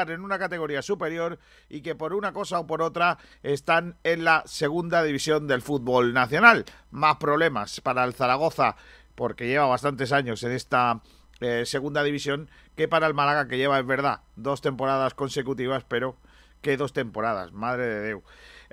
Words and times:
en 0.00 0.22
una 0.22 0.38
categoría 0.38 0.80
superior 0.80 1.38
y 1.68 1.82
que 1.82 1.94
por 1.94 2.14
una 2.14 2.32
cosa 2.32 2.58
o 2.58 2.66
por 2.66 2.80
otra 2.80 3.18
están 3.42 3.96
en 4.04 4.24
la 4.24 4.42
segunda 4.46 5.02
división 5.02 5.46
del 5.46 5.62
fútbol 5.62 6.14
nacional. 6.14 6.64
Más 6.90 7.16
problemas 7.16 7.80
para 7.80 8.04
el 8.04 8.14
Zaragoza 8.14 8.76
porque 9.14 9.46
lleva 9.46 9.66
bastantes 9.66 10.12
años 10.12 10.42
en 10.42 10.52
esta 10.52 11.02
eh, 11.40 11.64
segunda 11.66 12.02
división 12.02 12.48
que 12.74 12.88
para 12.88 13.06
el 13.06 13.14
Málaga 13.14 13.48
que 13.48 13.58
lleva, 13.58 13.78
es 13.78 13.86
verdad, 13.86 14.20
dos 14.36 14.62
temporadas 14.62 15.14
consecutivas, 15.14 15.84
pero 15.86 16.16
que 16.62 16.76
dos 16.76 16.92
temporadas, 16.92 17.52
madre 17.52 17.86
de 17.86 18.06
Dios. 18.06 18.22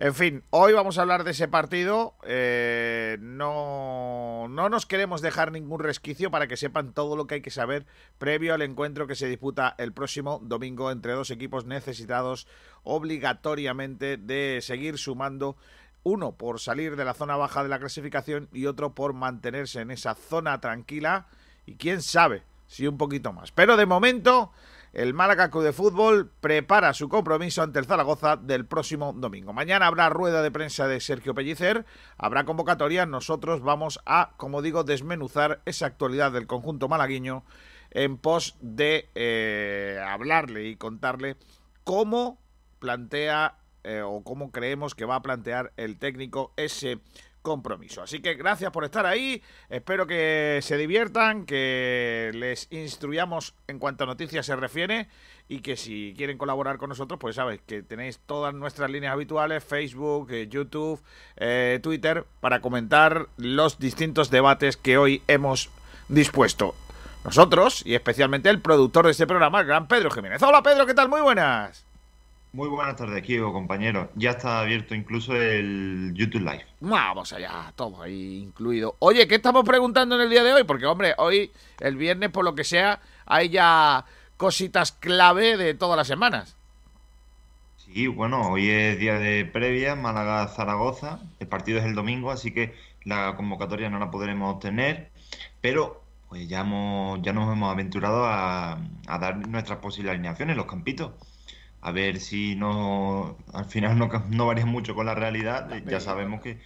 En 0.01 0.15
fin, 0.15 0.45
hoy 0.49 0.71
vamos 0.71 0.97
a 0.97 1.01
hablar 1.01 1.25
de 1.25 1.31
ese 1.31 1.49
partido. 1.49 2.15
Eh, 2.23 3.17
no, 3.19 4.47
no 4.49 4.69
nos 4.69 4.85
queremos 4.85 5.19
dejar 5.21 5.51
ningún 5.51 5.81
resquicio 5.81 6.31
para 6.31 6.47
que 6.47 6.55
sepan 6.55 6.93
todo 6.93 7.17
lo 7.17 7.27
que 7.27 7.35
hay 7.35 7.41
que 7.41 7.51
saber 7.51 7.85
previo 8.17 8.53
al 8.53 8.61
encuentro 8.61 9.07
que 9.07 9.15
se 9.15 9.27
disputa 9.27 9.75
el 9.77 9.91
próximo 9.91 10.39
domingo 10.41 10.89
entre 10.89 11.11
dos 11.11 11.31
equipos 11.31 11.65
necesitados 11.65 12.47
obligatoriamente 12.83 14.15
de 14.15 14.59
seguir 14.61 14.97
sumando 14.97 15.57
uno 16.03 16.31
por 16.31 16.61
salir 16.61 16.95
de 16.95 17.03
la 17.03 17.13
zona 17.13 17.35
baja 17.35 17.61
de 17.61 17.67
la 17.67 17.79
clasificación 17.79 18.47
y 18.53 18.67
otro 18.67 18.95
por 18.95 19.11
mantenerse 19.11 19.81
en 19.81 19.91
esa 19.91 20.15
zona 20.15 20.61
tranquila 20.61 21.27
y 21.65 21.75
quién 21.75 22.01
sabe 22.01 22.43
si 22.67 22.87
un 22.87 22.97
poquito 22.97 23.33
más. 23.33 23.51
Pero 23.51 23.75
de 23.75 23.85
momento 23.85 24.53
el 24.93 25.13
Málaga 25.13 25.49
Club 25.49 25.63
de 25.63 25.73
Fútbol 25.73 26.31
prepara 26.41 26.93
su 26.93 27.09
compromiso 27.09 27.61
ante 27.61 27.79
el 27.79 27.85
Zaragoza 27.85 28.37
del 28.37 28.65
próximo 28.65 29.13
domingo. 29.13 29.53
Mañana 29.53 29.87
habrá 29.87 30.09
rueda 30.09 30.41
de 30.41 30.51
prensa 30.51 30.87
de 30.87 30.99
Sergio 30.99 31.35
Pellicer, 31.35 31.85
habrá 32.17 32.45
convocatoria. 32.45 33.05
Nosotros 33.05 33.61
vamos 33.61 33.99
a, 34.05 34.31
como 34.37 34.61
digo, 34.61 34.83
desmenuzar 34.83 35.61
esa 35.65 35.85
actualidad 35.85 36.31
del 36.31 36.47
conjunto 36.47 36.87
malagueño 36.87 37.43
en 37.91 38.17
pos 38.17 38.57
de 38.61 39.09
eh, 39.15 40.03
hablarle 40.07 40.67
y 40.67 40.75
contarle 40.75 41.37
cómo 41.83 42.39
plantea 42.79 43.57
eh, 43.83 44.01
o 44.01 44.23
cómo 44.23 44.51
creemos 44.51 44.95
que 44.95 45.05
va 45.05 45.15
a 45.15 45.21
plantear 45.21 45.73
el 45.77 45.97
técnico 45.97 46.53
ese 46.57 46.99
compromiso. 47.41 48.01
Así 48.01 48.21
que 48.21 48.35
gracias 48.35 48.71
por 48.71 48.83
estar 48.83 49.05
ahí, 49.05 49.41
espero 49.69 50.07
que 50.07 50.59
se 50.61 50.77
diviertan, 50.77 51.45
que 51.45 52.31
les 52.33 52.71
instruyamos 52.71 53.55
en 53.67 53.79
cuanto 53.79 54.03
a 54.03 54.07
noticias 54.07 54.45
se 54.45 54.55
refiere 54.55 55.07
y 55.47 55.59
que 55.59 55.75
si 55.75 56.13
quieren 56.15 56.37
colaborar 56.37 56.77
con 56.77 56.89
nosotros, 56.89 57.19
pues 57.19 57.35
sabéis 57.35 57.61
que 57.65 57.81
tenéis 57.81 58.19
todas 58.19 58.53
nuestras 58.53 58.89
líneas 58.91 59.13
habituales, 59.13 59.63
Facebook, 59.63 60.31
eh, 60.31 60.47
YouTube, 60.47 61.01
eh, 61.37 61.79
Twitter, 61.81 62.25
para 62.39 62.61
comentar 62.61 63.27
los 63.37 63.79
distintos 63.79 64.29
debates 64.29 64.77
que 64.77 64.97
hoy 64.97 65.23
hemos 65.27 65.69
dispuesto. 66.07 66.75
Nosotros, 67.25 67.85
y 67.85 67.95
especialmente 67.95 68.49
el 68.49 68.61
productor 68.61 69.05
de 69.05 69.11
este 69.11 69.27
programa, 69.27 69.59
el 69.61 69.67
gran 69.67 69.87
Pedro 69.87 70.09
Jiménez. 70.11 70.41
Hola 70.43 70.63
Pedro, 70.63 70.85
¿qué 70.85 70.93
tal? 70.93 71.09
Muy 71.09 71.21
buenas. 71.21 71.88
Muy 72.51 72.67
buenas 72.67 72.95
tardes, 72.95 73.21
Kiko, 73.21 73.53
compañero. 73.53 74.09
Ya 74.15 74.31
está 74.31 74.61
abierto 74.61 74.95
incluso 74.95 75.35
el 75.35 76.13
YouTube 76.15 76.41
Live. 76.41 76.65
Vamos 76.79 77.31
allá, 77.31 77.71
todo 77.75 78.01
ahí 78.01 78.41
incluido. 78.41 78.95
Oye, 78.97 79.27
¿qué 79.27 79.35
estamos 79.35 79.63
preguntando 79.63 80.15
en 80.15 80.21
el 80.21 80.31
día 80.31 80.43
de 80.43 80.53
hoy? 80.53 80.63
Porque, 80.63 80.87
hombre, 80.87 81.13
hoy, 81.19 81.51
el 81.79 81.95
viernes, 81.95 82.31
por 82.31 82.43
lo 82.43 82.55
que 82.55 82.63
sea, 82.63 83.01
hay 83.27 83.49
ya 83.49 84.03
cositas 84.35 84.91
clave 84.93 85.57
de 85.57 85.75
todas 85.75 85.95
las 85.95 86.07
semanas. 86.07 86.55
Sí, 87.77 88.07
bueno, 88.07 88.49
hoy 88.49 88.67
es 88.67 88.97
día 88.97 89.19
de 89.19 89.45
previa, 89.45 89.95
Málaga-Zaragoza. 89.95 91.19
El 91.39 91.47
partido 91.47 91.77
es 91.77 91.85
el 91.85 91.93
domingo, 91.93 92.31
así 92.31 92.51
que 92.51 92.73
la 93.03 93.35
convocatoria 93.35 93.91
no 93.91 93.99
la 93.99 94.09
podremos 94.09 94.59
tener. 94.59 95.11
Pero, 95.61 96.01
pues 96.29 96.47
ya, 96.49 96.61
hemos, 96.61 97.21
ya 97.21 97.31
nos 97.31 97.53
hemos 97.53 97.71
aventurado 97.71 98.25
a, 98.25 98.79
a 99.05 99.19
dar 99.19 99.37
nuestras 99.47 99.77
posibles 99.77 100.13
alineaciones, 100.13 100.57
los 100.57 100.65
campitos 100.65 101.11
a 101.81 101.91
ver 101.91 102.19
si 102.19 102.55
no 102.55 103.37
al 103.53 103.65
final 103.65 103.97
no, 103.97 104.09
no 104.29 104.45
varía 104.45 104.65
mucho 104.65 104.95
con 104.95 105.05
la 105.05 105.15
realidad. 105.15 105.69
Ya 105.85 105.99
sabemos 105.99 106.41
que, 106.41 106.59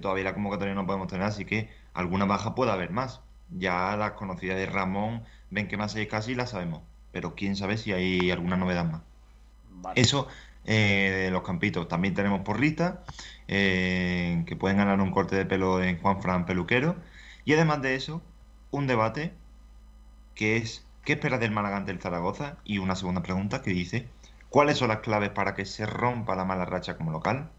todavía 0.00 0.24
la 0.24 0.34
convocatoria 0.34 0.74
no 0.74 0.86
podemos 0.86 1.08
tener, 1.08 1.26
así 1.26 1.44
que 1.44 1.70
alguna 1.92 2.24
baja 2.24 2.54
puede 2.54 2.72
haber 2.72 2.90
más. 2.90 3.20
Ya 3.50 3.96
las 3.96 4.12
conocidas 4.12 4.56
de 4.56 4.66
Ramón, 4.66 5.22
ven 5.50 5.68
que 5.68 5.76
más 5.76 5.94
hay 5.94 6.06
casi 6.06 6.34
las 6.34 6.50
sabemos, 6.50 6.82
pero 7.12 7.34
quién 7.34 7.56
sabe 7.56 7.76
si 7.76 7.92
hay 7.92 8.30
alguna 8.30 8.56
novedad 8.56 8.84
más. 8.84 9.02
Eso 9.94 10.28
eh, 10.64 11.24
de 11.24 11.30
los 11.30 11.42
campitos. 11.42 11.88
También 11.88 12.14
tenemos 12.14 12.40
porristas 12.40 12.98
eh, 13.48 14.42
que 14.46 14.56
pueden 14.56 14.78
ganar 14.78 15.00
un 15.00 15.10
corte 15.10 15.36
de 15.36 15.44
pelo 15.44 15.82
en 15.82 15.98
Juan 16.00 16.22
Fran 16.22 16.46
Peluquero. 16.46 16.96
Y 17.44 17.52
además 17.52 17.82
de 17.82 17.94
eso, 17.94 18.22
un 18.70 18.86
debate 18.86 19.34
que 20.34 20.56
es 20.56 20.86
¿qué 21.04 21.12
esperas 21.12 21.40
del 21.40 21.50
Málaga 21.50 21.76
ante 21.76 21.92
el 21.92 22.00
Zaragoza? 22.00 22.56
Y 22.64 22.78
una 22.78 22.96
segunda 22.96 23.22
pregunta 23.22 23.62
que 23.62 23.70
dice 23.70 24.08
¿Cuáles 24.54 24.78
son 24.78 24.86
las 24.86 25.00
claves 25.00 25.30
para 25.30 25.52
que 25.52 25.64
se 25.64 25.84
rompa 25.84 26.36
la 26.36 26.44
mala 26.44 26.64
racha 26.64 26.96
como 26.96 27.10
local? 27.10 27.50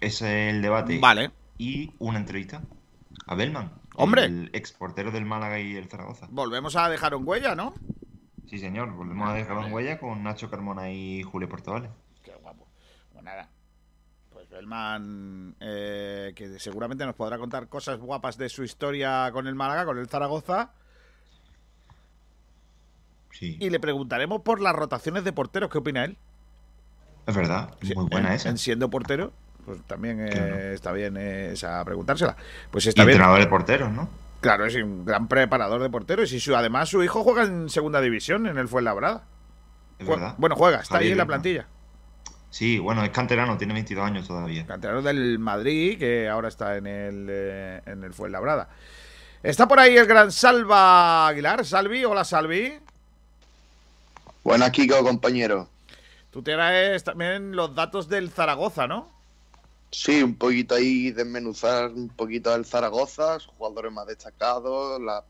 Ese 0.00 0.48
es 0.48 0.54
el 0.54 0.62
debate. 0.62 0.98
Vale. 0.98 1.32
Y 1.58 1.92
una 1.98 2.18
entrevista 2.18 2.62
a 3.26 3.34
Bellman. 3.34 3.70
Hombre. 3.96 4.24
El 4.24 4.48
exportero 4.54 5.10
del 5.10 5.26
Málaga 5.26 5.60
y 5.60 5.76
el 5.76 5.86
Zaragoza. 5.86 6.28
Volvemos 6.30 6.76
a 6.76 6.88
dejar 6.88 7.14
un 7.14 7.28
huella, 7.28 7.54
¿no? 7.54 7.74
Sí, 8.46 8.58
señor. 8.58 8.90
Volvemos 8.94 9.28
a 9.28 9.34
dejar 9.34 9.58
un 9.58 9.70
huella 9.70 9.98
con 9.98 10.22
Nacho 10.22 10.48
Carmona 10.48 10.90
y 10.90 11.22
Julio 11.22 11.50
Portavales. 11.50 11.90
Qué 12.22 12.32
guapo. 12.36 12.66
Pues 13.12 13.22
nada. 13.22 13.50
Pues 14.30 14.48
Bellman, 14.48 15.56
eh, 15.60 16.32
que 16.34 16.58
seguramente 16.58 17.04
nos 17.04 17.16
podrá 17.16 17.36
contar 17.36 17.68
cosas 17.68 17.98
guapas 17.98 18.38
de 18.38 18.48
su 18.48 18.64
historia 18.64 19.28
con 19.30 19.46
el 19.46 19.54
Málaga, 19.54 19.84
con 19.84 19.98
el 19.98 20.08
Zaragoza. 20.08 20.72
Y 23.40 23.70
le 23.70 23.80
preguntaremos 23.80 24.42
por 24.42 24.60
las 24.60 24.74
rotaciones 24.74 25.24
de 25.24 25.32
porteros. 25.32 25.70
¿Qué 25.70 25.78
opina 25.78 26.04
él? 26.04 26.18
Es 27.26 27.34
verdad, 27.34 27.74
muy 27.94 28.06
buena 28.06 28.34
esa. 28.34 28.48
En 28.48 28.58
siendo 28.58 28.90
portero, 28.90 29.32
pues 29.64 29.80
también 29.86 30.20
está 30.20 30.92
bien 30.92 31.16
esa 31.16 31.84
preguntársela. 31.84 32.36
Pues 32.70 32.86
está 32.86 33.04
bien. 33.04 33.16
entrenador 33.16 33.40
de 33.40 33.46
porteros, 33.46 33.92
¿no? 33.92 34.08
Claro, 34.40 34.64
es 34.64 34.74
un 34.76 35.04
gran 35.04 35.28
preparador 35.28 35.82
de 35.82 35.90
porteros. 35.90 36.32
Y 36.32 36.40
su, 36.40 36.56
además 36.56 36.88
su 36.88 37.02
hijo 37.04 37.22
juega 37.22 37.44
en 37.44 37.68
segunda 37.68 38.00
división, 38.00 38.46
en 38.46 38.58
el 38.58 38.68
Fuenlabrada. 38.68 39.24
Es 39.98 40.06
verdad. 40.06 40.34
Bueno, 40.38 40.56
juega, 40.56 40.80
está 40.80 40.98
ahí 40.98 41.12
en 41.12 41.18
la 41.18 41.26
plantilla. 41.26 41.66
Sí, 42.48 42.78
bueno, 42.78 43.04
es 43.04 43.10
canterano, 43.10 43.56
tiene 43.58 43.74
22 43.74 44.04
años 44.04 44.26
todavía. 44.26 44.66
Canterano 44.66 45.02
del 45.02 45.38
Madrid, 45.38 45.98
que 45.98 46.28
ahora 46.28 46.48
está 46.48 46.76
en 46.76 46.86
el, 46.86 47.26
eh, 47.30 47.82
en 47.86 48.02
el 48.02 48.12
Fuenlabrada. 48.12 48.68
Está 49.42 49.68
por 49.68 49.78
ahí 49.78 49.96
el 49.96 50.06
gran 50.06 50.32
Salva 50.32 51.28
Aguilar. 51.28 51.64
Salvi, 51.64 52.04
hola 52.04 52.24
Salvi. 52.24 52.78
Buenas, 54.42 54.70
Kiko, 54.70 55.02
compañero. 55.02 55.68
Tú 56.30 56.42
te 56.42 56.52
traes 56.52 57.04
también 57.04 57.56
los 57.56 57.74
datos 57.74 58.08
del 58.08 58.30
Zaragoza, 58.30 58.86
¿no? 58.86 59.08
Sí, 59.90 60.22
un 60.22 60.36
poquito 60.36 60.76
ahí 60.76 61.10
desmenuzar 61.10 61.90
un 61.90 62.08
poquito 62.08 62.50
del 62.52 62.64
Zaragoza, 62.64 63.38
jugadores 63.58 63.92
más 63.92 64.06
destacados, 64.06 65.00
la, 65.02 65.24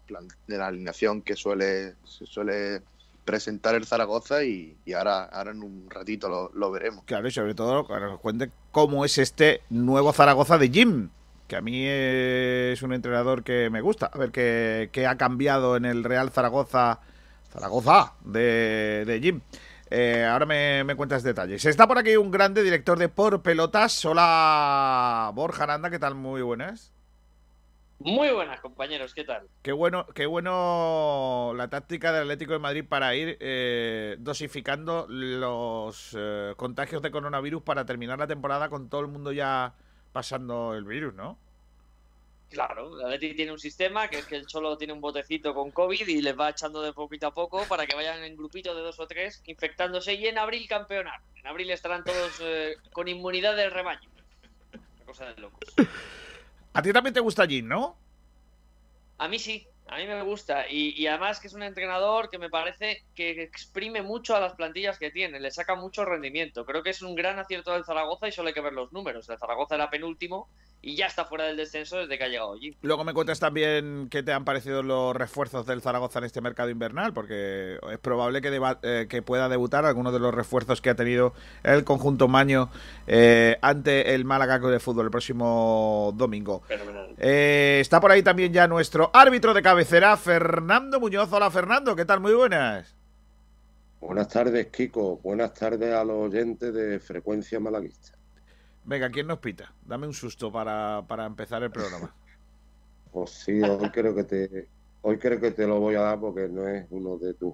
la 0.47 0.67
alineación 0.67 1.23
que 1.23 1.35
suele 1.35 1.95
se 2.05 2.27
suele 2.27 2.83
presentar 3.25 3.75
el 3.77 3.87
Zaragoza 3.87 4.43
y, 4.43 4.77
ahora, 4.95 5.25
ahora 5.25 5.53
en 5.53 5.63
un 5.63 5.87
ratito 5.89 6.51
lo, 6.53 6.71
veremos. 6.71 7.05
Claro, 7.05 7.29
y 7.29 7.31
sobre 7.31 7.55
todo 7.55 7.87
que 7.87 7.95
nos 7.95 8.21
cuente 8.21 8.51
cómo 8.73 9.05
es 9.05 9.19
este 9.19 9.63
nuevo 9.71 10.13
Zaragoza 10.13 10.59
de 10.59 10.69
Jim, 10.69 11.11
que 11.47 11.57
a 11.57 11.61
mí 11.61 11.85
es 11.87 12.83
un 12.83 12.93
entrenador 12.93 13.45
que 13.45 13.71
me 13.71 13.81
gusta. 13.81 14.11
A 14.13 14.19
ver 14.19 14.31
qué, 14.31 14.91
qué 14.93 15.07
ha 15.07 15.17
cambiado 15.17 15.77
en 15.77 15.85
el 15.85 16.05
Real 16.05 16.31
Zaragoza 16.31 17.01
Zaragoza 17.51 18.15
de, 18.25 19.05
de 19.07 19.21
Jim. 19.21 19.41
Eh, 19.91 20.25
ahora 20.25 20.47
me, 20.47 20.95
cuentas 20.97 21.25
detalles. 21.25 21.65
Está 21.65 21.89
por 21.89 21.99
aquí 21.99 22.17
un 22.17 22.31
grande 22.31 22.63
director 22.63 22.97
de 22.97 23.09
Por 23.09 23.43
Pelotas. 23.43 24.05
Hola, 24.05 25.33
Borja 25.35 25.65
Aranda, 25.65 25.91
¿qué 25.91 25.99
tal? 25.99 26.15
Muy 26.15 26.43
buenas. 26.43 26.93
Muy 27.99 28.31
buenas, 28.31 28.61
compañeros, 28.61 29.13
¿qué 29.13 29.25
tal? 29.25 29.49
Qué 29.61 29.73
bueno, 29.73 30.07
qué 30.15 30.25
bueno 30.25 31.53
la 31.55 31.69
táctica 31.69 32.13
del 32.13 32.23
Atlético 32.23 32.55
de 32.55 32.59
Madrid 32.59 32.85
para 32.89 33.15
ir 33.15 33.37
eh, 33.41 34.17
dosificando 34.21 35.07
los 35.09 36.17
eh, 36.19 36.55
contagios 36.57 37.03
de 37.03 37.11
coronavirus 37.11 37.63
para 37.63 37.85
terminar 37.85 38.19
la 38.19 38.27
temporada 38.27 38.71
con 38.71 38.89
todo 38.89 39.03
el 39.03 39.09
mundo 39.09 39.33
ya 39.33 39.75
pasando 40.13 40.75
el 40.75 40.85
virus, 40.85 41.13
¿no? 41.13 41.37
Claro, 42.51 42.99
el 42.99 43.05
Atleti 43.05 43.37
tiene 43.37 43.53
un 43.53 43.61
sistema 43.61 44.09
que 44.09 44.19
es 44.19 44.27
que 44.27 44.35
el 44.35 44.47
Cholo 44.47 44.77
tiene 44.77 44.93
un 44.93 45.01
botecito 45.01 45.55
con 45.55 45.71
COVID 45.71 46.09
y 46.09 46.21
les 46.21 46.39
va 46.39 46.51
echando 46.51 46.83
de 46.83 46.93
poquito 46.93 47.29
a 47.29 47.35
poco 47.35 47.65
para 47.69 47.87
que 47.87 47.95
vayan 47.95 48.25
en 48.25 48.37
grupitos 48.37 48.75
de 48.75 48.83
dos 48.83 48.99
o 48.99 49.07
tres 49.07 49.41
infectándose 49.47 50.15
y 50.15 50.27
en 50.27 50.37
abril 50.37 50.67
campeonar. 50.69 51.21
En 51.37 51.47
abril 51.47 51.71
estarán 51.71 52.03
todos 52.03 52.41
eh, 52.43 52.75
con 52.93 53.07
inmunidad 53.07 53.55
del 53.55 53.71
rebaño. 53.71 54.11
Una 54.73 55.07
cosa 55.07 55.27
de 55.27 55.41
locos. 55.41 55.61
A 56.73 56.83
ti 56.83 56.93
también 56.93 57.15
te 57.15 57.21
gusta 57.21 57.47
Jim, 57.47 57.67
¿no? 57.67 57.97
A 59.19 59.29
mí 59.29 59.39
sí, 59.39 59.67
a 59.87 59.97
mí 59.97 60.07
me 60.07 60.23
gusta. 60.23 60.69
Y, 60.69 61.01
y, 61.01 61.07
además 61.09 61.41
que 61.41 61.49
es 61.49 61.55
un 61.55 61.65
entrenador 61.65 62.31
que 62.31 62.39
me 62.39 62.49
parece 62.49 63.05
que 63.15 63.43
exprime 63.43 64.03
mucho 64.03 64.37
a 64.37 64.41
las 64.41 64.55
plantillas 64.55 64.99
que 64.99 65.11
tiene, 65.11 65.41
le 65.41 65.51
saca 65.51 65.75
mucho 65.75 66.05
rendimiento. 66.05 66.65
Creo 66.65 66.83
que 66.85 66.91
es 66.91 67.03
un 67.03 67.17
gran 67.17 67.39
acierto 67.41 67.73
del 67.73 67.85
Zaragoza 67.85 68.29
y 68.29 68.33
solo 68.33 68.49
hay 68.49 68.55
que 68.55 68.61
ver 68.61 68.73
los 68.73 68.93
números. 68.93 69.29
El 69.29 69.39
Zaragoza 69.39 69.75
era 69.75 69.91
penúltimo 69.91 70.49
y 70.83 70.97
ya 70.97 71.07
está 71.07 71.25
fuera 71.25 71.45
del 71.45 71.57
descenso 71.57 71.99
desde 71.99 72.17
que 72.17 72.25
ha 72.25 72.29
llegado 72.29 72.55
allí. 72.55 72.77
Luego 72.83 73.05
me 73.05 73.13
cuentas 73.13 73.39
también 73.39 74.09
qué 74.11 74.23
te 74.23 74.33
han 74.33 74.45
parecido 74.45 74.83
los 74.83 75.15
refuerzos 75.15 75.67
del 75.67 75.83
Zaragoza 75.83 76.21
en 76.21 76.25
este 76.25 76.41
mercado 76.41 76.71
invernal, 76.71 77.13
porque 77.13 77.79
es 77.91 77.99
probable 77.99 78.41
que, 78.41 78.61
eh, 78.83 79.07
que 79.09 79.23
pueda 79.23 79.49
debutar 79.49 79.85
algunos 79.85 80.13
de 80.13 80.21
los 80.21 80.35
refuerzos 80.35 80.81
que 80.81 80.91
ha 80.91 80.95
tenido 80.95 81.35
el 81.63 81.85
conjunto 81.85 82.29
Maño 82.29 82.71
eh, 83.07 83.59
ante 83.61 84.15
el 84.15 84.25
Málaga 84.25 84.59
de 84.59 84.81
fútbol 84.81 85.07
el 85.07 85.11
próximo 85.11 86.13
domingo. 86.17 86.63
Eh, 87.19 87.79
está 87.81 88.01
por 88.01 88.11
ahí 88.11 88.23
también 88.23 88.53
ya 88.53 88.67
nuestro 88.67 89.11
árbitro 89.13 89.55
de 89.55 89.63
cabecera, 89.63 90.17
Fernando 90.17 90.99
Muñoz. 91.01 91.33
Hola 91.33 91.51
Fernando, 91.51 91.95
¿qué 91.95 92.05
tal? 92.05 92.21
Muy 92.21 92.35
buenas. 92.35 92.97
Buenas 94.01 94.29
tardes, 94.29 94.69
Kiko. 94.69 95.19
Buenas 95.19 95.53
tardes 95.53 95.95
a 95.95 96.03
los 96.05 96.29
oyentes 96.29 96.73
de 96.73 96.99
Frecuencia 96.99 97.61
Malaguista. 97.61 98.20
Venga, 98.85 99.11
¿quién 99.11 99.27
nos 99.27 99.39
pita? 99.39 99.73
Dame 99.85 100.07
un 100.07 100.15
susto 100.15 100.51
para, 100.51 101.05
empezar 101.27 101.63
el 101.63 101.71
programa. 101.71 102.15
Pues 103.13 103.31
sí, 103.31 103.61
hoy 103.61 103.91
creo 103.91 104.15
que 104.15 104.23
te 104.23 104.69
hoy 105.03 105.19
creo 105.19 105.41
que 105.41 105.51
te 105.51 105.67
lo 105.67 105.81
voy 105.81 105.97
a 105.97 106.01
dar 106.03 106.21
porque 106.21 106.47
no 106.47 106.69
es 106.69 106.87
uno 106.91 107.17
de 107.17 107.35
tus 107.35 107.53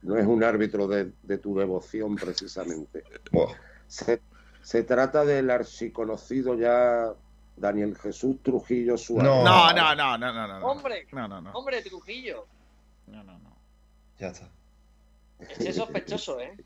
no 0.00 0.16
es 0.16 0.26
un 0.26 0.42
árbitro 0.42 0.88
de, 0.88 1.12
tu 1.38 1.54
devoción 1.58 2.16
precisamente. 2.16 3.04
Se, 3.86 4.82
trata 4.82 5.26
del 5.26 5.50
archiconocido 5.50 6.54
ya 6.54 7.12
Daniel 7.54 7.96
Jesús 7.98 8.42
Trujillo 8.42 8.96
Suárez. 8.96 9.30
No, 9.30 9.74
no, 9.74 9.94
no, 9.94 10.16
no, 10.16 10.32
no, 10.32 10.46
no. 10.46 10.66
Hombre, 10.66 11.06
no, 11.12 11.28
no, 11.28 11.42
no. 11.42 11.52
hombre 11.52 11.82
Trujillo. 11.82 12.46
No, 13.06 13.22
no, 13.24 13.38
no. 13.40 13.56
Ya 14.18 14.28
está. 14.28 14.48
Es 15.38 15.76
sospechoso, 15.76 16.40
¿eh? 16.40 16.56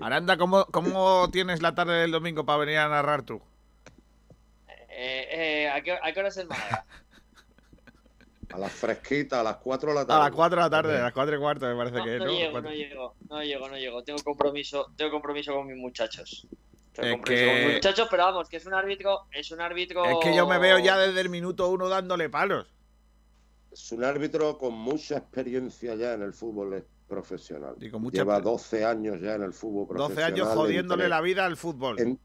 Aranda, 0.00 0.36
¿cómo, 0.36 0.66
¿cómo 0.66 1.30
tienes 1.30 1.62
la 1.62 1.74
tarde 1.74 2.00
del 2.00 2.10
domingo 2.10 2.44
para 2.44 2.58
venir 2.58 2.78
a 2.78 2.88
narrar 2.88 3.22
tú? 3.22 3.40
Eh, 4.88 5.28
eh, 5.30 5.68
¿a, 5.68 5.80
qué, 5.82 5.92
¿A 5.92 6.12
qué 6.12 6.20
hora 6.20 6.28
es 6.28 6.36
el 6.36 6.46
Málaga? 6.46 6.86
A 8.52 8.58
las 8.58 8.72
fresquitas, 8.72 9.40
a 9.40 9.42
las 9.42 9.56
4 9.56 9.88
de 9.88 9.94
la 9.96 10.06
tarde. 10.06 10.20
A 10.20 10.24
las 10.24 10.32
4 10.32 10.56
de 10.56 10.62
la 10.62 10.70
tarde, 10.70 10.98
a 10.98 11.02
las 11.02 11.12
4 11.12 11.34
y 11.34 11.38
cuarto 11.40 11.66
me 11.66 11.74
parece 11.74 12.02
que 12.04 12.18
no. 12.18 12.24
No 12.24 12.30
llego, 12.30 12.60
no 12.60 12.70
llego, 12.70 13.14
no 13.28 13.42
llego, 13.42 13.68
no 13.68 13.76
llego. 13.76 14.04
Tengo 14.04 14.22
compromiso, 14.22 14.92
tengo 14.96 15.10
compromiso 15.10 15.52
con 15.54 15.66
mis 15.66 15.76
muchachos. 15.76 16.46
Tengo 16.92 17.16
compromiso 17.16 17.46
con 17.46 17.64
mis 17.64 17.74
muchachos, 17.74 18.08
pero 18.08 18.22
vamos, 18.24 18.48
que 18.48 18.58
es 18.58 18.66
un 18.66 18.74
árbitro, 18.74 19.26
es 19.32 19.50
un 19.50 19.60
árbitro... 19.60 20.04
Es 20.04 20.16
que 20.22 20.36
yo 20.36 20.46
me 20.46 20.58
veo 20.58 20.78
ya 20.78 20.96
desde 20.96 21.20
el 21.20 21.30
minuto 21.30 21.68
uno 21.68 21.88
dándole 21.88 22.28
palos. 22.28 22.72
Es 23.72 23.90
un 23.90 24.04
árbitro 24.04 24.56
con 24.56 24.74
mucha 24.74 25.16
experiencia 25.16 25.96
ya 25.96 26.12
en 26.12 26.22
el 26.22 26.32
fútbol 26.32 26.86
profesional. 27.14 27.76
Lleva 28.10 28.40
12 28.40 28.84
años 28.84 29.20
ya 29.20 29.34
en 29.34 29.42
el 29.42 29.52
fútbol 29.52 29.86
profesional. 29.86 30.32
12 30.32 30.42
años 30.42 30.48
jodiéndole 30.54 31.08
la 31.08 31.20
vida 31.20 31.46
al 31.46 31.56
fútbol. 31.56 32.18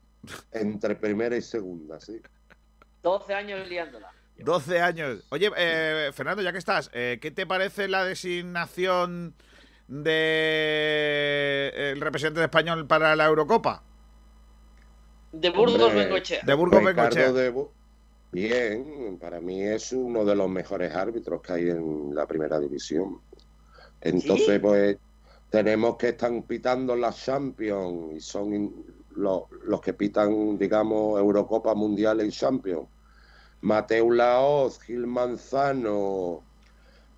entre 0.51 0.95
primera 0.95 1.35
y 1.37 1.41
segunda, 1.41 1.99
sí. 1.99 2.19
12 3.03 3.33
años 3.33 3.67
liándola. 3.69 4.11
12 4.37 4.81
años. 4.81 5.23
Oye, 5.29 5.51
eh, 5.57 6.11
Fernando, 6.13 6.41
ya 6.41 6.51
que 6.51 6.57
estás, 6.57 6.89
eh, 6.93 7.19
¿qué 7.21 7.31
te 7.31 7.45
parece 7.45 7.87
la 7.87 8.03
designación 8.05 9.35
del 9.87 10.03
de 10.05 11.95
representante 11.99 12.43
español 12.43 12.87
para 12.87 13.15
la 13.15 13.25
Eurocopa? 13.25 13.83
De 15.31 15.49
Burgos 15.49 15.93
Bengochea. 15.93 16.41
De 16.43 16.53
Burgos 16.53 16.83
Bengochea. 16.83 17.31
Bien, 18.31 19.17
para 19.19 19.41
mí 19.41 19.63
es 19.63 19.91
uno 19.91 20.23
de 20.23 20.35
los 20.35 20.49
mejores 20.49 20.93
árbitros 20.93 21.41
que 21.41 21.53
hay 21.53 21.69
en 21.69 22.13
la 22.13 22.27
primera 22.27 22.59
división. 22.59 23.21
Entonces, 24.01 24.59
pues 24.59 24.97
tenemos 25.49 25.97
que 25.97 26.09
están 26.09 26.43
pitando 26.43 26.95
las 26.95 27.23
Champions 27.23 28.13
y 28.15 28.21
son 28.21 28.85
los, 29.15 29.43
los 29.63 29.81
que 29.81 29.93
pitan, 29.93 30.57
digamos, 30.57 31.19
Eurocopa 31.19 31.73
Mundial 31.73 32.25
y 32.25 32.31
Champions. 32.31 32.87
Mateo 33.61 34.11
Laoz, 34.11 34.79
Gil 34.81 35.05
Manzano 35.05 36.43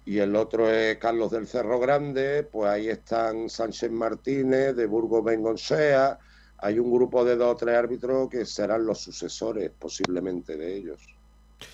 y 0.06 0.18
el 0.18 0.36
otro 0.36 0.70
es 0.72 0.98
Carlos 0.98 1.32
del 1.32 1.46
Cerro 1.46 1.80
Grande, 1.80 2.44
pues 2.44 2.70
ahí 2.70 2.90
están 2.90 3.50
Sánchez 3.50 3.92
Martínez 3.92 4.76
de 4.76 4.88
Burgos 4.88 5.24
Bengonsea. 5.24 6.18
Hay 6.58 6.80
un 6.80 6.92
grupo 6.92 7.24
de 7.24 7.36
dos 7.36 7.54
o 7.54 7.56
tres 7.56 7.76
árbitros 7.76 8.30
que 8.30 8.46
serán 8.46 8.86
los 8.86 9.00
sucesores 9.00 9.72
posiblemente 9.78 10.58
de 10.58 10.76
ellos. 10.76 11.02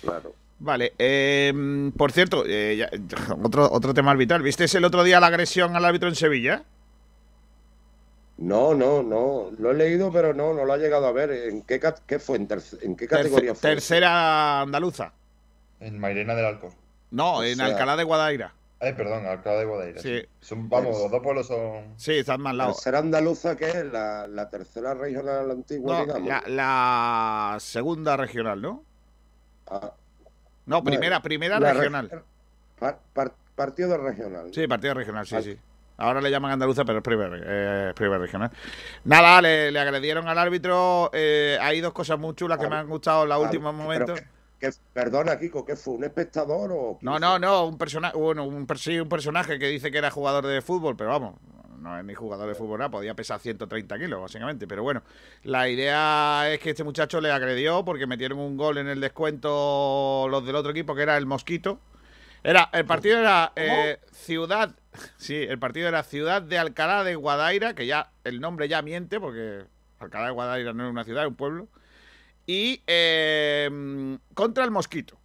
Claro. 0.02 0.34
Vale, 0.60 0.92
eh, 0.98 1.52
por 1.96 2.12
cierto, 2.12 2.44
eh, 2.46 2.88
otro, 3.42 3.70
otro 3.70 3.94
tema 3.94 4.10
arbitral. 4.10 4.42
¿Viste 4.42 4.64
el 4.76 4.84
otro 4.84 5.04
día 5.04 5.20
la 5.20 5.28
agresión 5.28 5.76
al 5.76 5.84
árbitro 5.84 6.08
en 6.08 6.16
Sevilla? 6.16 6.64
No, 8.38 8.74
no, 8.74 9.02
no. 9.02 9.50
Lo 9.58 9.72
he 9.72 9.74
leído, 9.74 10.12
pero 10.12 10.32
no, 10.32 10.54
no 10.54 10.64
lo 10.64 10.72
ha 10.72 10.78
llegado 10.78 11.06
a 11.06 11.12
ver. 11.12 11.30
¿En 11.30 11.62
qué, 11.62 11.80
qué 12.06 12.18
fue? 12.18 12.36
¿En, 12.36 12.96
qué 12.96 13.08
categoría 13.08 13.54
fue? 13.54 13.70
Tercera 13.70 14.60
andaluza. 14.62 15.12
En 15.80 15.98
Mairena 15.98 16.34
del 16.34 16.46
Alcor. 16.46 16.70
No, 17.10 17.42
en 17.42 17.60
Alcalá 17.60 17.96
de 17.96 18.04
Guadaira. 18.04 18.54
Ay, 18.80 18.92
perdón, 18.92 19.26
Alcalá 19.26 19.58
de 19.58 19.64
Guadaira. 19.64 20.00
Sí. 20.00 20.22
vamos, 20.54 21.00
los 21.00 21.10
dos 21.10 21.20
pueblos 21.20 21.48
son. 21.48 21.94
Sí, 21.96 22.12
están 22.18 22.40
más 22.40 22.54
lados. 22.54 22.76
¿Tercera 22.76 22.98
andaluza 22.98 23.56
qué 23.56 23.70
es? 23.70 23.84
¿La, 23.86 24.48
tercera 24.50 24.94
regional 24.94 25.50
antigua, 25.50 26.02
digamos? 26.02 26.48
La, 26.48 27.56
segunda 27.58 28.16
regional, 28.16 28.62
¿no? 28.62 28.84
Ah, 29.66 29.92
no, 30.68 30.84
primera, 30.84 31.20
primera 31.20 31.58
regional. 31.58 32.22
partido 33.54 33.96
regional. 33.96 34.50
Sí, 34.54 34.66
partido 34.68 34.94
regional, 34.94 35.26
sí, 35.26 35.42
sí. 35.42 35.58
Ahora 35.96 36.20
le 36.20 36.30
llaman 36.30 36.52
andaluza, 36.52 36.84
pero 36.84 36.98
es 36.98 37.04
primer, 37.04 37.42
eh, 37.44 37.92
regional. 37.96 38.52
Nada, 39.04 39.42
le, 39.42 39.76
agredieron 39.76 40.28
al 40.28 40.38
árbitro. 40.38 41.10
Eh, 41.12 41.58
hay 41.60 41.80
dos 41.80 41.92
cosas 41.92 42.18
muy 42.18 42.34
chulas 42.36 42.58
que 42.58 42.68
me 42.68 42.76
han 42.76 42.86
gustado 42.86 43.24
en 43.24 43.30
los 43.30 43.42
últimos 43.42 43.74
momentos. 43.74 44.20
perdona, 44.92 45.36
Kiko, 45.36 45.64
¿qué 45.64 45.74
fue? 45.74 45.94
¿Un 45.94 46.04
espectador 46.04 46.70
o.? 46.72 46.98
No, 47.00 47.18
no, 47.18 47.40
no, 47.40 47.66
un 47.66 47.76
personaje. 47.76 48.16
Bueno, 48.16 48.44
un, 48.44 48.54
un 48.54 49.08
personaje 49.08 49.58
que 49.58 49.66
dice 49.66 49.90
que 49.90 49.98
era 49.98 50.12
jugador 50.12 50.46
de 50.46 50.62
fútbol, 50.62 50.96
pero 50.96 51.10
vamos, 51.10 51.34
no 51.78 51.98
es 51.98 52.04
ni 52.04 52.14
jugador 52.14 52.48
de 52.48 52.54
fútbol, 52.54 52.78
nada, 52.78 52.90
podía 52.90 53.14
pesar 53.14 53.40
130 53.40 53.98
kilos, 53.98 54.20
básicamente. 54.20 54.66
Pero 54.66 54.82
bueno, 54.82 55.02
la 55.44 55.68
idea 55.68 56.52
es 56.52 56.60
que 56.60 56.70
este 56.70 56.84
muchacho 56.84 57.20
le 57.20 57.30
agredió 57.30 57.84
porque 57.84 58.06
metieron 58.06 58.38
un 58.38 58.56
gol 58.56 58.78
en 58.78 58.88
el 58.88 59.00
descuento 59.00 60.26
los 60.30 60.44
del 60.44 60.56
otro 60.56 60.70
equipo, 60.70 60.94
que 60.94 61.02
era 61.02 61.16
el 61.16 61.26
Mosquito. 61.26 61.80
Era, 62.42 62.70
el 62.72 62.84
partido 62.84 63.18
era 63.18 63.52
eh, 63.56 63.98
Ciudad 64.12 64.74
Sí, 65.16 65.34
el 65.34 65.58
partido 65.58 65.88
era 65.88 66.02
Ciudad 66.02 66.42
de 66.42 66.58
Alcalá 66.58 67.04
de 67.04 67.14
Guadaira, 67.14 67.74
que 67.74 67.86
ya 67.86 68.10
el 68.24 68.40
nombre 68.40 68.68
ya 68.68 68.82
miente, 68.82 69.20
porque 69.20 69.64
Alcalá 69.98 70.26
de 70.26 70.32
Guadaira 70.32 70.72
no 70.72 70.86
es 70.86 70.90
una 70.90 71.04
ciudad, 71.04 71.24
es 71.24 71.28
un 71.28 71.36
pueblo. 71.36 71.68
Y 72.46 72.82
eh, 72.86 74.18
contra 74.34 74.64
el 74.64 74.70
Mosquito. 74.70 75.18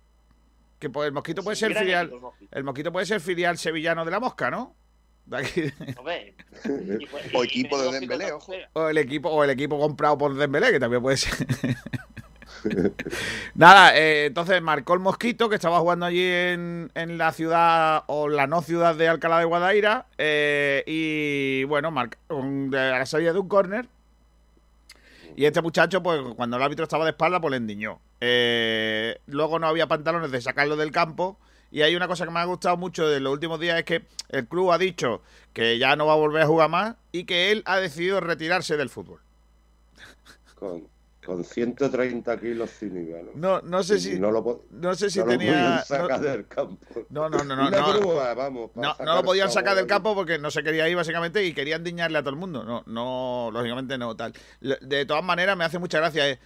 Que 0.79 0.89
pues, 0.89 1.07
el 1.07 1.13
Mosquito 1.13 1.43
puede 1.43 1.55
ser 1.55 1.73
filial. 1.73 2.11
El 2.51 2.63
Mosquito 2.63 2.91
puede 2.91 3.05
ser 3.05 3.21
filial 3.21 3.57
sevillano 3.57 4.03
de 4.03 4.11
la 4.11 4.19
Mosca, 4.19 4.51
¿no? 4.51 4.75
o 7.33 7.43
equipo 7.43 7.81
de 7.81 7.99
Dembélé, 7.99 8.31
ojo. 8.31 8.53
O 8.73 8.89
el 8.89 8.97
equipo, 8.97 9.29
o 9.29 9.43
el 9.43 9.49
equipo 9.49 9.79
comprado 9.79 10.17
por 10.17 10.35
Dembélé, 10.35 10.71
que 10.71 10.79
también 10.79 11.01
puede 11.01 11.17
ser. 11.17 11.47
Nada, 13.55 13.97
eh, 13.97 14.25
entonces 14.25 14.61
marcó 14.61 14.93
el 14.93 14.99
Mosquito, 14.99 15.49
que 15.49 15.55
estaba 15.55 15.79
jugando 15.79 16.05
allí 16.05 16.23
en, 16.23 16.91
la 17.17 17.31
ciudad, 17.31 18.03
o 18.07 18.29
la 18.29 18.47
no 18.47 18.61
ciudad 18.61 18.95
de 18.95 19.07
Alcalá 19.07 19.39
de 19.39 19.45
Guadaira, 19.45 20.05
eh, 20.17 20.83
y 20.85 21.63
bueno, 21.65 21.91
marca, 21.91 22.17
a 22.29 22.33
la 22.33 23.05
salida 23.05 23.33
de 23.33 23.39
un 23.39 23.47
córner. 23.47 23.87
Y 25.35 25.45
este 25.45 25.61
muchacho, 25.61 26.03
pues 26.03 26.21
cuando 26.35 26.57
el 26.57 26.63
árbitro 26.63 26.83
estaba 26.83 27.05
de 27.05 27.11
espalda, 27.11 27.41
pues 27.41 27.51
le 27.51 27.57
endiñó. 27.57 27.99
Eh, 28.21 29.17
luego 29.25 29.57
no 29.57 29.67
había 29.67 29.87
pantalones 29.87 30.31
de 30.31 30.41
sacarlo 30.41 30.75
del 30.75 30.91
campo. 30.91 31.37
Y 31.73 31.81
hay 31.81 31.95
una 31.95 32.07
cosa 32.07 32.25
que 32.25 32.29
me 32.29 32.39
ha 32.39 32.45
gustado 32.45 32.77
mucho 32.77 33.07
de 33.07 33.19
los 33.19 33.33
últimos 33.33 33.59
días 33.59 33.79
es 33.79 33.83
que 33.83 34.03
el 34.29 34.47
club 34.47 34.71
ha 34.71 34.77
dicho 34.77 35.23
que 35.53 35.79
ya 35.79 35.95
no 35.95 36.05
va 36.05 36.13
a 36.13 36.17
volver 36.17 36.43
a 36.43 36.45
jugar 36.45 36.69
más 36.69 36.95
y 37.11 37.23
que 37.23 37.51
él 37.51 37.63
ha 37.65 37.77
decidido 37.77 38.19
retirarse 38.19 38.77
del 38.77 38.91
fútbol. 38.91 39.21
Con, 40.53 40.87
con 41.25 41.43
130 41.43 42.39
kilos 42.39 42.69
cínicos. 42.69 43.21
¿no? 43.33 43.59
No, 43.59 43.61
no 43.63 43.81
sé 43.81 43.99
si. 43.99 44.19
No, 44.19 44.29
lo, 44.29 44.65
no 44.69 44.93
sé 44.93 45.09
si 45.09 45.17
no 45.17 45.25
tenía. 45.25 45.77
Lo 45.77 45.83
sacar 45.83 46.21
del 46.21 46.47
campo. 46.47 46.77
No, 47.09 47.27
no, 47.27 47.43
no. 47.43 47.55
No, 47.55 47.71
no, 47.71 48.95
no, 48.99 49.15
lo 49.15 49.23
podían 49.23 49.49
sacar 49.49 49.75
del 49.75 49.87
campo 49.87 50.13
porque 50.13 50.37
no 50.37 50.51
se 50.51 50.61
quería 50.61 50.87
ir, 50.87 50.95
básicamente, 50.95 51.43
y 51.43 51.55
querían 51.55 51.83
diñarle 51.83 52.19
a 52.19 52.21
todo 52.21 52.35
el 52.35 52.39
mundo. 52.39 52.63
No, 52.63 52.83
no, 52.85 53.49
lógicamente 53.51 53.97
no, 53.97 54.15
tal. 54.15 54.31
De 54.61 55.07
todas 55.07 55.23
maneras, 55.23 55.57
me 55.57 55.63
hace 55.63 55.79
mucha 55.79 55.97
gracia. 55.97 56.29
Eh. 56.29 56.39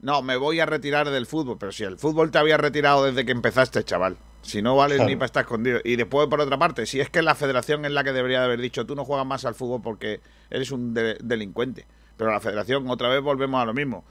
No, 0.00 0.20
me 0.20 0.36
voy 0.36 0.60
a 0.60 0.66
retirar 0.66 1.08
del 1.08 1.24
fútbol. 1.24 1.56
Pero 1.58 1.72
si 1.72 1.84
el 1.84 1.96
fútbol 1.96 2.30
te 2.30 2.36
había 2.36 2.58
retirado 2.58 3.06
desde 3.06 3.24
que 3.24 3.32
empezaste, 3.32 3.82
chaval. 3.82 4.18
Si 4.44 4.62
no 4.62 4.76
vales 4.76 5.00
ni 5.04 5.16
para 5.16 5.26
estar 5.26 5.42
escondido. 5.42 5.80
Y 5.82 5.96
después, 5.96 6.28
por 6.28 6.40
otra 6.40 6.58
parte, 6.58 6.86
si 6.86 7.00
es 7.00 7.10
que 7.10 7.22
la 7.22 7.34
federación 7.34 7.84
es 7.84 7.92
la 7.92 8.04
que 8.04 8.12
debería 8.12 8.40
de 8.40 8.44
haber 8.44 8.60
dicho, 8.60 8.84
tú 8.84 8.94
no 8.94 9.04
juegas 9.04 9.26
más 9.26 9.44
al 9.44 9.54
fútbol 9.54 9.80
porque 9.82 10.20
eres 10.50 10.70
un 10.70 10.94
delincuente. 10.94 11.86
Pero 12.16 12.30
la 12.30 12.40
federación, 12.40 12.88
otra 12.88 13.08
vez 13.08 13.22
volvemos 13.22 13.60
a 13.60 13.64
lo 13.64 13.74
mismo. 13.74 14.04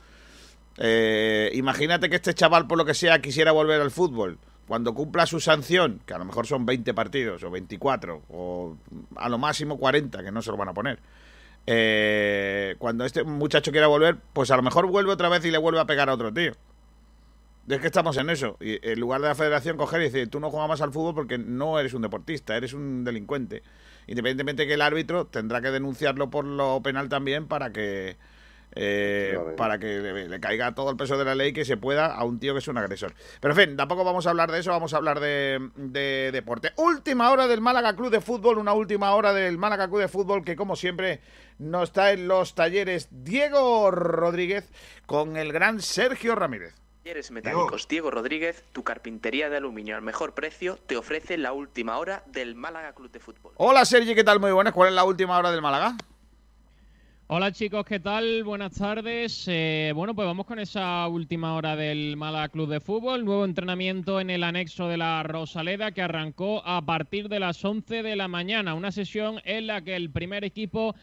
Eh, 0.76 1.50
imagínate 1.54 2.10
que 2.10 2.16
este 2.16 2.34
chaval, 2.34 2.66
por 2.66 2.78
lo 2.78 2.84
que 2.84 2.94
sea, 2.94 3.20
quisiera 3.20 3.52
volver 3.52 3.80
al 3.80 3.90
fútbol. 3.90 4.38
Cuando 4.66 4.94
cumpla 4.94 5.26
su 5.26 5.40
sanción, 5.40 6.00
que 6.06 6.14
a 6.14 6.18
lo 6.18 6.24
mejor 6.24 6.46
son 6.46 6.66
20 6.66 6.94
partidos 6.94 7.42
o 7.44 7.50
24 7.50 8.22
o 8.30 8.76
a 9.16 9.28
lo 9.28 9.38
máximo 9.38 9.78
40, 9.78 10.22
que 10.22 10.32
no 10.32 10.42
se 10.42 10.50
lo 10.50 10.56
van 10.56 10.68
a 10.70 10.74
poner. 10.74 10.98
Eh, 11.66 12.74
cuando 12.78 13.04
este 13.04 13.24
muchacho 13.24 13.70
quiera 13.70 13.86
volver, 13.86 14.16
pues 14.32 14.50
a 14.50 14.56
lo 14.56 14.62
mejor 14.62 14.86
vuelve 14.86 15.12
otra 15.12 15.28
vez 15.28 15.44
y 15.44 15.50
le 15.50 15.58
vuelve 15.58 15.80
a 15.80 15.84
pegar 15.84 16.08
a 16.08 16.14
otro 16.14 16.32
tío. 16.32 16.52
Es 17.68 17.80
que 17.80 17.86
estamos 17.86 18.16
en 18.18 18.28
eso. 18.28 18.56
Y 18.60 18.78
en 18.86 19.00
lugar 19.00 19.20
de 19.20 19.28
la 19.28 19.34
federación 19.34 19.76
coger 19.76 20.02
y 20.02 20.04
decir, 20.04 20.28
tú 20.28 20.38
no 20.38 20.50
juegas 20.50 20.68
más 20.68 20.80
al 20.82 20.92
fútbol 20.92 21.14
porque 21.14 21.38
no 21.38 21.78
eres 21.78 21.94
un 21.94 22.02
deportista, 22.02 22.56
eres 22.56 22.74
un 22.74 23.04
delincuente. 23.04 23.62
Independientemente 24.06 24.66
que 24.66 24.74
el 24.74 24.82
árbitro 24.82 25.26
tendrá 25.26 25.62
que 25.62 25.70
denunciarlo 25.70 26.30
por 26.30 26.44
lo 26.44 26.82
penal 26.82 27.08
también 27.08 27.48
para 27.48 27.72
que 27.72 28.16
eh, 28.76 29.38
para 29.56 29.78
que 29.78 30.00
le, 30.28 30.40
caiga 30.40 30.74
todo 30.74 30.90
el 30.90 30.96
peso 30.96 31.16
de 31.16 31.24
la 31.24 31.36
ley 31.36 31.52
que 31.52 31.64
se 31.64 31.76
pueda 31.76 32.06
a 32.06 32.24
un 32.24 32.40
tío 32.40 32.54
que 32.54 32.58
es 32.58 32.68
un 32.68 32.76
agresor. 32.76 33.14
Pero 33.40 33.54
en 33.54 33.68
fin, 33.68 33.76
tampoco 33.76 34.04
vamos 34.04 34.26
a 34.26 34.30
hablar 34.30 34.50
de 34.50 34.58
eso, 34.58 34.70
vamos 34.70 34.92
a 34.94 34.96
hablar 34.96 35.20
de, 35.20 35.70
de 35.76 36.30
deporte. 36.32 36.72
Última 36.76 37.30
hora 37.30 37.46
del 37.46 37.60
Málaga 37.60 37.94
Club 37.94 38.10
de 38.10 38.20
Fútbol, 38.20 38.58
una 38.58 38.72
última 38.72 39.14
hora 39.14 39.32
del 39.32 39.58
Málaga 39.58 39.88
Club 39.88 40.00
de 40.00 40.08
Fútbol 40.08 40.44
que 40.44 40.56
como 40.56 40.74
siempre 40.74 41.20
no 41.58 41.84
está 41.84 42.12
en 42.12 42.26
los 42.26 42.54
talleres 42.54 43.08
Diego 43.10 43.90
Rodríguez 43.92 44.70
con 45.06 45.36
el 45.36 45.52
gran 45.52 45.80
Sergio 45.80 46.34
Ramírez. 46.34 46.83
Talleres 47.04 47.30
Metálicos 47.30 47.86
Diego 47.86 48.10
Rodríguez, 48.10 48.64
tu 48.72 48.82
carpintería 48.82 49.50
de 49.50 49.58
aluminio 49.58 49.94
al 49.94 50.00
mejor 50.00 50.32
precio, 50.32 50.78
te 50.86 50.96
ofrece 50.96 51.36
la 51.36 51.52
última 51.52 51.98
hora 51.98 52.24
del 52.32 52.54
Málaga 52.54 52.94
Club 52.94 53.10
de 53.10 53.20
Fútbol. 53.20 53.52
Hola 53.58 53.84
Sergi, 53.84 54.14
¿qué 54.14 54.24
tal? 54.24 54.40
Muy 54.40 54.52
buenas. 54.52 54.72
¿Cuál 54.72 54.88
es 54.88 54.94
la 54.94 55.04
última 55.04 55.36
hora 55.36 55.50
del 55.50 55.60
Málaga? 55.60 55.98
Hola 57.26 57.52
chicos, 57.52 57.84
¿qué 57.84 58.00
tal? 58.00 58.42
Buenas 58.44 58.72
tardes. 58.72 59.44
Eh, 59.48 59.92
bueno, 59.94 60.14
pues 60.14 60.24
vamos 60.24 60.46
con 60.46 60.58
esa 60.58 61.06
última 61.08 61.54
hora 61.54 61.76
del 61.76 62.16
Málaga 62.16 62.48
Club 62.48 62.70
de 62.70 62.80
Fútbol. 62.80 63.26
Nuevo 63.26 63.44
entrenamiento 63.44 64.18
en 64.18 64.30
el 64.30 64.42
anexo 64.42 64.88
de 64.88 64.96
la 64.96 65.22
Rosaleda 65.24 65.92
que 65.92 66.00
arrancó 66.00 66.62
a 66.64 66.80
partir 66.86 67.28
de 67.28 67.38
las 67.38 67.62
11 67.62 68.02
de 68.02 68.16
la 68.16 68.28
mañana. 68.28 68.72
Una 68.72 68.92
sesión 68.92 69.42
en 69.44 69.66
la 69.66 69.82
que 69.82 69.94
el 69.94 70.08
primer 70.08 70.42
equipo 70.42 70.94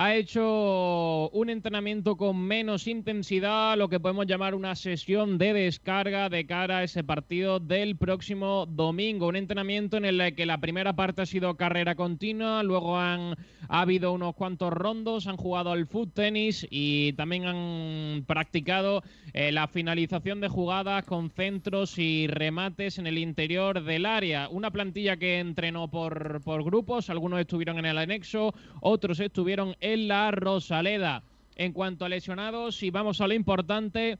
ha 0.00 0.14
hecho 0.14 1.28
un 1.30 1.50
entrenamiento 1.50 2.16
con 2.16 2.40
menos 2.40 2.86
intensidad, 2.86 3.76
lo 3.76 3.88
que 3.88 3.98
podemos 3.98 4.28
llamar 4.28 4.54
una 4.54 4.76
sesión 4.76 5.38
de 5.38 5.52
descarga 5.52 6.28
de 6.28 6.46
cara 6.46 6.78
a 6.78 6.84
ese 6.84 7.02
partido 7.02 7.58
del 7.58 7.96
próximo 7.96 8.66
domingo. 8.66 9.26
Un 9.26 9.34
entrenamiento 9.34 9.96
en 9.96 10.04
el 10.04 10.36
que 10.36 10.46
la 10.46 10.58
primera 10.58 10.92
parte 10.92 11.22
ha 11.22 11.26
sido 11.26 11.56
carrera 11.56 11.96
continua, 11.96 12.62
luego 12.62 12.96
han 12.96 13.34
ha 13.68 13.80
habido 13.80 14.12
unos 14.12 14.36
cuantos 14.36 14.72
rondos, 14.72 15.26
han 15.26 15.36
jugado 15.36 15.72
al 15.72 15.86
foot 15.88 16.14
tenis 16.14 16.64
y 16.70 17.12
también 17.14 17.46
han 17.46 18.24
practicado 18.24 19.02
eh, 19.34 19.50
la 19.50 19.66
finalización 19.66 20.40
de 20.40 20.48
jugadas 20.48 21.04
con 21.04 21.30
centros 21.30 21.98
y 21.98 22.28
remates 22.28 22.98
en 22.98 23.08
el 23.08 23.18
interior 23.18 23.82
del 23.82 24.06
área. 24.06 24.48
Una 24.48 24.70
plantilla 24.70 25.16
que 25.16 25.40
entrenó 25.40 25.88
por, 25.88 26.40
por 26.44 26.62
grupos, 26.62 27.10
algunos 27.10 27.40
estuvieron 27.40 27.78
en 27.78 27.86
el 27.86 27.98
anexo, 27.98 28.54
otros 28.80 29.18
estuvieron 29.18 29.74
en 29.80 29.87
en 29.92 30.08
la 30.08 30.30
Rosaleda. 30.30 31.22
En 31.56 31.72
cuanto 31.72 32.04
a 32.04 32.08
lesionados, 32.08 32.82
y 32.82 32.90
vamos 32.90 33.20
a 33.20 33.26
lo 33.26 33.34
importante, 33.34 34.18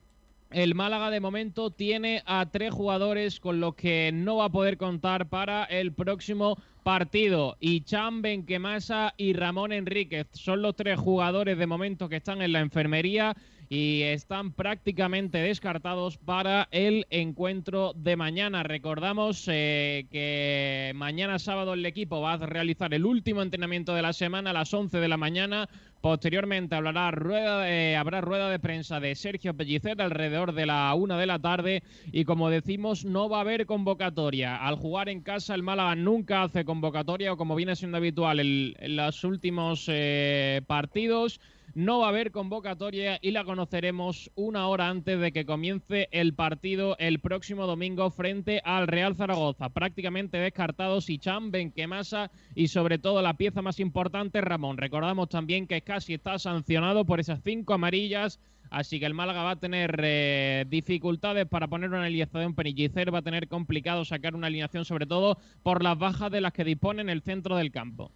el 0.51 0.75
Málaga 0.75 1.11
de 1.11 1.21
momento 1.21 1.71
tiene 1.71 2.23
a 2.27 2.47
tres 2.51 2.73
jugadores 2.73 3.39
con 3.39 3.61
los 3.61 3.75
que 3.75 4.11
no 4.13 4.37
va 4.37 4.47
a 4.47 4.51
poder 4.51 4.77
contar 4.77 5.29
para 5.29 5.65
el 5.65 5.93
próximo 5.93 6.57
partido. 6.83 7.57
Ichan 7.61 8.23
Benquemasa 8.23 9.15
y 9.17 9.35
Ramón 9.35 9.73
Enríquez 9.73 10.27
son 10.33 10.63
los 10.63 10.75
tres 10.75 10.99
jugadores 10.99 11.59
de 11.59 11.67
momento 11.67 12.09
que 12.09 12.17
están 12.17 12.41
en 12.41 12.53
la 12.53 12.61
enfermería 12.61 13.37
y 13.69 14.03
están 14.03 14.53
prácticamente 14.53 15.39
descartados 15.39 16.17
para 16.17 16.69
el 16.71 17.07
encuentro 17.11 17.93
de 17.95 18.17
mañana. 18.17 18.63
Recordamos 18.63 19.45
eh, 19.49 20.07
que 20.11 20.93
mañana 20.95 21.39
sábado 21.39 21.75
el 21.75 21.85
equipo 21.85 22.21
va 22.21 22.35
a 22.35 22.39
realizar 22.39 22.95
el 22.95 23.05
último 23.05 23.43
entrenamiento 23.43 23.95
de 23.95 24.03
la 24.03 24.13
semana 24.13 24.51
a 24.51 24.55
las 24.55 24.73
11 24.73 24.99
de 24.99 25.09
la 25.09 25.17
mañana. 25.19 25.69
Posteriormente 26.01 26.77
hablará 26.77 27.11
rueda 27.11 27.67
habrá 27.99 28.21
rueda 28.21 28.49
de 28.49 28.61
prensa 28.61 29.01
de 29.01 29.17
Sergio 29.17 29.55
Pellicer 29.55 30.01
alrededor 30.01 30.53
de 30.53 30.65
la 30.65 30.95
una 30.95 31.19
de 31.19 31.27
la 31.27 31.41
tarde 31.41 31.83
y 32.13 32.25
como 32.25 32.51
decimos 32.51 33.05
no 33.05 33.29
va 33.29 33.39
a 33.39 33.41
haber 33.41 33.67
convocatoria. 33.67 34.57
Al 34.57 34.77
jugar 34.77 35.09
en 35.09 35.23
casa 35.23 35.55
el 35.55 35.65
Málaga 35.65 35.97
nunca 35.97 36.45
hace 36.45 36.65
convocatoria 36.65 37.33
o 37.33 37.37
como 37.37 37.57
viene 37.57 37.75
siendo 37.75 37.97
habitual 37.97 38.39
en, 38.39 38.97
los 38.97 39.25
últimos 39.25 39.87
eh, 39.89 40.63
partidos 40.67 41.41
no 41.79 42.01
va 42.01 42.07
a 42.07 42.09
haber 42.09 42.33
convocatoria 42.33 43.21
y 43.23 43.31
la 43.31 43.45
conoceremos 43.45 44.33
una 44.35 44.67
hora 44.67 44.89
antes 44.89 45.21
de 45.21 45.31
que 45.31 45.47
comience 45.47 46.09
el 46.11 46.35
partido 46.35 46.97
el 46.99 47.21
próximo 47.21 47.69
domingo 47.69 48.11
frente 48.11 48.61
al 48.65 48.89
Real 48.89 49.15
Zaragoza. 49.15 49.69
Prácticamente 49.69 50.39
descartados 50.39 51.05
Sicham, 51.05 51.53
Benquemasa 51.53 52.33
y 52.57 52.67
sobre 52.67 52.99
todo 52.99 53.23
la 53.23 53.35
pieza 53.35 53.63
más 53.63 53.79
importante, 53.79 54.41
Ramón. 54.41 54.77
Recordamos 54.77 55.29
también 55.29 55.69
que 55.69 55.83
casi 55.83 56.15
está 56.15 56.41
sancionado 56.41 57.05
por 57.05 57.21
esas 57.21 57.43
cinco 57.45 57.75
amarillas. 57.75 58.41
Así 58.71 58.99
que 58.99 59.07
el 59.07 59.15
Málaga 59.15 59.45
va 59.45 59.53
a 59.53 59.61
tener 59.61 60.01
eh, 60.03 60.65
dificultades 60.69 61.47
para 61.47 61.69
poner 61.69 61.91
una 61.91 62.07
alineación 62.07 62.57
Penillicer, 62.57 63.15
va 63.15 63.21
a 63.21 63.23
tener 63.23 63.47
complicado 63.47 64.05
sacar 64.05 64.35
una 64.35 64.49
alineación, 64.49 64.85
sobre 64.85 65.07
todo 65.07 65.39
por 65.63 65.85
las 65.85 65.97
bajas 65.97 66.33
de 66.33 66.41
las 66.41 66.53
que 66.53 66.65
dispone 66.65 67.03
en 67.03 67.09
el 67.09 67.23
centro 67.23 67.57
del 67.57 67.71
campo. 67.71 68.11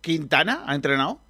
¿Quintana 0.00 0.64
ha 0.66 0.74
entrenado? 0.74 1.20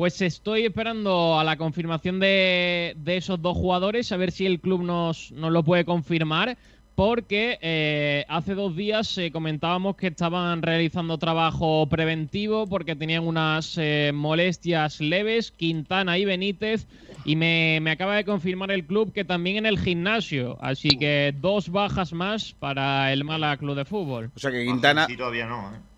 Pues 0.00 0.22
estoy 0.22 0.64
esperando 0.64 1.38
a 1.38 1.44
la 1.44 1.58
confirmación 1.58 2.20
de, 2.20 2.96
esos 3.04 3.42
dos 3.42 3.54
jugadores, 3.54 4.10
a 4.12 4.16
ver 4.16 4.32
si 4.32 4.46
el 4.46 4.58
club 4.58 4.82
nos, 4.82 5.30
lo 5.32 5.62
puede 5.62 5.84
confirmar, 5.84 6.56
porque 6.94 7.58
eh, 7.60 8.24
hace 8.26 8.54
dos 8.54 8.74
días 8.74 9.18
eh, 9.18 9.30
comentábamos 9.30 9.96
que 9.96 10.06
estaban 10.06 10.62
realizando 10.62 11.18
trabajo 11.18 11.86
preventivo 11.86 12.66
porque 12.66 12.96
tenían 12.96 13.26
unas 13.26 13.76
eh, 13.76 14.10
molestias 14.14 15.02
leves, 15.02 15.50
Quintana 15.50 16.16
y 16.16 16.24
Benítez, 16.24 16.86
y 17.26 17.36
me, 17.36 17.82
acaba 17.90 18.16
de 18.16 18.24
confirmar 18.24 18.70
el 18.70 18.86
club 18.86 19.12
que 19.12 19.26
también 19.26 19.58
en 19.58 19.66
el 19.66 19.78
gimnasio, 19.78 20.56
así 20.62 20.96
que 20.96 21.34
dos 21.38 21.68
bajas 21.68 22.14
más 22.14 22.54
para 22.58 23.12
el 23.12 23.24
Mala 23.24 23.54
Club 23.58 23.76
de 23.76 23.84
Fútbol. 23.84 24.30
O 24.34 24.38
sea 24.38 24.50
que 24.50 24.64
Quintana... 24.64 25.04
Sí, 25.08 25.18
todavía 25.18 25.44
no, 25.44 25.74
¿eh? 25.74 25.89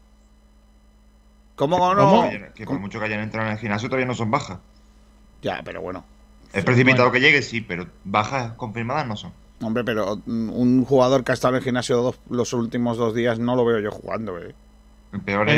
¿Cómo 1.57 1.95
no? 1.95 2.31
Que 2.55 2.65
por 2.65 2.79
mucho 2.79 2.99
que 2.99 3.07
hayan 3.07 3.21
entrado 3.21 3.47
en 3.47 3.55
el 3.55 3.59
gimnasio 3.59 3.89
todavía 3.89 4.07
no 4.07 4.15
son 4.15 4.31
bajas. 4.31 4.59
Ya, 5.43 5.61
pero 5.65 5.81
bueno. 5.81 6.05
Es 6.53 6.65
precipitado 6.65 7.11
que 7.13 7.21
llegue, 7.21 7.43
sí, 7.43 7.61
pero 7.61 7.87
bajas 8.05 8.53
confirmadas 8.53 9.07
no 9.07 9.17
son. 9.17 9.33
Hombre, 9.63 9.85
pero 9.85 10.21
un 10.27 10.85
jugador 10.85 11.25
que 11.25 11.33
ha 11.33 11.35
estado 11.35 11.55
en 11.55 11.59
el 11.59 11.65
gimnasio 11.65 12.15
los 12.29 12.53
últimos 12.53 12.97
dos 12.99 13.15
días 13.15 13.39
no 13.39 13.57
lo 13.57 13.65
veo 13.65 13.81
yo 13.81 13.91
jugando, 13.91 14.39
eh. 14.39 14.55
En 15.27 15.49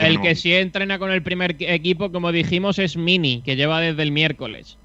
el, 0.00 0.20
que 0.20 0.36
sí 0.36 0.54
entrena 0.54 0.98
con 1.00 1.10
el 1.10 1.24
primer 1.24 1.56
equipo, 1.58 2.12
como 2.12 2.30
dijimos, 2.30 2.78
es 2.78 2.96
Mini, 2.96 3.42
que 3.42 3.56
lleva 3.56 3.80
desde 3.80 4.00
el 4.02 4.12
miércoles. 4.12 4.78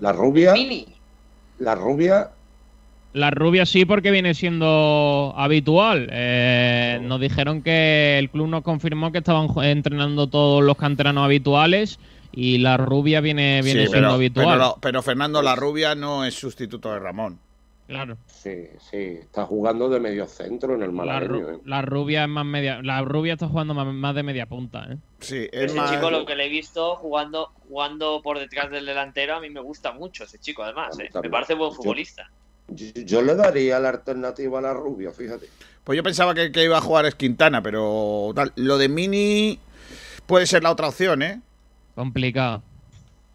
La 0.00 0.12
rubia. 0.12 0.52
Mini. 0.52 0.86
La 1.58 1.74
rubia 1.74 2.30
la 3.14 3.30
rubia 3.30 3.64
sí, 3.64 3.84
porque 3.84 4.10
viene 4.10 4.34
siendo 4.34 5.32
habitual. 5.36 6.08
Eh, 6.10 6.98
nos 7.00 7.20
dijeron 7.20 7.62
que 7.62 8.18
el 8.18 8.28
club 8.28 8.48
nos 8.48 8.62
confirmó 8.62 9.12
que 9.12 9.18
estaban 9.18 9.48
entrenando 9.62 10.26
todos 10.26 10.64
los 10.64 10.76
canteranos 10.76 11.24
habituales 11.24 12.00
y 12.32 12.58
la 12.58 12.76
rubia 12.76 13.20
viene, 13.20 13.62
viene 13.62 13.86
siendo 13.86 14.10
habitual. 14.10 14.74
Pero, 14.80 15.00
Fernando, 15.00 15.42
la 15.42 15.54
rubia 15.54 15.94
no 15.94 16.24
es 16.24 16.34
sustituto 16.34 16.92
de 16.92 16.98
Ramón. 16.98 17.38
Claro. 17.86 18.16
Sí, 18.26 18.66
sí, 18.90 19.18
está 19.20 19.44
jugando 19.44 19.88
de 19.88 20.00
medio 20.00 20.26
centro 20.26 20.74
en 20.74 20.82
el 20.82 20.90
malagueño. 20.90 21.46
La, 21.46 21.54
¿eh? 21.54 21.60
la, 21.66 21.82
rubia 21.82 22.24
es 22.24 22.28
más 22.28 22.46
media, 22.46 22.82
la 22.82 23.02
rubia 23.02 23.34
está 23.34 23.46
jugando 23.46 23.74
más, 23.74 24.14
de 24.14 24.22
media 24.24 24.46
punta, 24.46 24.88
¿eh? 24.90 24.96
Sí, 25.20 25.48
es 25.52 25.72
ese 25.72 25.80
chico 25.88 26.10
lo 26.10 26.24
que 26.24 26.34
le 26.34 26.46
he 26.46 26.48
visto 26.48 26.96
jugando 26.96 27.52
jugando 27.68 28.22
por 28.22 28.38
detrás 28.38 28.70
del 28.70 28.86
delantero 28.86 29.36
a 29.36 29.40
mí 29.40 29.50
me 29.50 29.60
gusta 29.60 29.92
mucho 29.92 30.24
ese 30.24 30.38
chico 30.38 30.62
además, 30.62 30.98
¿eh? 30.98 31.10
me 31.22 31.30
parece 31.30 31.54
buen 31.54 31.72
futbolista. 31.72 32.28
Yo, 32.68 33.22
le 33.22 33.34
daría 33.34 33.78
la 33.78 33.90
alternativa 33.90 34.58
a 34.58 34.62
la 34.62 34.72
rubia, 34.72 35.10
fíjate. 35.12 35.48
Pues 35.84 35.96
yo 35.96 36.02
pensaba 36.02 36.34
que, 36.34 36.50
que 36.50 36.64
iba 36.64 36.78
a 36.78 36.80
jugar 36.80 37.04
es 37.06 37.14
Quintana, 37.14 37.62
pero 37.62 38.32
tal. 38.34 38.52
Lo 38.56 38.78
de 38.78 38.88
Mini 38.88 39.58
puede 40.26 40.46
ser 40.46 40.62
la 40.62 40.70
otra 40.70 40.88
opción, 40.88 41.22
¿eh? 41.22 41.40
Complicado. 41.94 42.62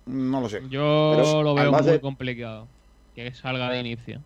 No 0.05 0.41
lo 0.41 0.49
sé. 0.49 0.61
Yo 0.69 1.41
lo 1.43 1.53
veo 1.53 1.71
muy 1.71 1.99
complicado. 1.99 2.67
Que 3.15 3.33
salga 3.33 3.69
de 3.69 3.79
inicio. 3.79 4.21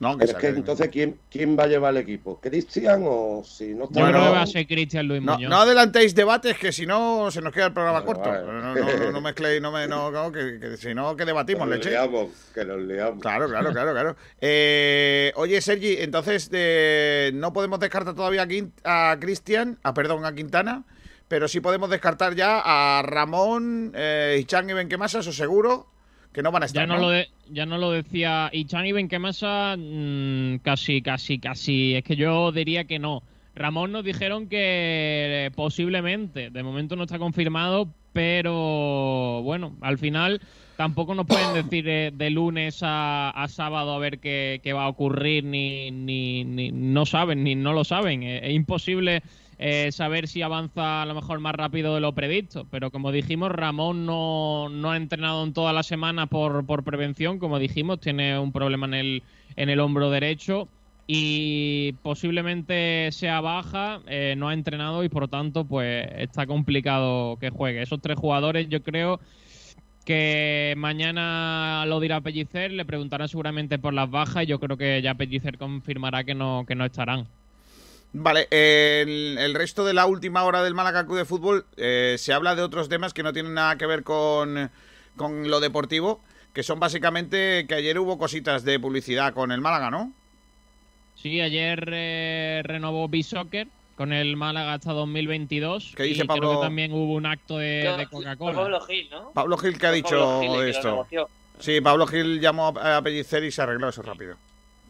No, 0.00 0.16
que 0.16 0.26
es 0.26 0.34
que 0.34 0.46
entonces, 0.48 0.88
¿quién, 0.88 1.18
¿quién 1.28 1.58
va 1.58 1.64
a 1.64 1.66
llevar 1.66 1.92
el 1.92 1.96
equipo? 1.96 2.38
¿Cristian 2.40 3.02
o 3.04 3.42
si 3.44 3.74
no 3.74 3.84
está 3.84 3.98
Yo 3.98 4.06
creo 4.06 4.22
que 4.22 4.30
va 4.30 4.42
a 4.42 4.46
ser 4.46 4.66
Cristian 4.68 5.08
Luis 5.08 5.20
Muñoz. 5.20 5.50
No, 5.50 5.56
adelantéis 5.56 6.14
debates 6.14 6.56
que 6.56 6.70
si 6.70 6.86
no 6.86 7.32
se 7.32 7.42
nos 7.42 7.52
queda 7.52 7.66
el 7.66 7.72
programa 7.72 8.04
corto. 8.04 8.30
No, 8.30 8.74
no, 8.74 9.10
no, 9.10 9.20
mezcléis, 9.20 9.60
no, 9.60 9.72
me, 9.72 9.88
no 9.88 10.30
que, 10.30 10.76
si 10.76 10.94
no, 10.94 11.16
que 11.16 11.24
debatimos, 11.24 11.68
que 11.68 11.74
leche. 11.74 11.90
Leamos, 11.90 12.30
que 12.54 12.64
nos 12.64 12.80
leamos. 12.80 13.20
Claro, 13.20 13.48
claro, 13.48 13.72
claro, 13.72 13.92
claro. 13.92 14.16
Eh, 14.40 15.32
oye, 15.34 15.60
Sergi, 15.60 15.96
entonces 15.98 16.48
eh, 16.52 17.32
no 17.34 17.52
podemos 17.52 17.80
descartar 17.80 18.14
todavía 18.14 18.46
a 18.84 19.16
Cristian, 19.18 19.78
a 19.82 19.94
perdón, 19.94 20.24
a 20.24 20.32
Quintana, 20.32 20.84
pero 21.26 21.48
sí 21.48 21.60
podemos 21.60 21.90
descartar 21.90 22.36
ya 22.36 22.62
a 22.64 23.02
Ramón, 23.02 23.90
eh, 23.96 24.38
Ichan 24.40 24.70
y 24.70 24.74
Benquemasa, 24.74 25.18
eso 25.18 25.32
seguro 25.32 25.97
que 26.32 26.42
no 26.42 26.52
van 26.52 26.62
a 26.62 26.66
estar. 26.66 26.86
Ya 26.86 26.94
no, 26.94 27.00
Lo, 27.00 27.24
ya 27.50 27.66
no 27.66 27.78
lo 27.78 27.90
decía 27.90 28.50
y 28.52 28.66
Benquemasa, 28.92 29.76
mmm, 29.76 30.58
casi, 30.58 31.02
casi, 31.02 31.38
casi. 31.38 31.94
Es 31.94 32.04
que 32.04 32.16
yo 32.16 32.52
diría 32.52 32.84
que 32.84 32.98
no. 32.98 33.22
Ramón 33.54 33.90
nos 33.90 34.04
dijeron 34.04 34.48
que 34.48 35.50
posiblemente, 35.56 36.50
de 36.50 36.62
momento 36.62 36.94
no 36.94 37.02
está 37.02 37.18
confirmado, 37.18 37.88
pero 38.12 39.42
bueno, 39.42 39.76
al 39.80 39.98
final 39.98 40.40
tampoco 40.76 41.14
nos 41.16 41.26
pueden 41.26 41.54
decir 41.54 41.88
eh, 41.88 42.12
de 42.14 42.30
lunes 42.30 42.80
a, 42.82 43.30
a, 43.30 43.48
sábado 43.48 43.92
a 43.94 43.98
ver 43.98 44.20
qué, 44.20 44.60
qué 44.62 44.72
va 44.72 44.84
a 44.84 44.88
ocurrir, 44.88 45.42
ni, 45.42 45.90
ni, 45.90 46.44
ni, 46.44 46.70
no 46.70 47.04
saben, 47.04 47.42
ni 47.42 47.56
no 47.56 47.72
lo 47.72 47.82
saben. 47.82 48.22
Eh, 48.22 48.40
es 48.44 48.54
imposible 48.54 49.22
eh, 49.58 49.90
saber 49.92 50.28
si 50.28 50.42
avanza 50.42 51.02
a 51.02 51.06
lo 51.06 51.14
mejor 51.14 51.40
más 51.40 51.54
rápido 51.54 51.94
de 51.94 52.00
lo 52.00 52.12
previsto. 52.12 52.66
Pero 52.70 52.90
como 52.90 53.12
dijimos, 53.12 53.50
Ramón 53.50 54.06
no, 54.06 54.68
no 54.68 54.90
ha 54.90 54.96
entrenado 54.96 55.44
en 55.44 55.52
toda 55.52 55.72
la 55.72 55.82
semana 55.82 56.26
por, 56.26 56.64
por, 56.64 56.84
prevención. 56.84 57.38
Como 57.38 57.58
dijimos, 57.58 58.00
tiene 58.00 58.38
un 58.38 58.52
problema 58.52 58.86
en 58.86 58.94
el, 58.94 59.22
en 59.56 59.68
el 59.68 59.80
hombro 59.80 60.10
derecho 60.10 60.68
y 61.10 61.94
posiblemente 62.02 63.10
sea 63.12 63.40
baja, 63.40 64.02
eh, 64.06 64.34
no 64.36 64.48
ha 64.48 64.54
entrenado 64.54 65.02
y 65.04 65.08
por 65.08 65.26
tanto 65.28 65.64
pues 65.64 66.06
está 66.18 66.46
complicado 66.46 67.38
que 67.40 67.48
juegue. 67.50 67.82
Esos 67.82 68.00
tres 68.02 68.18
jugadores 68.18 68.68
yo 68.68 68.82
creo 68.82 69.18
que 70.04 70.74
mañana 70.76 71.84
lo 71.86 71.98
dirá 72.00 72.20
Pellicer, 72.20 72.72
le 72.72 72.84
preguntarán 72.84 73.28
seguramente 73.28 73.78
por 73.78 73.94
las 73.94 74.10
bajas 74.10 74.44
y 74.44 74.46
yo 74.46 74.60
creo 74.60 74.76
que 74.76 75.00
ya 75.02 75.14
Pellicer 75.14 75.56
confirmará 75.58 76.24
que 76.24 76.34
no, 76.34 76.64
que 76.68 76.74
no 76.74 76.84
estarán. 76.84 77.26
Vale, 78.12 78.48
el, 78.50 79.36
el, 79.38 79.54
resto 79.54 79.84
de 79.84 79.92
la 79.92 80.06
última 80.06 80.44
hora 80.44 80.62
del 80.62 80.74
Málaga 80.74 81.04
Club 81.04 81.18
de 81.18 81.24
Fútbol 81.24 81.66
eh, 81.76 82.16
se 82.18 82.32
habla 82.32 82.54
de 82.54 82.62
otros 82.62 82.88
temas 82.88 83.12
que 83.12 83.22
no 83.22 83.32
tienen 83.32 83.54
nada 83.54 83.76
que 83.76 83.86
ver 83.86 84.02
con, 84.02 84.70
con 85.16 85.50
lo 85.50 85.60
deportivo, 85.60 86.20
que 86.54 86.62
son 86.62 86.80
básicamente 86.80 87.66
que 87.68 87.74
ayer 87.74 87.98
hubo 87.98 88.16
cositas 88.16 88.64
de 88.64 88.80
publicidad 88.80 89.34
con 89.34 89.52
el 89.52 89.60
Málaga, 89.60 89.90
¿no? 89.90 90.12
Sí, 91.16 91.40
ayer 91.40 91.88
eh, 91.92 92.62
renovó 92.64 93.08
B-Soccer 93.08 93.68
con 93.96 94.12
el 94.12 94.36
Málaga 94.36 94.74
hasta 94.74 94.92
2022. 94.92 95.92
¿Qué 95.94 96.04
dice 96.04 96.24
y 96.24 96.26
Pablo? 96.26 96.48
Creo 96.48 96.60
que 96.60 96.66
también 96.66 96.92
hubo 96.92 97.14
un 97.14 97.26
acto 97.26 97.58
de, 97.58 98.06
Coca-Cola. 98.10 98.54
Pablo 98.54 98.80
Gil, 98.82 99.10
¿no? 99.10 99.32
Pablo 99.32 99.58
Gil, 99.58 99.78
¿qué 99.78 99.86
ha 99.86 99.92
dicho 99.92 100.16
Pablo 100.16 100.40
Gil 100.40 100.60
que 100.60 100.70
esto? 100.70 101.06
Sí, 101.58 101.80
Pablo 101.80 102.06
Gil 102.06 102.40
llamó 102.40 102.68
a 102.68 103.02
Pellicer 103.02 103.44
y 103.44 103.50
se 103.50 103.60
arregló 103.60 103.88
eso 103.88 104.00
rápido. 104.02 104.36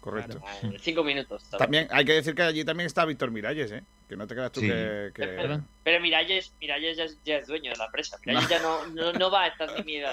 Correcto. 0.00 0.40
Cinco 0.81 1.05
minutos. 1.05 1.43
También 1.50 1.88
hay 1.90 2.05
que 2.05 2.12
decir 2.14 2.35
que 2.35 2.43
allí 2.43 2.64
también 2.64 2.87
está 2.87 3.05
Víctor 3.05 3.31
Miralles, 3.31 3.71
¿eh? 3.73 3.83
Que 4.09 4.17
no 4.17 4.26
te 4.26 4.35
creas 4.35 4.52
tú 4.52 4.61
Sí. 4.61 4.67
que... 4.69 5.11
que-. 5.14 5.61
Pero 5.85 6.00
Miralles, 6.00 6.52
Miralles 6.61 6.97
ya, 6.97 7.05
es, 7.05 7.19
ya 7.25 7.37
es 7.37 7.47
dueño 7.47 7.73
de 7.73 7.76
la 7.78 7.87
empresa. 7.87 8.17
Miralles 8.25 8.49
ya 8.49 8.61
no, 8.61 8.87
no, 8.88 9.12
no 9.12 9.31
va 9.31 9.45
a 9.45 9.47
estar 9.49 9.75
timida. 9.75 10.11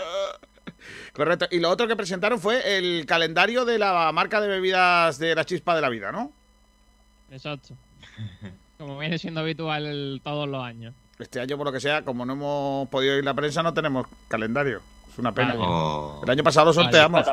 Correcto. 1.13 1.47
Y 1.51 1.59
lo 1.59 1.69
otro 1.69 1.87
que 1.87 1.95
presentaron 1.95 2.39
fue 2.39 2.77
el 2.77 3.05
calendario 3.05 3.65
de 3.65 3.79
la 3.79 4.11
marca 4.11 4.41
de 4.41 4.47
bebidas 4.47 5.17
de 5.19 5.35
la 5.35 5.45
chispa 5.45 5.75
de 5.75 5.81
la 5.81 5.89
vida, 5.89 6.11
¿no? 6.11 6.31
Exacto. 7.31 7.75
Como 8.77 8.99
viene 8.99 9.17
siendo 9.17 9.41
habitual 9.41 10.19
todos 10.23 10.47
los 10.47 10.63
años. 10.63 10.93
Este 11.17 11.39
año, 11.39 11.57
por 11.57 11.65
lo 11.67 11.71
que 11.71 11.79
sea, 11.79 12.03
como 12.03 12.25
no 12.25 12.33
hemos 12.33 12.89
podido 12.89 13.15
ir 13.15 13.21
a 13.21 13.25
la 13.25 13.33
prensa, 13.33 13.63
no 13.63 13.73
tenemos 13.73 14.05
calendario. 14.27 14.81
Es 15.11 15.17
una 15.17 15.31
pena. 15.31 15.53
Vale. 15.53 15.65
Oh. 15.65 16.21
El 16.23 16.29
año 16.29 16.43
pasado 16.43 16.67
lo 16.67 16.73
sorteamos. 16.73 17.25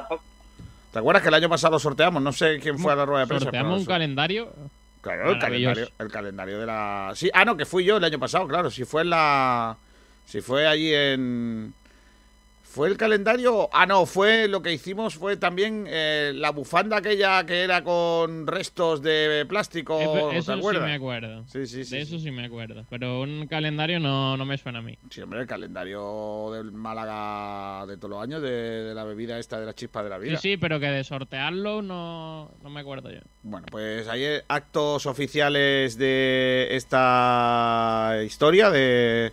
¿Te 0.93 0.99
acuerdas 0.99 1.23
que 1.23 1.29
el 1.29 1.35
año 1.35 1.49
pasado 1.49 1.79
sorteamos? 1.79 2.23
No 2.23 2.33
sé 2.33 2.59
quién 2.61 2.79
fue 2.79 2.93
a 2.93 2.97
la 2.97 3.07
rueda 3.07 3.23
de 3.23 3.27
prensa. 3.27 3.45
Sorteamos 3.45 3.81
un 3.81 3.87
calendario. 3.87 4.53
Claro, 5.01 5.33
el 5.33 5.39
calendario, 5.39 5.89
el 5.99 6.09
calendario 6.11 6.61
de 6.61 6.67
la. 6.67 7.13
Sí, 7.15 7.31
ah, 7.33 7.45
no, 7.45 7.57
que 7.57 7.65
fui 7.65 7.85
yo 7.85 7.97
el 7.97 8.05
año 8.05 8.19
pasado, 8.19 8.47
claro. 8.47 8.71
Si 8.71 8.85
fue 8.85 9.03
en 9.03 9.11
la. 9.11 9.77
Si 10.27 10.43
fue 10.43 10.67
allí 10.67 10.95
en. 10.95 11.73
¿Fue 12.73 12.89
el 12.89 12.97
calendario? 12.97 13.69
Ah, 13.71 13.85
no, 13.85 14.07
fue 14.07 14.49
lo 14.49 14.63
que 14.63 14.73
hicimos 14.73 15.17
fue 15.17 15.37
también 15.37 15.85
eh, 15.87 16.33
la 16.35 16.53
bufanda 16.53 16.97
aquella 16.97 17.45
que 17.45 17.61
era 17.61 17.85
con 17.85 18.47
restos 18.47 19.03
de 19.03 19.45
plástico. 19.47 19.99
¿Te 20.31 20.39
eso 20.39 20.57
sí 20.57 20.79
me 20.79 20.95
acuerdo. 20.95 21.45
Sí, 21.49 21.67
sí, 21.67 21.85
sí. 21.85 21.95
de 21.97 22.01
eso 22.01 22.17
sí. 22.17 22.25
sí 22.25 22.31
me 22.31 22.47
acuerdo. 22.47 22.87
Pero 22.89 23.21
un 23.21 23.47
calendario 23.47 24.01
no, 24.01 24.39
no 24.39 24.47
me 24.47 24.57
suena 24.57 24.79
a 24.79 24.83
mí. 24.83 24.97
Sí, 25.11 25.21
hombre, 25.21 25.41
el 25.43 25.47
calendario 25.47 26.51
del 26.55 26.73
Málaga 26.73 27.85
de 27.85 27.99
todos 27.99 28.11
los 28.13 28.23
años, 28.23 28.41
de, 28.41 28.49
de 28.51 28.95
la 28.95 29.05
bebida 29.05 29.39
esta 29.39 29.61
de 29.61 29.67
la 29.67 29.75
chispa 29.75 30.03
de 30.03 30.09
la 30.09 30.17
Sí, 30.19 30.25
vida. 30.25 30.37
sí, 30.39 30.57
pero 30.57 30.81
que 30.81 30.87
de 30.87 31.05
sortearlo 31.05 31.83
no, 31.83 32.55
no 32.63 32.71
me 32.71 32.81
acuerdo 32.81 33.11
yo. 33.11 33.21
Bueno, 33.43 33.67
pues 33.71 34.09
hay 34.09 34.25
actos 34.49 35.05
oficiales 35.05 35.99
de 35.99 36.69
esta 36.71 38.15
historia, 38.25 38.71
de, 38.71 39.31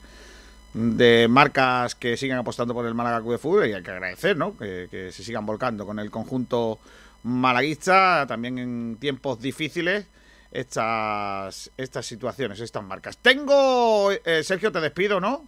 de 0.73 1.27
marcas 1.27 1.95
que 1.95 2.17
sigan 2.17 2.37
apostando 2.37 2.73
por 2.73 2.85
el 2.85 2.93
Málaga 2.93 3.19
Club 3.21 3.33
de 3.33 3.37
Fútbol 3.37 3.67
y 3.67 3.73
hay 3.73 3.83
que 3.83 3.91
agradecer, 3.91 4.37
¿no? 4.37 4.57
Que, 4.57 4.87
que 4.89 5.11
se 5.11 5.23
sigan 5.23 5.45
volcando 5.45 5.85
con 5.85 5.99
el 5.99 6.11
conjunto 6.11 6.79
malaguista, 7.23 8.25
también 8.27 8.57
en 8.59 8.97
tiempos 8.99 9.41
difíciles, 9.41 10.05
estas, 10.51 11.71
estas 11.77 12.05
situaciones, 12.05 12.59
estas 12.59 12.83
marcas. 12.83 13.17
Tengo, 13.17 14.11
eh, 14.11 14.43
Sergio, 14.43 14.71
te 14.71 14.79
despido, 14.79 15.19
¿no? 15.19 15.45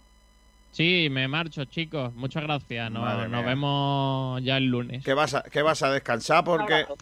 Sí, 0.72 1.08
me 1.10 1.28
marcho, 1.28 1.64
chicos. 1.66 2.14
Muchas 2.14 2.42
gracias. 2.44 2.90
Nos 2.90 3.44
vemos 3.44 4.42
ya 4.42 4.56
el 4.56 4.66
lunes. 4.66 5.04
Que 5.04 5.12
vas 5.12 5.34
a, 5.34 5.42
que 5.42 5.62
vas 5.62 5.82
a 5.82 5.90
descansar 5.90 6.44
porque... 6.44 6.74
abrazo. 6.74 6.96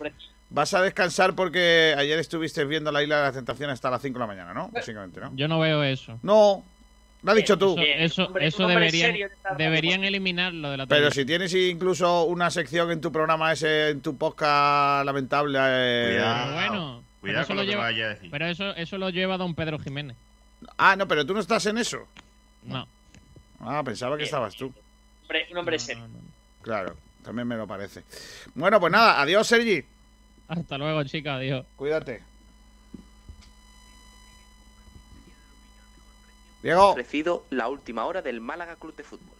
Vas 0.52 0.74
a 0.74 0.82
descansar 0.82 1.36
porque 1.36 1.94
ayer 1.96 2.18
estuviste 2.18 2.64
viendo 2.64 2.90
la 2.90 3.04
isla 3.04 3.18
de 3.18 3.22
las 3.22 3.34
tentaciones 3.34 3.74
hasta 3.74 3.88
las 3.88 4.02
5 4.02 4.14
de 4.14 4.18
la 4.18 4.26
mañana, 4.26 4.52
¿no? 4.52 4.68
Básicamente, 4.70 5.20
¿no? 5.20 5.30
Yo 5.36 5.46
no 5.46 5.60
veo 5.60 5.84
eso. 5.84 6.18
No, 6.24 6.64
lo 7.22 7.30
has 7.32 7.36
dicho 7.36 7.58
tú. 7.58 7.76
Eso, 7.78 8.34
eso, 8.38 8.64
hombre, 8.66 8.90
deberían, 8.90 9.30
deberían 9.58 10.04
eliminarlo 10.04 10.70
de 10.70 10.76
la 10.78 10.86
Pero 10.86 11.10
si 11.10 11.24
tienes 11.24 11.52
incluso 11.54 12.24
una 12.24 12.50
sección 12.50 12.90
en 12.90 13.00
tu 13.00 13.12
programa 13.12 13.52
ese, 13.52 13.90
en 13.90 14.00
tu 14.00 14.16
podcast 14.16 15.04
lamentable. 15.04 15.58
eh, 15.60 16.08
Cuidado. 16.16 16.54
Bueno, 16.54 17.02
pero 17.02 17.20
Cuidado 17.20 17.40
eso, 17.42 17.46
con 17.48 17.56
lo 17.56 17.62
lo 17.62 17.66
que 17.66 17.70
lleva, 17.72 17.82
vaya 17.84 18.04
a 18.04 18.08
decir. 18.10 18.30
pero 18.30 18.46
eso, 18.46 18.74
eso 18.76 18.98
lo 18.98 19.10
lleva 19.10 19.36
don 19.36 19.54
Pedro 19.54 19.78
Jiménez. 19.78 20.16
Ah, 20.78 20.96
no, 20.96 21.06
pero 21.08 21.24
tú 21.26 21.34
no 21.34 21.40
estás 21.40 21.64
en 21.66 21.78
eso. 21.78 22.06
No. 22.64 22.86
Ah, 23.60 23.82
pensaba 23.84 24.16
que 24.16 24.24
estabas 24.24 24.54
tú. 24.56 24.72
Hombre, 25.22 25.46
un 25.50 25.58
hombre 25.58 25.76
no, 25.76 25.82
serio. 25.82 26.02
no, 26.02 26.08
no. 26.08 26.20
Claro, 26.62 26.96
también 27.24 27.46
me 27.48 27.56
lo 27.56 27.66
parece. 27.66 28.02
Bueno, 28.54 28.80
pues 28.80 28.92
nada, 28.92 29.20
adiós, 29.20 29.46
Sergi. 29.46 29.82
Hasta 30.48 30.78
luego, 30.78 31.04
chicas. 31.04 31.34
Adiós. 31.36 31.64
Cuídate. 31.76 32.22
Diego. 36.62 36.90
Ofrecido 36.90 37.44
la 37.50 37.68
última 37.68 38.04
hora 38.04 38.22
del 38.22 38.40
Málaga 38.40 38.76
Club 38.76 38.94
de 38.96 39.04
Fútbol. 39.04 39.39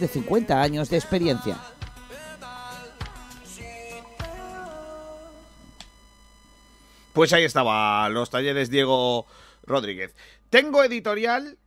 de 0.00 0.08
50 0.08 0.60
años 0.60 0.90
de 0.90 0.96
experiencia. 0.96 1.56
Pues 7.12 7.32
ahí 7.34 7.44
estaba, 7.44 8.08
los 8.08 8.30
talleres 8.30 8.70
Diego 8.70 9.26
Rodríguez. 9.64 10.14
Tengo 10.48 10.82
editorial, 10.82 11.58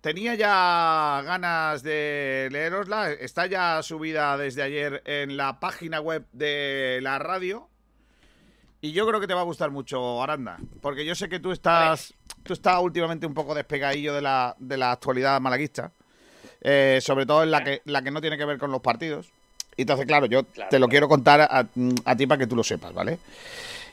tenía 0.00 0.34
ya 0.34 1.22
ganas 1.24 1.82
de 1.82 2.48
leerosla, 2.50 3.12
está 3.12 3.46
ya 3.46 3.82
subida 3.82 4.36
desde 4.38 4.62
ayer 4.62 5.02
en 5.04 5.36
la 5.36 5.60
página 5.60 6.00
web 6.00 6.26
de 6.32 7.00
la 7.02 7.18
radio. 7.18 7.68
Y 8.80 8.92
yo 8.92 9.06
creo 9.06 9.20
que 9.20 9.26
te 9.26 9.34
va 9.34 9.42
a 9.42 9.44
gustar 9.44 9.70
mucho, 9.70 10.22
Aranda, 10.22 10.58
porque 10.80 11.04
yo 11.04 11.14
sé 11.14 11.28
que 11.28 11.38
tú 11.38 11.52
estás, 11.52 12.14
tú 12.42 12.52
estás 12.52 12.80
últimamente 12.80 13.26
un 13.26 13.34
poco 13.34 13.54
despegadillo 13.54 14.12
de 14.14 14.22
la, 14.22 14.56
de 14.58 14.76
la 14.76 14.90
actualidad 14.92 15.40
malaguista, 15.40 15.92
eh, 16.62 16.98
sobre 17.02 17.26
todo 17.26 17.42
en 17.42 17.50
la 17.50 17.62
que, 17.64 17.82
la 17.84 18.02
que 18.02 18.10
no 18.10 18.20
tiene 18.20 18.38
que 18.38 18.44
ver 18.44 18.58
con 18.58 18.70
los 18.70 18.80
partidos. 18.80 19.28
Y 19.76 19.82
Entonces, 19.82 20.06
claro, 20.06 20.26
yo 20.26 20.44
Claro, 20.44 20.70
te 20.70 20.78
lo 20.78 20.86
claro. 20.86 20.90
quiero 20.90 21.08
contar 21.08 21.40
a, 21.42 21.66
a 22.04 22.16
ti 22.16 22.26
para 22.26 22.38
que 22.38 22.46
tú 22.46 22.56
lo 22.56 22.62
sepas, 22.64 22.92
¿vale? 22.92 23.18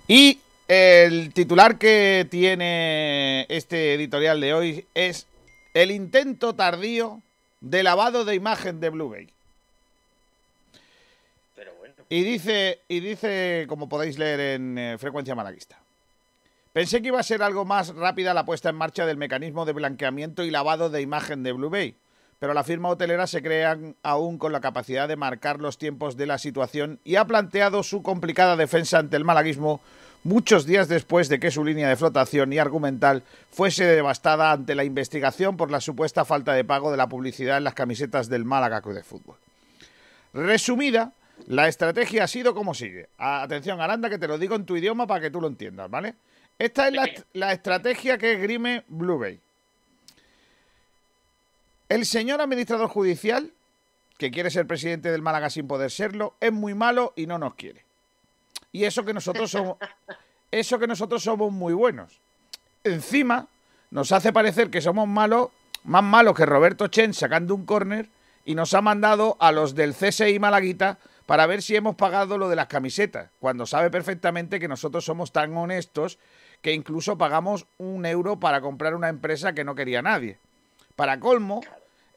Y 0.08 0.40
el 0.68 1.34
titular 1.34 1.78
que 1.78 2.28
tiene 2.30 3.46
este 3.50 3.94
editorial 3.94 4.40
de 4.42 4.54
hoy 4.54 4.86
es 4.94 5.26
el 5.74 5.92
intento 5.92 6.54
tardío 6.54 7.22
de 7.62 7.84
lavado 7.84 8.26
de 8.26 8.36
imagen 8.36 8.80
de 8.80 8.90
Blue 8.90 9.10
Bay. 9.10 9.30
Pero 11.56 11.74
bueno. 11.80 11.96
Y 12.10 12.24
dice, 12.24 12.80
y 12.88 13.00
dice, 13.00 13.66
como 13.68 13.90
podéis 13.90 14.18
leer 14.18 14.40
en 14.40 14.78
eh, 14.78 14.98
Frecuencia 14.98 15.36
Malaguista. 15.36 15.78
Pensé 16.74 17.02
que 17.02 17.08
iba 17.08 17.20
a 17.20 17.24
ser 17.24 17.42
algo 17.42 17.66
más 17.66 17.94
rápida 17.96 18.34
la 18.34 18.46
puesta 18.46 18.70
en 18.70 18.76
marcha 18.76 19.06
del 19.06 19.18
mecanismo 19.18 19.66
de 19.66 19.74
blanqueamiento 19.74 20.44
y 20.44 20.52
lavado 20.52 20.90
de 20.90 21.02
imagen 21.02 21.42
de 21.44 21.52
Blue 21.52 21.70
Bay, 21.70 21.96
pero 22.40 22.54
la 22.54 22.64
firma 22.64 22.90
hotelera 22.90 23.28
se 23.28 23.44
crea 23.44 23.78
aún 24.02 24.38
con 24.38 24.54
la 24.54 24.62
capacidad 24.62 25.08
de 25.08 25.18
marcar 25.18 25.60
los 25.60 25.78
tiempos 25.78 26.16
de 26.16 26.26
la 26.26 26.38
situación 26.38 27.00
y 27.04 27.18
ha 27.18 27.26
planteado 27.26 27.84
su 27.84 28.02
complicada 28.02 28.56
defensa 28.56 28.98
ante 28.98 29.18
el 29.18 29.26
malaguismo 29.26 29.82
muchos 30.24 30.66
días 30.66 30.88
después 30.88 31.30
de 31.30 31.40
que 31.40 31.52
su 31.52 31.64
línea 31.64 31.90
de 31.90 31.96
flotación 31.96 32.52
y 32.54 32.58
argumental 32.58 33.24
fuese 33.52 33.86
devastada 33.86 34.52
ante 34.52 34.76
la 34.76 34.86
investigación 34.86 35.58
por 35.58 35.70
la 35.70 35.82
supuesta 35.82 36.26
falta 36.26 36.54
de 36.54 36.64
pago 36.64 36.92
de 36.92 36.98
la 36.98 37.08
publicidad 37.08 37.58
en 37.58 37.66
las 37.66 37.74
camisetas 37.74 38.30
del 38.30 38.46
Málaga 38.46 38.82
Club 38.82 38.96
de 38.96 39.04
Fútbol. 39.04 39.38
Resumida, 40.34 41.12
la 41.48 41.68
estrategia 41.68 42.24
ha 42.24 42.28
sido 42.28 42.54
como 42.54 42.74
sigue. 42.74 43.10
Atención, 43.18 43.82
Aranda, 43.82 44.10
que 44.10 44.18
te 44.18 44.28
lo 44.28 44.38
digo 44.38 44.56
en 44.56 44.66
tu 44.66 44.78
idioma 44.78 45.08
para 45.08 45.22
que 45.22 45.32
tú 45.32 45.42
lo 45.42 45.48
entiendas, 45.48 45.90
¿vale? 45.90 46.16
Esta 46.58 46.88
es 46.88 46.94
la, 46.94 47.10
la 47.34 47.54
estrategia 47.54 48.18
que 48.18 48.34
esgrime 48.34 48.84
Blue 48.88 49.18
Bay. 49.18 49.40
El 51.90 52.06
señor 52.06 52.40
administrador 52.40 52.88
judicial, 52.88 53.52
que 54.20 54.30
quiere 54.30 54.52
ser 54.52 54.68
presidente 54.68 55.12
del 55.12 55.24
Málaga 55.24 55.50
sin 55.50 55.68
poder 55.68 55.90
serlo, 55.90 56.36
es 56.40 56.54
muy 56.54 56.76
malo 56.76 57.14
y 57.16 57.26
no 57.26 57.40
nos 57.40 57.56
quiere. 57.56 57.84
Y 58.72 58.84
eso 58.84 59.04
que 59.04 59.14
nosotros 59.14 59.50
somos, 59.50 59.78
eso 60.52 60.78
que 60.78 60.86
nosotros 60.88 61.24
somos 61.24 61.52
muy 61.52 61.74
buenos. 61.74 62.22
Encima, 62.84 63.48
nos 63.92 64.12
hace 64.12 64.32
parecer 64.32 64.70
que 64.70 64.82
somos 64.82 65.08
malos, 65.08 65.50
más 65.84 66.04
malos 66.04 66.36
que 66.36 66.46
Roberto 66.46 66.88
Chen 66.88 67.14
sacando 67.14 67.56
un 67.56 67.66
córner 67.66 68.08
y 68.46 68.54
nos 68.54 68.74
ha 68.76 68.82
mandado 68.82 69.36
a 69.40 69.52
los 69.52 69.74
del 69.74 69.96
CSI 69.96 70.38
Malaguita 70.38 71.00
para 71.26 71.48
ver 71.48 71.62
si 71.64 71.76
hemos 71.76 71.96
pagado 71.96 72.38
lo 72.38 72.50
de 72.50 72.56
las 72.56 72.68
camisetas, 72.68 73.30
cuando 73.40 73.66
sabe 73.66 73.90
perfectamente 73.90 74.60
que 74.60 74.68
nosotros 74.68 75.06
somos 75.06 75.32
tan 75.32 75.56
honestos 75.58 76.20
que 76.62 76.74
incluso 76.74 77.18
pagamos 77.18 77.66
un 77.78 78.06
euro 78.06 78.40
para 78.40 78.62
comprar 78.62 78.96
una 78.96 79.10
empresa 79.10 79.54
que 79.54 79.64
no 79.64 79.76
quería 79.76 80.02
nadie. 80.02 80.38
Para 80.96 81.20
colmo, 81.20 81.62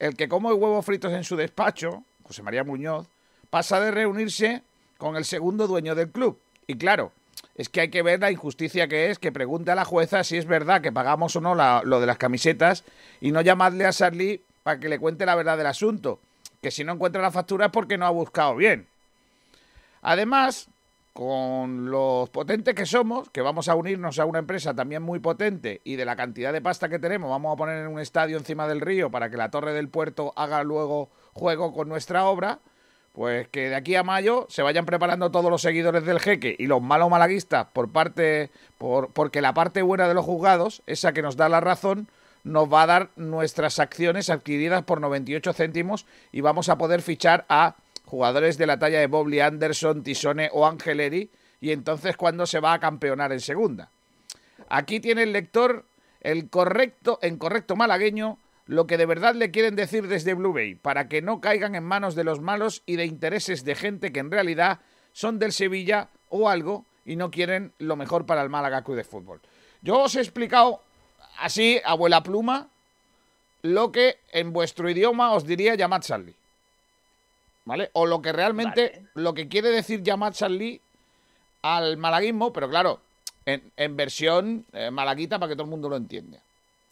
el 0.02 0.16
que 0.16 0.28
come 0.28 0.52
huevos 0.52 0.84
fritos 0.84 1.12
en 1.12 1.22
su 1.22 1.36
despacho, 1.36 2.02
José 2.24 2.42
María 2.42 2.64
Muñoz, 2.64 3.06
pasa 3.50 3.78
de 3.78 3.92
reunirse 3.92 4.62
con 4.98 5.14
el 5.14 5.24
segundo 5.24 5.68
dueño 5.68 5.94
del 5.94 6.10
club. 6.10 6.40
Y 6.66 6.76
claro, 6.76 7.12
es 7.54 7.68
que 7.68 7.82
hay 7.82 7.88
que 7.88 8.02
ver 8.02 8.18
la 8.18 8.32
injusticia 8.32 8.88
que 8.88 9.10
es 9.10 9.20
que 9.20 9.30
pregunte 9.30 9.70
a 9.70 9.76
la 9.76 9.84
jueza 9.84 10.24
si 10.24 10.36
es 10.36 10.46
verdad 10.46 10.82
que 10.82 10.90
pagamos 10.90 11.36
o 11.36 11.40
no 11.40 11.54
lo 11.54 12.00
de 12.00 12.06
las 12.06 12.18
camisetas 12.18 12.82
y 13.20 13.30
no 13.30 13.42
llamarle 13.42 13.86
a 13.86 13.92
Sarli 13.92 14.42
para 14.64 14.80
que 14.80 14.88
le 14.88 14.98
cuente 14.98 15.24
la 15.24 15.36
verdad 15.36 15.56
del 15.56 15.68
asunto. 15.68 16.18
Que 16.60 16.72
si 16.72 16.82
no 16.82 16.94
encuentra 16.94 17.22
la 17.22 17.30
factura 17.30 17.66
es 17.66 17.72
porque 17.72 17.96
no 17.96 18.04
ha 18.04 18.10
buscado 18.10 18.56
bien. 18.56 18.88
Además, 20.02 20.66
con 21.12 21.90
los 21.90 22.30
potentes 22.30 22.74
que 22.74 22.86
somos, 22.86 23.28
que 23.30 23.42
vamos 23.42 23.68
a 23.68 23.74
unirnos 23.74 24.18
a 24.18 24.24
una 24.24 24.38
empresa 24.38 24.74
también 24.74 25.02
muy 25.02 25.18
potente 25.18 25.82
y 25.84 25.96
de 25.96 26.04
la 26.04 26.16
cantidad 26.16 26.52
de 26.52 26.62
pasta 26.62 26.88
que 26.88 26.98
tenemos, 26.98 27.28
vamos 27.28 27.52
a 27.52 27.56
poner 27.56 27.78
en 27.78 27.88
un 27.88 28.00
estadio 28.00 28.38
encima 28.38 28.66
del 28.66 28.80
río 28.80 29.10
para 29.10 29.28
que 29.28 29.36
la 29.36 29.50
torre 29.50 29.74
del 29.74 29.88
puerto 29.88 30.32
haga 30.36 30.62
luego 30.62 31.10
juego 31.34 31.74
con 31.74 31.88
nuestra 31.88 32.24
obra, 32.24 32.60
pues 33.12 33.46
que 33.48 33.68
de 33.68 33.74
aquí 33.74 33.94
a 33.94 34.02
mayo 34.02 34.46
se 34.48 34.62
vayan 34.62 34.86
preparando 34.86 35.30
todos 35.30 35.50
los 35.50 35.60
seguidores 35.60 36.04
del 36.04 36.18
jeque 36.18 36.56
y 36.58 36.66
los 36.66 36.80
malos 36.80 37.10
malaguistas 37.10 37.66
por 37.72 37.92
parte, 37.92 38.50
por, 38.78 39.12
porque 39.12 39.42
la 39.42 39.52
parte 39.52 39.82
buena 39.82 40.08
de 40.08 40.14
los 40.14 40.24
juzgados, 40.24 40.82
esa 40.86 41.12
que 41.12 41.20
nos 41.20 41.36
da 41.36 41.50
la 41.50 41.60
razón, 41.60 42.08
nos 42.42 42.72
va 42.72 42.82
a 42.82 42.86
dar 42.86 43.10
nuestras 43.16 43.78
acciones 43.78 44.30
adquiridas 44.30 44.82
por 44.82 45.00
98 45.00 45.52
céntimos 45.52 46.06
y 46.32 46.40
vamos 46.40 46.70
a 46.70 46.78
poder 46.78 47.02
fichar 47.02 47.44
a 47.50 47.76
jugadores 48.12 48.58
de 48.58 48.66
la 48.66 48.78
talla 48.78 49.00
de 49.00 49.06
Bobby 49.06 49.40
Anderson, 49.40 50.02
Tisone 50.02 50.50
o 50.52 50.66
Angeleri, 50.66 51.30
y 51.62 51.70
entonces 51.70 52.14
cuando 52.14 52.44
se 52.44 52.60
va 52.60 52.74
a 52.74 52.78
campeonar 52.78 53.32
en 53.32 53.40
segunda. 53.40 53.88
Aquí 54.68 55.00
tiene 55.00 55.22
el 55.22 55.32
lector 55.32 55.86
el 56.20 56.50
correcto, 56.50 57.18
en 57.22 57.38
correcto 57.38 57.74
malagueño, 57.74 58.36
lo 58.66 58.86
que 58.86 58.98
de 58.98 59.06
verdad 59.06 59.34
le 59.34 59.50
quieren 59.50 59.76
decir 59.76 60.08
desde 60.08 60.34
Blue 60.34 60.52
Bay, 60.52 60.74
para 60.74 61.08
que 61.08 61.22
no 61.22 61.40
caigan 61.40 61.74
en 61.74 61.84
manos 61.84 62.14
de 62.14 62.24
los 62.24 62.42
malos 62.42 62.82
y 62.84 62.96
de 62.96 63.06
intereses 63.06 63.64
de 63.64 63.76
gente 63.76 64.12
que 64.12 64.20
en 64.20 64.30
realidad 64.30 64.80
son 65.14 65.38
del 65.38 65.52
Sevilla 65.52 66.10
o 66.28 66.50
algo 66.50 66.84
y 67.06 67.16
no 67.16 67.30
quieren 67.30 67.72
lo 67.78 67.96
mejor 67.96 68.26
para 68.26 68.42
el 68.42 68.50
Málaga 68.50 68.84
Club 68.84 68.98
de 68.98 69.04
Fútbol. 69.04 69.40
Yo 69.80 70.00
os 70.00 70.16
he 70.16 70.20
explicado 70.20 70.82
así, 71.38 71.80
abuela 71.82 72.22
pluma, 72.22 72.68
lo 73.62 73.90
que 73.90 74.18
en 74.32 74.52
vuestro 74.52 74.90
idioma 74.90 75.32
os 75.32 75.46
diría 75.46 75.76
llamad 75.76 76.02
Charlie. 76.02 76.36
¿Vale? 77.64 77.90
O 77.94 78.06
lo 78.06 78.22
que 78.22 78.32
realmente, 78.32 79.06
lo 79.14 79.34
que 79.34 79.48
quiere 79.48 79.70
decir 79.70 80.02
llamar 80.02 80.32
Charlie 80.32 80.80
al 81.62 81.96
malaguismo, 81.96 82.52
pero 82.52 82.68
claro, 82.68 83.00
en, 83.46 83.96
versión 83.96 84.64
eh, 84.72 84.90
malaguita 84.90 85.38
para 85.38 85.50
que 85.50 85.54
todo 85.54 85.64
el 85.64 85.70
mundo 85.70 85.88
lo 85.88 85.96
entienda. 85.96 86.38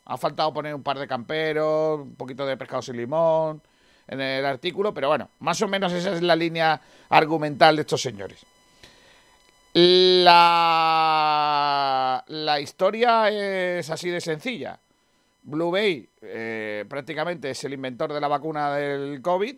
Ha 0.06 0.16
faltado 0.16 0.52
poner 0.52 0.74
un 0.74 0.82
par 0.82 0.98
de 0.98 1.06
camperos, 1.06 2.00
un 2.00 2.14
poquito 2.14 2.44
de 2.46 2.56
pescado 2.56 2.82
sin 2.82 2.96
limón 2.96 3.62
en 4.08 4.20
el 4.20 4.44
artículo, 4.44 4.92
pero 4.92 5.06
bueno, 5.08 5.30
más 5.38 5.62
o 5.62 5.68
menos 5.68 5.92
esa 5.92 6.12
es 6.12 6.22
la 6.22 6.34
línea 6.34 6.80
argumental 7.08 7.76
de 7.76 7.82
estos 7.82 8.02
señores. 8.02 8.44
La, 9.72 10.34
la 12.26 12.60
historia 12.60 13.28
es 13.30 13.88
así 13.88 14.10
de 14.10 14.20
sencilla. 14.20 14.80
Blue 15.42 15.70
Bay 15.70 16.08
eh, 16.22 16.84
prácticamente 16.88 17.50
es 17.50 17.62
el 17.64 17.74
inventor 17.74 18.12
de 18.12 18.20
la 18.20 18.26
vacuna 18.26 18.74
del 18.74 19.22
COVID, 19.22 19.56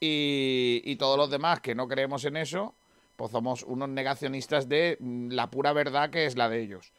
y, 0.00 0.96
todos 0.96 1.16
los 1.16 1.30
demás 1.30 1.60
que 1.60 1.74
no 1.74 1.88
creemos 1.88 2.24
en 2.24 2.36
eso, 2.36 2.74
pues 3.16 3.30
somos 3.32 3.62
unos 3.62 3.88
negacionistas 3.88 4.68
de 4.68 4.96
mm, 5.00 5.30
la 5.30 5.50
pura 5.50 5.72
verdad 5.72 6.10
que 6.10 6.26
es 6.26 6.36
la 6.36 6.48
de 6.48 6.62
ellos. 6.62 6.92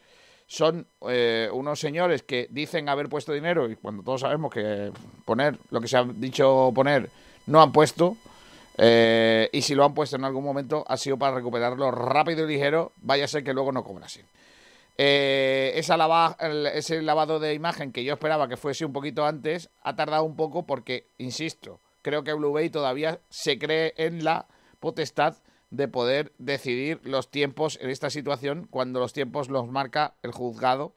Son 0.47 0.87
eh, 1.09 1.49
unos 1.51 1.79
señores 1.79 2.23
que 2.23 2.47
dicen 2.49 2.89
haber 2.89 3.09
puesto 3.09 3.33
dinero 3.33 3.69
y 3.69 3.75
cuando 3.75 4.03
todos 4.03 4.21
sabemos 4.21 4.51
que 4.51 4.91
poner 5.25 5.57
lo 5.71 5.81
que 5.81 5.87
se 5.87 5.97
ha 5.97 6.03
dicho 6.03 6.71
poner 6.73 7.09
no 7.47 7.61
han 7.61 7.71
puesto. 7.71 8.17
Eh, 8.77 9.49
y 9.51 9.61
si 9.61 9.75
lo 9.75 9.83
han 9.83 9.93
puesto 9.93 10.15
en 10.15 10.23
algún 10.23 10.43
momento 10.43 10.85
ha 10.87 10.97
sido 10.97 11.17
para 11.17 11.35
recuperarlo 11.35 11.91
rápido 11.91 12.45
y 12.45 12.53
ligero, 12.53 12.93
vaya 13.01 13.25
a 13.25 13.27
ser 13.27 13.43
que 13.43 13.53
luego 13.53 13.71
no 13.71 13.83
cobrasen. 13.83 14.25
Eh, 14.99 15.73
esa 15.75 16.35
ese 16.73 17.01
lavado 17.03 17.39
de 17.39 17.53
imagen 17.53 17.91
que 17.91 18.03
yo 18.03 18.13
esperaba 18.13 18.47
que 18.47 18.57
fuese 18.57 18.83
un 18.83 18.93
poquito 18.93 19.25
antes 19.25 19.69
ha 19.83 19.95
tardado 19.95 20.23
un 20.23 20.35
poco 20.35 20.65
porque, 20.65 21.07
insisto, 21.19 21.79
creo 22.07 22.23
que 22.23 22.31
Blue 22.31 22.53
Bay 22.53 22.69
todavía 22.69 23.19
se 23.27 23.59
cree 23.59 23.93
en 23.97 24.23
la 24.23 24.45
potestad 24.79 25.35
de 25.71 25.89
poder 25.89 26.31
decidir 26.37 27.01
los 27.03 27.29
tiempos 27.29 27.77
en 27.81 27.89
esta 27.89 28.09
situación 28.09 28.65
cuando 28.69 29.01
los 29.01 29.11
tiempos 29.11 29.49
los 29.49 29.67
marca 29.67 30.13
el 30.23 30.31
juzgado, 30.31 30.93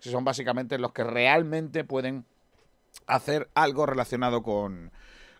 que 0.00 0.08
son 0.08 0.24
básicamente 0.24 0.78
los 0.78 0.92
que 0.92 1.04
realmente 1.04 1.84
pueden 1.84 2.24
hacer 3.06 3.50
algo 3.52 3.84
relacionado 3.84 4.42
con, 4.42 4.90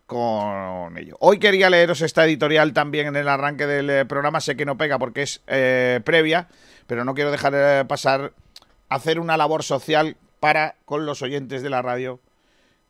con 0.05 0.95
ello. 0.95 1.17
Hoy 1.19 1.39
quería 1.39 1.71
leeros 1.71 2.01
esta 2.01 2.23
editorial 2.25 2.73
también 2.73 3.07
en 3.07 3.15
el 3.15 3.27
arranque 3.27 3.65
del 3.65 3.89
eh, 3.89 4.05
programa, 4.05 4.41
sé 4.41 4.55
que 4.55 4.65
no 4.65 4.77
pega 4.77 4.99
porque 4.99 5.23
es 5.23 5.41
eh, 5.47 6.01
previa, 6.05 6.49
pero 6.85 7.03
no 7.03 7.15
quiero 7.15 7.31
dejar 7.31 7.51
de 7.51 7.83
pasar 7.85 8.33
hacer 8.89 9.19
una 9.19 9.37
labor 9.37 9.63
social 9.63 10.17
para 10.39 10.75
con 10.85 11.07
los 11.07 11.23
oyentes 11.23 11.63
de 11.63 11.71
la 11.71 11.81
radio 11.81 12.19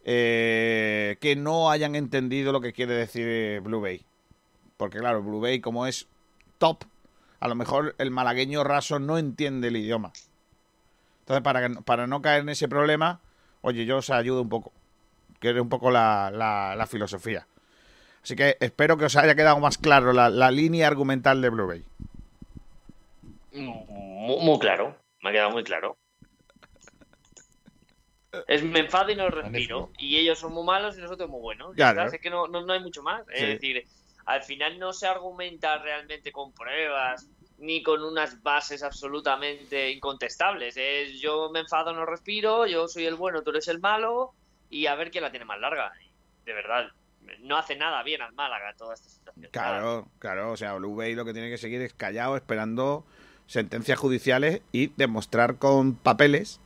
eh, 0.08 1.18
que 1.20 1.36
no 1.36 1.72
hayan 1.72 1.96
entendido 1.96 2.52
lo 2.52 2.62
que 2.62 2.74
quiere 2.74 2.94
decir 2.94 3.60
Blue 3.62 3.82
Bay. 3.82 4.06
Porque 4.78 5.00
claro, 5.00 5.24
Blue 5.24 5.42
Bay 5.42 5.60
como 5.60 5.88
es 5.88 6.08
top, 6.60 6.84
a 7.40 7.48
lo 7.48 7.56
mejor 7.56 7.96
el 7.98 8.12
malagueño 8.12 8.64
raso 8.64 9.00
no 9.00 9.18
entiende 9.18 9.70
el 9.70 9.78
idioma. 9.78 10.14
Entonces, 11.22 11.44
para, 11.44 11.70
para 11.82 12.06
no 12.06 12.22
caer 12.22 12.42
en 12.42 12.50
ese 12.50 12.68
problema, 12.68 13.20
oye, 13.62 13.86
yo 13.86 13.98
os 13.98 14.12
ayudo 14.12 14.44
un 14.44 14.50
poco. 14.50 14.72
Que 15.40 15.50
es 15.50 15.56
un 15.58 15.70
poco 15.70 15.90
la, 15.90 16.32
la, 16.32 16.88
filosofía. 16.88 17.48
Así 18.24 18.36
que 18.36 18.58
espero 18.60 18.98
que 18.98 19.06
os 19.06 19.16
haya 19.16 19.36
quedado 19.36 19.60
más 19.60 19.78
claro 19.78 20.14
la, 20.14 20.30
la 20.30 20.52
línea 20.52 20.88
argumental 20.88 21.42
de 21.42 21.50
Blue 21.50 21.68
Bay. 21.68 21.84
muy 23.54 24.60
claro, 24.60 24.96
me 25.22 25.30
ha 25.30 25.34
quedado 25.34 25.52
muy 25.52 25.64
claro. 25.64 25.98
Es 28.48 28.64
me 28.64 28.80
enfado 28.80 29.12
y 29.12 29.16
no 29.16 29.30
respiro. 29.30 29.92
Y 29.98 30.18
ellos 30.18 30.40
son 30.40 30.54
muy 30.54 30.64
malos 30.64 30.98
y 30.98 31.02
nosotros 31.02 31.30
muy 31.30 31.42
buenos. 31.42 31.76
Es 31.78 32.22
que 32.22 32.30
no, 32.30 32.48
no, 32.48 32.72
hay 32.72 32.80
mucho 32.80 33.02
más. 33.04 33.24
Es 33.34 33.48
decir, 33.48 33.86
al 34.26 34.44
final 34.44 34.80
no 34.80 34.94
se 34.94 35.08
argumenta 35.08 35.78
realmente 35.78 36.32
con 36.32 36.52
pruebas 36.54 37.28
ni 37.58 37.82
con 37.82 38.04
unas 38.04 38.42
bases 38.44 38.84
absolutamente 38.84 39.92
incontestables. 39.92 40.76
Es 40.78 41.20
yo 41.20 41.50
me 41.52 41.62
enfado, 41.62 41.94
no 41.94 42.06
respiro, 42.06 42.66
yo 42.66 42.88
soy 42.88 43.06
el 43.06 43.16
bueno, 43.16 43.44
tú 43.44 43.52
eres 43.52 43.68
el 43.68 43.80
malo 43.80 44.34
y 44.70 44.88
a 44.88 44.96
ver 44.96 45.12
quién 45.12 45.24
la 45.24 45.32
tiene 45.32 45.46
más 45.46 45.60
larga. 45.60 45.92
De 46.44 46.54
verdad, 46.54 46.90
no 47.42 47.58
hace 47.58 47.76
nada 47.76 48.04
bien 48.04 48.22
al 48.22 48.34
Málaga 48.34 48.74
toda 48.78 48.94
esta 48.94 49.10
situación. 49.10 49.50
Claro, 49.52 50.08
claro, 50.20 50.52
o 50.52 50.58
sea, 50.58 50.74
Blue 50.74 50.96
Bay 50.96 51.16
lo 51.16 51.26
que 51.26 51.34
tiene 51.34 51.50
que 51.50 51.58
seguir 51.58 51.82
es 51.82 51.94
callado 51.94 52.36
esperando 52.36 53.06
sentencias 53.48 54.00
judiciales 54.00 54.62
y 54.72 54.88
demostrar 54.96 55.58
con 55.58 55.96
papeles 55.96 56.60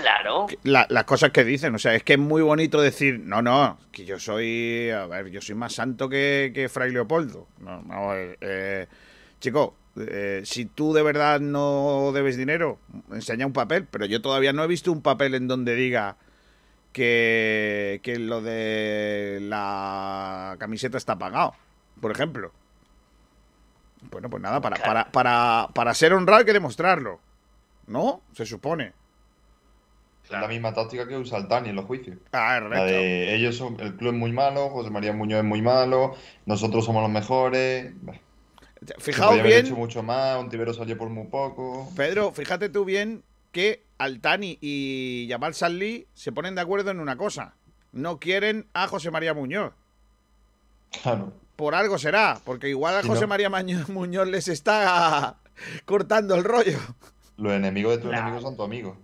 Claro. 0.00 0.46
las 0.62 1.04
cosas 1.04 1.30
que 1.30 1.44
dicen, 1.44 1.74
o 1.74 1.78
sea, 1.78 1.94
es 1.94 2.02
que 2.02 2.14
es 2.14 2.18
muy 2.18 2.42
bonito 2.42 2.80
decir, 2.80 3.20
no, 3.20 3.42
no, 3.42 3.78
que 3.92 4.04
yo 4.04 4.18
soy, 4.18 4.90
a 4.90 5.06
ver, 5.06 5.28
yo 5.30 5.40
soy 5.40 5.54
más 5.54 5.74
santo 5.74 6.08
que, 6.08 6.52
que 6.54 6.68
Fray 6.68 6.92
Leopoldo. 6.92 7.46
No, 7.60 7.82
no, 7.82 8.12
eh, 8.14 8.86
chico, 9.40 9.74
eh, 9.96 10.42
si 10.44 10.66
tú 10.66 10.92
de 10.92 11.02
verdad 11.02 11.40
no 11.40 12.12
debes 12.12 12.36
dinero, 12.36 12.78
enseña 13.10 13.46
un 13.46 13.52
papel, 13.52 13.86
pero 13.90 14.06
yo 14.06 14.22
todavía 14.22 14.52
no 14.52 14.62
he 14.64 14.68
visto 14.68 14.92
un 14.92 15.02
papel 15.02 15.34
en 15.34 15.48
donde 15.48 15.74
diga 15.74 16.16
que, 16.92 18.00
que 18.02 18.18
lo 18.18 18.40
de 18.40 19.38
la 19.42 20.56
camiseta 20.58 20.98
está 20.98 21.18
pagado, 21.18 21.54
por 22.00 22.10
ejemplo. 22.12 22.52
Bueno, 24.10 24.30
pues 24.30 24.42
nada, 24.42 24.60
para, 24.60 24.76
para, 24.76 25.10
para, 25.10 25.68
para 25.74 25.94
ser 25.94 26.12
honrado 26.12 26.40
hay 26.40 26.44
que 26.44 26.52
demostrarlo. 26.52 27.20
¿No? 27.88 28.20
Se 28.34 28.44
supone. 28.44 28.92
Es 30.36 30.40
la 30.40 30.48
misma 30.48 30.72
táctica 30.74 31.08
que 31.08 31.16
usa 31.16 31.38
el 31.38 31.48
Tani 31.48 31.70
en 31.70 31.76
los 31.76 31.84
juicios. 31.86 32.18
Ah, 32.32 32.56
es 32.58 32.62
La 32.64 32.68
recto. 32.68 32.84
de 32.84 33.34
ellos 33.34 33.56
son, 33.56 33.76
el 33.80 33.96
club 33.96 34.12
es 34.12 34.18
muy 34.18 34.32
malo, 34.32 34.68
José 34.70 34.90
María 34.90 35.12
Muñoz 35.12 35.38
es 35.38 35.44
muy 35.44 35.62
malo, 35.62 36.14
nosotros 36.46 36.84
somos 36.84 37.02
los 37.02 37.10
mejores. 37.10 37.92
Fijaos 38.98 39.42
bien, 39.42 39.64
hecho 39.66 39.74
mucho 39.76 40.02
más, 40.02 40.36
Ontivero 40.36 40.72
salió 40.74 40.96
por 40.96 41.08
muy 41.08 41.26
poco. 41.26 41.90
Pedro, 41.96 42.30
fíjate 42.32 42.68
tú 42.68 42.84
bien 42.84 43.24
que 43.52 43.82
Altani 43.98 44.58
y 44.60 45.26
Yamal 45.28 45.54
Salí 45.54 46.06
se 46.14 46.30
ponen 46.30 46.54
de 46.54 46.60
acuerdo 46.60 46.90
en 46.90 47.00
una 47.00 47.16
cosa. 47.16 47.54
No 47.92 48.18
quieren 48.20 48.66
a 48.74 48.86
José 48.86 49.10
María 49.10 49.34
Muñoz. 49.34 49.72
Claro. 51.02 51.32
Por 51.56 51.74
algo 51.74 51.98
será, 51.98 52.38
porque 52.44 52.68
igual 52.68 52.96
a 52.96 53.02
José 53.02 53.22
¿no? 53.22 53.28
María 53.28 53.50
Maño- 53.50 53.84
Muñoz 53.88 54.28
les 54.28 54.46
está 54.48 55.38
cortando 55.84 56.34
el 56.36 56.44
rollo. 56.44 56.78
Los 57.36 57.52
enemigos 57.52 57.96
de 57.96 58.02
tus 58.02 58.12
enemigos 58.12 58.42
son 58.42 58.56
tus 58.56 58.64
amigos. 58.64 58.96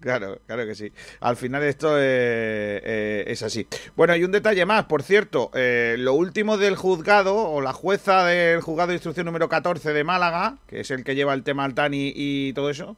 Claro, 0.00 0.40
claro 0.46 0.64
que 0.66 0.74
sí. 0.74 0.90
Al 1.20 1.36
final 1.36 1.62
esto 1.62 1.98
eh, 1.98 2.80
eh, 2.82 3.24
es 3.26 3.42
así. 3.42 3.66
Bueno, 3.96 4.16
y 4.16 4.24
un 4.24 4.32
detalle 4.32 4.64
más, 4.64 4.86
por 4.86 5.02
cierto, 5.02 5.50
eh, 5.54 5.96
lo 5.98 6.14
último 6.14 6.56
del 6.56 6.74
juzgado, 6.74 7.36
o 7.36 7.60
la 7.60 7.74
jueza 7.74 8.24
del 8.24 8.62
juzgado 8.62 8.88
de 8.88 8.94
instrucción 8.94 9.26
número 9.26 9.48
14 9.50 9.92
de 9.92 10.04
Málaga, 10.04 10.56
que 10.66 10.80
es 10.80 10.90
el 10.90 11.04
que 11.04 11.14
lleva 11.14 11.34
el 11.34 11.42
tema 11.42 11.64
Altani 11.64 12.12
y 12.14 12.52
todo 12.54 12.70
eso, 12.70 12.96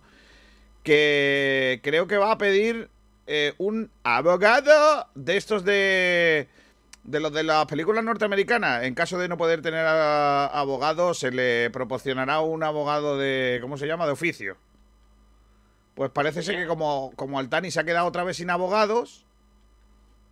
que 0.85 1.81
creo 1.83 2.07
que 2.07 2.19
va 2.19 2.33
a 2.33 2.39
pedir 2.39 2.89
eh, 3.27 3.55
un 3.59 3.91
abogado 4.05 5.07
de 5.15 5.37
estos 5.37 5.65
de... 5.65 6.49
De 7.05 7.19
los 7.19 7.33
de 7.33 7.43
las 7.43 7.67
películas 7.67 8.05
norteamericanas, 8.05 8.85
en 8.85 8.95
caso 8.95 9.19
de 9.19 9.27
no 9.27 9.37
poder 9.37 9.61
tener 9.61 9.85
abogado, 9.85 11.15
se 11.15 11.33
le 11.33 11.69
proporcionará 11.71 12.39
un 12.39 12.63
abogado 12.63 13.19
de. 13.19 13.59
¿Cómo 13.61 13.77
se 13.77 13.89
llama? 13.89 14.07
De 14.07 14.13
oficio. 14.13 14.57
Pues 15.95 16.11
parece 16.11 16.43
ser 16.43 16.57
que 16.57 16.67
como, 16.67 17.13
como 17.17 17.39
Altani 17.39 17.71
se 17.71 17.81
ha 17.81 17.85
quedado 17.85 18.07
otra 18.07 18.25
vez 18.25 18.37
sin 18.39 18.49
abogados, 18.51 19.25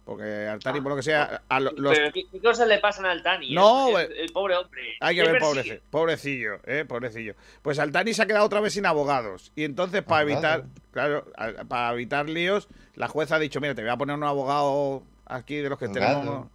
porque 0.05 0.49
Altani, 0.49 0.81
por 0.81 0.91
lo 0.91 0.97
que 0.97 1.03
sea, 1.03 1.43
a 1.49 1.61
lo- 1.61 1.71
los, 1.73 1.93
Pero 1.97 2.13
¿qué, 2.13 2.25
qué 2.33 2.41
cosas 2.41 2.67
le 2.67 2.79
pasan 2.79 3.07
al 3.07 3.23
Tani? 3.23 3.55
No, 3.55 3.97
el, 3.99 4.11
el- 4.11 4.19
el 4.19 4.33
pobre 4.33 4.57
hombre. 4.57 4.83
hay 5.01 5.15
que 5.17 5.23
¿Qué 5.23 5.33
ver, 5.33 5.41
pobrece- 5.43 5.81
pobrecillo, 5.91 6.59
eh, 6.65 6.85
pobrecillo. 6.89 7.35
Pues 7.63 7.79
Altani 7.79 8.13
se 8.15 8.23
ha 8.23 8.27
quedado 8.27 8.47
otra 8.47 8.61
vez 8.61 8.73
sin 8.73 8.87
abogados. 8.87 9.53
Y 9.55 9.65
entonces, 9.65 10.03
para 10.03 10.23
evitar, 10.23 10.65
claro, 10.93 11.27
a- 11.37 11.65
para 11.65 11.93
evitar 11.93 12.29
líos, 12.29 12.67
la 12.95 13.07
jueza 13.09 13.37
ha 13.37 13.39
dicho, 13.39 13.61
mira, 13.61 13.75
te 13.75 13.83
voy 13.83 13.91
a 13.91 13.97
poner 13.97 14.17
un 14.17 14.25
abogado 14.25 15.03
aquí 15.27 15.57
de 15.57 15.69
los 15.69 15.79
que 15.79 15.85
Abogado. 15.85 16.21
tenemos. 16.21 16.47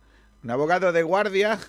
Un 0.43 0.51
abogado 0.51 0.91
de 0.91 1.03
guardia 1.03 1.59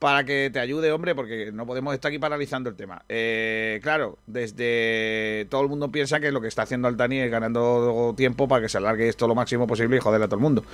para 0.00 0.24
que 0.24 0.48
te 0.50 0.58
ayude, 0.58 0.90
hombre, 0.92 1.14
porque 1.14 1.52
no 1.52 1.66
podemos 1.66 1.92
estar 1.92 2.08
aquí 2.08 2.18
paralizando 2.18 2.70
el 2.70 2.74
tema. 2.74 3.02
Eh, 3.06 3.80
claro, 3.82 4.18
desde 4.26 5.46
todo 5.50 5.60
el 5.60 5.68
mundo 5.68 5.92
piensa 5.92 6.20
que 6.20 6.32
lo 6.32 6.40
que 6.40 6.48
está 6.48 6.62
haciendo 6.62 6.88
Altani 6.88 7.18
es 7.18 7.30
ganando 7.30 8.14
tiempo 8.16 8.48
para 8.48 8.62
que 8.62 8.70
se 8.70 8.78
alargue 8.78 9.08
esto 9.10 9.28
lo 9.28 9.34
máximo 9.34 9.66
posible 9.66 9.98
y 9.98 10.00
joder 10.00 10.22
a 10.22 10.26
todo 10.26 10.36
el 10.36 10.40
mundo. 10.40 10.64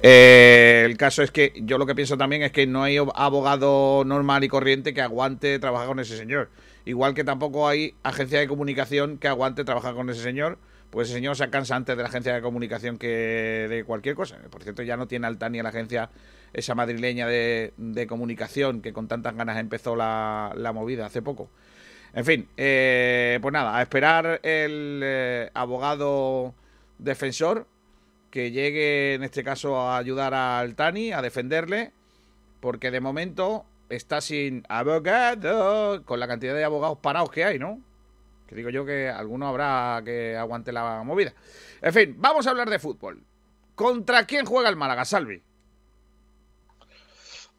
Eh, 0.00 0.84
el 0.86 0.96
caso 0.96 1.24
es 1.24 1.32
que 1.32 1.52
yo 1.56 1.78
lo 1.78 1.86
que 1.86 1.96
pienso 1.96 2.16
también 2.16 2.44
es 2.44 2.52
que 2.52 2.68
no 2.68 2.84
hay 2.84 2.96
abogado 2.96 4.04
normal 4.06 4.44
y 4.44 4.48
corriente 4.48 4.94
que 4.94 5.02
aguante 5.02 5.58
trabajar 5.58 5.88
con 5.88 5.98
ese 5.98 6.16
señor. 6.16 6.48
Igual 6.84 7.14
que 7.14 7.24
tampoco 7.24 7.66
hay 7.66 7.94
agencia 8.04 8.38
de 8.38 8.46
comunicación 8.46 9.18
que 9.18 9.26
aguante 9.26 9.64
trabajar 9.64 9.94
con 9.94 10.08
ese 10.10 10.22
señor. 10.22 10.58
Pues 10.90 11.08
ese 11.08 11.16
señor 11.16 11.34
se 11.34 11.50
cansa 11.50 11.74
antes 11.74 11.96
de 11.96 12.02
la 12.04 12.08
agencia 12.08 12.32
de 12.32 12.40
comunicación 12.40 12.98
que 12.98 13.66
de 13.68 13.82
cualquier 13.84 14.14
cosa. 14.14 14.36
Por 14.48 14.62
cierto, 14.62 14.84
ya 14.84 14.96
no 14.96 15.08
tiene 15.08 15.26
Altani 15.26 15.58
a 15.58 15.64
la 15.64 15.70
agencia 15.70 16.08
esa 16.56 16.74
madrileña 16.74 17.26
de, 17.26 18.06
comunicación 18.08 18.80
que 18.80 18.94
con 18.94 19.08
tantas 19.08 19.36
ganas 19.36 19.58
empezó 19.58 19.94
la, 19.94 20.72
movida 20.74 21.04
hace 21.04 21.20
poco. 21.20 21.50
En 22.14 22.24
fin, 22.24 22.48
eh, 22.56 23.38
pues 23.42 23.52
nada, 23.52 23.76
a 23.76 23.82
esperar 23.82 24.40
el 24.42 25.02
eh, 25.04 25.50
abogado 25.52 26.54
defensor 26.98 27.66
que 28.30 28.52
llegue 28.52 29.14
en 29.14 29.22
este 29.22 29.44
caso 29.44 29.78
a 29.78 29.98
ayudar 29.98 30.32
a 30.32 30.58
Altani, 30.60 31.12
a 31.12 31.20
defenderle, 31.20 31.92
porque 32.60 32.90
de 32.90 33.00
momento 33.00 33.66
está 33.90 34.22
sin 34.22 34.64
abogado, 34.70 36.02
con 36.06 36.20
la 36.20 36.26
cantidad 36.26 36.54
de 36.54 36.64
abogados 36.64 36.98
parados 37.02 37.30
que 37.30 37.44
hay, 37.44 37.58
¿no? 37.58 37.82
Que 38.46 38.54
digo 38.54 38.70
yo 38.70 38.86
que 38.86 39.10
alguno 39.10 39.46
habrá 39.46 40.00
que 40.02 40.36
aguante 40.38 40.72
la 40.72 41.02
movida. 41.04 41.34
En 41.82 41.92
fin, 41.92 42.14
vamos 42.16 42.46
a 42.46 42.50
hablar 42.50 42.70
de 42.70 42.78
fútbol. 42.78 43.22
¿Contra 43.74 44.24
quién 44.24 44.46
juega 44.46 44.70
el 44.70 44.76
Málaga, 44.76 45.04
Salvi? 45.04 45.42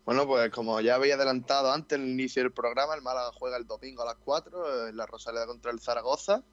Bueno, 0.07 0.25
pues 0.25 0.49
como 0.51 0.79
ya 0.79 0.95
había 0.95 1.15
adelantado 1.15 1.69
antes 1.69 1.99
el 1.99 2.07
inicio 2.07 2.41
del 2.41 2.53
programa, 2.53 2.95
el 2.95 3.01
Málaga 3.01 3.29
juega 3.33 3.57
el 3.57 3.67
domingo 3.67 4.03
a 4.03 4.05
las 4.05 4.15
4 4.15 4.87
en 4.87 4.95
la 4.95 5.05
Rosaleda 5.05 5.45
contra 5.45 5.69
el 5.69 5.81
Zaragoza. 5.81 6.45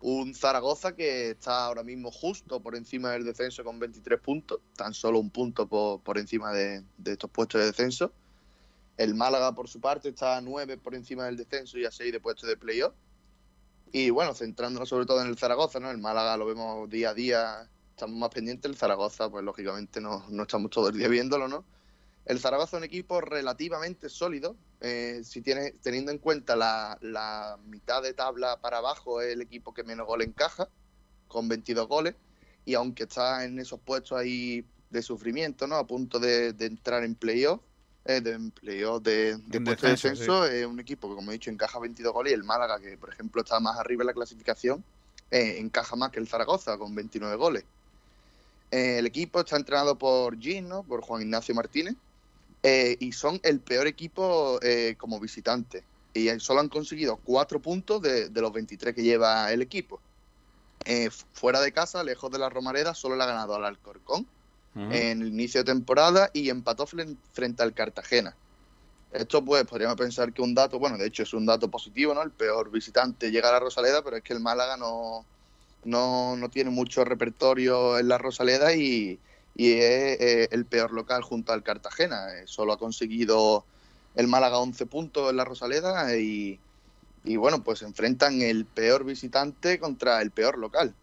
Un 0.00 0.34
Zaragoza 0.34 0.96
que 0.96 1.30
está 1.30 1.66
ahora 1.66 1.84
mismo 1.84 2.10
justo 2.10 2.60
por 2.60 2.74
encima 2.74 3.12
del 3.12 3.24
descenso 3.24 3.62
con 3.62 3.78
23 3.78 4.18
puntos, 4.18 4.58
tan 4.74 4.92
solo 4.92 5.20
un 5.20 5.30
punto 5.30 5.68
por, 5.68 6.00
por 6.00 6.18
encima 6.18 6.50
de, 6.50 6.82
de 6.98 7.12
estos 7.12 7.30
puestos 7.30 7.60
de 7.60 7.68
descenso. 7.68 8.10
El 8.96 9.14
Málaga, 9.14 9.54
por 9.54 9.68
su 9.68 9.80
parte, 9.80 10.08
está 10.08 10.36
a 10.36 10.40
9 10.40 10.76
por 10.76 10.96
encima 10.96 11.26
del 11.26 11.36
descenso 11.36 11.78
y 11.78 11.84
a 11.84 11.92
6 11.92 12.10
de 12.10 12.18
puestos 12.18 12.48
de 12.48 12.56
playoff. 12.56 12.92
Y 13.92 14.10
bueno, 14.10 14.34
centrándonos 14.34 14.88
sobre 14.88 15.06
todo 15.06 15.20
en 15.20 15.28
el 15.28 15.38
Zaragoza, 15.38 15.78
¿no? 15.78 15.92
El 15.92 15.98
Málaga 15.98 16.36
lo 16.36 16.46
vemos 16.46 16.90
día 16.90 17.10
a 17.10 17.14
día, 17.14 17.70
estamos 17.90 18.16
más 18.16 18.30
pendientes. 18.30 18.68
El 18.68 18.76
Zaragoza, 18.76 19.30
pues 19.30 19.44
lógicamente 19.44 20.00
no, 20.00 20.24
no 20.28 20.42
estamos 20.42 20.72
todo 20.72 20.88
el 20.88 20.98
día 20.98 21.06
viéndolo, 21.06 21.46
¿no? 21.46 21.75
El 22.26 22.40
Zaragoza 22.40 22.76
es 22.76 22.80
un 22.80 22.84
equipo 22.84 23.20
relativamente 23.20 24.08
sólido, 24.08 24.56
eh, 24.80 25.22
si 25.24 25.42
tiene, 25.42 25.72
teniendo 25.80 26.10
en 26.10 26.18
cuenta 26.18 26.56
la, 26.56 26.98
la 27.00 27.56
mitad 27.66 28.02
de 28.02 28.14
tabla 28.14 28.60
para 28.60 28.78
abajo, 28.78 29.20
es 29.20 29.32
el 29.32 29.42
equipo 29.42 29.72
que 29.72 29.84
menos 29.84 30.06
gol 30.06 30.22
encaja, 30.22 30.68
con 31.28 31.48
22 31.48 31.86
goles, 31.86 32.14
y 32.64 32.74
aunque 32.74 33.04
está 33.04 33.44
en 33.44 33.60
esos 33.60 33.78
puestos 33.80 34.18
ahí 34.18 34.64
de 34.90 35.02
sufrimiento, 35.02 35.68
¿no? 35.68 35.76
A 35.76 35.86
punto 35.86 36.18
de, 36.18 36.52
de 36.52 36.66
entrar 36.66 37.04
en 37.04 37.14
playoff, 37.14 37.60
eh, 38.04 38.20
de 38.20 38.50
playoff 38.60 39.02
de, 39.02 39.36
de 39.38 39.60
puesto 39.60 39.86
de 39.86 39.92
descenso, 39.92 40.46
es 40.46 40.66
un 40.66 40.80
equipo 40.80 41.08
que, 41.08 41.14
como 41.14 41.30
he 41.30 41.34
dicho, 41.34 41.50
encaja 41.50 41.78
22 41.78 42.12
goles, 42.12 42.32
y 42.32 42.34
el 42.34 42.42
Málaga, 42.42 42.80
que 42.80 42.98
por 42.98 43.10
ejemplo 43.10 43.42
está 43.42 43.60
más 43.60 43.78
arriba 43.78 44.02
en 44.02 44.08
la 44.08 44.14
clasificación, 44.14 44.82
eh, 45.30 45.58
encaja 45.58 45.94
más 45.94 46.10
que 46.10 46.18
el 46.18 46.26
Zaragoza, 46.26 46.76
con 46.76 46.92
29 46.92 47.36
goles. 47.36 47.64
El 48.72 49.06
equipo 49.06 49.40
está 49.40 49.56
entrenado 49.56 49.96
por 49.96 50.36
Gin, 50.40 50.68
¿no? 50.68 50.82
Por 50.82 51.00
Juan 51.00 51.22
Ignacio 51.22 51.54
Martínez. 51.54 51.94
Eh, 52.66 52.96
y 53.00 53.12
son 53.12 53.40
el 53.44 53.62
peor 53.62 53.86
equipo 53.86 54.58
eh, 54.62 54.96
como 54.98 55.20
visitante. 55.20 55.86
Y 56.14 56.28
solo 56.40 56.60
han 56.60 56.68
conseguido 56.70 57.18
cuatro 57.18 57.60
puntos 57.62 58.02
de, 58.02 58.30
de 58.30 58.40
los 58.40 58.52
23 58.52 58.94
que 58.94 59.02
lleva 59.02 59.52
el 59.52 59.62
equipo. 59.62 60.02
Eh, 60.84 61.10
fu- 61.10 61.26
fuera 61.32 61.60
de 61.60 61.72
casa, 61.72 62.04
lejos 62.04 62.30
de 62.30 62.38
la 62.38 62.48
Romareda, 62.50 62.94
solo 62.94 63.16
le 63.16 63.24
ha 63.24 63.26
ganado 63.26 63.54
al 63.56 63.64
Alcorcón 63.64 64.30
en 64.88 65.22
el 65.22 65.28
inicio 65.28 65.60
de 65.64 65.72
temporada 65.72 66.30
y 66.34 66.50
empató 66.50 66.86
fren- 66.86 67.20
frente 67.32 67.62
al 67.62 67.74
Cartagena. 67.74 68.38
Esto, 69.10 69.44
pues, 69.44 69.64
podríamos 69.66 69.96
pensar 69.96 70.32
que 70.32 70.42
un 70.42 70.54
dato, 70.54 70.78
bueno, 70.78 70.98
de 70.98 71.06
hecho 71.06 71.22
es 71.22 71.32
un 71.34 71.46
dato 71.46 71.70
positivo, 71.70 72.14
¿no? 72.14 72.22
El 72.22 72.32
peor 72.32 72.70
visitante 72.70 73.30
llega 73.30 73.48
a 73.48 73.52
la 73.52 73.60
Rosaleda, 73.60 74.02
pero 74.04 74.16
es 74.16 74.22
que 74.22 74.32
el 74.34 74.40
Málaga 74.40 74.76
no, 74.76 75.28
no, 75.84 76.36
no 76.36 76.50
tiene 76.50 76.70
mucho 76.70 77.04
repertorio 77.04 77.98
en 77.98 78.08
la 78.08 78.18
Rosaleda 78.18 78.74
y, 78.74 79.22
y 79.56 79.72
es 79.72 80.20
eh, 80.20 80.48
el 80.52 80.66
peor 80.66 80.92
local 80.92 81.22
junto 81.22 81.52
al 81.52 81.62
Cartagena. 81.64 82.34
Eh, 82.36 82.44
solo 82.46 82.74
ha 82.74 82.78
conseguido 82.78 83.66
el 84.14 84.28
Málaga 84.28 84.58
11 84.60 84.86
puntos 84.86 85.30
en 85.30 85.36
la 85.38 85.44
Rosaleda 85.44 86.16
y, 86.18 86.62
y 87.24 87.36
bueno, 87.36 87.64
pues 87.64 87.82
enfrentan 87.82 88.42
el 88.42 88.66
peor 88.66 89.04
visitante 89.04 89.78
contra 89.80 90.22
el 90.22 90.32
peor 90.32 90.58
local. 90.58 90.96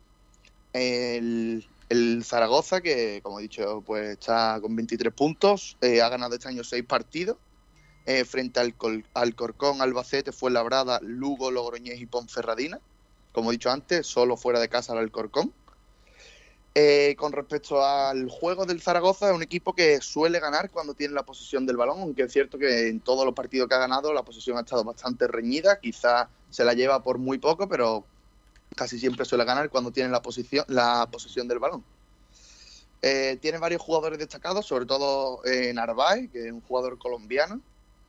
El, 0.73 1.67
el 1.89 2.23
Zaragoza, 2.25 2.81
que 2.81 3.21
como 3.23 3.39
he 3.39 3.43
dicho, 3.43 3.83
pues 3.85 4.11
está 4.11 4.59
con 4.61 4.75
23 4.75 5.13
puntos, 5.13 5.77
eh, 5.81 6.01
ha 6.01 6.09
ganado 6.09 6.35
este 6.35 6.49
año 6.49 6.63
6 6.63 6.85
partidos. 6.85 7.37
eh, 8.05 8.25
frente 8.25 8.59
al 8.59 8.75
Alcorcón, 9.13 9.81
Albacete, 9.81 10.31
Fuenlabrada, 10.33 10.99
Lugo, 11.01 11.51
Logroñés 11.51 11.99
y 12.01 12.05
Ponferradina. 12.07 12.81
Como 13.31 13.51
he 13.51 13.55
dicho 13.55 13.71
antes, 13.71 14.07
solo 14.07 14.37
fuera 14.37 14.59
de 14.59 14.69
casa 14.69 14.93
el 14.93 14.99
Alcorcón. 14.99 15.55
Eh, 16.75 17.15
con 17.19 17.31
respecto 17.31 17.85
al 17.85 18.29
juego 18.29 18.65
del 18.65 18.81
Zaragoza, 18.81 19.29
es 19.29 19.35
un 19.35 19.43
equipo 19.43 19.73
que 19.75 20.01
suele 20.01 20.39
ganar 20.39 20.71
cuando 20.71 20.95
tiene 20.95 21.13
la 21.13 21.23
posesión 21.23 21.67
del 21.67 21.77
balón, 21.77 21.99
aunque 22.01 22.23
es 22.23 22.33
cierto 22.33 22.57
que 22.57 22.87
en 22.87 22.99
todos 22.99 23.25
los 23.25 23.35
partidos 23.35 23.69
que 23.69 23.75
ha 23.75 23.79
ganado 23.79 24.11
la 24.11 24.23
posesión 24.23 24.57
ha 24.57 24.61
estado 24.61 24.83
bastante 24.83 25.27
reñida, 25.27 25.79
quizá 25.79 26.29
se 26.49 26.65
la 26.65 26.73
lleva 26.73 27.03
por 27.03 27.19
muy 27.19 27.37
poco, 27.37 27.69
pero 27.69 28.03
casi 28.75 28.97
siempre 28.97 29.23
suele 29.23 29.45
ganar 29.45 29.69
cuando 29.69 29.91
tiene 29.91 30.09
la, 30.09 30.23
posición, 30.23 30.65
la 30.67 31.07
posesión 31.11 31.47
del 31.47 31.59
balón. 31.59 31.83
Eh, 33.03 33.37
tiene 33.39 33.59
varios 33.59 33.81
jugadores 33.81 34.17
destacados, 34.17 34.65
sobre 34.65 34.85
todo 34.85 35.45
eh, 35.45 35.73
Narváez, 35.73 36.31
que 36.31 36.47
es 36.47 36.51
un 36.51 36.61
jugador 36.61 36.97
colombiano, 36.97 37.61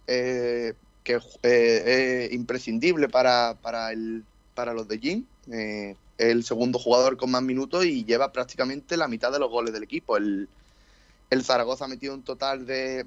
eh, 0.07 0.73
que 1.03 1.21
eh, 1.43 2.27
es 2.27 2.33
imprescindible 2.33 3.09
para, 3.09 3.59
para, 3.61 3.93
el, 3.93 4.25
para 4.55 4.73
los 4.73 4.89
de 4.89 4.99
Jim. 4.99 5.27
El 6.19 6.45
segundo 6.45 6.79
jugador 6.79 7.17
con 7.17 7.31
más 7.31 7.43
minutos 7.43 7.85
y 7.85 8.05
lleva 8.05 8.33
prácticamente 8.33 8.97
la 8.97 9.09
mitad 9.09 9.33
de 9.33 9.39
los 9.39 9.51
goles 9.51 9.73
del 9.73 9.83
equipo. 9.83 10.17
El, 10.17 10.49
el 11.31 11.45
Zaragoza 11.45 11.87
ha 11.87 11.89
metido 11.89 12.15
un 12.15 12.23
total 12.23 12.67
de, 12.67 13.07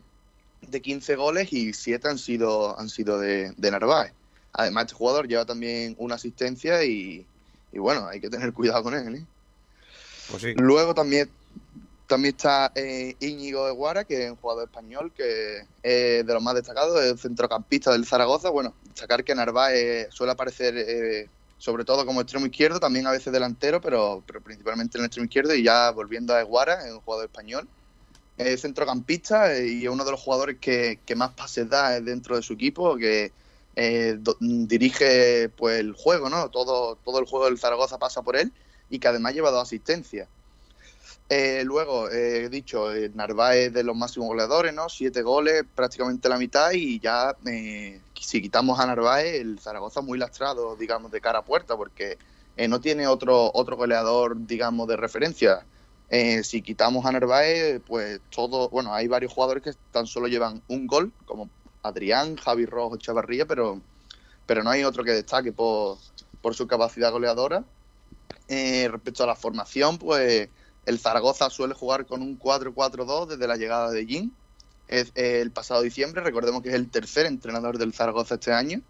de 0.62 0.82
15 0.82 1.15
goles 1.15 1.54
y 1.54 1.74
7 1.74 2.08
han 2.08 2.17
sido, 2.17 2.78
han 2.80 2.89
sido 2.89 3.20
de, 3.20 3.54
de 3.56 3.72
Narváez. 3.72 4.13
Además, 4.54 4.86
este 4.86 4.96
jugador 4.96 5.28
lleva 5.28 5.46
también 5.46 5.96
una 6.00 6.15
asistencia 6.15 6.84
y, 6.84 7.26
y 7.72 7.80
bueno, 7.80 8.08
hay 8.08 8.20
que 8.20 8.30
tener 8.30 8.54
cuidado 8.54 8.84
con 8.84 8.93
él. 8.96 9.15
¿eh? 9.15 9.26
Pues 10.32 10.41
sí. 10.41 10.54
Luego 10.56 10.93
también, 10.96 11.30
también 12.08 12.36
está 12.36 12.72
eh, 12.76 13.15
Íñigo 13.20 13.67
Eguara, 13.67 14.04
que 14.04 14.26
es 14.26 14.32
un 14.32 14.38
jugador 14.38 14.65
español 14.65 15.12
que 15.15 15.60
es 15.84 16.26
de 16.26 16.34
los 16.34 16.41
más 16.41 16.56
destacados, 16.56 17.00
es 17.04 17.22
centrocampista 17.22 17.91
del 17.91 18.06
Zaragoza. 18.06 18.50
Bueno, 18.50 18.74
destacar 18.86 19.24
que 19.24 19.36
Narváez 19.36 20.08
suele 20.12 20.34
aparecer 20.34 20.76
eh, 20.78 21.30
sobre 21.58 21.86
todo 21.86 22.06
como 22.06 22.22
extremo 22.22 22.46
izquierdo, 22.46 22.80
también 22.80 23.08
a 23.08 23.12
veces 23.12 23.34
delantero, 23.34 23.82
pero, 23.82 24.24
pero 24.26 24.41
principalmente 24.41 24.98
en 24.98 25.04
el 25.04 25.08
extremo 25.08 25.26
izquierdo. 25.26 25.56
Y 25.56 25.63
ya 25.63 25.91
volviendo 25.91 26.34
a 26.34 26.41
Eguara, 26.41 26.86
es 26.86 26.91
un 26.91 27.02
jugador 27.02 27.26
español. 27.26 27.67
Es 28.38 28.62
centrocampista 28.62 29.60
y 29.60 29.84
es 29.84 29.89
uno 29.89 30.06
de 30.06 30.12
los 30.12 30.22
jugadores 30.22 30.58
que, 30.60 31.00
que 31.06 31.15
más 31.15 31.32
pases 31.34 31.67
da 31.67 32.00
dentro 32.00 32.36
de 32.36 32.43
su 32.43 32.54
equipo, 32.54 32.96
que 32.96 33.32
eh, 33.76 34.20
dirige 34.39 35.50
pues 35.50 35.80
el 35.80 35.93
juego, 35.93 36.30
¿no? 36.30 36.50
Todo, 36.50 36.98
todo 37.04 37.20
el 37.20 37.26
juego 37.26 37.46
del 37.46 37.58
Zaragoza 37.58 37.98
pasa 37.98 38.22
por 38.22 38.36
él 38.36 38.52
y 38.89 39.00
que 39.00 39.08
además 39.08 39.34
lleva 39.34 39.52
dos 39.52 39.63
asistencias. 39.63 40.28
Eh, 41.30 41.63
luego, 41.65 42.10
eh, 42.10 42.46
he 42.46 42.50
dicho, 42.50 42.93
eh, 42.93 43.12
Narváez 43.13 43.74
de 43.74 43.84
los 43.84 43.96
máximos 43.96 44.30
goleadores, 44.30 44.74
¿no? 44.74 44.88
Siete 44.88 45.22
goles, 45.22 45.63
prácticamente 45.76 46.30
la 46.30 46.38
mitad, 46.38 46.72
y 46.72 47.00
ya 47.00 47.36
eh, 47.46 48.00
si 48.19 48.41
quitamos 48.41 48.80
a 48.80 48.86
Narváez, 48.86 49.41
el 49.41 49.60
Zaragoza 49.60 50.01
muy 50.01 50.17
lastrado, 50.17 50.75
digamos, 50.75 51.12
de 51.12 51.21
cara 51.21 51.39
a 51.39 51.45
puerta, 51.45 51.75
porque 51.75 52.17
eh, 52.56 52.67
no 52.67 52.82
tiene 52.82 53.08
otro, 53.08 53.51
otro 53.53 53.77
goleador, 53.77 54.36
digamos, 54.45 54.88
de 54.88 54.97
referencia. 54.97 55.65
Eh, 56.10 56.43
si 56.43 56.62
quitamos 56.62 57.06
a 57.06 57.12
Narváez, 57.12 57.82
pues 57.86 58.21
todo, 58.30 58.69
bueno, 58.69 58.93
hay 58.93 59.08
varios 59.08 59.34
jugadores 59.34 59.63
que 59.63 59.73
tan 59.91 60.08
solo 60.08 60.27
llevan 60.27 60.62
un 60.67 60.88
gol, 60.88 61.12
como 61.25 61.49
Adrián, 61.84 62.38
Javi 62.38 62.65
Rojo, 62.65 62.97
Chavarría, 62.97 63.45
pero, 63.45 63.82
pero 64.45 64.63
no 64.63 64.69
hay 64.69 64.84
otro 64.84 65.03
que 65.03 65.12
destaque 65.12 65.51
por, 65.51 65.97
su 66.53 66.67
capacidad 66.67 67.12
goleadora. 67.12 67.63
Eh, 68.47 68.88
respecto 68.89 69.23
a 69.23 69.27
la 69.27 69.36
formación, 69.36 69.97
pues 69.97 70.49
el 70.86 70.99
Zaragoza 70.99 71.49
suele 71.49 71.73
jugar 71.73 72.06
con 72.06 72.21
un 72.21 72.39
4-4-2 72.39 73.27
desde 73.27 73.47
la 73.47 73.58
llegada 73.58 73.91
de 73.91 74.06
Jim. 74.06 74.32
Es, 74.88 75.12
el 75.15 75.52
pasado 75.52 75.82
diciembre, 75.82 76.21
recordemos 76.21 76.62
que 76.62 76.69
es 76.69 76.76
el 76.76 76.89
tercer 76.89 77.26
entrenador 77.26 77.78
del 77.78 77.93
Zaragoza 77.93 78.36
este 78.36 78.54
año. 78.54 78.82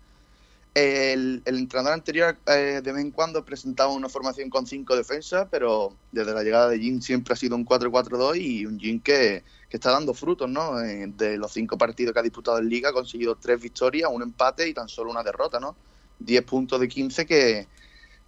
El, 0.74 1.42
entrenador 1.46 1.94
anterior 1.94 2.38
eh, 2.46 2.82
de 2.84 2.92
vez 2.92 3.02
en 3.02 3.10
cuando 3.10 3.44
presentaba 3.44 3.92
una 3.92 4.10
formación 4.10 4.52
con 4.52 4.68
cinco 4.68 4.96
defensas, 4.96 5.48
pero 5.50 5.96
desde 6.12 6.34
la 6.36 6.44
llegada 6.44 6.70
de 6.70 6.78
Jim 6.78 7.02
siempre 7.02 7.34
ha 7.34 7.36
sido 7.36 7.56
un 7.56 7.66
4-4-2 7.66 8.40
y 8.40 8.66
un 8.68 8.80
Jim 8.80 9.02
que, 9.02 9.44
que 9.70 9.78
está 9.78 9.90
dando 9.92 10.14
frutos, 10.14 10.48
¿no? 10.48 10.80
Eh, 10.80 11.08
de 11.18 11.38
los 11.38 11.52
cinco 11.52 11.80
partidos 11.80 12.14
que 12.14 12.20
ha 12.20 12.24
disputado 12.24 12.60
en 12.60 12.70
Liga 12.70 12.90
ha 12.90 12.94
conseguido 12.94 13.36
tres 13.36 13.60
victorias, 13.60 14.12
un 14.14 14.22
empate 14.22 14.68
y 14.68 14.74
tan 14.76 14.88
solo 14.88 15.10
una 15.10 15.24
derrota, 15.24 15.60
¿no? 15.60 15.76
10 16.20 16.44
puntos 16.44 16.80
de 16.80 16.88
15 16.88 17.26
que, 17.26 17.68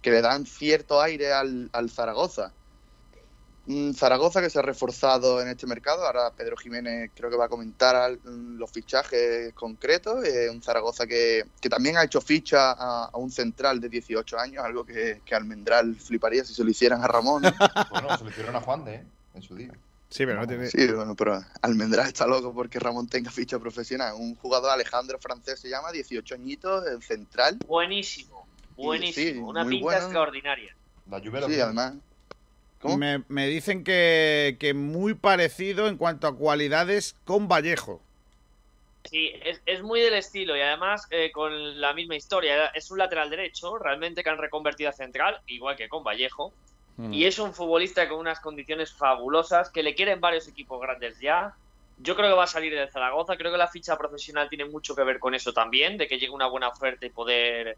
que 0.02 0.10
le 0.10 0.20
dan 0.20 0.44
cierto 0.44 1.00
aire 1.00 1.32
al, 1.32 1.70
al 1.72 1.88
Zaragoza. 1.90 2.52
Un 3.72 3.94
Zaragoza 3.94 4.40
que 4.40 4.50
se 4.50 4.58
ha 4.58 4.62
reforzado 4.62 5.40
en 5.40 5.48
este 5.48 5.66
mercado. 5.66 6.04
Ahora 6.04 6.32
Pedro 6.36 6.56
Jiménez 6.56 7.10
creo 7.14 7.30
que 7.30 7.36
va 7.36 7.44
a 7.44 7.48
comentar 7.48 7.94
al- 7.94 8.20
los 8.24 8.70
fichajes 8.70 9.52
concretos. 9.54 10.24
Eh, 10.26 10.50
un 10.50 10.60
Zaragoza 10.62 11.06
que, 11.06 11.44
que 11.60 11.68
también 11.68 11.96
ha 11.96 12.02
hecho 12.04 12.20
ficha 12.20 12.72
a, 12.72 13.04
a 13.06 13.16
un 13.16 13.30
central 13.30 13.80
de 13.80 13.88
18 13.88 14.38
años, 14.38 14.64
algo 14.64 14.84
que, 14.84 15.22
que 15.24 15.34
Almendral 15.34 15.94
fliparía 15.96 16.44
si 16.44 16.52
se 16.52 16.64
lo 16.64 16.70
hicieran 16.70 17.02
a 17.02 17.06
Ramón. 17.06 17.42
¿no? 17.42 17.50
Bueno, 17.90 18.16
se 18.18 18.24
lo 18.24 18.30
hicieron 18.30 18.56
a 18.56 18.60
Juan 18.60 18.84
de, 18.84 18.94
¿eh? 18.96 19.04
En 19.34 19.42
su 19.42 19.54
día. 19.54 19.70
Sí, 20.08 20.26
pero 20.26 20.40
no 20.40 20.46
tiene. 20.48 20.66
Sí, 20.66 20.88
bueno, 20.88 21.14
pero 21.14 21.40
Almendral 21.62 22.08
está 22.08 22.26
loco 22.26 22.52
porque 22.52 22.80
Ramón 22.80 23.06
tenga 23.06 23.30
ficha 23.30 23.60
profesional. 23.60 24.14
Un 24.18 24.34
jugador 24.34 24.70
Alejandro 24.70 25.20
francés 25.20 25.60
se 25.60 25.68
llama, 25.68 25.92
18 25.92 26.34
añitos, 26.34 26.84
el 26.88 27.00
central. 27.02 27.58
Buenísimo, 27.68 28.44
buenísimo. 28.76 29.32
sí, 29.32 29.38
una 29.38 29.64
pinta 29.64 29.84
bueno. 29.84 30.00
extraordinaria. 30.02 30.74
La 31.08 31.18
lluvia 31.20 31.46
Sí, 31.46 31.60
además. 31.60 31.94
¿Cómo? 32.80 32.96
Me, 32.96 33.22
me 33.28 33.46
dicen 33.46 33.84
que, 33.84 34.56
que 34.58 34.74
muy 34.74 35.14
parecido 35.14 35.86
en 35.86 35.96
cuanto 35.96 36.26
a 36.26 36.36
cualidades 36.36 37.14
con 37.24 37.46
Vallejo. 37.46 38.00
Sí, 39.04 39.32
es, 39.44 39.60
es 39.66 39.82
muy 39.82 40.00
del 40.00 40.14
estilo 40.14 40.56
y 40.56 40.60
además 40.60 41.06
eh, 41.10 41.30
con 41.32 41.80
la 41.80 41.92
misma 41.94 42.16
historia. 42.16 42.66
Es 42.74 42.90
un 42.90 42.98
lateral 42.98 43.30
derecho, 43.30 43.78
realmente 43.78 44.22
que 44.22 44.30
han 44.30 44.38
reconvertido 44.38 44.90
a 44.90 44.92
central, 44.92 45.40
igual 45.46 45.76
que 45.76 45.88
con 45.88 46.04
Vallejo. 46.04 46.52
Mm. 46.96 47.12
Y 47.12 47.24
es 47.24 47.38
un 47.38 47.54
futbolista 47.54 48.08
con 48.08 48.18
unas 48.18 48.40
condiciones 48.40 48.92
fabulosas 48.92 49.70
que 49.70 49.82
le 49.82 49.94
quieren 49.94 50.20
varios 50.20 50.48
equipos 50.48 50.80
grandes 50.80 51.18
ya. 51.20 51.54
Yo 51.98 52.16
creo 52.16 52.30
que 52.30 52.36
va 52.36 52.44
a 52.44 52.46
salir 52.46 52.74
del 52.74 52.90
Zaragoza. 52.90 53.36
Creo 53.36 53.52
que 53.52 53.58
la 53.58 53.68
ficha 53.68 53.96
profesional 53.96 54.48
tiene 54.48 54.64
mucho 54.64 54.94
que 54.94 55.04
ver 55.04 55.18
con 55.18 55.34
eso 55.34 55.52
también, 55.52 55.98
de 55.98 56.06
que 56.06 56.18
llegue 56.18 56.32
una 56.32 56.46
buena 56.46 56.68
oferta 56.68 57.04
y 57.04 57.10
poder, 57.10 57.76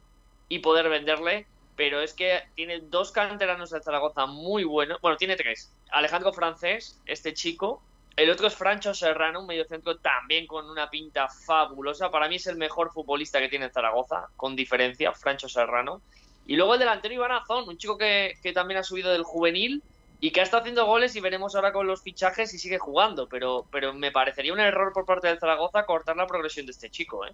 y 0.48 0.60
poder 0.60 0.88
venderle. 0.88 1.46
Pero 1.76 2.00
es 2.00 2.12
que 2.12 2.42
tiene 2.54 2.80
dos 2.80 3.12
canteranos 3.12 3.70
del 3.70 3.82
Zaragoza 3.82 4.26
muy 4.26 4.64
buenos. 4.64 5.00
Bueno, 5.00 5.16
tiene 5.16 5.36
tres. 5.36 5.72
Alejandro 5.90 6.32
Francés, 6.32 7.00
este 7.06 7.32
chico. 7.34 7.82
El 8.14 8.28
otro 8.28 8.46
es 8.46 8.54
Francho 8.54 8.92
Serrano, 8.92 9.40
un 9.40 9.46
mediocentro 9.46 9.96
también 9.96 10.46
con 10.46 10.68
una 10.68 10.90
pinta 10.90 11.28
fabulosa. 11.28 12.10
Para 12.10 12.28
mí 12.28 12.36
es 12.36 12.46
el 12.46 12.56
mejor 12.56 12.92
futbolista 12.92 13.40
que 13.40 13.48
tiene 13.48 13.70
Zaragoza, 13.70 14.28
con 14.36 14.54
diferencia, 14.54 15.12
Francho 15.12 15.48
Serrano. 15.48 16.02
Y 16.46 16.56
luego 16.56 16.74
el 16.74 16.80
delantero 16.80 17.14
Iván 17.14 17.32
Azón, 17.32 17.68
un 17.68 17.78
chico 17.78 17.96
que, 17.96 18.34
que 18.42 18.52
también 18.52 18.80
ha 18.80 18.82
subido 18.82 19.10
del 19.12 19.22
juvenil 19.22 19.82
y 20.20 20.30
que 20.30 20.40
ha 20.40 20.44
estado 20.44 20.60
haciendo 20.60 20.86
goles 20.86 21.16
y 21.16 21.20
veremos 21.20 21.54
ahora 21.54 21.72
con 21.72 21.86
los 21.86 22.02
fichajes 22.02 22.50
si 22.50 22.58
sigue 22.58 22.78
jugando. 22.78 23.28
Pero, 23.28 23.66
pero 23.72 23.94
me 23.94 24.12
parecería 24.12 24.52
un 24.52 24.60
error 24.60 24.92
por 24.92 25.06
parte 25.06 25.28
del 25.28 25.40
Zaragoza 25.40 25.84
cortar 25.84 26.16
la 26.16 26.26
progresión 26.26 26.66
de 26.66 26.72
este 26.72 26.90
chico. 26.90 27.26
¿eh? 27.26 27.32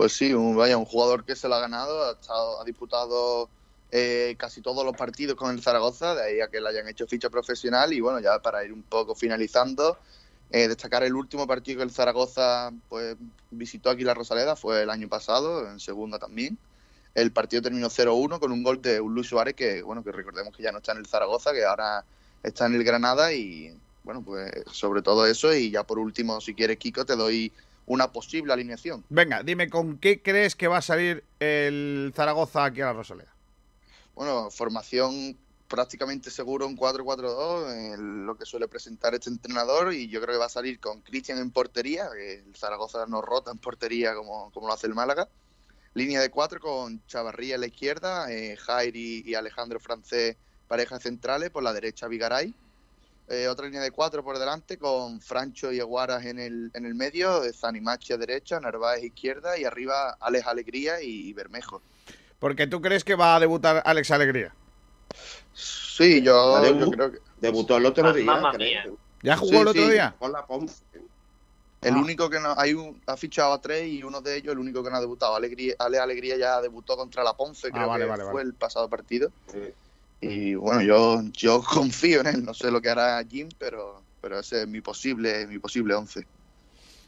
Pues 0.00 0.14
sí, 0.14 0.32
un, 0.32 0.56
vaya, 0.56 0.78
un 0.78 0.86
jugador 0.86 1.26
que 1.26 1.36
se 1.36 1.46
lo 1.46 1.56
ha 1.56 1.60
ganado, 1.60 2.04
ha, 2.08 2.12
estado- 2.12 2.58
ha 2.58 2.64
disputado 2.64 3.50
eh, 3.90 4.34
casi 4.38 4.62
todos 4.62 4.82
los 4.82 4.96
partidos 4.96 5.36
con 5.36 5.50
el 5.50 5.60
Zaragoza, 5.62 6.14
de 6.14 6.22
ahí 6.24 6.40
a 6.40 6.48
que 6.48 6.58
le 6.58 6.70
hayan 6.70 6.88
hecho 6.88 7.06
ficha 7.06 7.28
profesional 7.28 7.92
y 7.92 8.00
bueno, 8.00 8.18
ya 8.18 8.40
para 8.40 8.64
ir 8.64 8.72
un 8.72 8.82
poco 8.82 9.14
finalizando, 9.14 9.98
eh, 10.48 10.68
destacar 10.68 11.02
el 11.02 11.14
último 11.14 11.46
partido 11.46 11.78
que 11.80 11.84
el 11.84 11.90
Zaragoza 11.90 12.70
pues 12.88 13.14
visitó 13.50 13.90
aquí 13.90 14.02
la 14.02 14.14
Rosaleda, 14.14 14.56
fue 14.56 14.84
el 14.84 14.88
año 14.88 15.06
pasado, 15.06 15.68
en 15.70 15.78
segunda 15.80 16.18
también. 16.18 16.58
El 17.14 17.30
partido 17.32 17.60
terminó 17.62 17.90
0-1 17.90 18.40
con 18.40 18.52
un 18.52 18.62
gol 18.62 18.80
de 18.80 19.00
un 19.02 19.14
Luis 19.14 19.26
Suárez 19.28 19.54
que, 19.54 19.82
bueno, 19.82 20.02
que 20.02 20.12
recordemos 20.12 20.56
que 20.56 20.62
ya 20.62 20.72
no 20.72 20.78
está 20.78 20.92
en 20.92 20.98
el 20.98 21.06
Zaragoza, 21.06 21.52
que 21.52 21.64
ahora 21.66 22.06
está 22.42 22.64
en 22.66 22.74
el 22.74 22.84
Granada 22.84 23.34
y, 23.34 23.78
bueno, 24.02 24.22
pues 24.24 24.50
sobre 24.72 25.02
todo 25.02 25.26
eso 25.26 25.54
y 25.54 25.70
ya 25.70 25.84
por 25.84 25.98
último, 25.98 26.40
si 26.40 26.54
quieres, 26.54 26.78
Kiko, 26.78 27.04
te 27.04 27.16
doy 27.16 27.52
una 27.86 28.12
posible 28.12 28.52
alineación. 28.52 29.04
Venga, 29.08 29.42
dime 29.42 29.68
con 29.68 29.98
qué 29.98 30.22
crees 30.22 30.54
que 30.54 30.68
va 30.68 30.78
a 30.78 30.82
salir 30.82 31.24
el 31.40 32.12
Zaragoza 32.14 32.64
aquí 32.64 32.80
a 32.80 32.86
la 32.86 32.92
Rosaleda. 32.92 33.32
Bueno, 34.14 34.50
formación 34.50 35.36
prácticamente 35.70 36.30
seguro 36.30 36.66
un 36.66 36.76
4-4-2, 36.76 37.72
eh, 37.72 37.96
lo 37.96 38.36
que 38.36 38.44
suele 38.44 38.66
presentar 38.66 39.14
este 39.14 39.30
entrenador, 39.30 39.94
y 39.94 40.08
yo 40.08 40.20
creo 40.20 40.34
que 40.34 40.40
va 40.40 40.46
a 40.46 40.50
salir 40.50 40.80
con 40.80 41.00
Cristian 41.00 41.38
en 41.38 41.52
portería, 41.52 42.08
que 42.12 42.40
el 42.40 42.56
Zaragoza 42.56 43.06
no 43.06 43.22
rota 43.22 43.52
en 43.52 43.58
portería 43.58 44.14
como, 44.14 44.50
como 44.50 44.66
lo 44.66 44.74
hace 44.74 44.88
el 44.88 44.94
Málaga. 44.94 45.28
Línea 45.94 46.20
de 46.20 46.30
cuatro 46.30 46.60
con 46.60 47.04
Chavarría 47.06 47.54
en 47.54 47.60
la 47.62 47.68
izquierda, 47.68 48.30
eh, 48.32 48.56
Jairi 48.56 49.22
y 49.24 49.34
Alejandro 49.34 49.78
Francés, 49.78 50.36
parejas 50.66 51.02
centrales, 51.02 51.50
por 51.50 51.62
la 51.62 51.72
derecha 51.72 52.08
Vigaray. 52.08 52.52
Eh, 53.32 53.46
otra 53.46 53.66
línea 53.66 53.80
de 53.80 53.92
cuatro 53.92 54.24
por 54.24 54.38
delante 54.40 54.76
con 54.76 55.20
Francho 55.20 55.70
y 55.70 55.78
Aguaras 55.78 56.24
en 56.26 56.40
el, 56.40 56.72
en 56.74 56.84
el 56.84 56.96
medio, 56.96 57.44
eh, 57.44 57.52
Zanimachi 57.52 58.12
a 58.12 58.16
derecha, 58.16 58.58
Narváez 58.58 59.04
izquierda 59.04 59.56
y 59.56 59.64
arriba 59.64 60.16
Alex 60.18 60.48
Alegría 60.48 61.00
y 61.00 61.32
Bermejo. 61.32 61.80
Porque 62.40 62.66
tú 62.66 62.80
crees 62.80 63.04
que 63.04 63.14
va 63.14 63.36
a 63.36 63.40
debutar 63.40 63.82
Alex 63.86 64.10
Alegría. 64.10 64.52
Sí, 65.54 66.22
yo, 66.22 66.34
¿Va 66.54 66.58
a 66.58 66.64
yo 66.68 66.74
debu- 66.74 66.90
creo 66.92 67.12
que 67.12 67.18
Debutó 67.40 67.76
el 67.76 67.86
otro 67.86 68.02
Ma- 68.04 68.12
día, 68.12 68.52
mía. 68.58 68.84
¿Ya 69.22 69.36
jugó 69.36 69.50
Sí, 69.52 69.56
el 69.58 69.68
otro 69.68 69.82
sí. 69.84 69.90
día? 69.92 70.14
Con 70.18 70.32
la 70.32 70.44
Ponce. 70.44 70.82
el 71.82 71.94
Ah. 71.94 71.98
único 71.98 72.28
que 72.28 72.38
no 72.40 72.52
hay 72.58 72.74
un, 72.74 73.00
ha 73.06 73.16
fichado 73.16 73.52
a 73.54 73.60
tres 73.60 73.86
y 73.88 74.02
uno 74.02 74.20
de 74.20 74.36
ellos 74.36 74.52
el 74.52 74.58
único 74.58 74.82
que 74.84 74.90
no 74.90 74.96
ha 74.96 75.00
debutado. 75.00 75.34
Alegría, 75.36 75.74
Ale 75.78 75.98
Alegría 75.98 76.36
ya 76.36 76.60
debutó 76.60 76.96
contra 76.96 77.22
la 77.24 77.32
Ponce, 77.34 77.68
Ah, 77.68 77.70
creo 77.72 77.88
vale, 77.88 78.04
que 78.04 78.10
vale, 78.10 78.24
fue 78.24 78.32
vale. 78.34 78.48
el 78.48 78.54
pasado 78.54 78.88
partido. 78.90 79.30
Sí. 79.52 79.58
Y 80.20 80.54
bueno, 80.54 80.82
yo, 80.82 81.22
yo 81.32 81.62
confío 81.74 82.20
en 82.20 82.26
él, 82.26 82.44
no 82.44 82.54
sé 82.54 82.70
lo 82.70 82.80
que 82.80 82.90
hará 82.90 83.22
Jim, 83.28 83.48
pero, 83.58 84.02
pero 84.20 84.38
ese 84.40 84.62
es 84.62 84.68
mi 84.68 84.80
posible, 84.80 85.46
mi 85.46 85.58
posible 85.58 85.94
once. 85.94 86.26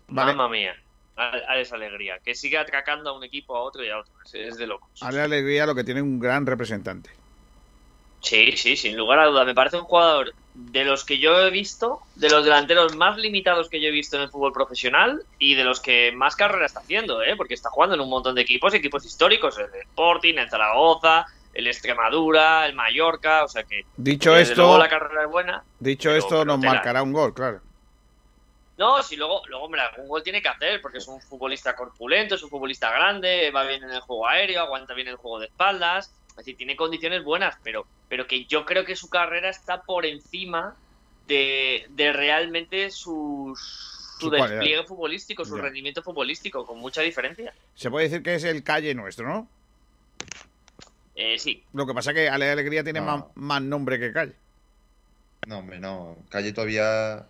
Vale. 0.08 0.34
Mamma 0.34 0.48
mía. 0.48 0.74
A- 1.16 1.40
Alex 1.48 1.72
Alegría, 1.72 2.18
que 2.24 2.34
sigue 2.34 2.56
atracando 2.56 3.10
a 3.10 3.12
un 3.16 3.22
equipo, 3.24 3.54
a 3.54 3.60
otro 3.60 3.84
y 3.84 3.90
a 3.90 3.98
otro. 3.98 4.12
Es, 4.32 4.56
de 4.56 4.66
locos. 4.66 4.90
Ale 5.02 5.20
Alegría 5.20 5.66
lo 5.66 5.74
que 5.74 5.84
tiene 5.84 6.00
un 6.00 6.18
gran 6.18 6.46
representante. 6.46 7.10
Sí, 8.20 8.52
sí, 8.56 8.76
sin 8.76 8.96
lugar 8.96 9.18
a 9.18 9.26
duda. 9.26 9.44
Me 9.44 9.54
parece 9.54 9.76
un 9.76 9.84
jugador 9.84 10.32
de 10.54 10.84
los 10.84 11.04
que 11.04 11.18
yo 11.18 11.38
he 11.40 11.50
visto, 11.50 12.00
de 12.14 12.30
los 12.30 12.44
delanteros 12.44 12.94
más 12.96 13.18
limitados 13.18 13.68
que 13.68 13.80
yo 13.80 13.88
he 13.88 13.90
visto 13.90 14.16
en 14.16 14.22
el 14.22 14.30
fútbol 14.30 14.52
profesional 14.52 15.22
y 15.38 15.54
de 15.54 15.64
los 15.64 15.80
que 15.80 16.12
más 16.12 16.36
carrera 16.36 16.66
está 16.66 16.80
haciendo, 16.80 17.22
¿eh? 17.22 17.34
porque 17.36 17.54
está 17.54 17.68
jugando 17.68 17.94
en 17.96 18.00
un 18.00 18.08
montón 18.08 18.34
de 18.34 18.42
equipos, 18.42 18.72
equipos 18.74 19.04
históricos, 19.04 19.58
el 19.58 19.66
Sporting, 19.80 20.34
el 20.36 20.48
Zaragoza, 20.48 21.26
el 21.52 21.66
Extremadura, 21.66 22.66
el 22.66 22.74
Mallorca, 22.74 23.44
o 23.44 23.48
sea 23.48 23.64
que 23.64 23.84
Dicho 23.96 24.36
esto, 24.36 24.56
luego 24.62 24.78
la 24.78 24.88
carrera 24.88 25.24
es 25.24 25.30
buena. 25.30 25.64
dicho 25.80 26.08
pero- 26.10 26.18
esto, 26.18 26.44
nos 26.44 26.58
marcará 26.58 27.02
un 27.02 27.12
gol, 27.12 27.34
claro. 27.34 27.60
No, 28.78 29.02
si 29.02 29.16
luego, 29.16 29.42
luego, 29.48 29.66
hombre, 29.66 29.82
algún 29.82 30.08
gol 30.08 30.22
tiene 30.22 30.40
que 30.42 30.48
hacer, 30.48 30.80
porque 30.80 30.98
es 30.98 31.06
un 31.06 31.20
futbolista 31.20 31.76
corpulento, 31.76 32.34
es 32.34 32.42
un 32.42 32.48
futbolista 32.50 32.90
grande, 32.90 33.50
va 33.50 33.64
bien 33.64 33.82
en 33.84 33.90
el 33.90 34.00
juego 34.00 34.26
aéreo, 34.26 34.62
aguanta 34.62 34.94
bien 34.94 35.08
el 35.08 35.16
juego 35.16 35.38
de 35.40 35.46
espaldas, 35.46 36.10
es 36.30 36.36
decir, 36.36 36.56
tiene 36.56 36.74
condiciones 36.74 37.22
buenas, 37.22 37.56
pero, 37.62 37.86
pero 38.08 38.26
que 38.26 38.46
yo 38.46 38.64
creo 38.64 38.84
que 38.84 38.96
su 38.96 39.08
carrera 39.10 39.50
está 39.50 39.82
por 39.82 40.06
encima 40.06 40.74
de, 41.28 41.86
de 41.90 42.12
realmente 42.12 42.90
sus, 42.90 44.16
su 44.18 44.30
despliegue 44.30 44.84
futbolístico, 44.84 45.44
su 45.44 45.56
Ya. 45.56 45.62
rendimiento 45.64 46.02
futbolístico, 46.02 46.64
con 46.66 46.78
mucha 46.78 47.02
diferencia. 47.02 47.52
Se 47.74 47.90
puede 47.90 48.08
decir 48.08 48.22
que 48.22 48.34
es 48.34 48.44
el 48.44 48.64
calle 48.64 48.94
nuestro, 48.94 49.28
¿no? 49.28 49.46
Eh, 51.14 51.38
sí, 51.38 51.62
Lo 51.72 51.86
que 51.86 51.92
pasa 51.94 52.10
es 52.10 52.16
que 52.16 52.28
Ale 52.28 52.50
Alegría 52.50 52.82
tiene 52.84 53.00
No. 53.00 53.06
más, 53.06 53.24
más 53.34 53.62
nombre 53.62 53.98
que 53.98 54.12
calle. 54.12 54.32
No, 55.46 55.58
hombre, 55.58 55.78
no. 55.80 56.16
Calle 56.30 56.52
todavía 56.52 57.26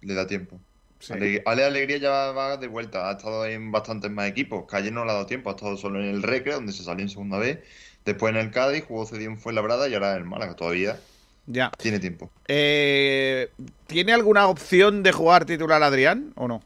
le 0.00 0.14
da 0.14 0.26
tiempo. 0.26 0.58
Sí. 1.00 1.12
Ale, 1.12 1.42
Ale 1.44 1.64
Alegría 1.64 1.96
ya 1.98 2.10
va, 2.32 2.56
de 2.56 2.68
vuelta. 2.68 3.08
Ha 3.08 3.12
estado 3.12 3.44
en 3.46 3.72
bastantes 3.72 4.10
más 4.10 4.28
equipos. 4.28 4.64
Calle 4.68 4.90
no 4.92 5.04
le 5.04 5.10
ha 5.10 5.14
dado 5.14 5.26
tiempo. 5.26 5.50
Ha 5.50 5.54
estado 5.54 5.76
solo 5.76 6.00
en 6.00 6.06
el 6.06 6.22
Recre, 6.22 6.52
donde 6.54 6.72
se 6.72 6.84
salió 6.84 7.02
en 7.02 7.08
segunda 7.08 7.38
vez. 7.38 7.58
Después 8.04 8.32
en 8.32 8.40
el 8.40 8.50
Cádiz, 8.50 8.84
jugó 8.86 9.04
cedido 9.06 9.30
en 9.30 9.38
Fuenlabrada 9.38 9.88
y 9.88 9.94
ahora 9.94 10.12
en 10.12 10.18
el 10.18 10.24
Málaga. 10.24 10.54
Todavía 10.54 10.98
Ya. 11.46 11.70
tiene 11.78 11.98
tiempo. 11.98 12.30
Eh, 12.48 13.50
¿Tiene 13.88 14.12
alguna 14.12 14.46
opción 14.46 15.02
de 15.02 15.10
jugar 15.12 15.44
titular 15.44 15.82
Adrián 15.82 16.32
o 16.36 16.46
no? 16.48 16.62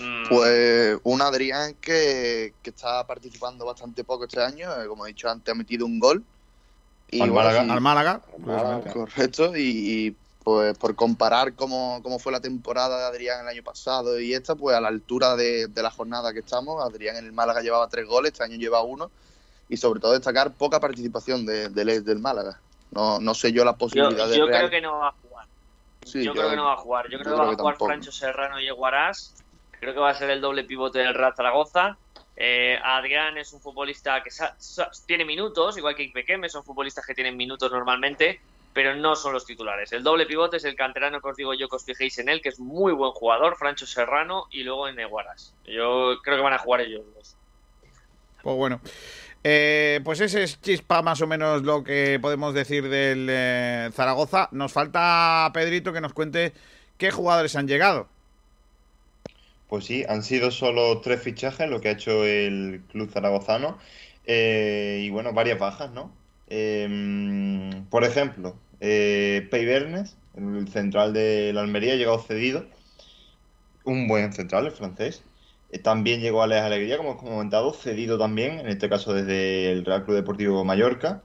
Mm, 0.00 0.28
Pues 0.28 0.98
un 1.04 1.22
Adrián 1.22 1.74
que, 1.80 2.54
que 2.62 2.70
está 2.70 3.06
participando 3.06 3.64
bastante 3.66 4.04
poco 4.04 4.24
este 4.24 4.42
año, 4.42 4.70
eh, 4.80 4.86
como 4.86 5.04
he 5.06 5.08
dicho 5.08 5.28
antes, 5.28 5.52
ha 5.52 5.56
metido 5.56 5.86
un 5.86 5.98
gol. 5.98 6.22
Y 7.10 7.22
Al 7.22 7.30
bueno, 7.30 7.48
Málaga. 7.48 7.64
sí, 7.64 7.70
Al 7.70 7.80
Málaga. 7.80 8.20
Correcto. 8.92 9.56
Y, 9.56 9.60
y, 10.06 10.16
pues 10.44 10.78
por 10.78 10.94
comparar 10.94 11.54
cómo, 11.54 12.00
cómo 12.02 12.18
fue 12.18 12.32
la 12.32 12.40
temporada 12.40 12.98
de 12.98 13.04
Adrián 13.04 13.40
el 13.42 13.48
año 13.48 13.62
pasado 13.62 14.18
y 14.18 14.32
esta, 14.32 14.54
pues 14.54 14.74
a 14.74 14.80
la 14.80 14.88
altura 14.88 15.36
de, 15.36 15.66
de 15.66 15.82
la 15.82 15.90
jornada 15.90 16.32
que 16.32 16.38
estamos, 16.38 16.82
Adrián 16.82 17.16
en 17.16 17.26
el 17.26 17.32
Málaga 17.32 17.60
llevaba 17.60 17.88
tres 17.88 18.06
goles, 18.06 18.32
este 18.32 18.44
año 18.44 18.56
lleva 18.56 18.82
uno. 18.82 19.10
Y 19.68 19.76
sobre 19.76 20.00
todo 20.00 20.12
destacar 20.12 20.52
poca 20.52 20.80
participación 20.80 21.44
de, 21.44 21.68
del 21.68 22.18
Málaga. 22.20 22.58
No, 22.90 23.20
no 23.20 23.34
sé 23.34 23.52
yo 23.52 23.64
las 23.64 23.74
yo, 23.74 23.78
posibilidades 23.78 24.36
yo 24.36 24.46
creo 24.46 24.70
que 24.70 24.80
no 24.80 24.98
va 24.98 25.08
a 25.08 25.14
jugar. 25.22 25.46
Sí, 26.06 26.24
yo, 26.24 26.32
creo 26.32 26.48
que 26.48 26.56
no 26.56 26.64
va 26.64 26.72
a 26.72 26.76
jugar. 26.76 27.04
Yo 27.06 27.18
yo 27.18 27.18
creo 27.18 27.34
que 27.34 27.38
va 27.38 27.44
a 27.44 27.54
jugar 27.54 27.56
tampoco. 27.74 27.86
Francho 27.86 28.12
Serrano 28.12 28.58
y 28.58 28.66
Eguarás. 28.66 29.34
Creo 29.80 29.94
que 29.94 30.00
va 30.00 30.10
a 30.10 30.14
ser 30.14 30.30
el 30.30 30.40
doble 30.40 30.64
pivote 30.64 30.98
del 30.98 31.14
Real 31.14 31.34
Zaragoza. 31.36 31.96
Eh, 32.36 32.78
Adrián 32.82 33.36
es 33.36 33.52
un 33.52 33.60
futbolista 33.60 34.22
que 34.22 34.30
tiene 35.06 35.24
minutos, 35.24 35.76
igual 35.76 35.94
que 35.94 36.04
Ipequeme, 36.04 36.48
son 36.48 36.62
futbolistas 36.62 37.04
que 37.04 37.14
tienen 37.14 37.36
minutos 37.36 37.70
normalmente, 37.72 38.40
pero 38.72 38.94
no 38.94 39.16
son 39.16 39.32
los 39.32 39.44
titulares. 39.44 39.92
El 39.92 40.04
doble 40.04 40.24
pivote 40.26 40.58
es 40.58 40.64
el 40.64 40.76
canterano 40.76 41.20
que 41.20 41.28
os 41.28 41.36
digo 41.36 41.52
yo 41.54 41.68
que 41.68 41.76
os 41.76 41.84
fijéis 41.84 42.18
en 42.18 42.28
él, 42.28 42.40
que 42.40 42.50
es 42.50 42.60
muy 42.60 42.92
buen 42.92 43.10
jugador, 43.10 43.56
Francho 43.56 43.86
Serrano, 43.86 44.46
y 44.50 44.62
luego 44.62 44.86
en 44.86 45.00
Eguarás. 45.00 45.52
Yo 45.64 46.18
creo 46.22 46.36
que 46.36 46.42
van 46.42 46.52
a 46.52 46.58
jugar 46.58 46.82
ellos 46.82 47.02
dos. 47.16 47.36
Pues 48.42 48.56
bueno. 48.56 48.80
Eh, 49.44 50.00
pues 50.04 50.20
ese 50.20 50.42
es 50.42 50.60
chispa 50.60 51.00
más 51.00 51.20
o 51.22 51.26
menos 51.26 51.62
lo 51.62 51.84
que 51.84 52.18
podemos 52.20 52.54
decir 52.54 52.88
del 52.88 53.28
eh, 53.30 53.90
Zaragoza. 53.92 54.48
Nos 54.52 54.72
falta 54.72 55.50
Pedrito 55.54 55.92
que 55.92 56.00
nos 56.00 56.12
cuente 56.12 56.52
qué 56.98 57.10
jugadores 57.10 57.56
han 57.56 57.68
llegado. 57.68 58.08
Pues 59.68 59.84
sí, 59.84 60.04
han 60.08 60.22
sido 60.22 60.50
solo 60.50 61.00
tres 61.02 61.22
fichajes 61.22 61.68
lo 61.68 61.80
que 61.80 61.88
ha 61.88 61.92
hecho 61.92 62.24
el 62.24 62.82
club 62.90 63.10
zaragozano. 63.10 63.78
Eh, 64.24 65.02
y 65.04 65.10
bueno, 65.10 65.32
varias 65.32 65.58
bajas, 65.58 65.90
¿no? 65.92 66.12
Eh, 66.48 67.84
por 67.90 68.04
ejemplo, 68.04 68.56
eh, 68.80 69.46
Pei 69.50 69.64
Bernes, 69.66 70.16
el 70.34 70.68
central 70.68 71.12
de 71.12 71.52
la 71.52 71.60
Almería, 71.62 71.94
ha 71.94 71.96
llegado 71.96 72.18
cedido. 72.20 72.66
Un 73.84 74.06
buen 74.08 74.32
central, 74.32 74.66
el 74.66 74.72
francés. 74.72 75.24
Eh, 75.70 75.78
también 75.78 76.20
llegó 76.20 76.42
Alex 76.42 76.62
Alegría, 76.62 76.96
como 76.96 77.10
hemos 77.12 77.22
comentado, 77.22 77.72
cedido 77.74 78.18
también, 78.18 78.58
en 78.60 78.68
este 78.68 78.88
caso 78.88 79.12
desde 79.14 79.72
el 79.72 79.84
Real 79.84 80.04
Club 80.04 80.16
Deportivo 80.16 80.64
Mallorca. 80.64 81.22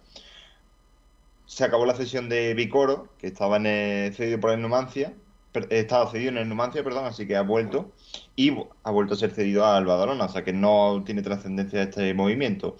Se 1.45 1.63
acabó 1.63 1.85
la 1.85 1.95
cesión 1.95 2.29
de 2.29 2.53
Vicoro, 2.53 3.15
que 3.17 3.27
estaba 3.27 3.57
en 3.57 3.65
el- 3.67 4.13
cedido 4.13 4.39
por 4.39 4.51
el 4.51 4.61
Numancia. 4.61 5.13
per- 5.51 5.67
Estaba 5.71 6.09
cedido 6.11 6.29
en 6.31 6.37
el 6.37 6.49
Numancia, 6.49 6.83
perdón, 6.83 7.05
así 7.05 7.27
que 7.27 7.35
ha 7.35 7.41
vuelto 7.43 7.91
y 8.35 8.51
ha 8.83 8.91
vuelto 8.91 9.13
a 9.13 9.17
ser 9.17 9.31
cedido 9.31 9.65
al 9.65 9.85
Badalona, 9.85 10.25
o 10.25 10.29
sea 10.29 10.43
que 10.43 10.53
no 10.53 11.03
tiene 11.05 11.21
trascendencia 11.21 11.83
este 11.83 12.13
movimiento. 12.13 12.77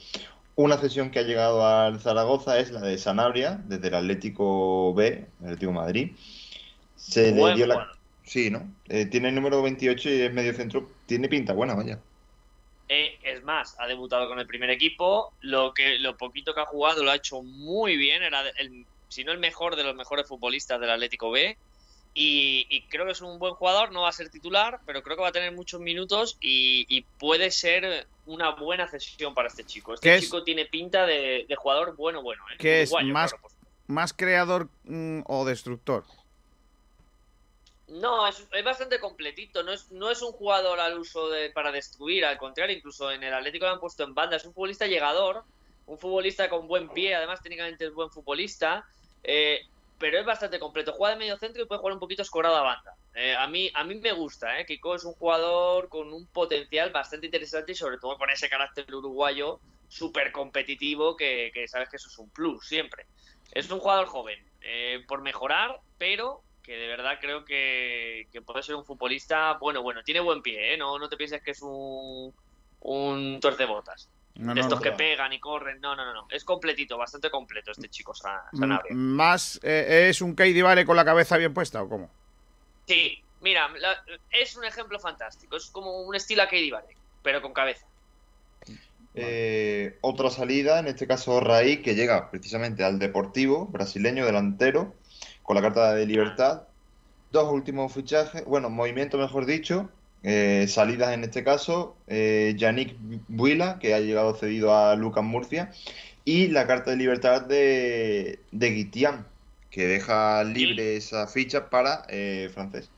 Una 0.55 0.77
cesión 0.77 1.09
que 1.09 1.19
ha 1.19 1.23
llegado 1.23 1.65
al 1.65 1.99
Zaragoza 1.99 2.59
es 2.59 2.71
la 2.71 2.81
de 2.81 2.97
Sanabria, 2.97 3.61
desde 3.65 3.87
el 3.87 3.95
Atlético 3.95 4.93
B, 4.93 5.27
el 5.39 5.45
Atlético 5.45 5.71
de 5.71 5.77
Madrid. 5.77 6.11
Se 6.95 7.31
le 7.31 7.55
dio 7.55 7.65
la... 7.65 7.91
Sí, 8.23 8.49
¿no? 8.49 8.71
Eh, 8.87 9.05
tiene 9.05 9.29
el 9.29 9.35
número 9.35 9.61
28 9.61 10.09
y 10.09 10.21
es 10.21 10.33
medio 10.33 10.53
centro. 10.53 10.89
Tiene 11.05 11.27
pinta 11.27 11.53
buena, 11.53 11.73
vaya. 11.73 11.99
Eh, 12.87 13.17
es 13.23 13.43
más, 13.43 13.75
ha 13.79 13.87
debutado 13.87 14.27
con 14.27 14.39
el 14.39 14.47
primer 14.47 14.69
equipo. 14.69 15.33
Lo 15.41 15.73
que 15.73 15.97
lo 15.99 16.15
poquito 16.15 16.53
que 16.53 16.61
ha 16.61 16.65
jugado 16.65 17.03
lo 17.03 17.11
ha 17.11 17.15
hecho 17.15 17.41
muy 17.41 17.97
bien. 17.97 18.23
Era 18.23 18.41
el, 18.59 18.85
si 19.09 19.23
no 19.23 19.31
el 19.31 19.39
mejor 19.39 19.75
de 19.75 19.83
los 19.83 19.95
mejores 19.95 20.27
futbolistas 20.27 20.79
del 20.79 20.91
Atlético 20.91 21.31
B. 21.31 21.57
Y, 22.15 22.67
y 22.69 22.83
creo 22.83 23.05
que 23.05 23.13
es 23.13 23.21
un 23.21 23.39
buen 23.39 23.55
jugador. 23.55 23.91
No 23.91 24.01
va 24.03 24.09
a 24.09 24.13
ser 24.13 24.29
titular, 24.29 24.79
pero 24.85 25.01
creo 25.01 25.15
que 25.17 25.23
va 25.23 25.29
a 25.29 25.33
tener 25.33 25.51
muchos 25.51 25.81
minutos 25.81 26.37
y, 26.41 26.85
y 26.87 27.01
puede 27.01 27.49
ser 27.51 28.07
una 28.25 28.51
buena 28.51 28.87
cesión 28.87 29.33
para 29.33 29.47
este 29.47 29.63
chico. 29.63 29.91
¿Qué 29.93 30.09
Este 30.09 30.15
es? 30.15 30.23
chico 30.25 30.43
tiene 30.43 30.65
pinta 30.65 31.05
de, 31.05 31.45
de 31.47 31.55
jugador 31.55 31.95
bueno, 31.95 32.21
bueno. 32.21 32.43
¿eh? 32.51 32.57
¿Qué 32.59 32.81
es? 32.83 32.91
Más- 32.91 33.31
claro, 33.31 33.41
pues. 33.41 33.53
¿Más 33.87 34.13
creador 34.13 34.69
mm, 34.85 35.21
o 35.25 35.43
destructor? 35.43 36.05
No, 37.87 38.25
es, 38.27 38.47
es 38.51 38.63
bastante 38.63 38.99
completito. 38.99 39.61
No 39.63 39.71
es, 39.73 39.91
no 39.91 40.09
es 40.09 40.21
un 40.21 40.31
jugador 40.31 40.79
al 40.79 40.97
uso 40.97 41.29
de, 41.29 41.49
para 41.49 41.71
destruir, 41.71 42.25
al 42.25 42.37
contrario, 42.37 42.75
incluso 42.75 43.11
en 43.11 43.23
el 43.23 43.33
Atlético 43.33 43.65
lo 43.65 43.71
han 43.73 43.79
puesto 43.79 44.03
en 44.03 44.13
banda. 44.15 44.37
Es 44.37 44.45
un 44.45 44.53
futbolista 44.53 44.87
llegador, 44.87 45.43
un 45.85 45.99
futbolista 45.99 46.49
con 46.49 46.67
buen 46.67 46.89
pie, 46.89 47.13
además 47.15 47.41
técnicamente 47.41 47.85
es 47.85 47.93
buen 47.93 48.09
futbolista, 48.09 48.85
eh, 49.23 49.65
pero 49.97 50.19
es 50.19 50.25
bastante 50.25 50.59
completo. 50.59 50.93
Juega 50.93 51.15
de 51.15 51.19
medio 51.19 51.37
centro 51.37 51.63
y 51.63 51.65
puede 51.65 51.79
jugar 51.79 51.93
un 51.93 51.99
poquito 51.99 52.21
escorado 52.21 52.55
a 52.55 52.61
banda. 52.61 52.95
Eh, 53.15 53.35
a, 53.35 53.47
mí, 53.47 53.71
a 53.73 53.83
mí 53.83 53.95
me 53.95 54.11
gusta, 54.11 54.59
¿eh? 54.59 54.65
Kiko 54.65 54.95
es 54.95 55.03
un 55.03 55.13
jugador 55.13 55.89
con 55.89 56.11
un 56.11 56.27
potencial 56.27 56.91
bastante 56.91 57.27
interesante 57.27 57.71
y 57.71 57.75
sobre 57.75 57.97
todo 57.97 58.17
con 58.17 58.29
ese 58.29 58.49
carácter 58.49 58.93
uruguayo 58.93 59.59
súper 59.87 60.31
competitivo 60.31 61.15
que, 61.15 61.51
que 61.53 61.67
sabes 61.67 61.89
que 61.89 61.97
eso 61.97 62.09
es 62.09 62.17
un 62.17 62.29
plus 62.31 62.67
siempre. 62.67 63.05
Es 63.51 63.69
un 63.69 63.79
jugador 63.79 64.07
joven, 64.07 64.39
eh, 64.61 65.03
por 65.07 65.21
mejorar, 65.21 65.79
pero 65.97 66.41
que 66.63 66.75
de 66.75 66.87
verdad 66.87 67.19
creo 67.21 67.45
que, 67.45 68.27
puede 68.45 68.63
ser 68.63 68.75
un 68.75 68.85
futbolista 68.85 69.57
bueno, 69.59 69.83
bueno, 69.83 70.01
tiene 70.03 70.21
buen 70.21 70.41
pie, 70.41 70.73
¿eh? 70.73 70.77
No, 70.77 70.97
no 70.97 71.09
te 71.09 71.17
pienses 71.17 71.43
que 71.43 71.51
es 71.51 71.61
un, 71.61 72.33
un 72.79 73.39
tuercebotas. 73.41 74.09
No, 74.35 74.53
de 74.53 74.61
no, 74.61 74.61
estos 74.61 74.79
no. 74.79 74.83
que 74.83 74.91
pegan 74.93 75.31
y 75.33 75.39
corren. 75.39 75.79
No, 75.79 75.95
no, 75.95 76.03
no, 76.05 76.13
no. 76.13 76.27
Es 76.29 76.43
completito, 76.43 76.97
bastante 76.97 77.29
completo 77.29 77.71
este 77.71 77.89
chico 77.89 78.13
Sa- 78.15 78.43
Mm, 78.51 78.59
Sanabria. 78.59 78.95
¿Más 78.95 79.59
eh, 79.63 80.07
es 80.09 80.21
un 80.21 80.33
Katie 80.33 80.63
Vale 80.63 80.85
con 80.85 80.95
la 80.95 81.05
cabeza 81.05 81.37
bien 81.37 81.53
puesta 81.53 81.83
o 81.83 81.89
cómo? 81.89 82.09
Sí, 82.87 83.21
mira, 83.41 83.69
la- 83.77 84.03
es 84.31 84.55
un 84.57 84.65
ejemplo 84.65 84.99
fantástico. 84.99 85.55
Es 85.55 85.67
como 85.67 86.01
un 86.01 86.15
estilo 86.15 86.41
a 86.41 86.45
Katie 86.45 86.71
Vale, 86.71 86.97
pero 87.21 87.41
con 87.41 87.53
cabeza. 87.53 87.85
Eh, 89.15 89.97
otra 90.01 90.31
salida, 90.31 90.79
en 90.79 90.87
este 90.87 91.05
caso 91.05 91.39
Raí, 91.39 91.81
que 91.83 91.93
llega 91.93 92.31
precisamente 92.31 92.83
al 92.83 92.97
Deportivo, 92.97 93.67
brasileño, 93.67 94.25
delantero, 94.25 94.95
con 95.43 95.55
la 95.55 95.61
carta 95.61 95.93
de 95.93 96.05
libertad. 96.07 96.63
Dos 97.31 97.51
últimos 97.51 97.93
fichajes, 97.93 98.43
bueno, 98.45 98.69
movimiento 98.71 99.17
mejor 99.17 99.45
dicho, 99.45 99.89
eh, 100.23 100.65
salidas 100.67 101.13
en 101.13 101.23
este 101.23 101.43
caso, 101.43 101.95
eh, 102.07 102.55
Yannick 102.57 102.95
Buila, 103.27 103.77
que 103.79 103.93
ha 103.93 103.99
llegado 103.99 104.33
cedido 104.35 104.75
a 104.75 104.95
Lucas 104.95 105.23
Murcia, 105.23 105.71
y 106.25 106.47
la 106.47 106.65
carta 106.65 106.91
de 106.91 106.97
libertad 106.97 107.41
de, 107.41 108.39
de 108.51 108.69
Guitián, 108.71 109.27
que 109.69 109.87
deja 109.87 110.43
libre 110.43 110.95
esa 110.95 111.27
ficha 111.27 111.69
para 111.69 112.05
eh, 112.07 112.49
francés. 112.53 112.89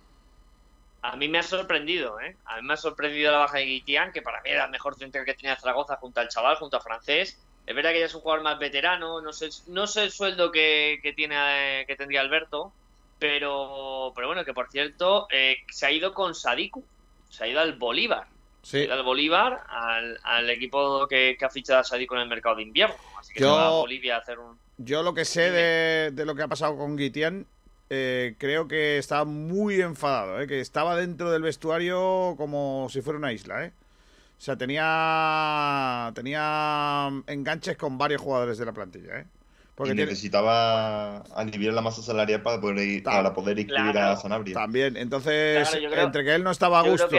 A 1.02 1.16
mí 1.18 1.28
me 1.28 1.38
ha 1.38 1.44
sorprendido, 1.44 2.20
¿eh? 2.20 2.36
A 2.46 2.58
mí 2.58 2.68
me 2.68 2.74
ha 2.74 2.78
sorprendido 2.78 3.32
la 3.32 3.40
baja 3.40 3.60
de 3.60 3.66
Guitián, 3.66 4.12
que 4.12 4.22
para 4.22 4.42
mí 4.42 4.50
era 4.50 4.66
el 4.66 4.72
mejor 4.72 4.96
central 4.96 5.24
que 5.24 5.36
tenía 5.36 5.56
Zaragoza 5.56 5.98
junto 5.98 6.20
al 6.20 6.30
chaval, 6.30 6.56
junto 6.58 6.78
a 6.78 6.82
Francés. 6.82 7.40
Es 7.66 7.76
verdad 7.76 7.92
que 7.92 8.00
ya 8.00 8.06
es 8.06 8.16
un 8.16 8.22
jugador 8.22 8.44
más 8.44 8.60
veterano, 8.60 9.22
no 9.22 9.34
sé, 9.34 9.50
no 9.68 9.88
sé 9.88 10.04
el 10.04 10.12
sueldo 10.12 10.52
que, 10.52 11.00
que 11.02 11.14
tiene 11.14 11.82
eh, 11.82 11.86
que 11.86 11.96
tendría 11.96 12.22
Alberto, 12.22 12.74
pero, 13.20 14.12
pero 14.16 14.28
bueno, 14.28 14.46
que 14.46 14.54
por 14.54 14.70
cierto, 14.70 15.28
eh, 15.32 15.58
se 15.72 15.86
ha 15.86 15.92
ido 15.92 16.14
con 16.14 16.36
Sadiku, 16.36 16.84
se 17.36 17.44
ha 17.44 17.48
ido 17.48 17.60
al 17.60 17.74
Bolívar. 17.74 18.28
Se 18.62 18.78
ha 18.78 18.80
Sí. 18.82 18.86
ido 18.86 18.94
al 18.96 19.04
Bolívar, 19.04 19.64
al, 19.70 20.20
al 20.24 20.50
equipo 20.50 21.08
que, 21.08 21.36
que 21.38 21.46
ha 21.46 21.50
fichado 21.50 21.80
a 21.82 21.98
en 21.98 22.18
el 22.18 22.28
mercado 22.30 22.56
de 22.56 22.64
invierno. 22.64 22.96
Así 23.20 23.34
que 23.34 23.42
Yo- 23.42 23.54
se 23.54 23.62
va 23.62 23.68
a 23.68 23.72
Bolivia 23.72 24.16
a 24.16 24.20
hacer 24.20 24.40
un. 24.40 24.58
Yo 24.78 25.04
lo 25.04 25.14
que 25.14 25.24
sé 25.26 25.52
de, 25.52 26.12
de 26.12 26.26
lo 26.26 26.36
que 26.36 26.42
ha 26.44 26.48
pasado 26.48 26.76
con 26.78 26.98
Guitián, 26.98 27.46
eh, 27.90 28.36
creo 28.38 28.68
que 28.68 28.98
estaba 28.98 29.24
muy 29.24 29.80
enfadado, 29.82 30.42
eh, 30.42 30.48
que 30.48 30.60
estaba 30.60 30.96
dentro 30.96 31.32
del 31.32 31.44
vestuario 31.44 32.34
como 32.38 32.88
si 32.90 33.02
fuera 33.02 33.20
una 33.20 33.32
isla. 33.32 33.64
Eh. 33.66 33.72
O 34.38 34.42
sea, 34.42 34.58
tenía 34.58 36.12
tenía 36.14 37.10
enganches 37.28 37.78
con 37.78 37.98
varios 37.98 38.22
jugadores 38.22 38.58
de 38.58 38.66
la 38.66 38.74
plantilla, 38.74 39.20
¿eh? 39.20 39.26
Porque 39.76 39.92
y 39.92 39.96
necesitaba 39.96 41.18
aliviar 41.36 41.74
la 41.74 41.82
masa 41.82 42.02
salarial 42.02 42.42
para 42.42 42.62
poder, 42.62 42.88
ir, 42.88 43.04
para 43.04 43.34
poder 43.34 43.60
inscribir 43.60 43.98
a 43.98 44.16
Sanabria. 44.16 44.54
También, 44.54 44.96
entonces, 44.96 45.68
entre 45.74 46.24
que 46.24 46.34
él 46.34 46.44
no 46.44 46.52
estaba 46.52 46.80
a 46.80 46.84
gusto. 46.84 47.10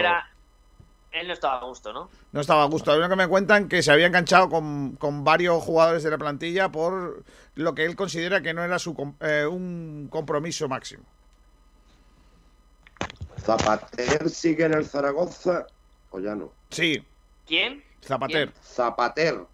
Él 1.11 1.27
no 1.27 1.33
estaba 1.33 1.57
a 1.59 1.65
gusto, 1.65 1.93
¿no? 1.93 2.09
No 2.31 2.41
estaba 2.41 2.63
a 2.63 2.67
gusto. 2.67 2.95
Lo 2.97 3.09
que 3.09 3.15
me 3.15 3.27
cuentan 3.27 3.69
que 3.69 3.81
se 3.81 3.91
había 3.91 4.07
enganchado 4.07 4.49
con, 4.49 4.97
con, 4.97 5.23
varios 5.23 5.63
jugadores 5.63 6.03
de 6.03 6.11
la 6.11 6.17
plantilla 6.17 6.69
por 6.69 7.23
lo 7.55 7.75
que 7.75 7.85
él 7.85 7.95
considera 7.95 8.41
que 8.41 8.53
no 8.53 8.63
era 8.63 8.77
su 8.77 9.15
eh, 9.21 9.45
un 9.45 10.07
compromiso 10.11 10.67
máximo. 10.67 11.03
¿Zapater 13.39 14.29
sigue 14.29 14.65
en 14.65 14.73
el 14.73 14.85
Zaragoza 14.85 15.67
o 16.11 16.19
ya 16.19 16.35
no? 16.35 16.51
Sí. 16.69 17.03
¿Quién? 17.45 17.83
Zapater. 18.03 18.51
Zapater. 18.61 19.45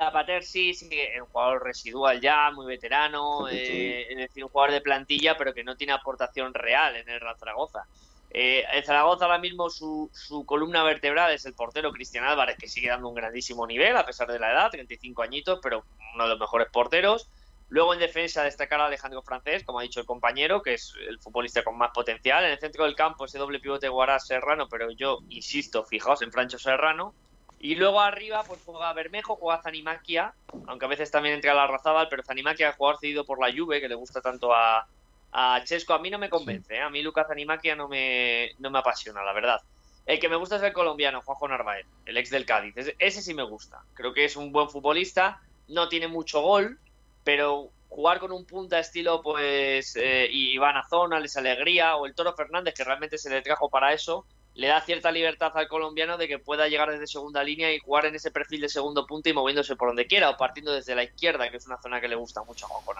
Zapater 0.00 0.42
sí, 0.42 0.72
sí, 0.72 0.88
un 1.20 1.26
jugador 1.26 1.62
residual 1.62 2.22
ya, 2.22 2.50
muy 2.52 2.64
veterano, 2.64 3.46
eh, 3.50 4.06
es 4.10 4.16
decir, 4.16 4.42
un 4.42 4.48
jugador 4.48 4.72
de 4.72 4.80
plantilla, 4.80 5.36
pero 5.36 5.52
que 5.52 5.62
no 5.62 5.76
tiene 5.76 5.92
aportación 5.92 6.54
real 6.54 6.96
en 6.96 7.06
el 7.06 7.20
Real 7.20 7.36
Zaragoza. 7.38 7.84
Eh, 8.30 8.64
el 8.72 8.82
Zaragoza 8.82 9.26
ahora 9.26 9.36
mismo 9.36 9.68
su, 9.68 10.08
su, 10.14 10.46
columna 10.46 10.82
vertebral 10.84 11.32
es 11.32 11.44
el 11.44 11.52
portero 11.52 11.92
Cristian 11.92 12.24
Álvarez, 12.24 12.56
que 12.56 12.66
sigue 12.66 12.88
dando 12.88 13.08
un 13.08 13.14
grandísimo 13.14 13.66
nivel 13.66 13.94
a 13.94 14.06
pesar 14.06 14.32
de 14.32 14.38
la 14.38 14.52
edad, 14.52 14.70
35 14.70 15.20
añitos, 15.20 15.60
pero 15.62 15.84
uno 16.14 16.24
de 16.24 16.30
los 16.30 16.40
mejores 16.40 16.68
porteros. 16.72 17.28
Luego 17.68 17.92
en 17.92 18.00
defensa 18.00 18.42
destacar 18.42 18.80
a 18.80 18.86
Alejandro 18.86 19.20
Francés, 19.20 19.64
como 19.64 19.80
ha 19.80 19.82
dicho 19.82 20.00
el 20.00 20.06
compañero, 20.06 20.62
que 20.62 20.74
es 20.74 20.94
el 21.08 21.18
futbolista 21.20 21.62
con 21.62 21.76
más 21.76 21.90
potencial. 21.90 22.42
En 22.44 22.52
el 22.52 22.58
centro 22.58 22.84
del 22.84 22.96
campo 22.96 23.26
ese 23.26 23.36
doble 23.36 23.60
pivote 23.60 23.90
Guarás 23.90 24.26
Serrano, 24.26 24.66
pero 24.66 24.90
yo 24.92 25.18
insisto, 25.28 25.84
fijaos 25.84 26.22
en 26.22 26.32
Francho 26.32 26.58
Serrano. 26.58 27.14
Y 27.62 27.74
luego 27.74 28.00
arriba 28.00 28.42
pues 28.46 28.58
juega 28.64 28.92
Bermejo, 28.94 29.36
juega 29.36 29.62
Zanimaquia, 29.62 30.32
aunque 30.66 30.86
a 30.86 30.88
veces 30.88 31.10
también 31.10 31.34
entra 31.34 31.52
la 31.52 31.66
Razábal, 31.66 32.08
pero 32.08 32.22
Zanimaquia, 32.22 32.72
jugador 32.72 32.98
cedido 32.98 33.26
por 33.26 33.38
la 33.38 33.52
Juve, 33.54 33.82
que 33.82 33.88
le 33.88 33.94
gusta 33.94 34.22
tanto 34.22 34.54
a, 34.54 34.88
a 35.32 35.62
Chesco, 35.64 35.92
a 35.92 35.98
mí 35.98 36.08
no 36.08 36.18
me 36.18 36.30
convence, 36.30 36.74
¿eh? 36.74 36.80
a 36.80 36.88
mí 36.88 37.02
Lucas 37.02 37.28
Zanimaquia 37.28 37.76
no 37.76 37.86
me, 37.86 38.52
no 38.58 38.70
me 38.70 38.78
apasiona, 38.78 39.22
la 39.22 39.34
verdad. 39.34 39.60
El 40.06 40.18
que 40.18 40.30
me 40.30 40.36
gusta 40.36 40.56
es 40.56 40.62
el 40.62 40.72
colombiano, 40.72 41.20
Juanjo 41.20 41.48
Narváez, 41.48 41.86
el 42.06 42.16
ex 42.16 42.30
del 42.30 42.46
Cádiz. 42.46 42.74
Ese 42.98 43.20
sí 43.22 43.34
me 43.34 43.42
gusta. 43.42 43.84
Creo 43.92 44.14
que 44.14 44.24
es 44.24 44.36
un 44.36 44.50
buen 44.52 44.70
futbolista, 44.70 45.42
no 45.68 45.90
tiene 45.90 46.08
mucho 46.08 46.40
gol, 46.40 46.78
pero 47.24 47.70
jugar 47.90 48.20
con 48.20 48.32
un 48.32 48.46
punta 48.46 48.78
estilo 48.78 49.20
pues 49.20 49.96
eh, 49.96 50.28
Iván 50.30 50.78
Azona, 50.78 51.20
Les 51.20 51.36
Alegría 51.36 51.96
o 51.96 52.06
el 52.06 52.14
Toro 52.14 52.32
Fernández, 52.34 52.72
que 52.72 52.84
realmente 52.84 53.18
se 53.18 53.28
le 53.28 53.42
trajo 53.42 53.68
para 53.68 53.92
eso, 53.92 54.24
le 54.54 54.66
da 54.66 54.80
cierta 54.80 55.12
libertad 55.12 55.52
al 55.54 55.68
colombiano 55.68 56.16
de 56.16 56.26
que 56.26 56.38
pueda 56.38 56.68
llegar 56.68 56.90
desde 56.90 57.06
segunda 57.06 57.42
línea 57.42 57.72
y 57.72 57.78
jugar 57.78 58.06
en 58.06 58.16
ese 58.16 58.30
perfil 58.30 58.60
de 58.62 58.68
segundo 58.68 59.06
punto 59.06 59.28
y 59.28 59.32
moviéndose 59.32 59.76
por 59.76 59.88
donde 59.88 60.06
quiera 60.06 60.30
o 60.30 60.36
partiendo 60.36 60.72
desde 60.72 60.94
la 60.94 61.04
izquierda, 61.04 61.50
que 61.50 61.56
es 61.56 61.66
una 61.66 61.80
zona 61.80 62.00
que 62.00 62.08
le 62.08 62.16
gusta 62.16 62.42
mucho 62.42 62.66
a 62.66 62.68
Juan. 62.68 62.96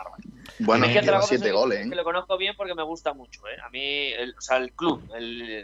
Bueno, 0.61 0.87
lleva 0.87 1.23
siete 1.23 1.51
goles. 1.51 1.89
Que 1.89 1.97
lo 1.97 2.05
conozco 2.05 2.39
bien 2.39 2.55
porque 2.57 2.75
me 2.75 2.85
gusta 2.85 3.13
mucho. 3.13 3.47
¿eh? 3.49 3.57
A 3.65 3.69
mí, 3.71 4.13
o 4.37 4.41
sea, 4.41 4.59
el 4.59 4.73
club, 4.73 5.03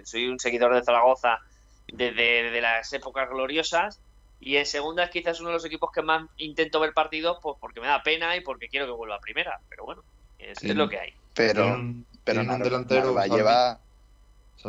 soy 0.04 0.28
un 0.28 0.40
seguidor 0.40 0.74
de 0.74 0.82
Zaragoza 0.82 1.38
desde, 1.86 2.60
las 2.60 2.92
épocas 2.92 3.30
gloriosas 3.30 4.00
y 4.40 4.56
en 4.56 4.66
segunda 4.66 5.04
es 5.04 5.10
quizás 5.10 5.40
uno 5.40 5.50
de 5.50 5.54
los 5.54 5.64
equipos 5.64 5.90
que 5.92 6.02
más 6.02 6.28
intento 6.36 6.78
ver 6.80 6.92
partidos 6.92 7.38
pues 7.40 7.56
porque 7.60 7.80
me 7.80 7.86
da 7.86 8.02
pena 8.02 8.36
y 8.36 8.40
porque 8.40 8.68
quiero 8.68 8.86
que 8.86 8.92
vuelva 8.92 9.16
a 9.16 9.20
primera. 9.20 9.60
Pero 9.68 9.84
bueno, 9.84 10.02
es, 10.38 10.62
lo 10.62 10.88
que 10.88 10.98
hay. 10.98 11.14
Pero, 11.32 11.78
pero 12.24 12.40
un 12.40 12.62
delantero 12.62 13.14
lleva 13.24 13.80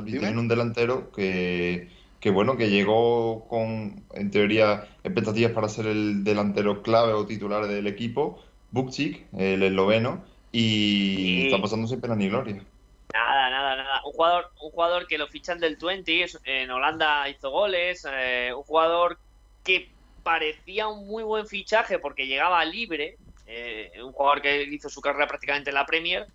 tiene 0.03 0.37
un 0.37 0.47
delantero 0.47 1.11
que, 1.11 1.89
que, 2.19 2.29
bueno, 2.29 2.57
que 2.57 2.69
llegó 2.69 3.47
con, 3.47 4.03
en 4.13 4.31
teoría, 4.31 4.87
expectativas 5.03 5.51
para 5.51 5.69
ser 5.69 5.87
el 5.87 6.23
delantero 6.23 6.81
clave 6.81 7.13
o 7.13 7.25
titular 7.25 7.67
del 7.67 7.87
equipo, 7.87 8.43
Bukchik, 8.71 9.27
el 9.37 9.63
esloveno, 9.63 10.23
y 10.51 11.45
está 11.45 11.61
pasando 11.61 11.87
sin 11.87 12.01
pena 12.01 12.15
ni 12.15 12.29
gloria. 12.29 12.63
Nada, 13.13 13.49
nada, 13.49 13.75
nada. 13.75 14.01
Un 14.05 14.11
jugador, 14.11 14.51
un 14.61 14.71
jugador 14.71 15.07
que 15.07 15.17
lo 15.17 15.27
fichan 15.27 15.59
del 15.59 15.77
20, 15.77 16.25
en 16.45 16.71
Holanda 16.71 17.27
hizo 17.29 17.49
goles, 17.51 18.05
eh, 18.11 18.51
un 18.55 18.63
jugador 18.63 19.17
que 19.63 19.89
parecía 20.23 20.87
un 20.87 21.07
muy 21.07 21.23
buen 21.23 21.47
fichaje 21.47 21.99
porque 21.99 22.27
llegaba 22.27 22.63
libre, 22.65 23.17
eh, 23.45 23.91
un 24.03 24.11
jugador 24.11 24.41
que 24.41 24.63
hizo 24.63 24.89
su 24.89 24.99
carrera 24.99 25.27
prácticamente 25.27 25.69
en 25.69 25.75
la 25.75 25.85
Premier, 25.85 26.27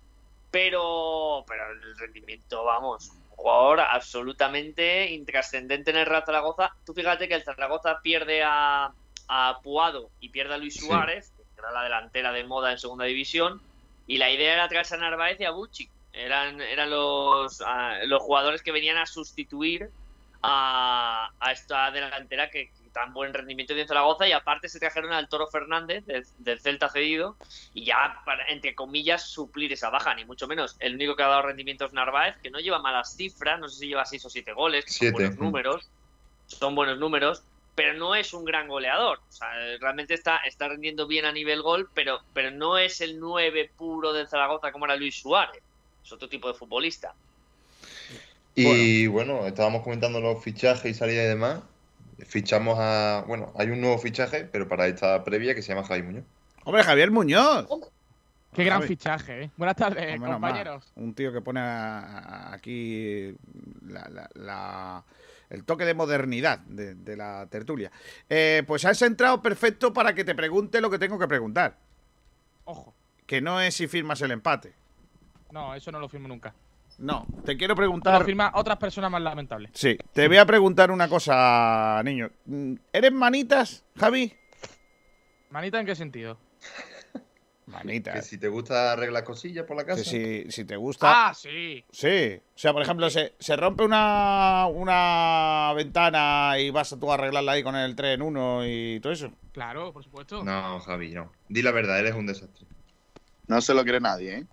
pero, 0.49 1.43
pero 1.47 1.71
el 1.71 1.97
rendimiento, 1.97 2.63
vamos, 2.63 3.11
jugador 3.35 3.81
absolutamente 3.81 5.11
intrascendente 5.11 5.91
en 5.91 5.97
el 5.97 6.05
Real 6.05 6.23
Zaragoza. 6.25 6.75
Tú 6.85 6.93
fíjate 6.93 7.27
que 7.27 7.35
el 7.35 7.43
Zaragoza 7.43 7.99
pierde 8.01 8.43
a, 8.43 8.91
a 9.27 9.59
Puado 9.63 10.09
y 10.19 10.29
pierde 10.29 10.53
a 10.55 10.57
Luis 10.57 10.75
Suárez, 10.75 11.33
que 11.37 11.61
era 11.61 11.71
la 11.71 11.83
delantera 11.83 12.31
de 12.31 12.43
moda 12.43 12.71
en 12.71 12.79
segunda 12.79 13.05
división, 13.05 13.61
y 14.07 14.17
la 14.17 14.29
idea 14.29 14.53
era 14.53 14.67
traerse 14.67 14.95
a 14.95 14.97
Narváez 14.97 15.39
y 15.39 15.45
a 15.45 15.51
Bucci. 15.51 15.89
Eran, 16.11 16.61
eran 16.61 16.89
los, 16.91 17.63
los 18.05 18.21
jugadores 18.21 18.61
que 18.61 18.71
venían 18.71 18.97
a 18.97 19.05
sustituir 19.05 19.89
a, 20.43 21.31
a 21.39 21.51
esta 21.51 21.89
delantera 21.89 22.49
que, 22.51 22.69
tan 22.93 23.13
buen 23.13 23.33
rendimiento 23.33 23.73
de 23.73 23.85
Zaragoza 23.85 24.27
y 24.27 24.31
aparte 24.31 24.69
se 24.69 24.79
trajeron 24.79 25.11
al 25.11 25.27
Toro 25.27 25.47
Fernández 25.47 26.05
del, 26.05 26.59
Celta 26.59 26.89
cedido 26.89 27.35
y 27.73 27.85
ya 27.85 28.21
para, 28.25 28.47
entre 28.47 28.75
comillas 28.75 29.23
suplir 29.23 29.73
esa 29.73 29.89
baja, 29.89 30.13
ni 30.15 30.23
mucho 30.23 30.47
menos. 30.47 30.77
El 30.79 30.95
único 30.95 31.15
que 31.15 31.23
ha 31.23 31.27
dado 31.27 31.41
rendimiento 31.41 31.85
es 31.85 31.93
Narváez, 31.93 32.37
que 32.41 32.51
no 32.51 32.59
lleva 32.59 32.79
malas 32.79 33.15
cifras, 33.15 33.59
no 33.59 33.67
sé 33.67 33.79
si 33.79 33.87
lleva 33.87 34.05
6 34.05 34.25
o 34.25 34.29
7 34.29 34.53
goles, 34.53 34.85
son 34.87 35.11
buenos 35.11 35.37
números, 35.37 35.89
son 36.47 36.75
buenos 36.75 36.99
números, 36.99 37.43
pero 37.75 37.93
no 37.95 38.15
es 38.15 38.33
un 38.33 38.45
gran 38.45 38.67
goleador. 38.67 39.19
O 39.27 39.31
sea, 39.31 39.49
realmente 39.79 40.13
está, 40.13 40.37
está 40.45 40.67
rendiendo 40.67 41.07
bien 41.07 41.25
a 41.25 41.31
nivel 41.31 41.61
gol, 41.61 41.89
pero, 41.93 42.21
pero 42.33 42.51
no 42.51 42.77
es 42.77 43.01
el 43.01 43.19
9 43.19 43.71
puro 43.75 44.13
del 44.13 44.27
Zaragoza 44.27 44.71
como 44.71 44.85
era 44.85 44.95
Luis 44.95 45.15
Suárez. 45.15 45.61
Es 46.05 46.11
otro 46.11 46.29
tipo 46.29 46.47
de 46.47 46.53
futbolista. 46.53 47.13
Y 48.55 49.07
bueno, 49.07 49.33
bueno 49.33 49.47
estábamos 49.47 49.81
comentando 49.81 50.21
los 50.21 50.43
fichajes 50.43 50.91
y 50.91 50.93
salida 50.93 51.23
y 51.23 51.27
demás 51.27 51.61
fichamos 52.19 52.77
a. 52.79 53.23
Bueno, 53.27 53.51
hay 53.57 53.69
un 53.69 53.81
nuevo 53.81 53.97
fichaje, 53.97 54.45
pero 54.45 54.67
para 54.67 54.87
esta 54.87 55.23
previa 55.23 55.55
que 55.55 55.61
se 55.61 55.73
llama 55.73 55.87
Javier 55.87 56.05
Muñoz. 56.05 56.25
¡Hombre, 56.63 56.83
Javier 56.83 57.11
Muñoz! 57.11 57.67
Qué 58.53 58.63
gran 58.63 58.83
fichaje, 58.83 59.43
¿eh? 59.43 59.51
Buenas 59.57 59.75
tardes, 59.75 60.19
compañeros. 60.19 60.91
Un 60.95 61.13
tío 61.13 61.33
que 61.33 61.41
pone 61.41 61.59
aquí 61.61 63.35
el 65.49 65.65
toque 65.65 65.85
de 65.85 65.93
modernidad 65.93 66.59
de, 66.59 67.17
la 67.17 67.47
tertulia. 67.49 67.91
Eh, 68.29 68.63
pues 68.65 68.85
has 68.85 69.01
entrado 69.01 69.41
perfecto 69.41 69.93
para 69.93 70.13
que 70.13 70.23
te 70.23 70.35
pregunte 70.35 70.81
lo 70.81 70.89
que 70.89 70.99
tengo 70.99 71.17
que 71.17 71.27
preguntar. 71.27 71.77
Ojo. 72.65 72.93
Que 73.25 73.41
no 73.41 73.59
es 73.61 73.75
si 73.75 73.87
firmas 73.87 74.21
el 74.21 74.31
empate. 74.31 74.73
No, 75.51 75.73
eso 75.75 75.91
no 75.91 75.99
lo 75.99 76.09
firmo 76.09 76.27
nunca. 76.27 76.53
No, 76.99 77.25
te 77.45 77.57
quiero 77.57 77.75
preguntar. 77.75 78.23
firma 78.23 78.51
otras 78.55 78.77
personas 78.77 79.11
más 79.11 79.21
lamentables. 79.21 79.71
Sí, 79.73 79.97
te 80.13 80.27
voy 80.27 80.37
a 80.37 80.45
preguntar 80.45 80.91
una 80.91 81.07
cosa, 81.07 82.01
niño. 82.03 82.29
¿Eres 82.91 83.11
manitas, 83.11 83.83
Javi? 83.97 84.33
¿Manita 85.49 85.79
en 85.79 85.85
qué 85.85 85.95
sentido? 85.95 86.37
Manitas. 87.65 88.15
Que 88.15 88.21
si 88.21 88.37
te 88.37 88.47
gusta 88.47 88.91
arreglar 88.91 89.23
cosillas 89.23 89.65
por 89.65 89.77
la 89.77 89.85
casa. 89.85 90.03
Que 90.03 90.47
si, 90.49 90.65
te 90.65 90.75
gusta. 90.75 91.29
Ah, 91.29 91.33
sí. 91.33 91.83
Sí. 91.91 92.39
O 92.55 92.57
sea, 92.57 92.73
por 92.73 92.81
ejemplo, 92.81 93.09
se, 93.09 93.35
se 93.39 93.55
rompe 93.55 93.83
una, 93.83 94.67
una 94.67 95.73
ventana 95.75 96.55
y 96.59 96.69
vas 96.69 96.95
tú 96.99 97.11
a 97.11 97.15
arreglarla 97.15 97.53
ahí 97.53 97.63
con 97.63 97.75
el 97.75 97.95
tren 97.95 98.21
1 98.21 98.61
y 98.65 98.99
todo 98.99 99.13
eso. 99.13 99.31
Claro, 99.53 99.93
por 99.93 100.03
supuesto. 100.03 100.43
No, 100.43 100.79
Javi, 100.81 101.13
no. 101.13 101.31
Di 101.47 101.61
la 101.61 101.71
verdad, 101.71 101.99
eres 101.99 102.13
un 102.13 102.27
desastre. 102.27 102.67
No 103.47 103.61
se 103.61 103.73
lo 103.73 103.83
cree 103.83 103.99
nadie, 103.99 104.37
¿eh? 104.37 104.47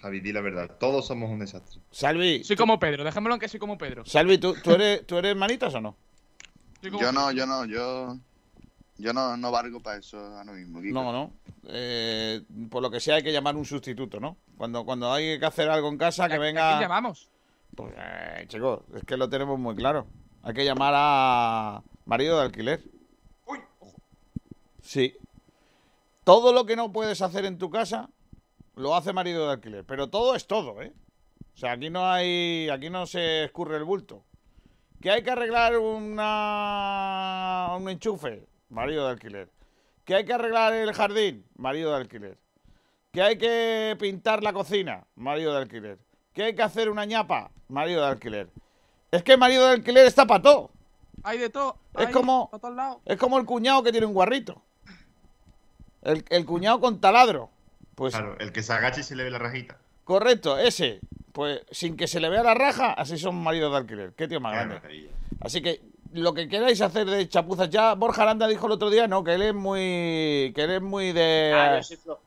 Javi, 0.00 0.20
di 0.20 0.32
la 0.32 0.40
verdad. 0.40 0.76
Todos 0.78 1.06
somos 1.06 1.30
un 1.30 1.40
desastre. 1.40 1.80
Salvi. 1.90 2.44
Soy 2.44 2.56
como 2.56 2.78
Pedro, 2.78 3.02
dejémoslo 3.04 3.34
en 3.34 3.40
que 3.40 3.48
soy 3.48 3.58
como 3.58 3.76
Pedro. 3.76 4.04
Salvi, 4.06 4.38
¿tú, 4.38 4.54
tú, 4.62 4.72
eres, 4.72 5.06
¿tú 5.06 5.16
eres 5.18 5.34
manitas 5.36 5.74
o 5.74 5.80
no? 5.80 5.96
Yo 6.82 7.12
no, 7.12 7.32
yo 7.32 7.46
no, 7.46 7.64
yo. 7.64 8.16
Yo 9.00 9.12
no, 9.12 9.36
no 9.36 9.52
valgo 9.52 9.80
para 9.80 9.98
eso 9.98 10.18
ahora 10.18 10.52
mismo. 10.52 10.80
No, 10.80 11.12
no. 11.12 11.32
Eh, 11.68 12.42
por 12.68 12.82
lo 12.82 12.90
que 12.90 12.98
sea, 12.98 13.16
hay 13.16 13.22
que 13.22 13.32
llamar 13.32 13.56
un 13.56 13.64
sustituto, 13.64 14.18
¿no? 14.18 14.36
Cuando, 14.56 14.84
cuando 14.84 15.12
hay 15.12 15.38
que 15.38 15.46
hacer 15.46 15.68
algo 15.70 15.88
en 15.88 15.98
casa, 15.98 16.28
que 16.28 16.38
venga. 16.38 16.78
¿A 16.78 16.80
llamamos? 16.80 17.28
Pues, 17.76 17.94
eh, 17.96 18.44
chicos, 18.48 18.80
es 18.96 19.04
que 19.04 19.16
lo 19.16 19.28
tenemos 19.28 19.58
muy 19.58 19.76
claro. 19.76 20.06
Hay 20.42 20.54
que 20.54 20.64
llamar 20.64 20.94
a 20.96 21.82
marido 22.06 22.38
de 22.38 22.44
alquiler. 22.46 22.82
Uy, 23.46 23.58
Sí. 24.82 25.14
Todo 26.24 26.52
lo 26.52 26.66
que 26.66 26.74
no 26.76 26.92
puedes 26.92 27.22
hacer 27.22 27.44
en 27.44 27.56
tu 27.56 27.70
casa, 27.70 28.10
lo 28.78 28.94
hace 28.94 29.12
marido 29.12 29.46
de 29.46 29.52
alquiler. 29.54 29.84
Pero 29.84 30.08
todo 30.08 30.34
es 30.34 30.46
todo, 30.46 30.80
¿eh? 30.80 30.92
O 31.54 31.56
sea, 31.58 31.72
aquí 31.72 31.90
no 31.90 32.08
hay. 32.10 32.68
Aquí 32.70 32.88
no 32.88 33.06
se 33.06 33.44
escurre 33.44 33.76
el 33.76 33.84
bulto. 33.84 34.22
Que 35.00 35.10
hay 35.10 35.22
que 35.22 35.30
arreglar 35.30 35.76
una. 35.78 37.74
un 37.78 37.88
enchufe. 37.88 38.46
Marido 38.70 39.04
de 39.04 39.10
alquiler. 39.10 39.50
Que 40.04 40.14
hay 40.14 40.24
que 40.24 40.32
arreglar 40.32 40.72
el 40.74 40.92
jardín. 40.92 41.44
Marido 41.56 41.90
de 41.90 41.98
alquiler. 41.98 42.38
Que 43.12 43.22
hay 43.22 43.38
que 43.38 43.96
pintar 43.98 44.42
la 44.42 44.52
cocina. 44.52 45.04
Marido 45.16 45.52
de 45.52 45.62
alquiler. 45.62 45.98
Que 46.32 46.44
hay 46.44 46.54
que 46.54 46.62
hacer 46.62 46.88
una 46.88 47.04
ñapa. 47.04 47.50
Marido 47.68 48.02
de 48.02 48.08
alquiler. 48.08 48.48
Es 49.10 49.22
que 49.22 49.36
marido 49.36 49.66
de 49.66 49.72
alquiler 49.72 50.06
está 50.06 50.26
para 50.26 50.42
todo. 50.42 50.70
Hay 51.24 51.38
de 51.38 51.50
todo. 51.50 51.76
Es 51.96 52.10
como-. 52.10 52.50
Es 53.04 53.16
como 53.16 53.38
el 53.38 53.44
cuñado 53.44 53.82
que 53.82 53.90
tiene 53.90 54.06
un 54.06 54.14
guarrito. 54.14 54.62
El, 56.02 56.24
el 56.28 56.46
cuñado 56.46 56.80
con 56.80 57.00
taladro. 57.00 57.50
Pues 57.98 58.14
Claro, 58.14 58.36
el 58.38 58.52
que 58.52 58.62
se 58.62 58.72
agacha 58.72 59.00
y 59.00 59.02
se 59.02 59.16
le 59.16 59.24
ve 59.24 59.30
la 59.30 59.38
rajita. 59.40 59.76
correcto, 60.04 60.56
ese. 60.56 61.00
Pues 61.32 61.62
sin 61.70 61.96
que 61.96 62.06
se 62.06 62.20
le 62.20 62.28
vea 62.28 62.42
la 62.44 62.54
raja, 62.54 62.92
así 62.92 63.18
son 63.18 63.34
maridos 63.36 63.72
de 63.72 63.76
alquiler. 63.78 64.12
Qué 64.16 64.28
tío 64.28 64.40
más 64.40 64.52
Qué 64.52 64.56
grande. 64.64 65.10
Así 65.40 65.60
que 65.60 65.80
lo 66.12 66.32
que 66.32 66.48
queráis 66.48 66.80
hacer 66.80 67.06
de 67.06 67.28
chapuzas 67.28 67.68
ya, 67.70 67.94
Borja 67.94 68.22
Aranda 68.22 68.46
dijo 68.46 68.66
el 68.66 68.72
otro 68.72 68.88
día, 68.88 69.06
no, 69.08 69.22
que 69.24 69.34
él 69.34 69.42
es 69.42 69.54
muy, 69.54 70.52
que 70.54 70.62
él 70.62 70.70
es 70.70 70.80
muy 70.82 71.12
de... 71.12 71.52
Ah, 71.54 71.76
yo 71.76 71.82
soy 71.82 71.96
flojo. 71.96 72.22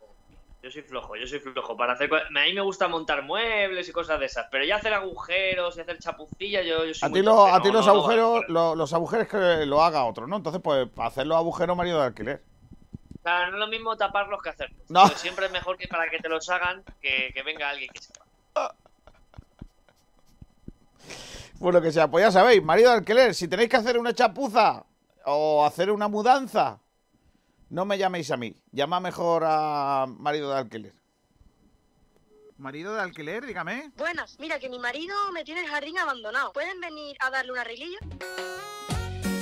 Yo 0.61 0.69
soy 0.69 0.81
flojo, 0.83 1.15
yo 1.15 1.25
soy 1.25 1.39
flojo. 1.39 1.75
Para 1.75 1.93
hacer, 1.93 2.09
a 2.13 2.29
mí 2.45 2.53
me 2.53 2.61
gusta 2.61 2.87
montar 2.87 3.23
muebles 3.23 3.89
y 3.89 3.91
cosas 3.91 4.19
de 4.19 4.27
esas, 4.27 4.45
pero 4.51 4.63
ya 4.65 4.75
hacer 4.75 4.93
agujeros 4.93 5.75
y 5.77 5.81
hacer 5.81 5.97
chapucillas, 5.97 6.65
yo, 6.65 6.85
yo 6.85 6.93
soy 6.93 7.07
a 7.07 7.09
muy 7.09 7.19
ti, 7.21 7.25
lo- 7.25 7.45
a 7.45 7.57
no, 7.57 7.61
ti 7.63 7.71
los 7.71 7.87
no, 7.87 7.93
no, 7.93 7.99
agujeros, 7.99 8.41
no. 8.49 8.53
lo- 8.53 8.75
los 8.75 8.93
agujeros 8.93 9.27
que 9.27 9.65
lo 9.65 9.81
haga 9.81 10.03
otro, 10.05 10.27
¿no? 10.27 10.35
Entonces, 10.37 10.61
pues, 10.61 10.87
para 10.89 11.07
hacer 11.09 11.25
los 11.25 11.37
agujeros 11.37 11.75
marido 11.75 11.99
de 11.99 12.05
alquiler. 12.05 12.41
O 13.21 13.23
sea, 13.23 13.47
no 13.51 13.57
es 13.57 13.59
lo 13.59 13.67
mismo 13.67 13.95
taparlos 13.95 14.41
que 14.41 14.49
hacerlos. 14.49 14.81
No. 14.89 15.03
Pero 15.05 15.19
siempre 15.19 15.45
es 15.45 15.51
mejor 15.51 15.77
que 15.77 15.87
para 15.87 16.09
que 16.09 16.17
te 16.17 16.27
los 16.27 16.49
hagan 16.49 16.83
que, 16.99 17.31
que 17.33 17.43
venga 17.43 17.69
alguien 17.69 17.91
que 17.93 18.01
sepa. 18.01 18.25
Pues 21.59 21.73
lo 21.75 21.81
que 21.83 21.91
sea, 21.91 22.09
pues 22.09 22.25
ya 22.25 22.31
sabéis, 22.31 22.63
marido 22.63 22.89
de 22.89 22.97
alquiler, 22.97 23.35
si 23.35 23.47
tenéis 23.47 23.69
que 23.69 23.77
hacer 23.77 23.99
una 23.99 24.15
chapuza 24.15 24.83
o 25.25 25.63
hacer 25.63 25.91
una 25.91 26.07
mudanza, 26.07 26.79
no 27.69 27.85
me 27.85 27.99
llaméis 27.99 28.31
a 28.31 28.37
mí, 28.37 28.55
llama 28.71 28.99
mejor 28.99 29.43
a 29.45 30.07
marido 30.07 30.49
de 30.49 30.57
alquiler. 30.57 30.93
¿Marido 32.57 32.95
de 32.95 33.01
alquiler? 33.01 33.45
Dígame. 33.45 33.91
Buenas, 33.95 34.39
mira 34.39 34.57
que 34.57 34.69
mi 34.69 34.79
marido 34.79 35.15
me 35.33 35.43
tiene 35.43 35.61
el 35.61 35.67
jardín 35.67 35.99
abandonado. 35.99 36.51
¿Pueden 36.51 36.81
venir 36.81 37.15
a 37.19 37.29
darle 37.29 37.51
un 37.51 37.59
arreglillo? 37.59 37.99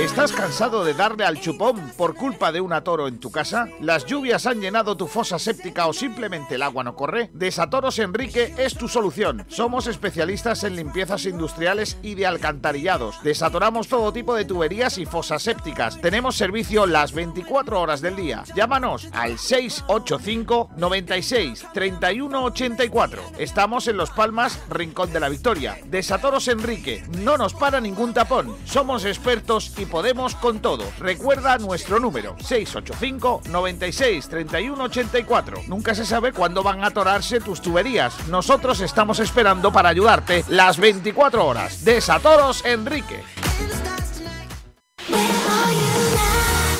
¿Estás 0.00 0.32
cansado 0.32 0.84
de 0.84 0.94
darle 0.94 1.24
al 1.24 1.40
chupón 1.40 1.92
por 1.96 2.16
culpa 2.16 2.50
de 2.50 2.60
un 2.60 2.72
atoro 2.72 3.06
en 3.06 3.20
tu 3.20 3.30
casa? 3.30 3.68
¿Las 3.80 4.04
lluvias 4.04 4.46
han 4.46 4.60
llenado 4.60 4.96
tu 4.96 5.06
fosa 5.06 5.38
séptica 5.38 5.86
o 5.86 5.92
simplemente 5.92 6.56
el 6.56 6.62
agua 6.62 6.82
no 6.82 6.96
corre? 6.96 7.30
Desatoros 7.32 8.00
Enrique 8.00 8.52
es 8.58 8.74
tu 8.74 8.88
solución. 8.88 9.46
Somos 9.48 9.86
especialistas 9.86 10.64
en 10.64 10.74
limpiezas 10.74 11.24
industriales 11.26 11.98
y 12.02 12.16
de 12.16 12.26
alcantarillados. 12.26 13.22
Desatoramos 13.22 13.86
todo 13.86 14.12
tipo 14.12 14.34
de 14.34 14.44
tuberías 14.44 14.98
y 14.98 15.06
fosas 15.06 15.44
sépticas. 15.44 16.00
Tenemos 16.00 16.34
servicio 16.34 16.84
las 16.86 17.12
24 17.12 17.80
horas 17.80 18.00
del 18.00 18.16
día. 18.16 18.42
Llámanos 18.56 19.06
al 19.12 19.38
685 19.38 20.70
96 20.76 21.66
31 21.72 22.44
84. 22.44 23.22
Estamos 23.38 23.86
en 23.86 23.98
Los 23.98 24.10
Palmas, 24.10 24.58
Rincón 24.68 25.12
de 25.12 25.20
la 25.20 25.28
Victoria. 25.28 25.78
Desatoros 25.86 26.48
Enrique. 26.48 27.04
No 27.20 27.38
nos 27.38 27.54
para 27.54 27.80
ningún 27.80 28.12
tapón. 28.12 28.56
Somos 28.64 29.04
expertos 29.04 29.43
y 29.76 29.84
podemos 29.84 30.34
con 30.36 30.60
todo. 30.60 30.84
Recuerda 30.98 31.58
nuestro 31.58 32.00
número 32.00 32.34
685 32.40 33.42
96 33.50 34.28
31 34.28 34.84
84. 34.84 35.62
Nunca 35.68 35.94
se 35.94 36.06
sabe 36.06 36.32
cuándo 36.32 36.62
van 36.62 36.82
a 36.82 36.86
atorarse 36.86 37.40
tus 37.40 37.60
tuberías. 37.60 38.26
Nosotros 38.28 38.80
estamos 38.80 39.18
esperando 39.18 39.70
para 39.70 39.90
ayudarte 39.90 40.44
las 40.48 40.78
24 40.78 41.44
horas. 41.44 41.84
Desatoros 41.84 42.64
Enrique. 42.64 43.20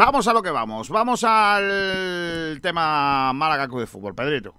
Vamos 0.00 0.26
a 0.26 0.32
lo 0.32 0.42
que 0.42 0.50
vamos. 0.50 0.88
Vamos 0.88 1.24
al 1.24 2.58
tema 2.62 3.34
Málaga 3.34 3.68
Club 3.68 3.80
de 3.80 3.86
Fútbol, 3.86 4.14
Pedrito. 4.14 4.54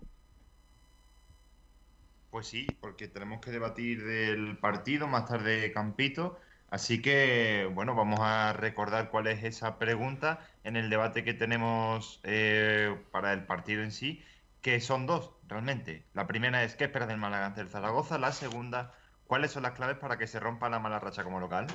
Pues 2.29 2.45
sí, 2.45 2.67
porque 2.79 3.07
tenemos 3.07 3.41
que 3.41 3.49
debatir 3.49 4.05
del 4.05 4.55
partido, 4.59 5.07
más 5.07 5.25
tarde 5.25 5.71
Campito. 5.71 6.37
Así 6.69 7.01
que, 7.01 7.67
bueno, 7.73 7.95
vamos 7.95 8.19
a 8.21 8.53
recordar 8.53 9.09
cuál 9.09 9.25
es 9.25 9.43
esa 9.43 9.79
pregunta 9.79 10.45
en 10.63 10.75
el 10.75 10.91
debate 10.91 11.23
que 11.23 11.33
tenemos 11.33 12.19
eh, 12.21 12.95
para 13.09 13.33
el 13.33 13.43
partido 13.43 13.81
en 13.81 13.91
sí, 13.91 14.23
que 14.61 14.79
son 14.79 15.07
dos, 15.07 15.31
realmente. 15.47 16.05
La 16.13 16.27
primera 16.27 16.63
es, 16.63 16.75
¿qué 16.75 16.83
esperas 16.83 17.07
del 17.07 17.17
Málaga 17.17 17.47
ante 17.47 17.61
el 17.61 17.67
Zaragoza? 17.67 18.19
La 18.19 18.31
segunda, 18.31 18.93
¿cuáles 19.25 19.49
son 19.49 19.63
las 19.63 19.71
claves 19.71 19.97
para 19.97 20.19
que 20.19 20.27
se 20.27 20.39
rompa 20.39 20.69
la 20.69 20.77
mala 20.77 20.99
racha 20.99 21.23
como 21.23 21.39
local? 21.39 21.65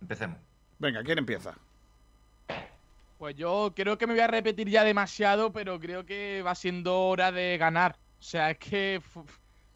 Empecemos. 0.00 0.38
Venga, 0.80 1.04
¿quién 1.04 1.18
empieza? 1.18 1.54
Pues 3.18 3.34
yo 3.34 3.72
creo 3.74 3.98
que 3.98 4.06
me 4.06 4.12
voy 4.12 4.22
a 4.22 4.28
repetir 4.28 4.68
ya 4.68 4.84
demasiado, 4.84 5.52
pero 5.52 5.80
creo 5.80 6.06
que 6.06 6.40
va 6.46 6.54
siendo 6.54 7.00
hora 7.00 7.32
de 7.32 7.58
ganar. 7.58 7.96
O 8.20 8.22
sea, 8.22 8.52
es 8.52 8.58
que 8.58 9.02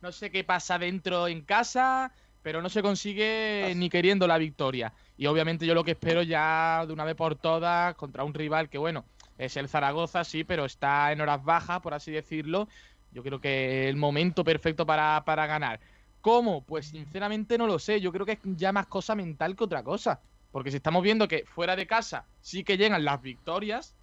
no 0.01 0.13
sé 0.13 0.31
qué 0.31 0.45
pasa 0.45 0.79
dentro 0.79 1.27
en 1.27 1.43
casa, 1.43 2.13
pero 2.43 2.63
no 2.63 2.69
se 2.69 2.83
consigue 2.83 3.73
ni 3.77 3.91
queriendo 3.91 4.29
la 4.29 4.39
victoria. 4.39 4.93
Y 5.17 5.27
obviamente 5.27 5.67
yo 5.67 5.75
lo 5.75 5.83
que 5.83 5.93
espero 5.93 6.23
ya 6.23 6.85
de 6.87 6.93
una 6.93 7.05
vez 7.05 7.17
por 7.17 7.35
todas 7.35 7.97
contra 7.97 8.23
un 8.23 8.33
rival 8.33 8.69
que, 8.69 8.79
bueno, 8.79 9.05
es 9.39 9.57
el 9.57 9.69
Zaragoza, 9.69 10.23
sí, 10.23 10.45
pero 10.45 10.65
está 10.65 11.11
en 11.11 11.21
horas 11.21 11.43
bajas, 11.43 11.81
por 11.81 11.95
así 11.95 12.13
decirlo. 12.13 12.69
Yo 13.11 13.25
creo 13.25 13.41
que 13.41 13.89
el 13.89 13.97
momento 13.97 14.45
perfecto 14.45 14.87
para, 14.87 15.25
para 15.25 15.47
ganar. 15.49 15.81
¿Cómo? 16.21 16.65
Pues 16.65 16.87
sinceramente 16.87 17.59
no 17.59 17.67
lo 17.67 17.81
sé. 17.81 18.01
Yo 18.01 18.13
creo 18.13 18.25
que 18.25 18.33
es 18.33 18.39
ya 18.45 18.71
más 18.71 18.87
cosa 18.87 19.17
mental 19.17 19.57
que 19.57 19.65
otra 19.65 19.83
cosa. 19.83 20.21
Porque 20.53 20.71
si 20.71 20.77
estamos 20.77 21.03
viendo 21.03 21.27
que 21.29 21.45
fuera 21.47 21.75
de 21.75 21.87
casa 21.87 22.27
sí 22.43 22.63
que 22.63 22.77
llegan 22.77 23.05
las 23.05 23.21
victorias, 23.21 23.95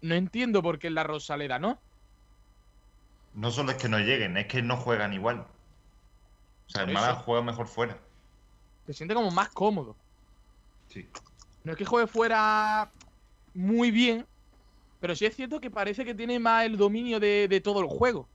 no 0.00 0.14
entiendo 0.14 0.62
por 0.62 0.78
qué 0.78 0.88
en 0.88 0.94
la 0.94 1.04
Rosaleda 1.04 1.58
no. 1.58 1.78
No 3.32 3.50
solo 3.50 3.70
es 3.70 3.78
que 3.78 3.88
no 3.88 3.98
lleguen, 3.98 4.36
es 4.36 4.46
que 4.46 4.60
no 4.60 4.76
juegan 4.76 5.12
igual. 5.12 5.46
O 6.66 6.70
sea, 6.70 6.82
el 6.82 6.92
Málaga 6.92 7.14
juega 7.14 7.42
mejor 7.42 7.68
fuera. 7.68 7.98
Se 8.86 8.92
siente 8.92 9.14
como 9.14 9.30
más 9.30 9.48
cómodo. 9.50 9.96
Sí. 10.88 11.08
No 11.62 11.72
es 11.72 11.78
que 11.78 11.84
juegue 11.84 12.06
fuera 12.06 12.90
muy 13.54 13.90
bien, 13.90 14.26
pero 15.00 15.14
sí 15.14 15.26
es 15.26 15.36
cierto 15.36 15.60
que 15.60 15.70
parece 15.70 16.04
que 16.04 16.14
tiene 16.14 16.38
más 16.38 16.64
el 16.64 16.76
dominio 16.76 17.20
de, 17.20 17.46
de 17.48 17.60
todo 17.60 17.80
el 17.80 17.86
juego. 17.86 18.28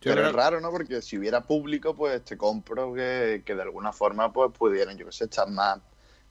Pero 0.00 0.26
es 0.26 0.32
raro, 0.32 0.60
¿no? 0.60 0.70
Porque 0.72 1.00
si 1.00 1.16
hubiera 1.16 1.42
público, 1.42 1.94
pues 1.94 2.24
te 2.24 2.36
compro 2.36 2.92
que, 2.92 3.42
que 3.46 3.54
de 3.54 3.62
alguna 3.62 3.92
forma 3.92 4.32
pues 4.32 4.50
pudieran, 4.50 4.98
yo 4.98 5.06
que 5.06 5.12
sé, 5.12 5.24
estar 5.24 5.48
más 5.48 5.78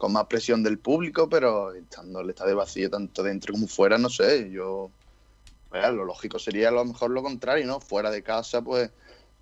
con 0.01 0.13
más 0.13 0.25
presión 0.25 0.63
del 0.63 0.79
público, 0.79 1.29
pero 1.29 1.71
estando 1.73 2.21
el 2.21 2.29
estadio 2.31 2.55
vacío 2.55 2.89
tanto 2.89 3.21
dentro 3.21 3.53
como 3.53 3.67
fuera, 3.67 3.99
no 3.99 4.09
sé, 4.09 4.49
yo 4.49 4.89
lo 5.71 6.05
lógico 6.05 6.39
sería 6.39 6.69
a 6.69 6.71
lo 6.71 6.83
mejor 6.83 7.11
lo 7.11 7.21
contrario, 7.21 7.67
¿no? 7.67 7.79
Fuera 7.79 8.09
de 8.09 8.23
casa, 8.23 8.63
pues 8.63 8.91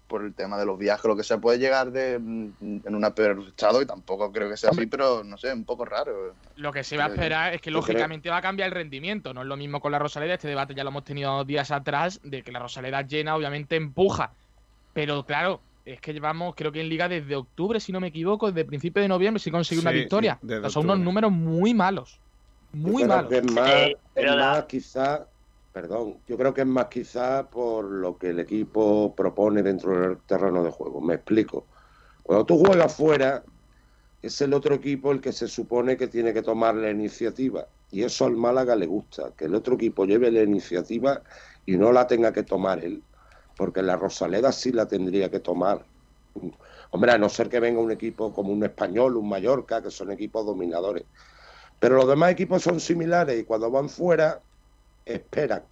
por 0.05 0.25
el 0.25 0.33
tema 0.33 0.57
de 0.57 0.65
los 0.65 0.77
viajes, 0.77 1.05
lo 1.05 1.15
que 1.15 1.23
se 1.23 1.37
puede 1.37 1.59
llegar 1.59 1.91
de 1.91 2.19
mm, 2.19 2.81
en 2.83 2.93
una 2.95 3.15
peor 3.15 3.39
estado 3.47 3.81
y 3.81 3.85
tampoco 3.85 4.31
creo 4.33 4.49
que 4.49 4.57
sea 4.57 4.71
así, 4.71 4.85
pero 4.87 5.23
no 5.23 5.37
sé, 5.37 5.53
un 5.53 5.63
poco 5.63 5.85
raro. 5.85 6.35
Lo 6.57 6.73
que 6.73 6.83
se 6.83 6.97
va 6.97 7.05
a 7.05 7.07
yo. 7.07 7.13
esperar 7.13 7.53
es 7.53 7.61
que 7.61 7.69
creo- 7.69 7.75
lógicamente 7.79 8.29
va 8.29 8.37
a 8.37 8.41
cambiar 8.41 8.67
el 8.67 8.73
rendimiento. 8.75 9.33
No 9.33 9.43
es 9.43 9.47
lo 9.47 9.55
mismo 9.55 9.79
con 9.79 9.93
la 9.93 9.99
Rosaleda. 9.99 10.33
Este 10.33 10.47
debate 10.49 10.73
ya 10.75 10.83
lo 10.83 10.89
hemos 10.89 11.05
tenido 11.05 11.45
días 11.45 11.71
atrás, 11.71 12.19
de 12.23 12.41
que 12.41 12.51
la 12.51 12.59
Rosaleda 12.59 13.03
llena, 13.03 13.35
obviamente 13.35 13.75
empuja. 13.77 14.33
Pero 14.93 15.23
claro, 15.25 15.61
es 15.93 16.01
que 16.01 16.13
llevamos, 16.13 16.53
creo 16.55 16.71
que 16.71 16.81
en 16.81 16.89
liga 16.89 17.07
desde 17.09 17.35
octubre, 17.35 17.79
si 17.79 17.91
no 17.91 17.99
me 17.99 18.07
equivoco, 18.07 18.51
desde 18.51 18.65
principio 18.65 19.01
de 19.01 19.07
noviembre, 19.07 19.41
sin 19.41 19.51
conseguir 19.53 19.81
una 19.83 19.91
victoria. 19.91 20.37
sí, 20.41 20.47
desde 20.47 20.59
O 20.59 20.61
sea, 20.63 20.69
son 20.71 20.85
unos 20.85 20.99
números 20.99 21.31
muy 21.31 21.73
malos. 21.73 22.21
Muy 22.71 23.01
yo 23.01 23.07
creo 23.07 23.07
malos. 23.07 23.29
que 23.29 23.37
es 23.37 23.53
más, 23.53 23.71
Eh, 23.71 23.95
es 24.15 24.23
la- 24.25 24.35
más 24.35 24.65
quizá, 24.65 25.29
perdón, 25.71 26.21
yo 26.27 26.37
creo 26.37 26.53
que 26.53 26.61
es 26.61 26.67
más 26.67 26.85
quizá 26.87 27.49
por 27.49 27.85
lo 27.85 28.17
que 28.17 28.29
el 28.29 28.39
equipo 28.39 29.15
propone 29.15 29.63
dentro 29.63 29.99
del 29.99 30.17
terreno 30.23 30.63
de 30.63 30.71
juego. 30.71 31.01
Me 31.01 31.15
explico. 31.15 31.67
Cuando 32.23 32.45
tú 32.45 32.57
juegas 32.59 32.95
fuera, 32.95 33.43
es 34.21 34.41
el 34.41 34.53
otro 34.53 34.75
equipo 34.75 35.11
el 35.11 35.21
que 35.21 35.31
se 35.31 35.47
supone 35.47 35.97
que 35.97 36.07
tiene 36.07 36.33
que 36.33 36.41
tomar 36.41 36.75
la 36.75 36.91
iniciativa. 36.91 37.67
Y 37.91 38.03
eso 38.03 38.25
al 38.25 38.35
Málaga 38.35 38.75
le 38.75 38.85
gusta, 38.85 39.33
que 39.35 39.45
el 39.45 39.55
otro 39.55 39.75
equipo 39.75 40.05
lleve 40.05 40.31
la 40.31 40.43
iniciativa 40.43 41.23
y 41.65 41.77
no 41.77 41.91
la 41.91 42.05
tenga 42.07 42.31
que 42.33 42.43
tomar 42.43 42.83
él. 42.83 43.03
Porque 43.59 43.81
la 43.81 43.97
Rosaleda 43.97 44.53
sí 44.53 44.71
la 44.71 44.87
tendría 44.87 45.29
que 45.29 45.41
tomar. 45.41 45.83
Hombre, 46.91 47.11
a 47.11 47.17
no 47.17 47.27
ser 47.27 47.49
que 47.49 47.59
venga 47.59 47.81
un 47.81 47.91
equipo 47.91 48.33
como 48.33 48.53
un 48.53 48.63
español, 48.63 49.17
un 49.17 49.27
Mallorca, 49.27 49.81
que 49.81 49.91
son 49.91 50.13
equipos 50.13 50.45
dominadores. 50.45 51.03
Pero 51.77 51.97
los 51.97 52.07
demás 52.07 52.31
equipos 52.31 52.63
son 52.63 52.79
similares 52.79 53.37
y 53.37 53.43
cuando 53.43 53.69
van 53.69 53.89
fuera, 53.89 54.39
esperan. 55.05 55.63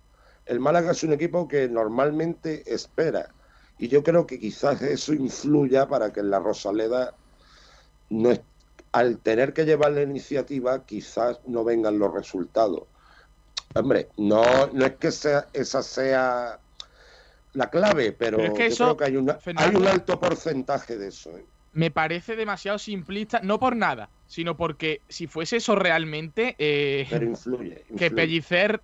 El 0.45 0.59
Málaga 0.59 0.91
es 0.91 1.01
un 1.05 1.13
equipo 1.13 1.47
que 1.47 1.69
normalmente 1.69 2.61
espera. 2.65 3.29
Y 3.77 3.87
yo 3.87 4.03
creo 4.03 4.27
que 4.27 4.37
quizás 4.37 4.81
eso 4.81 5.13
influya 5.13 5.87
para 5.87 6.11
que 6.11 6.19
en 6.19 6.29
la 6.29 6.39
Rosaleda, 6.39 7.13
no 8.09 8.31
al 8.91 9.19
tener 9.19 9.53
que 9.53 9.63
llevar 9.63 9.93
la 9.93 10.01
iniciativa, 10.01 10.85
quizás 10.85 11.39
no 11.47 11.63
vengan 11.63 11.99
los 11.99 12.13
resultados. 12.13 12.83
Hombre, 13.75 14.09
no, 14.17 14.67
no 14.73 14.85
es 14.85 14.95
que 14.97 15.07
esa 15.07 15.83
sea 15.83 16.59
la 17.57 17.69
clave, 17.71 18.11
pero, 18.11 18.37
Pero 18.37 18.53
es 18.53 18.57
que 18.57 18.67
yo 18.69 18.73
eso, 18.73 18.83
creo 18.85 18.97
que 18.97 19.03
hay, 19.05 19.15
una- 19.17 19.33
hay 19.33 19.39
Fernando- 19.39 19.79
un 19.79 19.87
alto 19.87 20.19
porcentaje 20.19 20.95
de 20.97 21.07
eso. 21.09 21.35
¿eh? 21.37 21.43
me 21.73 21.91
parece 21.91 22.35
demasiado 22.35 22.79
simplista, 22.79 23.39
no 23.43 23.59
por 23.59 23.75
nada, 23.75 24.09
sino 24.27 24.57
porque 24.57 25.01
si 25.09 25.27
fuese 25.27 25.57
eso 25.57 25.75
realmente, 25.75 26.55
eh, 26.57 27.05
Pero 27.09 27.25
influye. 27.25 27.83
que. 27.97 28.09
Pellicer 28.09 28.81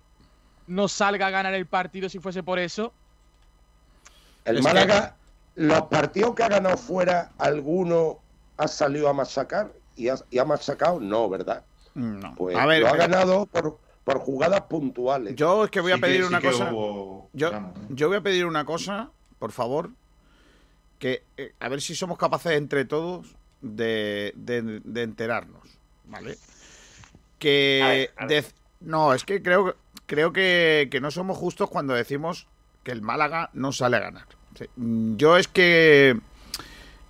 no 0.68 0.86
salga 0.86 1.26
a 1.26 1.30
ganar 1.30 1.54
el 1.54 1.66
partido 1.66 2.08
si 2.08 2.18
fuese 2.20 2.42
por 2.44 2.58
eso. 2.60 2.92
El 4.44 4.58
Es 4.58 4.62
Málaga, 4.62 5.16
los 5.56 5.82
partidos 5.82 6.34
que 6.36 6.42
ha 6.44 6.48
ganado 6.48 6.76
fuera, 6.76 7.30
alguno 7.38 8.18
ha 8.58 8.68
salido 8.68 9.08
a 9.08 9.12
masacar 9.12 9.72
y 9.96 10.08
ha, 10.08 10.16
y 10.30 10.38
ha 10.38 10.44
masacado, 10.44 11.00
no, 11.00 11.28
¿verdad? 11.28 11.64
No. 11.94 12.34
Pues 12.36 12.56
A 12.56 12.66
ver, 12.66 12.82
lo 12.82 12.88
ha 12.88 12.96
ganado 12.96 13.46
por, 13.46 13.78
por 14.04 14.18
jugadas 14.18 14.62
puntuales. 14.62 15.34
Yo 15.34 15.64
es 15.64 15.70
que 15.70 15.80
voy 15.80 15.92
a 15.92 15.96
Sí 15.96 16.00
pedir 16.02 16.24
una 16.24 16.40
cosa. 16.40 16.70
hubo 16.72 17.30
Yo, 17.32 17.50
drama. 17.50 17.72
yo 17.88 18.08
voy 18.08 18.18
a 18.18 18.20
pedir 18.20 18.46
una 18.46 18.64
cosa, 18.64 19.10
por 19.38 19.50
favor. 19.52 19.90
Que 20.98 21.24
eh, 21.36 21.52
a 21.60 21.68
ver 21.68 21.80
si 21.80 21.94
somos 21.94 22.18
capaces 22.18 22.52
entre 22.52 22.84
todos 22.84 23.34
de, 23.60 24.32
de- 24.36 24.80
de 24.84 25.02
enterarnos, 25.02 25.62
¿vale? 26.04 26.36
Que 27.38 27.80
A 27.82 27.88
ver, 27.88 28.12
a 28.16 28.26
ver. 28.26 28.44
dec- 28.44 28.52
no, 28.80 29.12
es 29.14 29.24
que 29.24 29.42
creo 29.42 29.74
creo 30.06 30.32
que, 30.32 30.88
que 30.90 31.00
no 31.00 31.10
somos 31.10 31.36
justos 31.38 31.70
cuando 31.70 31.94
decimos 31.94 32.46
que 32.82 32.92
el 32.92 33.00
Málaga 33.02 33.50
no 33.54 33.72
sale 33.72 33.96
a 33.96 34.00
ganar. 34.00 34.26
Yo 34.76 35.36
es 35.36 35.48
que 35.48 36.20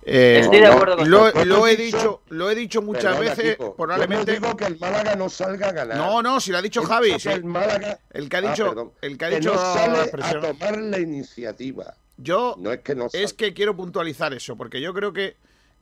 eh, 0.05 0.39
Estoy 0.41 0.59
de 0.59 0.67
acuerdo 0.67 0.97
con 0.97 1.09
lo, 1.09 1.31
lo 1.45 1.67
he 1.67 1.75
dicho- 1.75 2.21
lo 2.29 2.49
he 2.49 2.55
dicho 2.55 2.81
muchas 2.81 3.15
Perdona, 3.17 3.19
veces, 3.31 3.55
Kiko, 3.57 3.75
probablemente. 3.75 4.33
Yo 4.35 4.39
no 4.39 4.47
digo 4.47 4.57
que 4.57 4.65
el 4.65 4.79
Málaga 4.79 5.15
no 5.15 5.29
salga 5.29 5.69
a 5.69 5.71
ganar. 5.71 5.97
No, 5.97 6.21
no, 6.21 6.39
si 6.39 6.51
lo 6.51 6.59
ha 6.59 6.61
dicho 6.61 6.81
He 6.81 6.85
Javi. 6.85 7.19
sí. 7.19 7.29
que 7.29 7.33
el 7.35 7.43
Málaga 7.45 7.99
El 8.11 8.29
que 8.29 8.35
ha 8.35 8.39
Ah, 8.39 8.41
dicho, 8.51 8.67
perdón. 8.69 8.91
el 9.01 9.17
que 9.17 9.25
ha 9.25 9.29
que 9.29 9.35
dicho 9.39 9.53
no 9.53 9.61
la 9.61 9.73
sale 9.73 10.23
a 10.23 10.41
tomar 10.41 10.77
la 10.81 10.99
iniciativa. 10.99 11.95
Yo 12.17 12.55
No 12.59 12.71
es 12.71 12.79
que 12.81 12.95
no 12.95 13.07
es 13.11 13.33
que 13.33 13.53
quiero 13.53 13.75
puntualizar 13.75 14.33
eso, 14.33 14.55
porque 14.55 14.79
yo 14.79 14.93
creo 14.93 15.11
que, 15.11 15.35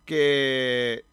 que 0.05 1.05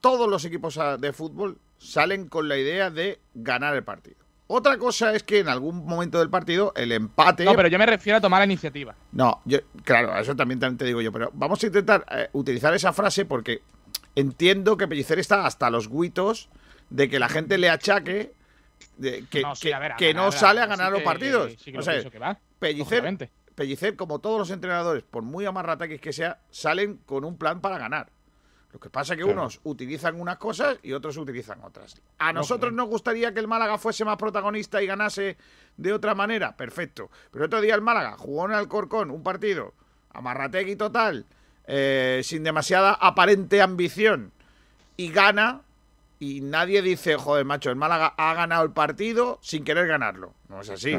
todos 0.00 0.28
los 0.28 0.44
equipos 0.44 0.78
de 0.98 1.12
fútbol 1.12 1.58
salen 1.78 2.28
con 2.28 2.48
la 2.48 2.56
idea 2.56 2.90
de 2.90 3.18
ganar 3.34 3.74
el 3.74 3.82
partido. 3.84 4.21
Otra 4.54 4.76
cosa 4.76 5.14
es 5.14 5.22
que 5.22 5.38
en 5.38 5.48
algún 5.48 5.86
momento 5.86 6.18
del 6.18 6.28
partido 6.28 6.74
el 6.76 6.92
empate. 6.92 7.42
No, 7.46 7.54
pero 7.54 7.68
yo 7.68 7.78
me 7.78 7.86
refiero 7.86 8.18
a 8.18 8.20
tomar 8.20 8.40
la 8.40 8.44
iniciativa. 8.44 8.94
No, 9.12 9.40
yo, 9.46 9.60
claro, 9.82 10.14
eso 10.18 10.36
también, 10.36 10.60
también 10.60 10.76
te 10.76 10.84
digo 10.84 11.00
yo, 11.00 11.10
pero 11.10 11.30
vamos 11.32 11.62
a 11.64 11.66
intentar 11.66 12.04
eh, 12.10 12.28
utilizar 12.34 12.74
esa 12.74 12.92
frase 12.92 13.24
porque 13.24 13.62
entiendo 14.14 14.76
que 14.76 14.86
Pellicer 14.86 15.18
está 15.18 15.46
hasta 15.46 15.70
los 15.70 15.88
guitos 15.88 16.50
de 16.90 17.08
que 17.08 17.18
la 17.18 17.30
gente 17.30 17.56
le 17.56 17.70
achaque 17.70 18.34
de 18.98 19.24
que, 19.30 19.40
No, 19.40 19.54
sí, 19.54 19.68
que- 19.68 19.74
a 19.74 19.78
ver, 19.78 19.92
a 19.92 19.96
que 19.96 20.12
no 20.12 20.24
ganar, 20.24 20.38
sale 20.38 20.60
a 20.60 20.64
sí 20.64 20.68
ganar 20.68 20.90
los 20.92 20.98
que- 21.00 21.04
partidos. 21.06 21.52
sí 21.58 21.74
o 21.74 21.80
sea, 21.80 22.02
va, 22.20 22.38
Pellicer. 22.58 23.30
Pellicer, 23.54 23.96
como 23.96 24.18
todos 24.18 24.38
los 24.38 24.50
entrenadores, 24.50 25.02
por 25.02 25.22
muy 25.22 25.46
amarrataques 25.46 25.98
que 25.98 26.12
sea, 26.12 26.40
salen 26.50 26.98
con 27.06 27.24
un 27.24 27.38
plan 27.38 27.60
para 27.62 27.78
ganar. 27.78 28.10
Lo 28.72 28.80
que 28.80 28.88
pasa 28.88 29.12
es 29.14 29.18
que 29.18 29.24
Claro. 29.24 29.40
unos 29.42 29.60
utilizan 29.64 30.18
unas 30.18 30.38
cosas 30.38 30.78
y 30.82 30.92
otros 30.92 31.16
utilizan 31.18 31.62
otras. 31.62 32.00
¿A 32.18 32.32
nosotros 32.32 32.72
nos 32.72 32.88
gustaría 32.88 33.34
que 33.34 33.40
el 33.40 33.46
Málaga 33.48 33.76
fuese 33.78 34.04
más 34.04 34.16
protagonista 34.16 34.82
y 34.82 34.86
ganase 34.86 35.36
de 35.76 35.92
otra 35.92 36.14
manera? 36.14 36.56
Perfecto. 36.56 37.10
Pero 37.30 37.44
otro 37.46 37.60
día 37.60 37.74
el 37.74 37.82
Málaga 37.82 38.16
jugó 38.16 38.46
en 38.46 38.52
Alcorcón 38.52 39.10
un 39.10 39.22
partido 39.22 39.74
amarrategui 40.14 40.76
total, 40.76 41.26
eh, 41.66 42.20
sin 42.24 42.42
demasiada 42.44 42.92
aparente 42.94 43.60
ambición, 43.62 44.32
y 44.96 45.10
gana, 45.10 45.62
y 46.18 46.40
nadie 46.40 46.80
dice, 46.82 47.16
joder, 47.16 47.44
macho, 47.44 47.70
el 47.70 47.76
Málaga 47.76 48.14
ha 48.16 48.34
ganado 48.34 48.62
el 48.64 48.70
partido 48.72 49.38
sin 49.42 49.64
querer 49.64 49.86
ganarlo. 49.86 50.34
No 50.48 50.60
es 50.60 50.70
así. 50.70 50.98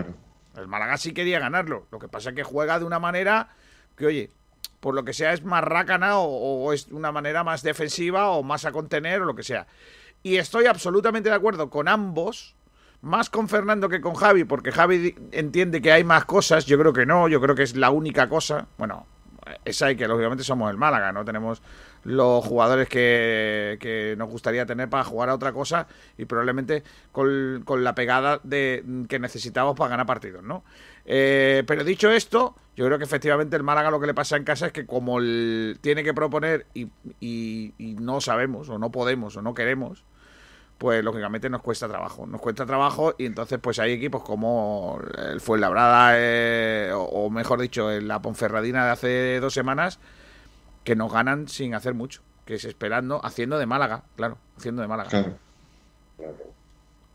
El 0.56 0.68
Málaga 0.68 0.98
sí 0.98 1.14
quería 1.14 1.40
ganarlo. 1.40 1.88
Lo 1.92 1.98
que 2.00 2.08
pasa 2.08 2.30
es 2.30 2.36
que 2.36 2.44
juega 2.44 2.78
de 2.78 2.86
una 2.86 3.00
manera 3.00 3.50
que, 3.96 4.06
oye, 4.06 4.30
por 4.84 4.96
lo 4.96 5.06
que 5.06 5.14
sea 5.14 5.32
es 5.32 5.46
más 5.46 5.64
rácana 5.64 6.18
o, 6.18 6.66
o 6.66 6.74
es 6.74 6.88
una 6.92 7.14
manera 7.14 7.46
más 7.46 7.64
defensiva 7.64 8.32
o 8.32 8.44
más 8.44 8.66
a 8.66 8.74
contener 8.74 9.22
o 9.22 9.26
lo 9.26 9.34
que 9.34 9.44
sea. 9.44 9.66
Y 10.24 10.36
estoy 10.36 10.66
absolutamente 10.66 11.30
de 11.30 11.36
acuerdo 11.36 11.70
con 11.70 11.88
ambos, 11.88 12.54
más 13.00 13.30
con 13.30 13.48
Fernando 13.48 13.88
que 13.88 14.02
con 14.02 14.14
Javi, 14.14 14.44
porque 14.44 14.74
Javi 14.74 15.16
entiende 15.32 15.82
que 15.82 15.94
hay 15.94 16.04
más 16.04 16.26
cosas, 16.26 16.66
yo 16.66 16.78
creo 16.78 16.92
que 16.92 17.06
no, 17.06 17.30
yo 17.30 17.40
creo 17.40 17.56
que 17.56 17.64
es 17.64 17.78
la 17.78 17.92
única 17.92 18.28
cosa. 18.28 18.68
Bueno, 18.78 19.08
esa 19.64 19.90
y 19.90 19.96
que 19.96 20.06
lógicamente 20.06 20.44
somos 20.44 20.70
el 20.70 20.78
Málaga, 20.78 21.14
no 21.14 21.24
tenemos 21.24 21.62
los 22.04 22.44
jugadores 22.44 22.90
que, 22.90 23.78
que 23.80 24.16
nos 24.18 24.30
gustaría 24.30 24.66
tener 24.66 24.90
para 24.90 25.06
jugar 25.06 25.30
a 25.30 25.36
otra 25.36 25.54
cosa 25.54 25.88
y 26.18 26.26
probablemente 26.26 26.84
con, 27.14 27.64
con 27.64 27.86
la 27.86 27.96
pegada 27.96 28.42
de 28.44 28.84
que 29.08 29.20
necesitamos 29.20 29.78
para 29.78 29.92
ganar 29.92 30.06
partidos, 30.06 30.44
¿no? 30.44 30.66
Eh, 31.06 31.64
pero 31.68 31.84
dicho 31.84 32.10
esto, 32.10 32.56
yo 32.76 32.86
creo 32.86 32.98
que 32.98 33.04
efectivamente 33.04 33.56
el 33.56 33.64
Málaga 33.64 33.92
lo 33.92 34.00
que 34.00 34.08
le 34.08 34.14
pasa 34.14 34.38
en 34.38 34.44
casa 34.44 34.68
es 34.68 34.72
que 34.72 34.86
como 34.86 35.20
el- 35.20 35.78
tiene 35.82 36.04
que 36.04 36.14
proponer 36.14 36.66
y, 36.74 36.88
no 38.00 38.22
sabemos 38.22 38.70
o 38.70 38.78
no 38.80 38.92
podemos 38.92 39.36
o 39.36 39.42
no 39.42 39.54
queremos, 39.54 40.04
pues 40.78 41.04
lógicamente 41.04 41.50
nos 41.50 41.62
cuesta 41.62 41.88
trabajo. 41.88 42.26
Nos 42.26 42.42
cuesta 42.42 42.66
trabajo 42.66 43.16
y 43.18 43.26
entonces 43.26 43.60
pues 43.62 43.80
hay 43.80 43.92
equipos 43.92 44.24
como 44.24 45.00
el 45.18 45.40
Fuenlabrada 45.40 46.14
eh, 46.16 46.92
o, 46.96 47.30
mejor 47.30 47.62
dicho, 47.62 47.92
en 47.92 48.08
la 48.08 48.22
Ponferradina 48.22 48.86
de 48.86 48.92
hace 48.92 49.40
dos 49.40 49.54
semanas 49.54 50.00
que 50.84 50.96
nos 50.96 51.12
ganan 51.14 51.48
sin 51.48 51.76
hacer 51.76 51.94
mucho, 51.94 52.22
que 52.46 52.56
es 52.56 52.66
esperando, 52.66 53.22
haciendo 53.24 53.58
de 53.58 53.66
Málaga, 53.66 54.04
claro, 54.16 54.38
haciendo 54.58 54.82
de 54.82 54.88
Málaga. 54.88 55.10
Claro. 55.10 55.38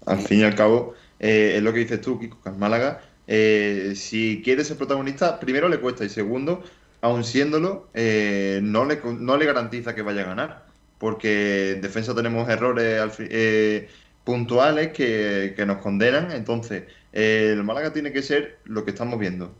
Al 0.06 0.18
fin 0.20 0.40
y 0.40 0.44
al 0.44 0.54
cabo, 0.54 0.94
eh, 1.18 1.54
es 1.56 1.62
lo 1.62 1.72
que 1.72 1.80
dices 1.80 2.00
tú, 2.00 2.18
Kiko, 2.18 2.40
que 2.42 2.48
al 2.48 2.56
Málaga, 2.56 3.02
eh, 3.28 3.92
si 3.94 4.42
quiere 4.42 4.64
ser 4.64 4.76
protagonista, 4.76 5.38
primero 5.38 5.68
le 5.68 5.80
cuesta 5.80 6.04
y 6.04 6.08
segundo, 6.08 6.64
aun 7.00 7.24
siéndolo, 7.24 7.88
eh, 7.94 8.60
no, 8.62 8.84
le, 8.84 9.00
no 9.04 9.36
le 9.36 9.46
garantiza 9.46 9.94
que 9.94 10.02
vaya 10.02 10.22
a 10.22 10.26
ganar. 10.26 10.66
Porque 10.98 11.72
en 11.72 11.80
defensa 11.80 12.14
tenemos 12.14 12.48
errores 12.48 13.00
eh, 13.20 13.88
puntuales 14.24 14.92
que, 14.92 15.54
que 15.56 15.66
nos 15.66 15.78
condenan. 15.78 16.32
Entonces, 16.32 16.84
eh, 17.12 17.50
el 17.52 17.62
Málaga 17.64 17.92
tiene 17.92 18.12
que 18.12 18.22
ser 18.22 18.58
lo 18.64 18.84
que 18.84 18.90
estamos 18.90 19.18
viendo. 19.20 19.54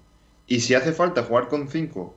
Y 0.49 0.61
si 0.61 0.75
hace 0.75 0.93
falta 0.93 1.23
jugar 1.23 1.49
con 1.49 1.69
cinco 1.69 2.17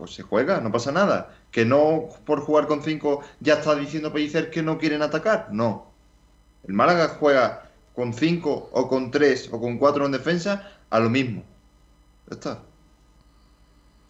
pues 0.00 0.14
se 0.14 0.22
juega, 0.22 0.60
no 0.62 0.72
pasa 0.72 0.92
nada. 0.92 1.36
Que 1.50 1.66
no 1.66 2.08
por 2.24 2.40
jugar 2.40 2.66
con 2.66 2.82
5 2.82 3.22
ya 3.40 3.54
está 3.54 3.74
diciendo 3.74 4.12
Pellicer 4.12 4.50
que 4.50 4.62
no 4.62 4.78
quieren 4.78 5.02
atacar. 5.02 5.48
No. 5.52 5.92
El 6.66 6.72
Málaga 6.74 7.08
juega 7.20 7.69
con 7.94 8.14
5 8.14 8.70
o 8.72 8.88
con 8.88 9.10
3 9.10 9.50
o 9.52 9.60
con 9.60 9.78
4 9.78 10.06
en 10.06 10.12
defensa 10.12 10.72
a 10.90 11.00
lo 11.00 11.10
mismo. 11.10 11.44
Ya 12.28 12.34
está. 12.34 12.62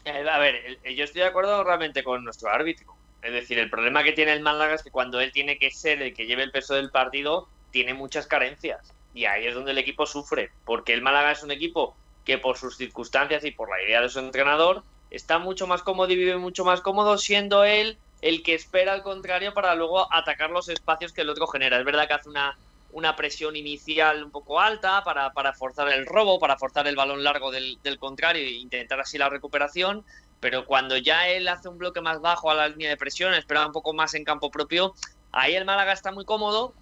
Eh, 0.05 0.29
A 0.29 0.39
ver, 0.39 0.79
yo 0.95 1.05
estoy 1.05 1.23
de 1.23 1.29
acuerdo 1.29 1.63
realmente 1.65 2.03
con 2.03 2.25
nuestro 2.25 2.51
árbitro. 2.51 2.95
Es 3.23 3.33
decir, 3.33 3.59
el 3.59 3.71
problema 3.71 4.03
que 4.03 4.13
tiene 4.13 4.33
el 4.33 4.41
Málaga 4.41 4.75
es 4.75 4.83
que 4.83 4.91
cuando 4.91 5.21
él 5.21 5.33
tiene 5.33 5.59
que 5.59 5.71
ser 5.71 6.01
el 6.01 6.15
que 6.15 6.27
lleve 6.27 6.43
el 6.43 6.53
peso 6.53 6.75
del 6.75 6.91
partido, 6.91 7.49
tiene 7.71 7.93
muchas 7.95 8.27
carencias. 8.27 8.95
Y 9.13 9.27
ahí 9.27 9.47
es 9.47 9.55
donde 9.55 9.73
el 9.73 9.79
equipo 9.79 10.07
sufre. 10.07 10.51
Porque 10.65 10.95
el 10.95 11.03
Málaga 11.03 11.33
es 11.33 11.43
un 11.43 11.51
equipo 11.51 11.95
que 12.25 12.39
por 12.39 12.57
sus 12.57 12.77
circunstancias 12.77 13.45
y 13.45 13.51
por 13.51 13.69
la 13.69 13.83
idea 13.83 14.01
de 14.01 14.09
su 14.09 14.19
entrenador, 14.19 14.85
está 15.11 15.39
mucho 15.39 15.67
más 15.67 15.83
cómodo 15.83 16.13
y 16.13 16.17
vive 16.17 16.37
mucho 16.37 16.65
más 16.65 16.81
cómodo 16.81 17.19
siendo 17.19 17.65
él 17.65 17.99
el 18.23 18.43
que 18.43 18.55
espera 18.55 18.93
al 18.93 19.03
contrario 19.03 19.55
para 19.55 19.75
luego 19.75 20.13
atacar 20.13 20.51
los 20.51 20.69
espacios 20.69 21.13
que 21.13 21.23
el 21.23 21.31
otro 21.31 21.47
genera. 21.47 21.79
Es 21.79 21.85
verdad 21.85 22.07
que 22.07 22.15
hace 22.15 22.29
una, 22.29 22.57
una 22.93 23.17
presión 23.17 23.57
inicial 23.57 24.25
un 24.25 24.31
poco 24.31 24.61
alta 24.61 25.03
para, 25.05 25.33
para 25.33 25.53
forzar 25.53 25.89
el 25.89 26.07
robo, 26.07 26.39
para 26.39 26.59
forzar 26.59 26.87
el 26.89 26.97
balón 26.97 27.23
largo 27.23 27.51
del, 27.51 27.79
del 27.83 27.99
contrario 27.99 28.43
e 28.43 28.51
intentar 28.53 29.01
así 29.01 29.19
la 29.19 29.29
recuperación, 29.29 30.05
pero 30.41 30.65
cuando 30.67 30.97
ya 30.97 31.29
él 31.29 31.49
hace 31.49 31.69
un 31.69 31.79
bloque 31.79 32.01
más 32.01 32.21
bajo 32.21 32.51
a 32.51 32.55
la 32.55 32.69
línea 32.69 32.91
de 32.91 32.97
presión, 32.97 33.35
espera 33.35 33.67
un 33.67 33.73
poco 33.73 33.93
más 33.93 34.15
en 34.15 34.25
campo 34.25 34.51
propio, 34.51 34.95
ahí 35.33 35.55
el 35.55 35.65
Málaga 35.65 35.93
está 35.93 36.13
muy 36.13 36.25
cómodo, 36.25 36.75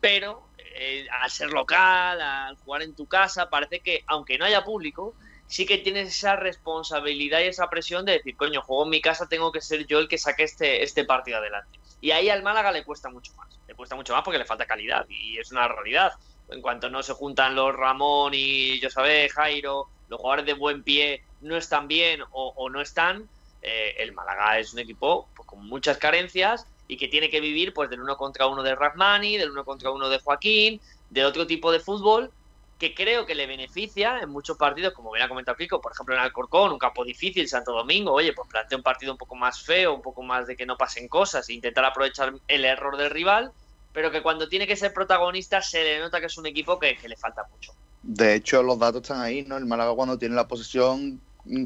pero 0.00 0.42
eh, 0.76 1.06
al 1.22 1.30
ser 1.30 1.50
local, 1.50 2.20
al 2.20 2.56
jugar 2.56 2.82
en 2.82 2.94
tu 2.94 3.06
casa, 3.06 3.48
parece 3.48 3.80
que 3.80 4.02
aunque 4.06 4.36
no 4.36 4.44
haya 4.44 4.64
público, 4.64 5.14
sí 5.46 5.66
que 5.66 5.78
tienes 5.78 6.08
esa 6.08 6.36
responsabilidad 6.36 7.40
y 7.40 7.44
esa 7.44 7.70
presión 7.70 8.04
de 8.04 8.12
decir, 8.12 8.36
coño, 8.36 8.62
juego 8.62 8.84
en 8.84 8.90
mi 8.90 9.00
casa, 9.00 9.28
tengo 9.28 9.52
que 9.52 9.60
ser 9.60 9.86
yo 9.86 10.00
el 10.00 10.08
que 10.08 10.18
saque 10.18 10.42
este, 10.42 10.82
este 10.82 11.04
partido 11.04 11.38
adelante. 11.38 11.78
Y 12.04 12.10
ahí 12.10 12.28
al 12.28 12.42
Málaga 12.42 12.70
le 12.70 12.84
cuesta 12.84 13.08
mucho 13.08 13.32
más. 13.32 13.48
Le 13.66 13.74
cuesta 13.74 13.96
mucho 13.96 14.12
más 14.12 14.22
porque 14.22 14.36
le 14.36 14.44
falta 14.44 14.66
calidad 14.66 15.06
y 15.08 15.38
es 15.38 15.50
una 15.52 15.66
realidad. 15.68 16.12
En 16.50 16.60
cuanto 16.60 16.90
no 16.90 17.02
se 17.02 17.14
juntan 17.14 17.54
los 17.54 17.74
Ramón 17.74 18.34
y 18.34 18.78
yo 18.78 18.90
sabé, 18.90 19.30
Jairo, 19.30 19.88
los 20.10 20.20
jugadores 20.20 20.44
de 20.44 20.52
buen 20.52 20.82
pie 20.82 21.22
no 21.40 21.56
están 21.56 21.88
bien 21.88 22.20
o, 22.20 22.52
o 22.56 22.68
no 22.68 22.82
están, 22.82 23.26
eh, 23.62 23.94
el 23.96 24.12
Málaga 24.12 24.58
es 24.58 24.74
un 24.74 24.80
equipo 24.80 25.30
pues, 25.34 25.48
con 25.48 25.66
muchas 25.66 25.96
carencias 25.96 26.66
y 26.88 26.98
que 26.98 27.08
tiene 27.08 27.30
que 27.30 27.40
vivir 27.40 27.72
pues 27.72 27.88
del 27.88 28.02
uno 28.02 28.18
contra 28.18 28.48
uno 28.48 28.62
de 28.62 28.74
Rahmani, 28.74 29.38
del 29.38 29.52
uno 29.52 29.64
contra 29.64 29.90
uno 29.90 30.10
de 30.10 30.18
Joaquín, 30.18 30.82
de 31.08 31.24
otro 31.24 31.46
tipo 31.46 31.72
de 31.72 31.80
fútbol 31.80 32.30
que 32.78 32.94
creo 32.94 33.24
que 33.24 33.34
le 33.34 33.46
beneficia 33.46 34.20
en 34.20 34.30
muchos 34.30 34.56
partidos, 34.56 34.92
como 34.94 35.12
bien 35.12 35.24
ha 35.24 35.28
comentado 35.28 35.56
Pico, 35.56 35.80
por 35.80 35.92
ejemplo 35.92 36.14
en 36.14 36.20
Alcorcón, 36.20 36.72
un 36.72 36.78
campo 36.78 37.04
difícil, 37.04 37.48
Santo 37.48 37.72
Domingo, 37.72 38.12
oye, 38.12 38.32
pues 38.32 38.48
plantea 38.48 38.76
un 38.76 38.82
partido 38.82 39.12
un 39.12 39.18
poco 39.18 39.36
más 39.36 39.62
feo, 39.62 39.94
un 39.94 40.02
poco 40.02 40.22
más 40.22 40.46
de 40.46 40.56
que 40.56 40.66
no 40.66 40.76
pasen 40.76 41.08
cosas, 41.08 41.48
e 41.48 41.54
intentar 41.54 41.84
aprovechar 41.84 42.34
el 42.48 42.64
error 42.64 42.96
del 42.96 43.10
rival, 43.10 43.52
pero 43.92 44.10
que 44.10 44.22
cuando 44.22 44.48
tiene 44.48 44.66
que 44.66 44.76
ser 44.76 44.92
protagonista 44.92 45.62
se 45.62 45.82
le 45.84 46.00
nota 46.00 46.20
que 46.20 46.26
es 46.26 46.36
un 46.36 46.46
equipo 46.46 46.78
que, 46.78 46.98
le 47.06 47.16
falta 47.16 47.46
mucho. 47.50 47.72
De 48.02 48.34
hecho, 48.34 48.62
los 48.62 48.78
datos 48.78 49.02
están 49.02 49.20
ahí, 49.20 49.42
¿no? 49.42 49.56
El 49.56 49.66
Málaga 49.66 49.94
cuando 49.94 50.18
tiene 50.18 50.34
la 50.34 50.48
posesión, 50.48 51.20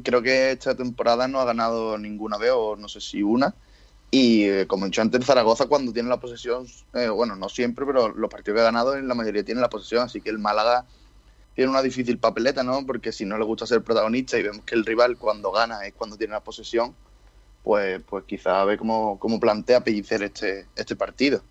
creo 0.05 0.21
que 0.23 0.53
esta 0.53 0.77
temporada 0.77 1.27
no 1.27 1.41
ha 1.41 1.47
ganado 1.47 1.97
ninguna 1.97 2.37
vez, 2.37 2.53
o 2.55 2.77
no 2.77 2.89
sé 2.89 3.01
si 3.01 3.23
una. 3.23 3.55
Y 4.11 4.45
eh, 4.45 4.67
como 4.67 4.85
he 4.85 4.89
dicho 4.89 5.03
antes, 5.03 5.25
Zaragoza 5.25 5.67
cuando 5.67 5.93
tiene 5.93 6.09
la 6.09 6.21
posesión, 6.21 6.67
eh, 6.95 7.09
bueno, 7.09 7.35
no 7.35 7.49
siempre, 7.49 7.85
pero 7.85 8.09
los 8.09 8.31
partidos 8.31 8.57
que 8.57 8.61
ha 8.61 8.65
ganado 8.65 8.97
en 8.97 9.09
la 9.09 9.15
mayoría 9.15 9.45
tienen 9.45 9.63
la 9.63 9.71
posesión, 9.71 10.03
así 10.03 10.21
que 10.21 10.31
el 10.31 10.39
Málaga 10.39 10.87
tiene 11.59 11.73
una 11.73 11.83
difícil 11.83 12.21
papeleta, 12.21 12.63
¿no? 12.63 12.87
Porque 12.87 13.11
si 13.11 13.25
no 13.25 13.37
le 13.37 13.45
gusta 13.45 13.67
ser 13.67 13.83
protagonista 13.83 14.39
y 14.39 14.45
vemos 14.45 14.63
que 14.65 14.77
el 14.77 14.87
rival 14.87 15.19
cuando 15.19 15.51
gana 15.51 15.85
es 15.85 15.93
cuando 15.93 16.17
tiene 16.17 16.35
la 16.35 16.39
posesión, 16.39 16.95
pues, 17.65 18.01
pues 18.09 18.23
quizá 18.27 18.61
a 18.61 18.65
ver 18.65 18.79
cómo, 18.79 19.19
cómo 19.19 19.41
plantea 19.41 19.83
Pellicer 19.83 20.23
este, 20.23 20.69
este 20.77 20.95
partido. 20.95 21.43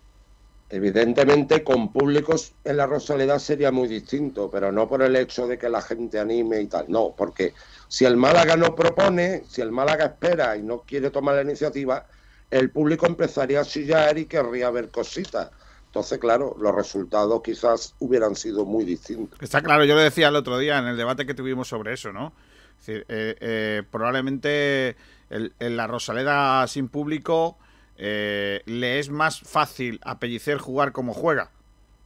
Evidentemente, 0.70 1.62
con 1.62 1.92
públicos 1.92 2.54
en 2.64 2.78
la 2.78 2.86
Rosaleda 2.86 3.38
sería 3.38 3.70
muy 3.70 3.86
distinto, 3.86 4.50
pero 4.50 4.72
no 4.72 4.88
por 4.88 5.02
el 5.02 5.14
hecho 5.14 5.46
de 5.46 5.58
que 5.58 5.68
la 5.68 5.82
gente 5.82 6.18
anime 6.18 6.62
y 6.62 6.68
tal. 6.68 6.86
No, 6.88 7.14
porque 7.14 7.52
si 7.88 8.06
el 8.06 8.16
Málaga 8.16 8.56
no 8.56 8.74
propone, 8.74 9.42
si 9.46 9.60
el 9.60 9.72
Málaga 9.72 10.06
espera 10.06 10.56
y 10.56 10.62
no 10.62 10.84
quiere 10.86 11.10
tomar 11.10 11.34
la 11.34 11.42
iniciativa, 11.42 12.06
el 12.50 12.70
público 12.70 13.04
empezaría 13.04 13.60
a 13.60 13.64
chillar 13.66 14.16
y 14.16 14.24
querría 14.24 14.70
ver 14.70 14.90
cositas. 14.90 15.50
Entonces, 15.98 16.18
claro, 16.18 16.56
los 16.60 16.72
resultados 16.74 17.42
quizás 17.42 17.92
hubieran 17.98 18.36
sido 18.36 18.64
muy 18.64 18.84
distintos. 18.84 19.36
Está 19.42 19.60
claro, 19.62 19.84
yo 19.84 19.96
lo 19.96 20.00
decía 20.00 20.28
el 20.28 20.36
otro 20.36 20.56
día 20.56 20.78
en 20.78 20.86
el 20.86 20.96
debate 20.96 21.26
que 21.26 21.34
tuvimos 21.34 21.66
sobre 21.66 21.92
eso, 21.92 22.12
¿no? 22.12 22.32
Es 22.78 22.86
decir, 22.86 23.04
eh, 23.08 23.36
eh, 23.40 23.82
probablemente 23.90 24.96
el- 25.28 25.52
en 25.58 25.76
la 25.76 25.88
Rosaleda 25.88 26.64
sin 26.68 26.88
público 26.88 27.58
eh, 27.96 28.62
le 28.66 29.00
es 29.00 29.10
más 29.10 29.40
fácil 29.40 29.98
a 30.04 30.20
Pellicer 30.20 30.58
jugar 30.58 30.92
como 30.92 31.14
juega 31.14 31.50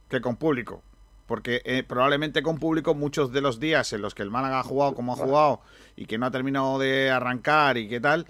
que 0.09 0.21
con 0.21 0.37
público. 0.37 0.81
Porque 1.27 1.61
eh, 1.65 1.83
probablemente 1.87 2.41
con 2.41 2.57
público 2.57 2.95
muchos 2.95 3.31
de 3.31 3.41
los 3.41 3.59
días 3.59 3.93
en 3.93 4.01
los 4.01 4.15
que 4.15 4.23
el 4.23 4.31
Málaga 4.31 4.59
ha 4.59 4.63
jugado 4.63 4.95
como 4.95 5.13
ha 5.13 5.17
jugado 5.17 5.61
y 5.95 6.07
que 6.07 6.17
no 6.17 6.25
ha 6.25 6.31
terminado 6.31 6.79
de 6.79 7.11
arrancar 7.11 7.77
y 7.77 7.87
qué 7.87 7.99
tal, 7.99 8.25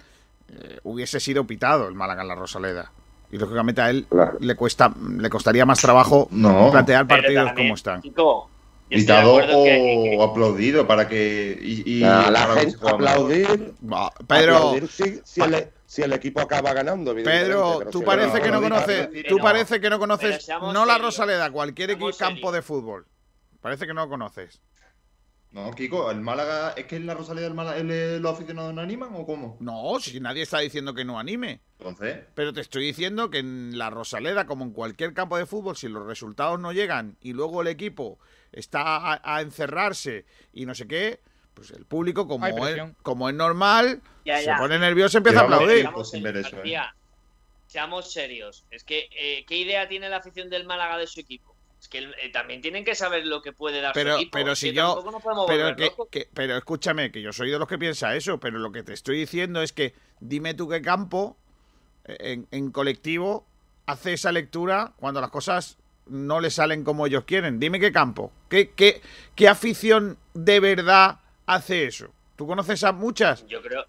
eh, 0.50 0.78
hubiese 0.84 1.20
sido 1.20 1.46
pitado 1.46 1.88
el 1.88 1.94
Málaga 1.94 2.20
en 2.20 2.28
la 2.28 2.34
Rosaleda. 2.34 2.92
Y 3.34 3.36
lógicamente 3.36 3.80
a 3.82 3.90
él 3.90 4.06
le 4.38 4.54
cuesta 4.54 4.94
le 5.18 5.28
costaría 5.28 5.66
más 5.66 5.80
trabajo 5.80 6.28
No. 6.30 6.70
plantear 6.70 7.04
partidos 7.08 7.46
también, 7.46 7.66
como 7.66 7.74
están. 7.74 8.00
Chico, 8.00 8.48
Gritado 8.88 9.34
o 9.34 9.64
que- 9.64 10.18
aplaudido 10.22 10.86
para 10.86 11.08
que. 11.08 11.58
Y, 11.60 11.98
y 11.98 12.04
A 12.04 12.30
la 12.30 12.40
para 12.42 12.54
ver 12.54 12.64
gente 12.70 12.88
aplaudir, 12.88 13.74
Pedro, 14.28 14.56
aplaudir 14.56 14.86
si, 14.88 15.20
si 15.24 15.40
el, 15.40 15.66
si 15.84 16.02
el 16.02 16.12
equipo 16.12 16.40
acaba 16.42 16.72
ganando. 16.72 17.12
Pedro, 17.12 17.80
tú 17.90 17.98
si 18.00 18.04
parece 18.04 18.40
que 18.40 18.52
no 18.52 18.62
conoces, 18.62 19.08
tú 19.28 19.38
parece 19.38 19.80
que 19.80 19.90
no 19.90 19.98
conoces 19.98 20.48
no 20.72 20.86
la 20.86 20.98
Rosaleda, 20.98 21.50
cualquier 21.50 21.90
equipo 21.90 22.10
campo 22.16 22.36
serios. 22.36 22.52
de 22.52 22.62
fútbol. 22.62 23.04
Parece 23.60 23.84
que 23.84 23.94
no 23.94 24.02
lo 24.04 24.10
conoces. 24.10 24.60
No, 25.54 25.70
Kiko, 25.70 26.10
el 26.10 26.20
Málaga. 26.20 26.70
¿Es 26.76 26.86
que 26.86 26.96
en 26.96 27.06
la 27.06 27.14
Rosaleda 27.14 27.46
el 27.46 27.54
Málaga, 27.54 27.78
el- 27.78 28.20
los 28.20 28.32
aficionados 28.34 28.74
no 28.74 28.80
animan 28.80 29.10
o 29.14 29.24
cómo? 29.24 29.56
No, 29.60 30.00
si 30.00 30.18
nadie 30.18 30.42
está 30.42 30.58
diciendo 30.58 30.94
que 30.94 31.04
no 31.04 31.16
anime. 31.18 31.60
Entonces. 31.78 32.24
Pero 32.34 32.52
te 32.52 32.60
estoy 32.60 32.84
diciendo 32.86 33.30
que 33.30 33.38
en 33.38 33.78
la 33.78 33.88
Rosaleda, 33.88 34.46
como 34.46 34.64
en 34.64 34.72
cualquier 34.72 35.14
campo 35.14 35.38
de 35.38 35.46
fútbol, 35.46 35.76
si 35.76 35.86
los 35.88 36.04
resultados 36.06 36.58
no 36.58 36.72
llegan 36.72 37.16
y 37.20 37.34
luego 37.34 37.62
el 37.62 37.68
equipo 37.68 38.18
está 38.50 38.82
a, 38.96 39.20
a 39.22 39.40
encerrarse 39.42 40.24
y 40.52 40.66
no 40.66 40.74
sé 40.74 40.88
qué, 40.88 41.20
pues 41.54 41.70
el 41.70 41.86
público, 41.86 42.26
como, 42.26 42.66
es, 42.66 42.82
como 43.02 43.28
es 43.28 43.34
normal, 43.36 44.02
Ya, 44.24 44.40
se 44.40 44.52
pone 44.58 44.76
nervioso 44.80 45.16
y 45.16 45.18
empieza 45.18 45.42
a 45.42 45.44
aplaudir. 45.44 45.82
tiempo 45.82 46.02
sin 46.04 46.22
ver 46.24 46.36
eso, 46.38 46.56
¿eh? 46.64 46.76
Seamos 47.68 48.12
serios. 48.12 48.64
Es 48.72 48.82
que, 48.84 49.08
eh, 49.16 49.44
¿qué 49.46 49.56
idea 49.56 49.88
tiene 49.88 50.08
la 50.08 50.16
afición 50.18 50.50
del 50.50 50.64
Málaga 50.66 50.98
de 50.98 51.06
su 51.06 51.20
equipo? 51.20 51.53
Es 51.84 51.88
que 51.90 51.98
eh, 51.98 52.30
también 52.32 52.62
tienen 52.62 52.82
que 52.82 52.94
saber 52.94 53.26
lo 53.26 53.42
que 53.42 53.52
puede 53.52 53.82
dar 53.82 53.92
Pero, 53.92 54.14
su 54.14 54.20
equipo. 54.22 54.30
pero 54.32 54.56
si 54.56 54.72
yo. 54.72 54.94
podemos 54.94 55.22
Pero, 55.46 55.76
que- 56.10 56.28
pero 56.32 56.56
escúchame, 56.56 57.12
que 57.12 57.20
yo 57.20 57.30
soy 57.30 57.50
de 57.50 57.58
los 57.58 57.68
que 57.68 57.76
piensa 57.76 58.16
eso, 58.16 58.40
pero 58.40 58.58
lo 58.58 58.72
que 58.72 58.82
te 58.82 58.94
estoy 58.94 59.18
diciendo 59.18 59.60
es 59.60 59.74
que 59.74 59.92
dime 60.18 60.54
tú 60.54 60.66
qué 60.66 60.80
campo 60.80 61.36
eh, 62.06 62.16
en, 62.20 62.48
en 62.52 62.70
colectivo 62.70 63.44
hace 63.84 64.14
esa 64.14 64.32
lectura 64.32 64.94
cuando 64.98 65.20
las 65.20 65.28
cosas 65.28 65.76
no 66.06 66.40
le 66.40 66.50
salen 66.50 66.84
como 66.84 67.06
ellos 67.06 67.24
quieren. 67.24 67.60
Dime 67.60 67.78
qué 67.78 67.92
campo. 67.92 68.32
¿Qué, 68.48 68.70
qué, 68.70 69.02
qué 69.34 69.46
afición 69.48 70.16
de 70.32 70.60
verdad 70.60 71.20
hace 71.44 71.84
eso? 71.84 72.14
¿Tú 72.36 72.46
conoces 72.46 72.82
a 72.82 72.92
muchas? 72.92 73.46
Yo 73.46 73.60
creo, 73.60 73.84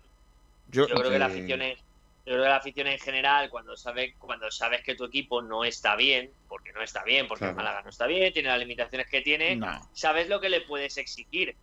Yo, 0.68 0.86
yo 0.90 0.96
creo 0.96 1.12
que 1.12 1.20
la 1.20 1.28
eh, 1.28 1.32
afición 1.32 1.62
es. 1.62 1.80
Yo 2.26 2.32
creo 2.34 2.44
que 2.44 2.50
la 2.50 2.56
afición 2.56 2.88
en 2.88 2.98
general, 2.98 3.50
cuando 3.52 3.78
sabe, 3.78 4.16
cuando 4.18 4.50
sabes 4.50 4.82
que 4.84 4.96
tu 4.96 5.06
equipo 5.06 5.44
no 5.44 5.64
está 5.64 5.96
bien, 5.96 6.32
porque 6.48 6.74
no 6.74 6.82
está 6.82 7.04
bien, 7.04 7.28
porque 7.28 7.46
el 7.46 7.52
Claro. 7.52 7.58
Málaga 7.58 7.82
no 7.84 7.90
está 7.92 8.08
bien, 8.08 8.34
tiene 8.34 8.50
las 8.50 8.58
limitaciones 8.58 9.08
que 9.08 9.22
tiene, 9.22 9.56
No. 9.56 9.88
sabes 9.94 10.28
lo 10.28 10.42
que 10.42 10.50
le 10.50 10.62
puedes 10.62 10.98
exigir. 10.98 11.56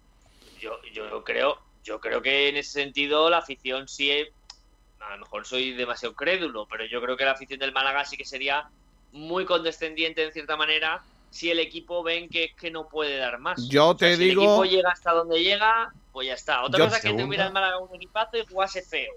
Yo, 0.60 0.80
yo 0.92 1.24
creo, 1.24 1.58
yo 1.82 2.00
creo 2.00 2.22
que 2.22 2.48
en 2.48 2.56
ese 2.58 2.70
sentido 2.70 3.28
la 3.28 3.38
afición 3.38 3.88
sí 3.88 4.12
es- 4.12 4.28
a 5.00 5.16
lo 5.16 5.24
mejor 5.24 5.44
soy 5.44 5.72
demasiado 5.72 6.14
crédulo, 6.14 6.66
pero 6.70 6.84
yo 6.84 7.02
creo 7.02 7.16
que 7.16 7.24
la 7.24 7.32
afición 7.32 7.58
del 7.58 7.72
Málaga 7.72 8.04
sí 8.04 8.16
que 8.16 8.24
sería 8.24 8.68
muy 9.10 9.44
condescendiente 9.44 10.22
en 10.22 10.32
cierta 10.32 10.56
manera 10.56 11.02
si 11.32 11.50
el 11.50 11.58
equipo 11.58 12.04
ven 12.04 12.28
que 12.28 12.44
es 12.44 12.54
que 12.54 12.70
no 12.70 12.88
puede 12.88 13.16
dar 13.16 13.38
más. 13.40 13.68
Yo 13.68 13.88
O 13.88 13.98
sea, 13.98 14.10
te 14.10 14.16
si 14.16 14.24
digo- 14.26 14.42
el 14.42 14.48
equipo 14.48 14.64
llega 14.76 14.90
hasta 14.92 15.10
donde 15.12 15.42
llega, 15.42 15.92
pues 16.12 16.28
ya 16.28 16.34
está. 16.34 16.62
Otra 16.62 16.78
Yo- 16.78 16.84
cosa 16.84 16.96
es 16.98 17.02
que 17.02 17.08
Segunda. 17.08 17.24
tuviera 17.24 17.46
el 17.48 17.52
Málaga 17.52 17.78
un 17.78 17.92
equipazo 17.96 18.36
y 18.36 18.46
jugase 18.46 18.82
feo, 18.82 19.12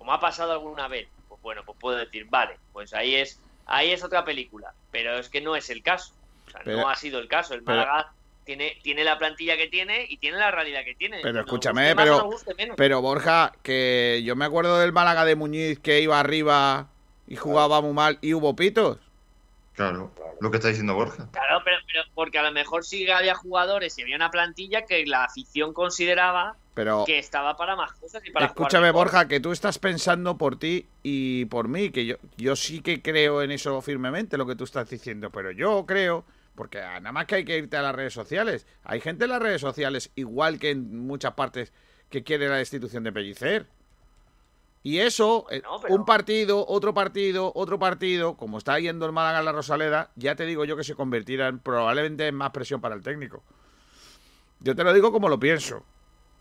como 0.00 0.14
ha 0.14 0.18
pasado 0.18 0.52
alguna 0.52 0.88
vez. 0.88 1.08
Pues 1.28 1.40
bueno, 1.42 1.62
pues 1.64 1.76
puedo 1.78 1.98
decir, 1.98 2.26
vale, 2.30 2.56
pues 2.72 2.94
ahí 2.94 3.14
es 3.16 3.38
ahí 3.66 3.90
es 3.92 4.02
otra 4.02 4.24
película, 4.24 4.72
pero 4.90 5.18
es 5.18 5.28
que 5.28 5.42
no 5.42 5.54
es 5.54 5.68
el 5.68 5.82
caso. 5.82 6.14
O 6.46 6.50
sea, 6.50 6.62
Pero- 6.64 6.78
no 6.78 6.88
ha 6.88 6.96
sido 6.96 7.20
el 7.20 7.28
caso. 7.28 7.52
El 7.52 7.62
pero- 7.62 7.78
Málaga 7.78 8.12
tiene, 8.44 8.78
tiene 8.82 9.04
la 9.04 9.18
plantilla 9.18 9.58
que 9.58 9.68
tiene 9.68 10.06
y 10.08 10.16
tiene 10.16 10.38
la 10.38 10.50
realidad 10.50 10.84
que 10.84 10.94
tiene. 10.94 11.20
Pero 11.22 11.40
escúchame, 11.40 11.94
pero, 11.94 12.30
pero 12.76 13.02
Borja, 13.02 13.52
que 13.62 14.22
yo 14.24 14.34
me 14.36 14.46
acuerdo 14.46 14.78
del 14.78 14.92
Málaga 14.92 15.26
de 15.26 15.36
Muñiz 15.36 15.78
que 15.78 16.00
iba 16.00 16.18
arriba 16.18 16.88
y 17.28 17.36
jugaba 17.36 17.82
muy 17.82 17.92
mal 17.92 18.18
y 18.22 18.32
hubo 18.32 18.56
pitos. 18.56 18.98
Claro, 19.74 20.12
lo 20.40 20.50
que 20.50 20.56
está 20.56 20.68
diciendo 20.68 20.94
Borja. 20.94 21.28
Claro, 21.30 21.60
pero, 21.62 21.76
pero 21.86 22.02
porque 22.14 22.38
a 22.38 22.42
lo 22.42 22.52
mejor 22.52 22.84
sí 22.84 23.04
que 23.04 23.12
había 23.12 23.34
jugadores 23.34 23.96
y 23.98 24.02
había 24.02 24.16
una 24.16 24.30
plantilla 24.30 24.86
que 24.86 25.04
la 25.06 25.24
afición 25.24 25.74
consideraba 25.74 26.56
Pero 26.74 27.04
que 27.04 27.18
estaba 27.18 27.56
para 27.56 27.74
más 27.74 27.92
cosas 27.94 28.22
y 28.24 28.30
para 28.30 28.46
escúchame. 28.46 28.90
Borja, 28.92 29.26
que 29.26 29.40
tú 29.40 29.52
estás 29.52 29.78
pensando 29.78 30.38
por 30.38 30.58
ti 30.58 30.86
y 31.02 31.44
por 31.46 31.68
mí, 31.68 31.90
que 31.90 32.06
yo, 32.06 32.16
yo 32.36 32.56
sí 32.56 32.80
que 32.80 33.02
creo 33.02 33.42
en 33.42 33.50
eso 33.50 33.80
firmemente, 33.82 34.38
lo 34.38 34.46
que 34.46 34.54
tú 34.54 34.64
estás 34.64 34.88
diciendo, 34.88 35.30
pero 35.30 35.50
yo 35.50 35.84
creo, 35.86 36.24
porque 36.54 36.78
nada 36.78 37.12
más 37.12 37.26
que 37.26 37.36
hay 37.36 37.44
que 37.44 37.58
irte 37.58 37.76
a 37.76 37.82
las 37.82 37.94
redes 37.94 38.12
sociales. 38.12 38.66
Hay 38.84 39.00
gente 39.00 39.24
en 39.24 39.30
las 39.30 39.42
redes 39.42 39.60
sociales, 39.60 40.10
igual 40.14 40.58
que 40.58 40.70
en 40.70 41.06
muchas 41.06 41.34
partes, 41.34 41.72
que 42.08 42.22
quiere 42.22 42.48
la 42.48 42.56
destitución 42.56 43.02
de 43.02 43.12
Pellicer. 43.12 43.66
Y 44.82 44.98
eso, 44.98 45.46
eh, 45.50 45.62
un 45.90 46.06
partido, 46.06 46.64
otro 46.66 46.94
partido, 46.94 47.52
otro 47.54 47.78
partido, 47.78 48.36
como 48.36 48.56
está 48.56 48.78
yendo 48.78 49.04
el 49.04 49.12
Málaga 49.12 49.42
la 49.42 49.52
Rosaleda, 49.52 50.10
ya 50.16 50.36
te 50.36 50.46
digo 50.46 50.64
yo 50.64 50.76
que 50.76 50.84
se 50.84 50.94
convertirá 50.94 51.48
en, 51.48 51.58
probablemente 51.58 52.26
en 52.26 52.34
más 52.34 52.50
presión 52.50 52.80
para 52.80 52.94
el 52.94 53.02
técnico. 53.02 53.42
Yo 54.60 54.74
te 54.74 54.82
lo 54.82 54.94
digo 54.94 55.12
como 55.12 55.28
lo 55.28 55.38
pienso. 55.38 55.84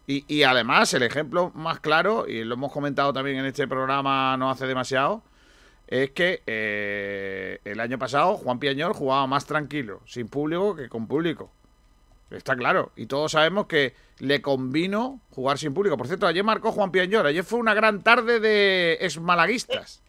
Y, 0.10 0.26
y 0.28 0.42
además, 0.42 0.92
el 0.96 1.04
ejemplo 1.04 1.52
más 1.54 1.82
claro, 1.82 2.28
y 2.28 2.44
lo 2.44 2.56
hemos 2.56 2.72
comentado 2.72 3.14
también 3.14 3.38
en 3.38 3.46
este 3.46 3.68
programa 3.68 4.36
no 4.38 4.50
hace 4.50 4.66
demasiado, 4.66 5.22
es 5.86 6.10
que 6.10 6.42
eh, 6.48 7.60
el 7.64 7.80
año 7.80 8.00
pasado 8.00 8.36
Juan 8.38 8.58
Piañor 8.58 8.94
jugaba 8.94 9.28
más 9.28 9.46
tranquilo, 9.46 10.02
sin 10.08 10.28
público 10.28 10.76
que 10.76 10.90
con 10.90 11.06
público. 11.06 11.52
Está 12.32 12.56
claro. 12.56 12.92
Y 12.96 13.06
todos 13.06 13.34
sabemos 13.34 13.68
que 13.68 13.94
le 14.18 14.42
convino 14.42 15.22
jugar 15.30 15.60
sin 15.60 15.76
público. 15.76 15.96
Por 15.96 16.08
cierto, 16.08 16.26
ayer 16.26 16.44
marcó 16.44 16.72
Juan 16.72 16.90
Piañor. 16.90 17.28
Ayer 17.28 17.44
fue 17.44 17.60
una 17.60 17.76
gran 17.76 18.02
tarde 18.02 18.40
de 18.40 18.98
exmalaguistas. 19.02 20.02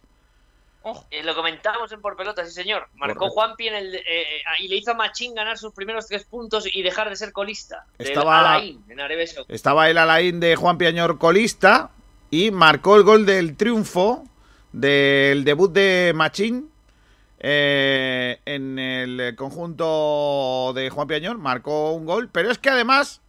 Eh, 1.11 1.21
lo 1.23 1.35
comentamos 1.35 1.91
en 1.91 2.01
Por 2.01 2.15
Pelota, 2.15 2.43
sí 2.45 2.51
señor. 2.51 2.87
Marcó. 2.95 3.29
Juanpi 3.29 3.67
en 3.67 3.75
el, 3.75 3.95
eh, 3.95 4.01
eh, 4.07 4.41
y 4.59 4.67
le 4.67 4.77
hizo 4.77 4.91
a 4.91 4.93
Machín 4.95 5.35
ganar 5.35 5.57
sus 5.57 5.73
primeros 5.73 6.07
tres 6.07 6.23
puntos 6.25 6.67
y 6.71 6.81
dejar 6.81 7.09
de 7.09 7.15
ser 7.15 7.31
colista. 7.31 7.85
Del 7.99 8.07
Estaba- 8.07 8.55
Alain, 8.55 8.83
en. 8.87 9.45
Estaba 9.47 9.89
el 9.89 9.97
Alain 9.97 10.39
de 10.39 10.55
Juan 10.55 10.77
Piañor 10.79 11.17
colista 11.19 11.91
y 12.31 12.49
marcó 12.51 12.95
el 12.95 13.03
gol 13.03 13.25
del 13.25 13.55
triunfo 13.57 14.23
del 14.71 15.43
debut 15.43 15.71
de 15.71 16.13
Machín 16.15 16.71
eh, 17.39 18.39
en 18.45 18.79
el 18.79 19.35
conjunto 19.35 20.71
de 20.73 20.89
Juan 20.89 21.07
Piañor. 21.07 21.37
Marcó 21.37 21.91
un 21.91 22.05
gol, 22.05 22.29
pero 22.31 22.49
es 22.49 22.57
que 22.57 22.69
además 22.71 23.21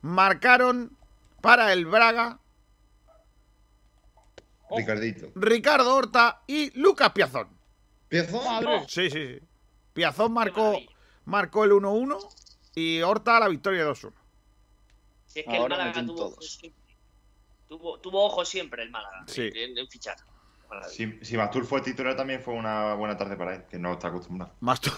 marcaron 0.00 0.90
para 1.40 1.72
el 1.72 1.86
Braga 1.86 2.38
Ricardito. 4.76 5.30
Ricardo 5.34 5.94
Horta 5.94 6.42
y 6.46 6.70
Lucas 6.78 7.12
Piazón. 7.12 7.48
¿Piazón? 8.08 8.88
Sí, 8.88 9.10
sí, 9.10 9.38
sí. 9.38 9.38
Piazón 9.92 10.32
marcó, 10.32 10.78
marcó 11.24 11.64
el 11.64 11.72
1-1 11.72 12.18
y 12.74 13.00
Horta 13.02 13.40
la 13.40 13.48
victoria 13.48 13.86
2-1. 13.86 14.12
Si 15.26 15.40
es 15.40 15.46
que 15.46 15.56
el 15.56 15.62
Málaga 15.68 15.92
tuvo, 16.04 16.14
todos. 16.16 16.60
tuvo, 17.68 17.98
tuvo 18.00 18.24
ojo 18.24 18.44
siempre 18.44 18.82
el 18.82 18.90
Málaga 18.90 19.24
Sí. 19.26 19.50
en, 19.54 19.76
en 19.78 19.88
fichar. 19.88 20.16
Si, 20.88 21.18
si 21.22 21.36
Mastur 21.36 21.66
fue 21.66 21.82
titular 21.82 22.16
también 22.16 22.42
fue 22.42 22.54
una 22.54 22.94
buena 22.94 23.16
tarde 23.16 23.36
para 23.36 23.56
él, 23.56 23.64
que 23.70 23.78
no 23.78 23.92
está 23.92 24.08
acostumbrado. 24.08 24.54
Mastur. 24.60 24.94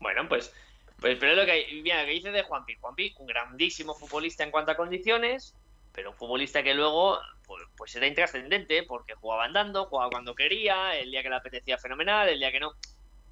Bueno, 0.00 0.26
pues, 0.28 0.52
pues 1.00 1.18
pero 1.18 1.32
es 1.32 1.38
lo 1.38 1.44
que 1.44 1.50
hay. 1.50 1.82
Mira, 1.82 2.00
lo 2.00 2.06
que 2.06 2.12
dice 2.12 2.30
de 2.30 2.42
Juanpi. 2.42 2.76
Juanpi, 2.76 3.14
un 3.18 3.26
grandísimo 3.26 3.94
futbolista 3.94 4.42
en 4.44 4.50
cuanto 4.50 4.72
a 4.72 4.76
condiciones, 4.76 5.54
pero 5.94 6.10
un 6.10 6.16
futbolista 6.16 6.62
que 6.62 6.74
luego 6.74 7.18
pues, 7.46 7.62
pues 7.76 7.94
era 7.94 8.06
intrascendente 8.06 8.82
porque 8.82 9.14
jugaba 9.14 9.44
andando, 9.44 9.86
jugaba 9.86 10.10
cuando 10.10 10.34
quería, 10.34 10.96
el 10.98 11.10
día 11.10 11.22
que 11.22 11.28
le 11.30 11.36
apetecía 11.36 11.78
fenomenal, 11.78 12.28
el 12.28 12.38
día 12.38 12.50
que 12.52 12.60
no. 12.60 12.72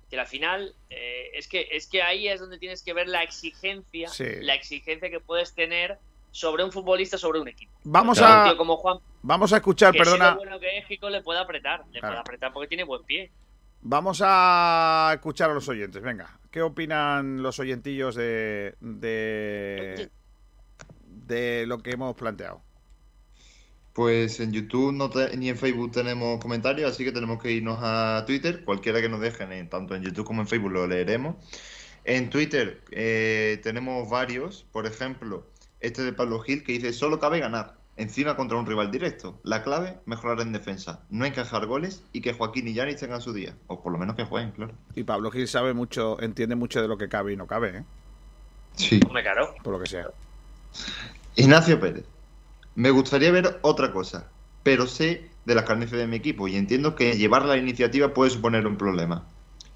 Que 0.08 0.20
al 0.20 0.26
final 0.26 0.74
eh, 0.90 1.30
es 1.34 1.48
que 1.48 1.68
es 1.72 1.86
que 1.86 2.02
ahí 2.02 2.28
es 2.28 2.38
donde 2.38 2.58
tienes 2.58 2.82
que 2.82 2.92
ver 2.92 3.08
la 3.08 3.22
exigencia, 3.22 4.08
Sí. 4.08 4.26
la 4.42 4.54
exigencia 4.54 5.08
que 5.10 5.20
puedes 5.20 5.54
tener 5.54 5.98
sobre 6.30 6.64
un 6.64 6.70
futbolista, 6.72 7.16
sobre 7.18 7.40
un 7.40 7.48
equipo. 7.48 7.72
Vamos 7.84 8.18
Porque 8.18 8.32
un 8.32 8.38
a- 8.38 8.44
tío 8.44 8.56
como 8.56 8.76
Juan, 8.76 8.98
Vamos 9.22 9.52
a 9.52 9.56
escuchar, 9.56 9.92
que 9.92 9.98
perdona. 9.98 10.34
bueno 10.34 10.58
que 10.60 10.84
Kiko 10.88 11.08
le 11.10 11.22
puede 11.22 11.40
apretar, 11.40 11.84
le 11.90 12.00
Claro. 12.00 12.12
puede 12.14 12.20
apretar 12.20 12.52
porque 12.52 12.68
tiene 12.68 12.84
buen 12.84 13.02
pie. 13.04 13.30
Vamos 13.80 14.20
a 14.24 15.10
escuchar 15.14 15.50
a 15.50 15.54
los 15.54 15.68
oyentes. 15.68 16.02
Venga, 16.02 16.38
¿qué 16.50 16.60
opinan 16.62 17.42
los 17.42 17.58
oyentillos 17.58 18.14
de, 18.14 18.74
de, 18.80 20.10
de 21.26 21.64
lo 21.66 21.78
que 21.82 21.90
hemos 21.92 22.14
planteado? 22.14 22.60
Pues 23.92 24.40
en 24.40 24.52
YouTube 24.52 24.92
no 24.92 25.10
te- 25.10 25.36
ni 25.36 25.50
en 25.50 25.56
Facebook 25.56 25.92
tenemos 25.92 26.40
comentarios, 26.40 26.90
así 26.90 27.04
que 27.04 27.12
tenemos 27.12 27.42
que 27.42 27.52
irnos 27.52 27.78
a 27.82 28.24
Twitter. 28.26 28.64
Cualquiera 28.64 29.00
que 29.02 29.08
nos 29.10 29.20
dejen, 29.20 29.52
en- 29.52 29.68
tanto 29.68 29.94
en 29.94 30.02
YouTube 30.02 30.24
como 30.26 30.40
en 30.40 30.48
Facebook, 30.48 30.72
lo 30.72 30.86
leeremos. 30.86 31.36
En 32.04 32.30
Twitter 32.30 32.80
eh, 32.90 33.60
tenemos 33.62 34.08
varios, 34.08 34.64
por 34.72 34.86
ejemplo, 34.86 35.46
este 35.80 36.02
de 36.02 36.12
Pablo 36.14 36.40
Gil 36.40 36.64
que 36.64 36.72
dice: 36.72 36.92
Solo 36.92 37.20
cabe 37.20 37.38
ganar. 37.40 37.76
Encima 37.98 38.34
contra 38.36 38.56
un 38.56 38.64
rival 38.64 38.90
directo. 38.90 39.38
La 39.44 39.62
clave, 39.62 39.98
mejorar 40.06 40.40
en 40.40 40.52
defensa. 40.52 41.04
No 41.10 41.26
encajar 41.26 41.66
goles 41.66 42.02
y 42.14 42.22
que 42.22 42.32
Joaquín 42.32 42.66
y 42.66 42.72
Yanis 42.72 42.96
tengan 42.96 43.20
su 43.20 43.34
día. 43.34 43.54
O 43.66 43.82
por 43.82 43.92
lo 43.92 43.98
menos 43.98 44.16
que 44.16 44.24
jueguen, 44.24 44.52
claro. 44.52 44.72
Y 44.94 45.04
Pablo 45.04 45.30
Gil 45.30 45.46
sabe 45.46 45.74
mucho, 45.74 46.18
entiende 46.22 46.56
mucho 46.56 46.80
de 46.80 46.88
lo 46.88 46.96
que 46.96 47.10
cabe 47.10 47.34
y 47.34 47.36
no 47.36 47.46
cabe, 47.46 47.76
¿eh? 47.80 47.84
Sí. 48.76 48.98
Hombre, 49.06 49.22
claro. 49.22 49.54
Por 49.62 49.74
lo 49.74 49.80
que 49.80 49.90
sea. 49.90 50.06
Ignacio 51.34 51.80
Pérez. 51.80 52.04
Me 52.74 52.90
gustaría 52.90 53.30
ver 53.30 53.58
otra 53.62 53.90
cosa, 53.90 54.28
pero 54.62 54.86
sé 54.86 55.30
de 55.46 55.54
las 55.54 55.64
carencias 55.64 55.98
de 55.98 56.06
mi 56.06 56.16
equipo 56.16 56.46
y 56.46 56.56
entiendo 56.56 56.94
que 56.94 57.16
llevar 57.16 57.46
la 57.46 57.56
iniciativa 57.56 58.12
puede 58.12 58.30
suponer 58.30 58.66
un 58.66 58.76
problema. 58.76 59.24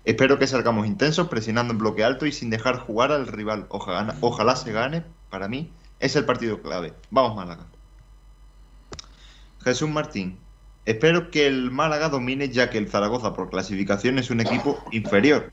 Espero 0.04 0.38
que 0.38 0.46
salgamos 0.46 0.86
intensos, 0.86 1.28
presionando 1.28 1.72
en 1.72 1.78
bloque 1.78 2.04
alto 2.04 2.26
y 2.26 2.32
sin 2.32 2.50
dejar 2.50 2.78
jugar 2.80 3.10
al 3.10 3.26
rival. 3.26 3.64
Ojalá, 3.70 4.14
ojalá 4.20 4.54
se 4.54 4.70
gane. 4.70 5.02
Para 5.30 5.48
mí 5.48 5.72
es 5.98 6.14
el 6.14 6.26
partido 6.26 6.60
clave. 6.60 6.92
Vamos 7.10 7.34
Málaga. 7.34 7.66
Jesús 9.64 9.88
Martín. 9.88 10.38
Espero 10.84 11.30
que 11.30 11.46
el 11.46 11.70
Málaga 11.70 12.10
domine 12.10 12.50
ya 12.50 12.68
que 12.68 12.76
el 12.76 12.90
Zaragoza 12.90 13.32
por 13.32 13.48
clasificación 13.48 14.18
es 14.18 14.30
un 14.30 14.40
equipo 14.40 14.78
inferior. 14.92 15.52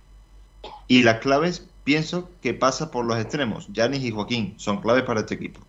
Y 0.89 1.03
las 1.03 1.19
claves 1.19 1.65
pienso 1.85 2.29
que 2.41 2.53
pasa 2.53 2.91
por 2.91 3.05
los 3.05 3.17
extremos. 3.17 3.69
Yanis 3.71 4.03
y 4.03 4.11
Joaquín 4.11 4.53
son 4.57 4.81
claves 4.81 5.03
para 5.03 5.21
este 5.21 5.35
equipo. 5.35 5.61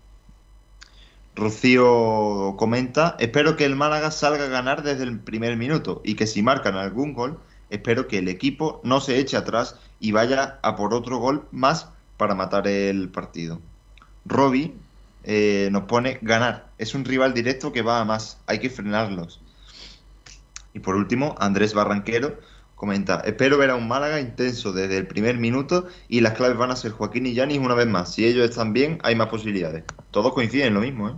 Rocío 1.36 2.54
comenta, 2.56 3.16
espero 3.18 3.56
que 3.56 3.64
el 3.64 3.74
Málaga 3.74 4.10
salga 4.12 4.44
a 4.44 4.48
ganar 4.48 4.82
desde 4.84 5.02
el 5.02 5.18
primer 5.18 5.56
minuto 5.56 6.00
y 6.04 6.14
que 6.14 6.28
si 6.28 6.42
marcan 6.42 6.76
algún 6.76 7.12
gol, 7.12 7.40
espero 7.70 8.06
que 8.06 8.18
el 8.18 8.28
equipo 8.28 8.80
no 8.84 9.00
se 9.00 9.18
eche 9.18 9.36
atrás 9.36 9.80
y 9.98 10.12
vaya 10.12 10.60
a 10.62 10.76
por 10.76 10.94
otro 10.94 11.18
gol 11.18 11.48
más 11.50 11.88
para 12.16 12.36
matar 12.36 12.68
el 12.68 13.08
partido. 13.08 13.60
Robbie 14.24 14.74
eh, 15.24 15.68
nos 15.72 15.84
pone 15.84 16.18
ganar, 16.22 16.68
es 16.78 16.94
un 16.94 17.04
rival 17.04 17.34
directo 17.34 17.72
que 17.72 17.82
va 17.82 18.00
a 18.00 18.04
más, 18.04 18.38
hay 18.46 18.60
que 18.60 18.70
frenarlos. 18.70 19.40
Y 20.72 20.80
por 20.80 20.94
último, 20.94 21.34
Andrés 21.38 21.74
Barranquero 21.74 22.38
comenta, 22.74 23.22
espero 23.24 23.56
ver 23.58 23.70
a 23.70 23.76
un 23.76 23.86
Málaga 23.88 24.20
intenso 24.20 24.72
desde 24.72 24.96
el 24.98 25.06
primer 25.06 25.36
minuto 25.38 25.86
y 26.08 26.20
las 26.20 26.34
claves 26.34 26.56
van 26.56 26.70
a 26.70 26.76
ser 26.76 26.92
Joaquín 26.92 27.26
y 27.26 27.34
Yanis 27.34 27.58
una 27.58 27.74
vez 27.74 27.86
más. 27.86 28.12
Si 28.14 28.26
ellos 28.26 28.48
están 28.48 28.72
bien, 28.72 28.98
hay 29.02 29.14
más 29.14 29.28
posibilidades. 29.28 29.84
Todos 30.10 30.32
coinciden 30.34 30.68
en 30.68 30.74
lo 30.74 30.80
mismo, 30.80 31.08
¿eh? 31.08 31.12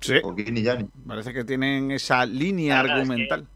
Sí. 0.00 0.14
Joaquín 0.22 0.56
y 0.56 0.62
Yanis. 0.62 0.86
Parece 1.06 1.32
que 1.32 1.44
tienen 1.44 1.90
esa 1.90 2.24
línea 2.24 2.80
Claro, 2.82 2.88
es 2.88 2.94
que- 2.94 3.00
argumental. 3.00 3.46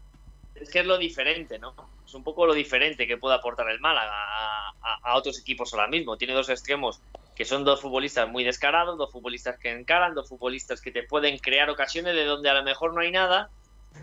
Es 0.55 0.69
que 0.69 0.79
es 0.79 0.85
lo 0.85 0.97
diferente, 0.97 1.59
¿no? 1.59 1.73
Es 2.05 2.13
un 2.13 2.23
poco 2.23 2.45
lo 2.45 2.53
diferente 2.53 3.07
que 3.07 3.17
puede 3.17 3.35
aportar 3.35 3.69
el 3.69 3.79
Málaga 3.79 4.11
a, 4.13 4.69
a- 4.81 4.99
a 5.11 5.15
otros 5.17 5.39
equipos 5.39 5.73
ahora 5.73 5.87
mismo. 5.87 6.17
Tiene 6.17 6.33
dos 6.33 6.49
extremos 6.49 7.01
que 7.35 7.43
son 7.45 7.65
dos 7.65 7.81
futbolistas 7.81 8.29
muy 8.29 8.43
descarados, 8.45 8.97
dos 8.97 9.11
futbolistas 9.11 9.57
que 9.59 9.71
encaran, 9.71 10.13
dos 10.15 10.29
futbolistas 10.29 10.79
que 10.81 10.91
te 10.91 11.03
pueden 11.03 11.37
crear 11.39 11.69
ocasiones 11.69 12.15
de 12.15 12.23
donde 12.23 12.49
a 12.49 12.53
lo 12.53 12.63
mejor 12.63 12.93
no 12.93 13.01
hay 13.01 13.11
nada, 13.11 13.49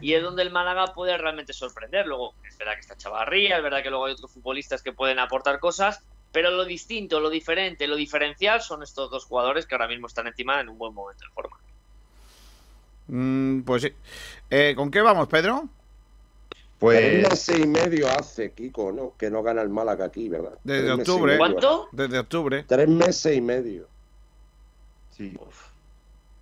y 0.00 0.14
es 0.14 0.22
donde 0.22 0.42
el 0.42 0.50
Málaga 0.50 0.92
puede 0.94 1.16
realmente 1.16 1.52
sorprender. 1.52 2.06
Luego, 2.06 2.34
es 2.48 2.56
verdad 2.58 2.74
que 2.74 2.80
está 2.80 2.96
Chavarría, 2.96 3.56
es 3.56 3.62
verdad 3.62 3.82
que 3.82 3.90
luego 3.90 4.06
hay 4.06 4.12
otros 4.12 4.32
futbolistas 4.32 4.82
que 4.82 4.92
pueden 4.92 5.18
aportar 5.18 5.60
cosas, 5.60 6.02
pero 6.32 6.50
lo 6.50 6.64
distinto, 6.64 7.20
lo 7.20 7.30
diferente, 7.30 7.86
lo 7.86 7.96
diferencial 7.96 8.62
son 8.62 8.82
estos 8.82 9.10
dos 9.10 9.24
jugadores 9.24 9.66
que 9.66 9.74
ahora 9.74 9.88
mismo 9.88 10.06
están 10.06 10.26
encima 10.26 10.60
en 10.60 10.68
un 10.68 10.78
buen 10.78 10.94
momento 10.94 11.24
de 11.24 11.30
forma. 11.32 11.56
Mm, 13.08 13.62
pues 13.62 13.82
sí. 13.82 13.92
Eh, 14.50 14.74
¿Con 14.76 14.90
qué 14.90 15.00
vamos, 15.02 15.28
Pedro? 15.28 15.68
Pues... 16.78 16.98
Pues 16.98 16.98
Tres 16.98 17.30
meses 17.30 17.58
y 17.60 17.66
medio 17.68 18.08
hace, 18.08 18.52
Kiko, 18.52 18.90
¿no? 18.90 19.12
Que 19.16 19.30
no 19.30 19.42
gana 19.42 19.62
el 19.62 19.68
Málaga 19.68 20.06
aquí, 20.06 20.28
¿verdad? 20.28 20.58
Desde 20.64 20.82
Tres 20.82 20.98
octubre. 20.98 21.38
¿Cuánto? 21.38 21.88
Desde 21.92 22.18
octubre. 22.18 22.64
Tres 22.66 22.88
meses 22.88 23.36
y 23.36 23.40
medio. 23.40 23.86
Sí. 25.16 25.38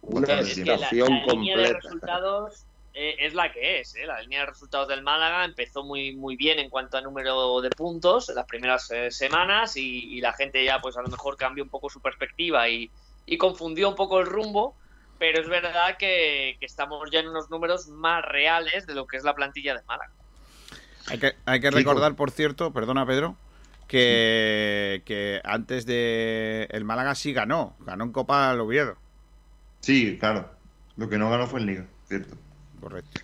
Una 0.03 0.27
Es 0.41 0.55
que 0.55 0.65
la, 0.65 0.79
situación 0.79 1.11
la 1.11 1.33
línea 1.35 1.57
de 1.57 1.63
completa. 1.65 1.81
resultados 1.83 2.65
eh, 2.95 3.17
es 3.19 3.35
la 3.35 3.53
que 3.53 3.81
es. 3.81 3.95
eh. 3.97 4.07
La 4.07 4.21
línea 4.21 4.41
de 4.41 4.47
resultados 4.47 4.89
del 4.89 5.03
Málaga 5.03 5.45
empezó 5.45 5.85
muy, 5.85 6.15
muy 6.15 6.37
bien 6.37 6.59
en 6.59 6.71
cuanto 6.71 6.97
a 6.97 7.01
número 7.01 7.61
de 7.61 7.71
puntos 7.71 8.29
en 8.29 8.35
las 8.37 8.47
primeras 8.47 8.91
eh, 8.91 9.11
semanas 9.11 9.77
y, 9.77 10.17
y 10.17 10.21
la 10.21 10.33
gente 10.33 10.65
ya 10.65 10.81
pues 10.81 10.97
a 10.97 11.03
lo 11.03 11.09
mejor 11.09 11.37
cambió 11.37 11.63
un 11.65 11.71
poco 11.71 11.89
su 11.89 12.01
perspectiva 12.01 12.69
y, 12.69 12.91
y 13.27 13.39
confundió 13.39 13.89
un 13.89 13.95
poco 13.97 14.21
el 14.21 14.27
rumbo. 14.27 14.77
Pero 15.19 15.43
es 15.43 15.49
verdad 15.51 15.99
que, 15.99 16.57
que 16.59 16.65
estamos 16.65 17.11
ya 17.11 17.21
en 17.21 17.29
unos 17.29 17.51
números 17.51 17.89
más 17.89 18.25
reales 18.25 18.87
de 18.87 18.95
lo 18.95 19.07
que 19.07 19.19
es 19.19 19.23
la 19.23 19.35
plantilla 19.35 19.75
de 19.75 19.83
Málaga. 19.83 20.13
Hay 21.09 21.19
que, 21.19 21.35
hay 21.45 21.61
que 21.61 21.71
recordar, 21.71 22.15
por 22.15 22.31
cierto, 22.31 22.73
perdona 22.73 23.05
Pedro, 23.05 23.37
que, 23.87 25.03
que 25.05 25.43
antes 25.45 25.85
de 25.85 26.69
el 26.71 26.85
Málaga 26.85 27.15
sí 27.15 27.35
ganó, 27.35 27.77
ganó 27.81 28.05
en 28.05 28.13
Copa 28.13 28.51
al 28.51 28.61
Oviedo. 28.61 28.97
Sí, 29.81 30.17
claro. 30.19 30.51
Lo 30.97 31.11
que 31.11 31.19
no 31.19 31.29
ganó 31.31 31.47
fue 31.47 31.61
en 31.61 31.67
Liga, 31.67 31.87
cierto. 32.09 32.37
Correcto. 32.81 33.21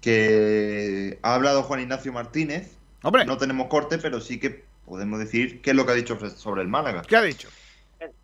Que 0.00 1.18
ha 1.22 1.34
hablado 1.34 1.62
Juan 1.62 1.80
Ignacio 1.80 2.12
Martínez. 2.12 2.76
Hombre, 3.02 3.24
No 3.24 3.36
tenemos 3.36 3.68
corte, 3.68 3.98
pero 3.98 4.20
sí 4.20 4.38
que 4.38 4.64
podemos 4.86 5.18
decir 5.18 5.60
qué 5.60 5.70
es 5.70 5.76
lo 5.76 5.86
que 5.86 5.92
ha 5.92 5.96
dicho 5.96 6.18
sobre 6.30 6.62
el 6.62 6.68
Málaga. 6.68 7.02
¿qué 7.02 7.16
ha 7.16 7.22
dicho? 7.22 7.48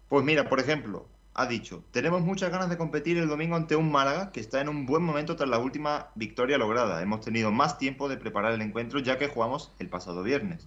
Pues 0.09 0.25
mira, 0.25 0.49
por 0.49 0.61
ejemplo, 0.61 1.07
ha 1.35 1.47
dicho, 1.47 1.85
tenemos 1.93 2.23
muchas 2.23 2.51
ganas 2.51 2.69
de 2.69 2.77
competir 2.77 3.17
el 3.19 3.29
domingo 3.29 3.57
ante 3.57 3.77
un 3.77 3.93
Málaga 3.93 4.33
que 4.33 4.41
está 4.41 4.61
en 4.61 4.69
un 4.69 4.87
buen 4.87 5.03
momento 5.03 5.37
tras 5.37 5.49
la 5.49 5.59
última 5.59 6.09
victoria 6.15 6.59
lograda. 6.59 7.01
Hemos 7.01 7.21
tenido 7.21 7.53
más 7.53 7.79
tiempo 7.79 8.09
de 8.09 8.17
preparar 8.17 8.53
el 8.53 8.63
encuentro 8.63 8.99
ya 8.99 9.19
que 9.19 9.29
jugamos 9.29 9.71
el 9.79 9.89
pasado 9.89 10.23
viernes. 10.23 10.67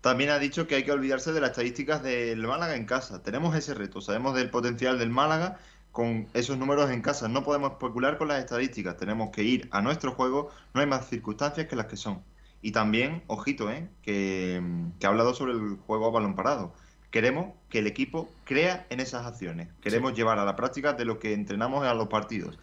También 0.00 0.30
ha 0.30 0.38
dicho 0.38 0.66
que 0.66 0.76
hay 0.76 0.84
que 0.84 0.92
olvidarse 0.92 1.32
de 1.32 1.40
las 1.40 1.50
estadísticas 1.50 2.02
del 2.02 2.46
Málaga 2.46 2.76
en 2.76 2.84
casa. 2.84 3.22
Tenemos 3.22 3.56
ese 3.56 3.74
reto, 3.74 4.00
sabemos 4.00 4.34
del 4.34 4.50
potencial 4.50 4.98
del 4.98 5.10
Málaga 5.10 5.58
con 5.96 6.26
esos 6.34 6.58
números 6.58 6.90
en 6.90 7.00
casa. 7.00 7.26
No 7.26 7.42
podemos 7.42 7.72
especular 7.72 8.18
con 8.18 8.28
las 8.28 8.38
estadísticas, 8.40 8.98
tenemos 8.98 9.30
que 9.30 9.42
ir 9.44 9.66
a 9.70 9.80
nuestro 9.80 10.12
juego, 10.12 10.50
no 10.74 10.82
hay 10.82 10.86
más 10.86 11.08
circunstancias 11.08 11.68
que 11.68 11.74
las 11.74 11.86
que 11.86 11.96
son. 11.96 12.22
Y 12.60 12.72
también, 12.72 13.22
ojito, 13.28 13.70
¿eh? 13.70 13.88
que, 14.02 14.60
que 15.00 15.06
ha 15.06 15.08
hablado 15.08 15.32
sobre 15.32 15.52
el 15.52 15.78
juego 15.86 16.06
a 16.08 16.10
balón 16.10 16.34
parado. 16.34 16.74
Queremos 17.10 17.54
que 17.70 17.78
el 17.78 17.86
equipo 17.86 18.28
crea 18.44 18.86
en 18.90 19.00
esas 19.00 19.24
acciones. 19.24 19.68
Queremos 19.80 20.12
llevar 20.12 20.38
a 20.38 20.44
la 20.44 20.54
práctica 20.54 20.92
de 20.92 21.06
lo 21.06 21.18
que 21.18 21.32
entrenamos 21.32 21.82
a 21.86 21.94
los 21.94 22.08
partidos. 22.08 22.58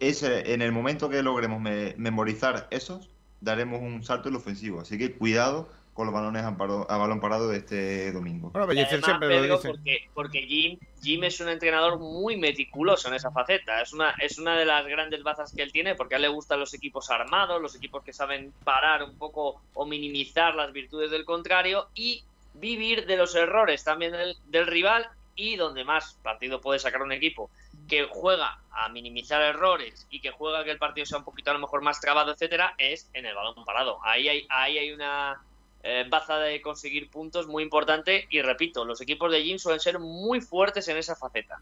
Ese, 0.00 0.52
en 0.52 0.60
el 0.60 0.72
momento 0.72 1.08
que 1.08 1.22
logremos 1.22 1.60
me- 1.60 1.94
memorizar 1.96 2.66
esos, 2.72 3.08
daremos 3.40 3.80
un 3.80 4.02
salto 4.02 4.30
en 4.30 4.32
lo 4.32 4.40
ofensivo. 4.40 4.80
Así 4.80 4.98
que 4.98 5.12
cuidado 5.12 5.68
con 5.98 6.06
los 6.06 6.14
balones 6.14 6.44
a, 6.44 6.56
paro- 6.56 6.86
a 6.88 6.96
balón 6.96 7.18
parado 7.20 7.48
de 7.48 7.58
este 7.58 8.12
domingo. 8.12 8.50
Bueno, 8.50 8.66
además, 8.70 8.88
siempre 8.88 9.28
Pedro, 9.28 9.46
lo 9.48 9.56
dice. 9.56 9.68
porque, 9.68 10.08
porque 10.14 10.42
Jim, 10.46 10.78
Jim 11.02 11.24
es 11.24 11.40
un 11.40 11.48
entrenador 11.48 11.98
muy 11.98 12.36
meticuloso 12.36 13.08
en 13.08 13.14
esa 13.14 13.32
faceta. 13.32 13.82
Es 13.82 13.92
una, 13.92 14.10
es 14.20 14.38
una 14.38 14.56
de 14.56 14.64
las 14.64 14.86
grandes 14.86 15.24
bazas 15.24 15.52
que 15.52 15.60
él 15.62 15.72
tiene, 15.72 15.96
porque 15.96 16.14
a 16.14 16.16
él 16.16 16.22
le 16.22 16.28
gustan 16.28 16.60
los 16.60 16.72
equipos 16.72 17.10
armados, 17.10 17.60
los 17.60 17.74
equipos 17.74 18.04
que 18.04 18.12
saben 18.12 18.52
parar 18.62 19.02
un 19.02 19.18
poco 19.18 19.60
o 19.74 19.86
minimizar 19.86 20.54
las 20.54 20.72
virtudes 20.72 21.10
del 21.10 21.24
contrario 21.24 21.88
y 21.96 22.22
vivir 22.54 23.04
de 23.06 23.16
los 23.16 23.34
errores 23.34 23.82
también 23.82 24.12
del, 24.12 24.36
del 24.46 24.66
rival 24.68 25.08
y 25.34 25.56
donde 25.56 25.82
más 25.84 26.14
partido 26.22 26.60
puede 26.60 26.78
sacar 26.78 27.02
un 27.02 27.12
equipo 27.12 27.50
que 27.88 28.06
juega 28.08 28.58
a 28.70 28.88
minimizar 28.88 29.40
errores 29.42 30.06
y 30.10 30.20
que 30.20 30.30
juega 30.30 30.62
que 30.62 30.70
el 30.70 30.78
partido 30.78 31.06
sea 31.06 31.18
un 31.18 31.24
poquito 31.24 31.50
a 31.50 31.54
lo 31.54 31.60
mejor 31.60 31.82
más 31.82 32.00
trabado, 32.00 32.32
etcétera, 32.32 32.74
es 32.78 33.08
en 33.14 33.26
el 33.26 33.34
balón 33.34 33.64
parado. 33.64 33.98
Ahí 34.04 34.28
hay, 34.28 34.46
ahí 34.48 34.78
hay 34.78 34.92
una 34.92 35.40
eh, 35.82 36.04
baza 36.08 36.38
de 36.38 36.60
conseguir 36.60 37.08
puntos 37.08 37.46
muy 37.46 37.62
importante 37.62 38.26
y 38.30 38.42
repito, 38.42 38.84
los 38.84 39.00
equipos 39.00 39.30
de 39.30 39.42
Jim 39.42 39.58
suelen 39.58 39.80
ser 39.80 39.98
muy 39.98 40.40
fuertes 40.40 40.88
en 40.88 40.96
esa 40.96 41.14
faceta. 41.14 41.60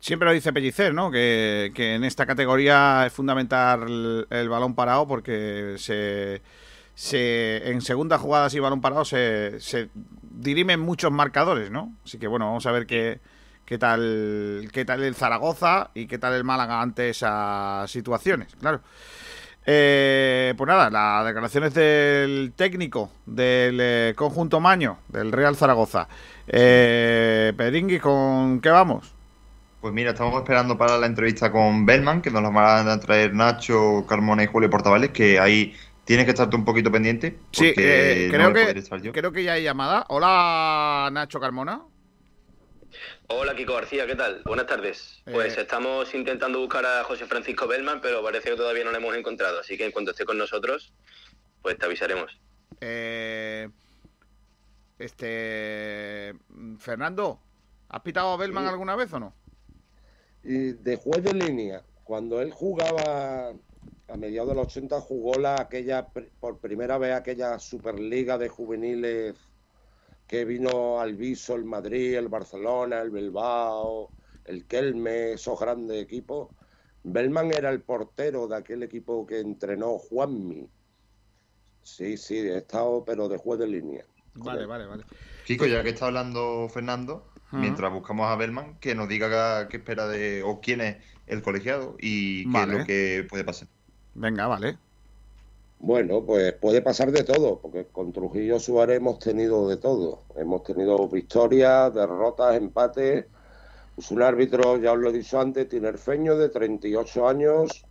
Siempre 0.00 0.28
lo 0.28 0.34
dice 0.34 0.52
Pellicer, 0.52 0.92
¿no? 0.92 1.10
Que, 1.10 1.72
que 1.74 1.94
en 1.94 2.04
esta 2.04 2.26
categoría 2.26 3.06
es 3.06 3.12
fundamental 3.12 4.26
el, 4.28 4.48
balón 4.48 4.74
parado 4.74 5.08
porque 5.08 5.76
se, 5.78 6.42
se 6.94 7.70
en 7.70 7.80
segunda 7.80 8.18
jugadas 8.18 8.54
y 8.54 8.60
balón 8.60 8.82
parado 8.82 9.04
se, 9.04 9.58
se 9.60 9.88
dirimen 10.22 10.80
muchos 10.80 11.10
marcadores, 11.10 11.70
¿no? 11.70 11.94
Así 12.04 12.18
que 12.18 12.26
bueno, 12.26 12.46
vamos 12.46 12.66
a 12.66 12.72
ver 12.72 12.86
qué, 12.86 13.20
qué 13.64 13.78
tal 13.78 14.68
qué 14.72 14.84
tal 14.84 15.02
el 15.02 15.14
Zaragoza 15.14 15.90
y 15.94 16.06
qué 16.06 16.18
tal 16.18 16.34
el 16.34 16.44
Málaga 16.44 16.82
ante 16.82 17.08
esas 17.08 17.90
situaciones, 17.90 18.54
claro. 18.60 18.82
Eh, 19.68 20.54
pues 20.56 20.68
nada, 20.68 20.88
las 20.90 21.26
declaraciones 21.26 21.74
del 21.74 22.52
técnico 22.54 23.10
del 23.26 23.78
eh, 23.80 24.14
conjunto 24.16 24.60
Maño, 24.60 24.98
del 25.08 25.32
Real 25.32 25.56
Zaragoza. 25.56 26.06
Eh, 26.46 27.52
¿con 28.00 28.60
qué 28.60 28.70
vamos? 28.70 29.12
Pues 29.80 29.92
mira, 29.92 30.10
estamos 30.10 30.36
esperando 30.36 30.78
para 30.78 30.96
la 30.98 31.06
entrevista 31.06 31.50
con 31.50 31.84
Bellman, 31.84 32.22
que 32.22 32.30
nos 32.30 32.42
la 32.42 32.50
van 32.50 32.88
a 32.88 33.00
traer 33.00 33.34
Nacho, 33.34 34.04
Carmona 34.08 34.44
y 34.44 34.46
Julio 34.46 34.70
Portavales, 34.70 35.10
que 35.10 35.40
ahí 35.40 35.74
tienes 36.04 36.26
que 36.26 36.30
estar 36.30 36.48
tú 36.48 36.56
un 36.56 36.64
poquito 36.64 36.92
pendiente. 36.92 37.36
Sí, 37.50 37.72
eh, 37.76 38.28
creo, 38.30 38.52
que, 38.52 39.12
creo 39.12 39.32
que 39.32 39.42
ya 39.42 39.54
hay 39.54 39.64
llamada. 39.64 40.06
Hola, 40.08 41.10
Nacho 41.12 41.40
Carmona. 41.40 41.82
Hola 43.28 43.56
Kiko 43.56 43.74
García, 43.74 44.06
¿qué 44.06 44.14
tal? 44.14 44.42
Buenas 44.44 44.66
tardes. 44.66 45.20
Pues 45.24 45.56
Eh. 45.58 45.62
estamos 45.62 46.14
intentando 46.14 46.60
buscar 46.60 46.86
a 46.86 47.02
José 47.04 47.26
Francisco 47.26 47.66
Bellman, 47.66 48.00
pero 48.00 48.22
parece 48.22 48.50
que 48.50 48.56
todavía 48.56 48.84
no 48.84 48.92
lo 48.92 48.98
hemos 48.98 49.16
encontrado. 49.16 49.58
Así 49.60 49.76
que 49.76 49.84
en 49.84 49.90
cuanto 49.92 50.12
esté 50.12 50.24
con 50.24 50.38
nosotros, 50.38 50.92
pues 51.62 51.76
te 51.78 51.86
avisaremos. 51.86 52.38
Eh, 52.80 53.68
este. 54.98 56.34
Fernando, 56.78 57.40
¿has 57.88 58.00
pitado 58.02 58.32
a 58.32 58.36
Bellman 58.36 58.64
Sí. 58.64 58.70
alguna 58.70 58.94
vez 58.96 59.12
o 59.12 59.18
no? 59.20 59.34
De 60.42 60.96
juez 60.96 61.24
de 61.24 61.32
línea, 61.34 61.82
cuando 62.04 62.40
él 62.40 62.52
jugaba 62.52 63.48
a 64.08 64.16
mediados 64.16 64.50
de 64.50 64.54
los 64.54 64.66
80, 64.68 65.00
jugó 65.00 65.34
la, 65.34 65.60
aquella, 65.60 66.06
por 66.38 66.58
primera 66.60 66.96
vez 66.98 67.12
aquella 67.14 67.58
Superliga 67.58 68.38
de 68.38 68.48
juveniles 68.48 69.34
que 70.26 70.44
vino 70.44 71.00
al 71.00 71.14
Viso, 71.14 71.54
el 71.54 71.64
Madrid, 71.64 72.16
el 72.16 72.28
Barcelona, 72.28 73.00
el 73.00 73.10
Bilbao, 73.10 74.10
el 74.44 74.66
Kelme, 74.66 75.32
esos 75.32 75.58
grandes 75.58 76.02
equipos. 76.02 76.48
Bellman 77.04 77.52
era 77.52 77.70
el 77.70 77.82
portero 77.82 78.48
de 78.48 78.56
aquel 78.56 78.82
equipo 78.82 79.26
que 79.26 79.38
entrenó 79.40 79.98
Juanmi. 79.98 80.68
Sí, 81.82 82.16
sí, 82.16 82.38
he 82.38 82.56
estado, 82.56 83.04
pero 83.04 83.28
de 83.28 83.38
juez 83.38 83.60
de 83.60 83.68
línea. 83.68 84.04
Vale, 84.34 84.66
vale, 84.66 84.86
vale. 84.86 85.04
Kiko, 85.44 85.66
ya 85.66 85.84
que 85.84 85.90
está 85.90 86.06
hablando 86.06 86.68
Fernando, 86.68 87.24
mientras 87.52 87.92
buscamos 87.92 88.26
a 88.26 88.34
Bellman, 88.34 88.78
que 88.80 88.96
nos 88.96 89.08
diga 89.08 89.68
qué 89.68 89.76
espera 89.76 90.08
de, 90.08 90.42
o 90.42 90.60
quién 90.60 90.80
es 90.80 90.96
el 91.26 91.42
colegiado 91.42 91.96
y 92.00 92.44
qué 92.44 92.50
Vale. 92.50 92.72
es 92.72 92.78
lo 92.80 92.86
que 92.86 93.26
puede 93.28 93.44
pasar. 93.44 93.68
Venga, 94.14 94.48
vale. 94.48 94.78
Bueno, 95.78 96.24
pues 96.24 96.54
puede 96.54 96.80
pasar 96.80 97.12
de 97.12 97.22
todo, 97.22 97.60
porque 97.60 97.86
con 97.86 98.12
Trujillo 98.12 98.58
Suárez 98.58 98.96
hemos 98.96 99.18
tenido 99.18 99.68
de 99.68 99.76
todo. 99.76 100.22
Hemos 100.34 100.64
tenido 100.64 101.06
victorias, 101.08 101.94
derrotas, 101.94 102.56
empates. 102.56 103.26
Es 103.96 104.10
un 104.10 104.22
árbitro, 104.22 104.78
ya 104.78 104.92
os 104.92 104.98
lo 104.98 105.10
he 105.10 105.12
dicho 105.12 105.38
antes, 105.38 105.68
tinerfeño 105.68 106.36
de 106.36 106.48
38 106.48 107.28
años, 107.28 107.84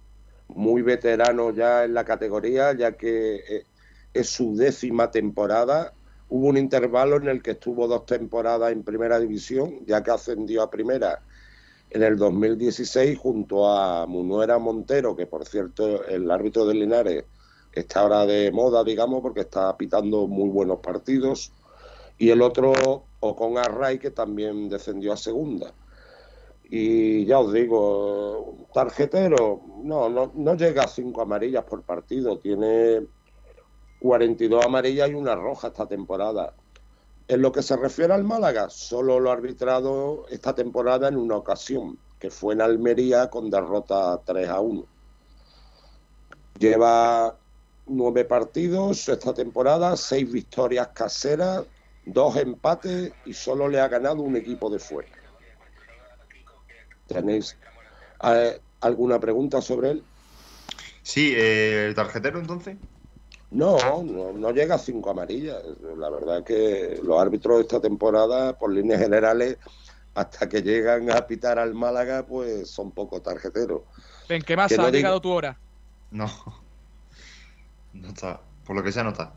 muy 0.49 0.81
veterano 0.81 1.51
ya 1.51 1.83
en 1.85 1.93
la 1.93 2.03
categoría, 2.05 2.73
ya 2.73 2.93
que 2.93 3.35
eh, 3.35 3.65
es 4.13 4.29
su 4.29 4.55
décima 4.55 5.11
temporada. 5.11 5.93
Hubo 6.29 6.47
un 6.47 6.57
intervalo 6.57 7.17
en 7.17 7.27
el 7.27 7.41
que 7.43 7.51
estuvo 7.51 7.87
dos 7.87 8.05
temporadas 8.05 8.71
en 8.71 8.83
primera 8.83 9.19
división, 9.19 9.85
ya 9.85 10.03
que 10.03 10.11
ascendió 10.11 10.63
a 10.63 10.71
primera 10.71 11.21
en 11.91 12.03
el 12.03 12.17
2016 12.17 13.17
junto 13.17 13.69
a 13.69 14.05
Munuera 14.07 14.57
Montero, 14.57 15.15
que 15.15 15.27
por 15.27 15.45
cierto 15.45 16.03
el 16.05 16.29
árbitro 16.29 16.65
de 16.65 16.73
Linares 16.73 17.23
está 17.75 18.01
ahora 18.01 18.25
de 18.25 18.51
moda, 18.51 18.83
digamos, 18.83 19.21
porque 19.21 19.41
está 19.41 19.75
pitando 19.77 20.27
muy 20.27 20.49
buenos 20.49 20.79
partidos. 20.79 21.51
Y 22.17 22.29
el 22.29 22.41
otro, 22.41 23.03
Ocon 23.19 23.57
Array, 23.57 23.99
que 23.99 24.11
también 24.11 24.69
descendió 24.69 25.13
a 25.13 25.17
segunda. 25.17 25.73
Y 26.63 27.25
ya 27.25 27.39
os 27.39 27.53
digo, 27.53 28.67
tarjetero, 28.73 29.61
no, 29.83 30.09
no, 30.09 30.31
no 30.33 30.55
llega 30.55 30.83
a 30.83 30.87
cinco 30.87 31.21
amarillas 31.21 31.63
por 31.65 31.83
partido, 31.83 32.39
tiene 32.39 33.05
42 33.99 34.65
amarillas 34.65 35.09
y 35.09 35.13
una 35.13 35.35
roja 35.35 35.67
esta 35.67 35.87
temporada. 35.87 36.53
En 37.27 37.41
lo 37.41 37.51
que 37.51 37.63
se 37.63 37.75
refiere 37.75 38.13
al 38.13 38.23
Málaga, 38.23 38.69
solo 38.69 39.19
lo 39.19 39.29
ha 39.29 39.33
arbitrado 39.33 40.25
esta 40.29 40.55
temporada 40.55 41.07
en 41.07 41.17
una 41.17 41.35
ocasión, 41.35 41.97
que 42.19 42.29
fue 42.29 42.53
en 42.53 42.61
Almería 42.61 43.29
con 43.29 43.49
derrota 43.49 44.21
3 44.23 44.49
a 44.49 44.59
1. 44.59 44.85
Lleva 46.59 47.35
nueve 47.87 48.25
partidos 48.25 49.07
esta 49.09 49.33
temporada, 49.33 49.95
seis 49.97 50.31
victorias 50.31 50.89
caseras, 50.89 51.65
dos 52.05 52.35
empates 52.37 53.13
y 53.25 53.33
solo 53.33 53.67
le 53.67 53.79
ha 53.79 53.87
ganado 53.87 54.21
un 54.21 54.35
equipo 54.35 54.69
de 54.69 54.79
fuera. 54.79 55.09
¿Tenéis 57.07 57.55
eh, 58.23 58.59
alguna 58.81 59.19
pregunta 59.19 59.61
sobre 59.61 59.91
él? 59.91 60.03
Sí, 61.03 61.33
eh, 61.35 61.85
¿el 61.87 61.95
tarjetero 61.95 62.39
entonces? 62.39 62.77
No, 63.51 63.77
no, 64.03 64.33
no 64.33 64.51
llega 64.51 64.75
a 64.75 64.79
cinco 64.79 65.11
amarillas. 65.11 65.61
La 65.97 66.09
verdad 66.09 66.39
es 66.39 66.43
que 66.45 66.99
los 67.03 67.19
árbitros 67.21 67.57
de 67.57 67.61
esta 67.61 67.79
temporada, 67.79 68.57
por 68.57 68.73
líneas 68.73 68.99
generales, 69.01 69.57
hasta 70.15 70.49
que 70.49 70.61
llegan 70.61 71.09
a 71.11 71.27
pitar 71.27 71.59
al 71.59 71.73
Málaga, 71.75 72.25
pues 72.25 72.69
son 72.71 72.91
poco 72.91 73.21
tarjeteros. 73.21 73.83
Ven, 74.27 74.41
¿qué 74.41 74.57
más 74.57 74.69
Que 74.69 74.75
ha 74.75 74.77
diga- 74.79 74.91
llegado 74.91 75.21
tu 75.21 75.29
hora? 75.31 75.59
No. 76.09 76.27
No 77.95 78.09
está. 78.09 78.39
Por 78.65 78.75
lo 78.75 78.83
que 78.83 78.91
sea, 78.91 79.03
no 79.03 79.09
está. 79.11 79.33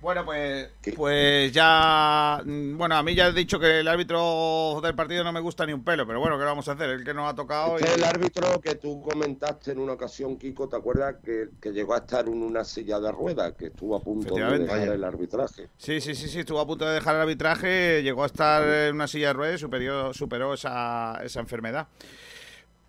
Bueno, 0.00 0.24
pues, 0.24 0.68
pues 0.96 1.52
ya. 1.52 2.42
mm, 2.44 2.76
Bueno, 2.76 2.96
a 2.96 3.04
mí 3.04 3.14
ya 3.14 3.28
he 3.28 3.32
dicho 3.32 3.60
que 3.60 3.78
el 3.80 3.86
árbitro 3.86 4.80
del 4.82 4.96
partido 4.96 5.22
no 5.22 5.32
me 5.32 5.38
gusta 5.38 5.64
ni 5.64 5.72
un 5.72 5.84
pelo, 5.84 6.04
pero 6.04 6.18
bueno, 6.18 6.36
¿qué 6.36 6.44
vamos 6.44 6.66
a 6.68 6.72
hacer? 6.72 6.90
El 6.90 7.04
que 7.04 7.14
nos 7.14 7.30
ha 7.30 7.36
tocado. 7.36 7.76
Este 7.76 7.88
es 7.88 7.96
el 7.98 8.02
árbitro 8.04 8.60
que 8.60 8.74
tú 8.74 9.00
comentaste 9.00 9.70
en 9.70 9.78
una 9.78 9.92
ocasión, 9.92 10.36
Kiko, 10.36 10.68
¿te 10.68 10.74
acuerdas? 10.74 11.16
Que, 11.24 11.50
que 11.60 11.70
llegó 11.70 11.94
a 11.94 11.98
estar 11.98 12.26
en 12.26 12.42
una 12.42 12.64
silla 12.64 12.98
de 12.98 13.12
ruedas, 13.12 13.52
que 13.52 13.66
estuvo 13.66 13.94
a 13.94 14.00
punto 14.00 14.34
de 14.34 14.58
dejar 14.58 14.78
Vaya. 14.80 14.94
el 14.94 15.04
arbitraje. 15.04 15.68
Sí, 15.78 16.00
sí, 16.00 16.16
sí, 16.16 16.26
sí, 16.28 16.40
estuvo 16.40 16.58
a 16.58 16.66
punto 16.66 16.84
de 16.84 16.94
dejar 16.94 17.14
el 17.14 17.20
arbitraje, 17.20 18.02
llegó 18.02 18.24
a 18.24 18.26
estar 18.26 18.64
en 18.66 18.96
una 18.96 19.06
silla 19.06 19.28
de 19.28 19.32
ruedas 19.34 19.54
y 19.54 19.58
superó, 19.60 20.12
superó 20.12 20.54
esa, 20.54 21.20
esa 21.22 21.38
enfermedad. 21.38 21.86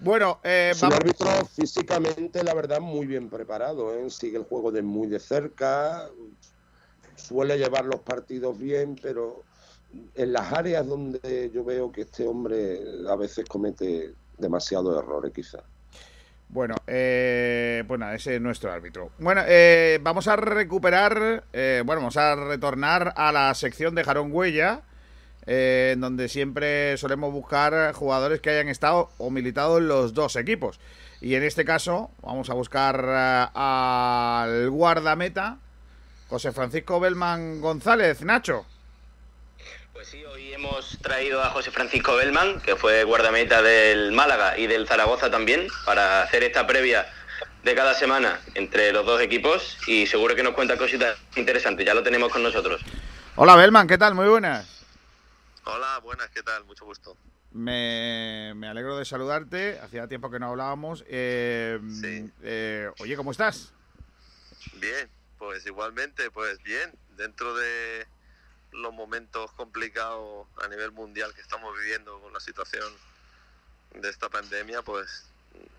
Bueno, 0.03 0.39
eh, 0.43 0.71
Es 0.73 0.83
un 0.83 0.91
árbitro 0.91 1.29
físicamente, 1.45 2.43
la 2.43 2.53
verdad, 2.53 2.81
muy 2.81 3.05
bien 3.05 3.29
preparado, 3.29 3.95
¿eh? 3.95 4.09
sigue 4.09 4.37
el 4.37 4.43
juego 4.43 4.69
de 4.71 4.81
muy 4.81 5.07
de 5.07 5.19
cerca, 5.19 6.09
suele 7.15 7.57
llevar 7.57 7.85
los 7.85 8.01
partidos 8.01 8.57
bien, 8.59 8.99
pero 9.01 9.43
en 10.15 10.33
las 10.33 10.51
áreas 10.51 10.85
donde 10.85 11.49
yo 11.53 11.63
veo 11.63 11.91
que 11.91 12.01
este 12.01 12.27
hombre 12.27 12.81
a 13.07 13.15
veces 13.15 13.45
comete 13.47 14.13
demasiados 14.37 15.01
errores, 15.01 15.31
quizás. 15.33 15.63
Bueno, 16.49 16.75
eh, 16.85 17.83
pues 17.87 17.99
nada, 17.99 18.13
ese 18.13 18.35
es 18.35 18.41
nuestro 18.41 18.71
árbitro. 18.71 19.09
Bueno, 19.17 19.41
eh, 19.47 19.99
vamos 20.03 20.27
a 20.27 20.35
recuperar, 20.35 21.45
eh, 21.51 21.81
bueno, 21.85 22.01
vamos 22.01 22.17
a 22.17 22.35
retornar 22.35 23.13
a 23.15 23.31
la 23.31 23.53
sección 23.55 23.95
de 23.95 24.03
Jarón 24.03 24.31
Huella, 24.31 24.81
eh, 25.45 25.91
en 25.93 26.01
donde 26.01 26.29
siempre 26.29 26.97
solemos 26.97 27.31
buscar 27.31 27.93
jugadores 27.93 28.41
que 28.41 28.49
hayan 28.49 28.69
estado 28.69 29.09
o 29.17 29.29
militado 29.29 29.77
en 29.77 29.87
los 29.87 30.13
dos 30.13 30.35
equipos. 30.35 30.79
Y 31.21 31.35
en 31.35 31.43
este 31.43 31.63
caso, 31.63 32.11
vamos 32.21 32.49
a 32.49 32.53
buscar 32.53 33.03
eh, 33.07 33.47
al 33.53 34.69
guardameta, 34.69 35.57
José 36.27 36.51
Francisco 36.51 36.99
Belman 36.99 37.61
González. 37.61 38.21
Nacho. 38.21 38.65
Pues 39.93 40.07
sí, 40.07 40.23
hoy 40.25 40.53
hemos 40.53 40.97
traído 41.01 41.41
a 41.41 41.49
José 41.49 41.71
Francisco 41.71 42.15
Belman, 42.15 42.59
que 42.61 42.75
fue 42.75 43.03
guardameta 43.03 43.61
del 43.61 44.11
Málaga 44.11 44.57
y 44.57 44.67
del 44.67 44.87
Zaragoza 44.87 45.29
también, 45.29 45.67
para 45.85 46.23
hacer 46.23 46.43
esta 46.43 46.67
previa 46.67 47.05
de 47.63 47.75
cada 47.75 47.93
semana 47.93 48.39
entre 48.55 48.91
los 48.91 49.05
dos 49.05 49.21
equipos 49.21 49.77
y 49.87 50.05
seguro 50.07 50.35
que 50.35 50.43
nos 50.43 50.53
cuenta 50.53 50.77
cositas 50.77 51.17
interesantes, 51.35 51.85
ya 51.85 51.93
lo 51.93 52.03
tenemos 52.03 52.31
con 52.31 52.43
nosotros. 52.43 52.81
Hola 53.35 53.55
Belman, 53.55 53.87
¿qué 53.87 53.97
tal? 53.97 54.13
Muy 54.13 54.27
buenas. 54.27 54.72
Hola, 55.65 55.99
buenas, 55.99 56.29
¿qué 56.31 56.43
tal? 56.43 56.65
Mucho 56.65 56.83
gusto. 56.85 57.15
Me, 57.51 58.53
me 58.55 58.67
alegro 58.67 58.97
de 58.97 59.05
saludarte. 59.05 59.79
Hacía 59.79 60.07
tiempo 60.07 60.29
que 60.29 60.39
no 60.39 60.49
hablábamos. 60.49 61.05
Eh, 61.07 61.79
eh, 62.41 62.91
oye, 62.99 63.15
¿cómo 63.15 63.31
estás? 63.31 63.71
Bien, 64.75 65.09
pues 65.37 65.65
igualmente, 65.65 66.29
pues 66.31 66.61
bien, 66.63 66.93
dentro 67.15 67.55
de 67.55 68.05
los 68.71 68.93
momentos 68.93 69.51
complicados 69.53 70.47
a 70.61 70.67
nivel 70.67 70.91
mundial 70.91 71.33
que 71.33 71.41
estamos 71.41 71.77
viviendo 71.79 72.19
con 72.19 72.33
la 72.33 72.39
situación 72.39 72.91
de 73.93 74.09
esta 74.09 74.29
pandemia, 74.29 74.81
pues 74.81 75.29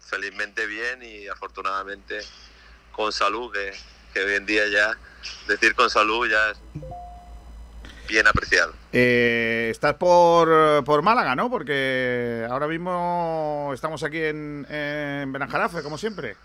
felizmente 0.01 0.67
bien 0.67 1.03
y 1.03 1.27
afortunadamente 1.29 2.21
con 2.93 3.13
salud, 3.13 3.53
que, 3.53 3.73
que 4.15 4.25
hoy 4.25 4.35
en 4.35 4.47
día 4.47 4.67
ya 4.69 4.97
decir 5.49 5.75
con 5.75 5.91
salud 5.91 6.29
ya 6.29 6.51
es 6.51 6.59
bien 8.09 8.27
apreciado. 8.27 8.75
Eh, 8.93 9.69
estás 9.71 9.95
por, 9.95 10.85
por 10.85 11.03
Málaga, 11.03 11.35
¿no? 11.35 11.51
Porque 11.51 12.47
ahora 12.51 12.67
mismo 12.67 13.71
estamos 13.75 14.03
aquí 14.03 14.23
en, 14.23 14.67
en 14.69 15.33
Benajarafe, 15.33 15.83
como 15.83 15.99
siempre. 15.99 16.37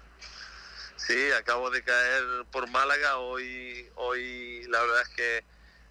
Sí, 0.96 1.32
acabo 1.32 1.70
de 1.72 1.84
caer 1.84 2.24
por 2.52 2.70
Málaga. 2.70 3.18
Hoy, 3.18 3.90
hoy 3.96 4.64
la 4.70 4.82
verdad 4.82 5.02
es 5.02 5.10
que 5.10 5.44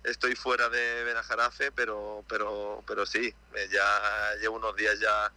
estoy 0.04 0.34
fuera 0.36 0.68
de 0.68 1.04
Benajarafe, 1.04 1.72
pero, 1.72 2.24
pero, 2.28 2.82
pero 2.86 3.04
sí, 3.04 3.34
eh, 3.54 3.68
ya 3.72 4.36
llevo 4.40 4.56
unos 4.56 4.76
días 4.76 4.98
ya, 5.00 5.32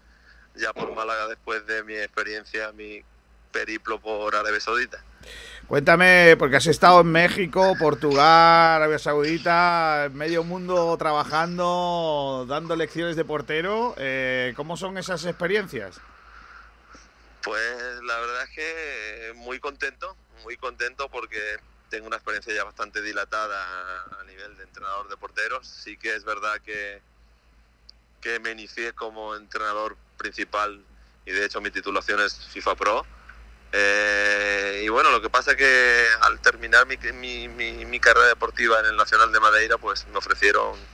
ya 0.56 0.74
por 0.74 0.94
Málaga 0.94 1.28
después 1.28 1.66
de 1.66 1.84
mi 1.84 1.96
experiencia, 1.96 2.72
mi 2.72 3.04
periplo 3.52 4.00
por 4.00 4.36
Arabia 4.36 4.60
Saudita. 4.60 5.04
Cuéntame, 5.68 6.36
porque 6.38 6.58
has 6.58 6.68
estado 6.68 7.02
en 7.02 7.08
México, 7.08 7.76
Portugal, 7.80 8.76
Arabia 8.76 9.00
Saudita, 9.00 10.10
medio 10.14 10.44
mundo 10.44 10.98
trabajando, 10.98 12.46
dando 12.48 12.76
lecciones 12.76 13.16
de 13.16 13.24
portero. 13.24 13.96
Eh, 13.98 14.54
¿Cómo 14.58 14.76
son 14.76 14.98
esas 14.98 15.24
experiencias? 15.26 16.02
Pues 17.44 18.02
la 18.04 18.20
verdad 18.20 18.44
es 18.44 18.50
que 18.50 19.34
muy 19.36 19.60
contento, 19.60 20.16
muy 20.44 20.58
contento 20.58 21.10
porque 21.10 21.40
tengo 21.90 22.08
una 22.08 22.18
experiencia 22.18 22.54
ya 22.54 22.64
bastante 22.64 23.02
dilatada 23.02 24.04
a 24.20 24.24
nivel 24.26 24.56
de 24.58 24.64
entrenador 24.64 25.10
de 25.10 25.18
porteros. 25.18 25.68
Sí 25.68 25.98
que 25.98 26.16
es 26.16 26.24
verdad 26.24 26.60
que, 26.64 27.02
que 28.20 28.40
me 28.40 28.52
inicié 28.52 28.94
como 28.94 29.36
entrenador 29.36 29.98
principal 30.18 30.84
y 31.26 31.32
de 31.32 31.46
hecho 31.46 31.62
mi 31.62 31.72
titulación 31.72 32.20
es 32.22 32.36
FIFA 32.48 32.76
Pro. 32.76 33.06
Eh, 33.74 34.82
y 34.86 34.90
bueno, 34.90 35.12
lo 35.12 35.22
que 35.22 35.30
pasa 35.30 35.52
es 35.52 35.58
que 35.58 36.06
al 36.22 36.40
terminar 36.42 36.86
mi, 36.88 36.98
mi, 37.14 37.48
mi- 37.48 37.86
mi 37.86 38.00
carrera 38.00 38.28
deportiva 38.28 38.80
en 38.80 38.88
el 38.88 38.98
Nacional 38.98 39.32
de 39.32 39.40
Madeira, 39.40 39.78
pues 39.78 40.08
me 40.08 40.18
ofrecieron 40.18 40.90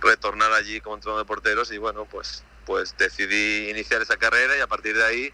retornar 0.00 0.52
allí 0.52 0.80
como 0.80 0.96
entrenador 0.96 1.24
de 1.24 1.28
porteros 1.28 1.72
y 1.72 1.78
bueno, 1.78 2.06
pues, 2.06 2.44
pues 2.66 2.96
decidí 2.98 3.70
iniciar 3.70 4.02
esa 4.02 4.16
carrera 4.18 4.56
y 4.56 4.60
a 4.60 4.66
partir 4.66 4.96
de 4.96 5.04
ahí, 5.04 5.32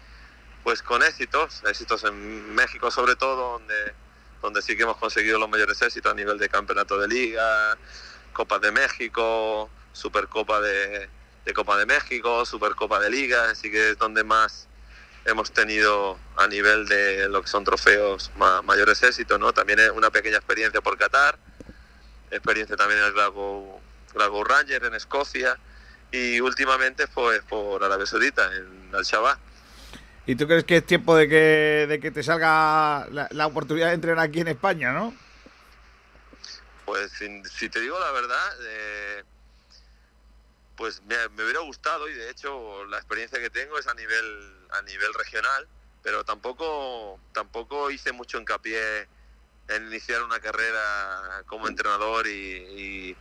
pues 0.63 0.83
con 0.83 1.03
éxitos, 1.03 1.63
éxitos 1.65 2.03
en 2.05 2.55
México 2.55 2.91
sobre 2.91 3.15
todo, 3.17 3.53
donde, 3.59 3.95
donde 4.41 4.61
sí 4.61 4.77
que 4.77 4.83
hemos 4.83 4.97
conseguido 4.97 5.39
los 5.39 5.49
mayores 5.49 5.81
éxitos 5.81 6.11
a 6.11 6.15
nivel 6.15 6.37
de 6.39 6.49
campeonato 6.49 6.99
de 6.99 7.07
liga, 7.09 7.77
Copa 8.33 8.59
de 8.59 8.71
México, 8.71 9.71
Supercopa 9.93 10.61
de, 10.61 11.09
de 11.45 11.53
Copa 11.53 11.77
de 11.77 11.85
México, 11.87 12.45
Supercopa 12.45 12.99
de 13.01 13.09
Liga, 13.09 13.49
así 13.51 13.71
que 13.71 13.91
es 13.91 13.97
donde 13.97 14.23
más 14.23 14.68
hemos 15.29 15.51
tenido 15.51 16.19
a 16.37 16.47
nivel 16.47 16.87
de 16.87 17.29
lo 17.29 17.41
que 17.41 17.47
son 17.47 17.63
trofeos 17.63 18.31
ma- 18.35 18.61
mayores 18.61 19.01
éxitos, 19.03 19.39
¿no? 19.39 19.53
También 19.53 19.79
es 19.79 19.89
una 19.91 20.09
pequeña 20.09 20.37
experiencia 20.37 20.81
por 20.81 20.97
Qatar, 20.97 21.37
experiencia 22.31 22.75
también 22.75 22.99
en 22.99 23.05
el 23.07 23.13
Glasgow, 23.13 23.79
Glasgow 24.13 24.43
Rangers 24.43 24.85
en 24.85 24.93
Escocia 24.95 25.57
y 26.11 26.39
últimamente 26.41 27.07
pues 27.07 27.41
por 27.43 27.83
Arabia 27.83 28.05
Saudita 28.05 28.53
en 28.53 28.89
Al-Shabaab. 28.93 29.37
¿Y 30.25 30.35
tú 30.35 30.45
crees 30.47 30.63
que 30.63 30.77
es 30.77 30.85
tiempo 30.85 31.15
de 31.15 31.27
que, 31.27 31.85
de 31.89 31.99
que 31.99 32.11
te 32.11 32.21
salga 32.21 33.07
la, 33.09 33.27
la 33.31 33.47
oportunidad 33.47 33.87
de 33.87 33.93
entrenar 33.95 34.25
aquí 34.25 34.41
en 34.41 34.49
España, 34.49 34.91
no? 34.91 35.13
Pues 36.85 37.11
si, 37.11 37.43
si 37.45 37.69
te 37.69 37.79
digo 37.79 37.99
la 37.99 38.11
verdad, 38.11 38.51
eh, 38.63 39.23
pues 40.79 41.01
me, 41.03 41.15
me 41.35 41.43
hubiera 41.43 41.59
gustado 41.59 42.07
y 42.09 42.13
de 42.13 42.29
hecho 42.29 42.85
la 42.85 42.95
experiencia 42.97 43.37
que 43.39 43.49
tengo 43.49 43.77
es 43.77 43.85
a 43.87 43.93
nivel 43.93 44.67
a 44.71 44.81
nivel 44.83 45.13
regional, 45.13 45.67
pero 46.01 46.23
tampoco 46.23 47.19
tampoco 47.33 47.91
hice 47.91 48.13
mucho 48.13 48.39
hincapié 48.39 49.09
en 49.67 49.87
iniciar 49.87 50.23
una 50.23 50.39
carrera 50.39 51.43
como 51.47 51.67
entrenador 51.67 52.25
y, 52.27 53.11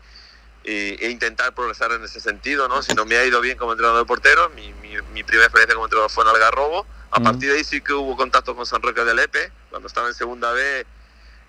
y- 0.64 1.04
e 1.04 1.10
intentar 1.10 1.52
progresar 1.54 1.90
en 1.92 2.04
ese 2.04 2.20
sentido, 2.20 2.68
¿no? 2.68 2.80
Si 2.82 2.94
no 2.94 3.04
me 3.04 3.16
ha 3.16 3.24
ido 3.24 3.40
bien 3.40 3.58
como 3.58 3.72
entrenador 3.72 4.00
de 4.02 4.06
porteros, 4.06 4.52
mi, 4.54 4.72
mi- 4.74 5.00
mi 5.12 5.24
primera 5.24 5.46
experiencia 5.46 5.74
como 5.74 5.86
entrenador 5.86 6.10
fue 6.10 6.24
en 6.24 6.30
Algarrobo. 6.30 6.86
A 7.10 7.20
partir 7.20 7.50
de 7.50 7.56
ahí 7.58 7.64
sí 7.64 7.80
que 7.80 7.92
hubo 7.92 8.16
contacto 8.16 8.54
con 8.54 8.66
San 8.66 8.82
Roque 8.82 9.02
de 9.02 9.14
Lepe, 9.14 9.50
cuando 9.70 9.88
estaba 9.88 10.08
en 10.08 10.14
segunda 10.14 10.52
B 10.52 10.86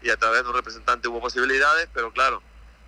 y 0.01 0.09
a 0.09 0.17
través 0.17 0.43
de 0.43 0.49
un 0.49 0.55
representante 0.55 1.07
hubo 1.07 1.19
posibilidades, 1.21 1.87
pero 1.93 2.11
claro, 2.13 2.41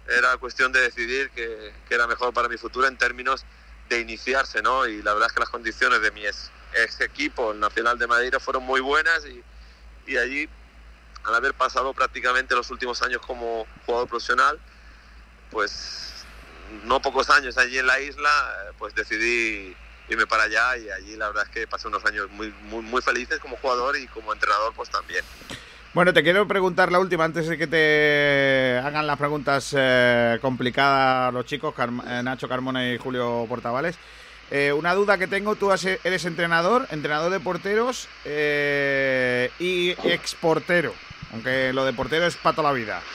era 0.07 0.37
cuestión 0.37 0.71
de 0.71 0.81
decidir 0.81 1.29
que 1.31 1.73
era 1.89 2.07
mejor 2.07 2.33
para 2.33 2.49
mi 2.49 2.57
futuro 2.57 2.87
en 2.87 2.97
términos 2.97 3.45
de 3.91 3.99
iniciarse, 3.99 4.61
¿no? 4.61 4.87
Y 4.87 5.01
la 5.01 5.13
verdad 5.13 5.27
es 5.27 5.33
que 5.33 5.41
las 5.41 5.49
condiciones 5.49 6.01
de 6.01 6.11
mi 6.11 6.25
ex, 6.25 6.49
ex 6.73 7.01
equipo, 7.01 7.51
el 7.51 7.59
Nacional 7.59 7.99
de 7.99 8.07
Madeira, 8.07 8.39
fueron 8.39 8.63
muy 8.63 8.79
buenas 8.79 9.25
y, 9.25 9.43
y 10.09 10.17
allí, 10.17 10.49
al 11.25 11.35
haber 11.35 11.53
pasado 11.53 11.93
prácticamente 11.93 12.55
los 12.55 12.71
últimos 12.71 13.01
años 13.01 13.21
como 13.21 13.67
jugador 13.85 14.07
profesional, 14.07 14.59
pues 15.51 16.25
no 16.85 17.01
pocos 17.01 17.29
años 17.29 17.57
allí 17.57 17.77
en 17.77 17.85
la 17.85 17.99
isla, 17.99 18.29
eh, 18.29 18.73
pues 18.79 18.95
decidí 18.95 19.75
irme 20.07 20.25
para 20.25 20.43
allá 20.43 20.77
y 20.77 20.89
allí 20.89 21.17
la 21.17 21.27
verdad 21.27 21.43
es 21.43 21.49
que 21.49 21.67
pasé 21.67 21.89
unos 21.89 22.05
años 22.05 22.29
muy, 22.31 22.49
muy, 22.63 22.81
muy 22.81 23.01
felices 23.01 23.39
como 23.39 23.57
jugador 23.57 23.97
y 23.97 24.07
como 24.07 24.31
entrenador 24.31 24.73
pues 24.73 24.89
también. 24.89 25.25
Bueno, 25.93 26.13
te 26.13 26.23
quiero 26.23 26.47
preguntar 26.47 26.89
la 26.91 26.99
última 26.99 27.25
antes 27.25 27.47
de 27.47 27.57
que 27.57 27.67
te 27.67 28.79
hagan 28.81 29.05
las 29.05 29.17
preguntas 29.17 29.75
eh, 29.77 30.39
complicadas 30.41 31.33
los 31.33 31.45
chicos, 31.45 31.73
Carm- 31.75 32.01
eh, 32.07 32.23
Nacho 32.23 32.47
Carmona 32.47 32.93
y 32.93 32.97
Julio 32.97 33.45
Portavales. 33.49 33.97
Eh, 34.51 34.71
una 34.71 34.93
duda 34.93 35.17
que 35.17 35.27
tengo, 35.27 35.55
tú 35.55 35.69
has- 35.71 35.83
eres 35.85 36.23
entrenador, 36.25 36.87
entrenador 36.91 37.29
de 37.31 37.39
porteros 37.41 38.07
eh, 38.23 39.51
y 39.59 39.91
exportero, 40.07 40.93
aunque 41.33 41.73
lo 41.73 41.83
de 41.83 41.91
portero 41.93 42.25
es 42.25 42.37
para 42.37 42.55
toda 42.55 42.69
la 42.71 42.75
vida. 42.77 43.01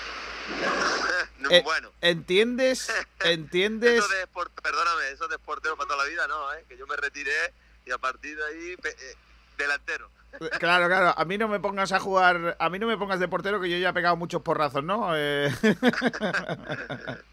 Eh, 1.48 1.62
bueno. 1.62 1.92
¿Entiendes? 2.00 2.92
¿Entiendes? 3.20 3.98
Eso 4.04 4.08
de 4.08 4.26
por- 4.26 4.50
perdóname, 4.50 5.10
eso 5.12 5.28
de 5.28 5.38
portero 5.38 5.76
para 5.76 5.86
toda 5.86 6.02
la 6.02 6.10
vida 6.10 6.26
no, 6.26 6.52
¿eh? 6.54 6.64
que 6.68 6.76
yo 6.76 6.88
me 6.88 6.96
retiré 6.96 7.30
y 7.86 7.92
a 7.92 7.98
partir 7.98 8.36
de 8.36 8.44
ahí 8.44 8.76
delantero. 9.56 10.10
Claro, 10.58 10.86
claro, 10.86 11.14
a 11.16 11.24
mí 11.24 11.38
no 11.38 11.48
me 11.48 11.60
pongas 11.60 11.92
a 11.92 12.00
jugar, 12.00 12.56
a 12.58 12.70
mí 12.70 12.78
no 12.78 12.86
me 12.86 12.96
pongas 12.96 13.20
de 13.20 13.28
portero 13.28 13.60
que 13.60 13.70
yo 13.70 13.78
ya 13.78 13.90
he 13.90 13.92
pegado 13.92 14.16
muchos 14.16 14.42
porrazos, 14.42 14.84
¿no? 14.84 15.10
Eh, 15.14 15.50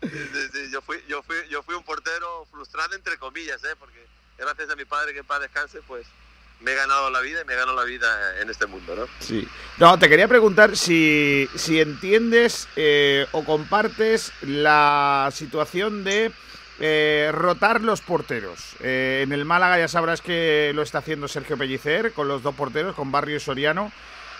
Sí, 0.02 0.50
sí, 0.52 0.72
yo, 0.72 0.82
fui, 0.82 0.98
yo, 1.08 1.24
fui, 1.24 1.36
yo 1.50 1.64
fui 1.64 1.76
un 1.76 1.84
portero 1.84 2.46
frustrado 2.52 2.96
entre 2.96 3.18
comillas, 3.18 3.64
¿eh? 3.64 3.76
porque 3.80 4.06
gracias 4.38 4.70
a 4.70 4.76
mi 4.76 4.86
padre 4.86 5.14
que 5.14 5.20
en 5.20 5.26
paz 5.26 5.42
descanse, 5.42 5.80
pues 5.88 6.06
me 6.60 6.72
he 6.72 6.76
ganado 6.76 7.10
la 7.10 7.20
vida 7.22 7.42
y 7.42 7.46
me 7.46 7.56
gano 7.56 7.74
la 7.74 7.84
vida 7.84 8.40
en 8.40 8.50
este 8.50 8.66
mundo, 8.68 8.96
¿no? 8.96 9.08
Sí. 9.20 9.48
No, 9.78 9.98
te 10.00 10.08
quería 10.08 10.28
preguntar 10.28 10.78
si, 10.78 11.48
si 11.56 11.80
entiendes 11.80 12.68
eh, 12.76 13.28
o 13.32 13.44
compartes 13.44 14.32
la 14.42 15.30
situación 15.34 16.04
de 16.04 16.32
eh, 16.80 17.30
rotar 17.34 17.82
los 17.82 18.02
porteros. 18.02 18.76
Eh, 18.80 19.22
en 19.24 19.32
el 19.32 19.46
Málaga 19.46 19.80
ya 19.80 19.88
sabrás 19.88 20.22
que 20.22 20.72
lo 20.74 20.82
está 20.82 21.00
haciendo 21.00 21.28
Sergio 21.28 21.58
Pellicer 21.58 22.14
con 22.14 22.28
los 22.28 22.44
dos 22.44 22.56
porteros, 22.56 22.96
con 22.96 23.12
Barrio 23.12 23.38
y 23.38 23.40
Soriano. 23.40 23.92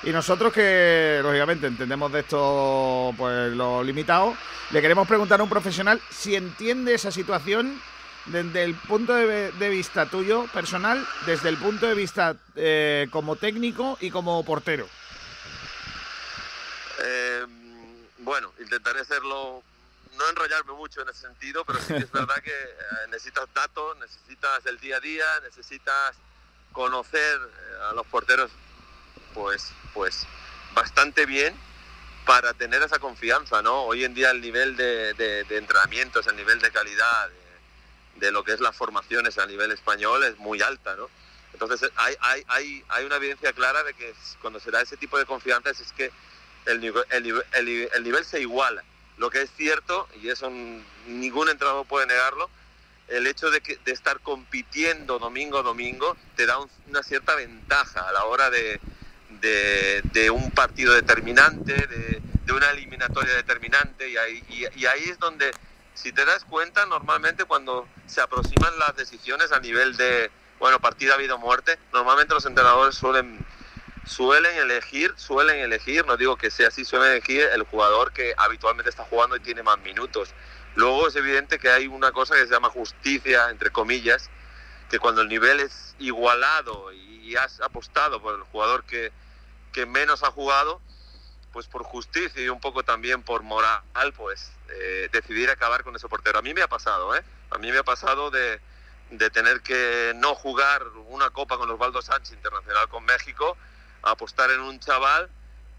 Y 0.04 0.10
nosotros 0.10 0.52
que, 0.52 1.20
lógicamente, 1.24 1.68
entendemos 1.68 2.12
de 2.12 2.20
esto 2.20 3.14
pues 3.18 3.54
lo 3.54 3.84
limitado, 3.84 4.36
le 4.72 4.82
queremos 4.82 5.08
preguntar 5.08 5.40
a 5.40 5.44
un 5.44 5.50
profesional 5.50 6.02
si 6.10 6.36
entiende 6.36 6.94
esa 6.94 7.10
situación 7.10 7.82
desde 8.26 8.64
el 8.64 8.76
punto 8.76 9.14
de, 9.14 9.70
vista 9.70 10.06
tuyo 10.06 10.46
personal, 10.54 11.06
desde 11.26 11.50
el 11.50 11.58
punto 11.58 11.88
de 11.88 11.94
vista 11.94 12.36
eh, 12.56 13.08
como 13.12 13.38
técnico 13.38 13.98
y 14.02 14.10
como 14.10 14.44
portero. 14.44 14.88
Bueno, 18.24 18.54
intentaré 18.58 19.02
hacerlo, 19.02 19.62
no 20.18 20.30
enrollarme 20.30 20.74
mucho 20.74 21.02
en 21.02 21.10
ese 21.10 21.22
sentido, 21.22 21.66
pero 21.66 21.80
sí 21.80 21.94
que 21.94 22.04
es 22.04 22.12
verdad 22.12 22.42
que 22.44 22.52
eh, 22.52 23.08
necesitas 23.10 23.46
datos, 23.54 23.98
necesitas 23.98 24.66
el 24.66 24.80
día 24.80 24.98
a 24.98 25.00
día, 25.00 25.26
necesitas 25.42 26.16
conocer 26.72 27.40
eh, 27.42 27.90
a 27.90 27.94
los 27.94 28.06
porteros, 28.08 28.52
pues, 29.34 29.72
pues 29.94 30.26
bastante 30.74 31.26
bien 31.26 31.56
para 32.26 32.54
tener 32.54 32.82
esa 32.82 33.00
confianza, 33.00 33.62
¿no? 33.62 33.84
Hoy 33.84 34.04
en 34.04 34.14
día 34.14 34.32
el 34.32 34.42
nivel 34.42 34.78
de, 34.78 35.46
entrenamientos, 35.50 36.28
el 36.28 36.36
nivel 36.36 36.60
de 36.60 36.72
calidad 36.72 37.30
de, 38.16 38.32
lo 38.32 38.44
que 38.44 38.54
es 38.54 38.60
las 38.60 38.76
formaciones 38.76 39.38
a 39.38 39.46
nivel 39.46 39.72
español 39.72 40.24
es 40.24 40.38
muy 40.38 40.62
alta, 40.62 40.96
¿no? 40.96 41.10
Entonces 41.52 41.92
hay, 41.96 42.16
hay, 42.22 42.44
hay, 42.48 42.86
hay 42.90 43.06
una 43.06 43.18
evidencia 43.18 43.54
clara 43.54 43.84
de 43.84 43.94
que 43.94 44.14
cuando 44.42 44.60
se 44.60 44.72
da 44.72 44.82
ese 44.82 44.98
tipo 44.98 45.18
de 45.20 45.26
confianza 45.26 45.70
es 45.70 45.92
que 45.92 46.12
el 46.66 46.84
el 47.12 48.04
nivel 48.04 48.26
se 48.26 48.40
iguala. 48.40 48.84
Lo 49.18 49.30
que 49.30 49.44
es 49.44 49.52
cierto, 49.56 50.08
y 50.22 50.30
eso 50.30 50.50
ningún 51.08 51.50
entrenador 51.50 51.86
puede 51.86 52.08
negarlo, 52.08 52.50
el 53.08 53.28
hecho 53.28 53.52
de, 53.52 53.62
estar 53.86 54.20
compitiendo 54.22 55.20
domingo 55.20 55.60
a 55.60 55.62
domingo 55.62 56.16
te 56.36 56.46
da 56.46 56.58
un- 56.58 56.70
una 56.88 57.04
cierta 57.04 57.36
ventaja 57.36 58.08
a 58.08 58.12
la 58.12 58.26
hora 58.26 58.50
de, 58.50 58.80
un 60.32 60.52
partido 60.52 60.94
determinante, 60.94 61.88
de, 61.88 62.22
una 62.54 62.70
eliminatoria 62.72 63.34
determinante, 63.36 64.10
y 64.10 64.18
ahí, 64.18 64.44
y 64.76 64.86
ahí 64.86 65.10
es 65.10 65.20
donde, 65.20 65.52
si 65.96 66.12
te 66.12 66.26
das 66.26 66.44
cuenta, 66.46 66.86
normalmente 66.86 67.46
cuando 67.46 67.88
se 68.08 68.22
aproximan 68.22 68.78
las 68.80 68.96
decisiones 68.96 69.52
a 69.52 69.60
nivel 69.60 69.96
de, 69.98 70.30
bueno, 70.60 70.80
partida, 70.80 71.18
vida 71.18 71.36
o 71.36 71.40
muerte, 71.40 71.78
normalmente 71.92 72.34
los 72.34 72.46
entrenadores 72.46 72.96
suelen 72.96 73.44
suelen 74.06 74.56
elegir, 74.58 75.14
suelen 75.18 75.60
elegir, 75.60 76.06
no 76.06 76.18
digo 76.18 76.38
que 76.38 76.52
sea 76.52 76.68
así, 76.68 76.86
suelen 76.86 77.12
elegir 77.12 77.50
el 77.54 77.64
jugador 77.64 78.12
que 78.12 78.34
habitualmente 78.38 78.90
está 78.90 79.04
jugando 79.04 79.36
y 79.36 79.40
tiene 79.40 79.64
más 79.64 79.80
minutos. 79.80 80.34
Luego 80.76 81.08
es 81.08 81.16
evidente 81.16 81.60
que 81.60 81.70
hay 81.70 81.88
una 81.88 82.12
cosa 82.12 82.36
que 82.36 82.46
se 82.46 82.52
llama 82.52 82.70
justicia, 82.70 83.50
entre 83.50 83.72
comillas, 83.72 84.30
que 84.90 85.00
cuando 85.00 85.22
el 85.22 85.30
nivel 85.30 85.60
es 85.60 85.96
igualado 86.00 86.92
y 86.92 87.36
has 87.36 87.62
apostado 87.62 88.22
por 88.22 88.36
el 88.36 88.42
jugador 88.44 88.84
que, 88.84 89.12
que 89.72 89.86
menos 89.86 90.24
ha 90.24 90.32
jugado, 90.32 90.82
pues 91.52 91.68
por 91.68 91.84
justicia 91.84 92.42
y 92.42 92.50
un 92.50 92.60
poco 92.60 92.84
también 92.84 93.22
por 93.22 93.44
moral, 93.44 93.84
pues 94.16 94.52
eh, 94.70 95.08
decidir 95.12 95.50
acabar 95.50 95.84
con 95.84 95.96
ese 95.96 96.10
portero. 96.10 96.40
A 96.40 96.42
mí 96.42 96.54
me 96.54 96.62
ha 96.62 96.68
pasado, 96.68 97.16
¿eh? 97.16 97.24
A 97.52 97.58
mí 97.60 97.72
me 97.72 97.78
ha 97.78 97.84
pasado 97.84 98.32
de, 98.32 98.60
de 99.12 99.30
tener 99.30 99.62
que 99.62 100.14
no 100.16 100.34
jugar 100.34 100.84
una 101.08 101.30
copa 101.30 101.58
con 101.58 101.70
Osvaldo 101.70 102.02
Sánchez 102.02 102.34
Internacional 102.34 102.90
con 102.90 103.06
México, 103.06 103.56
apostar 104.04 104.52
en 104.52 104.62
un 104.62 104.80
chaval, 104.80 105.30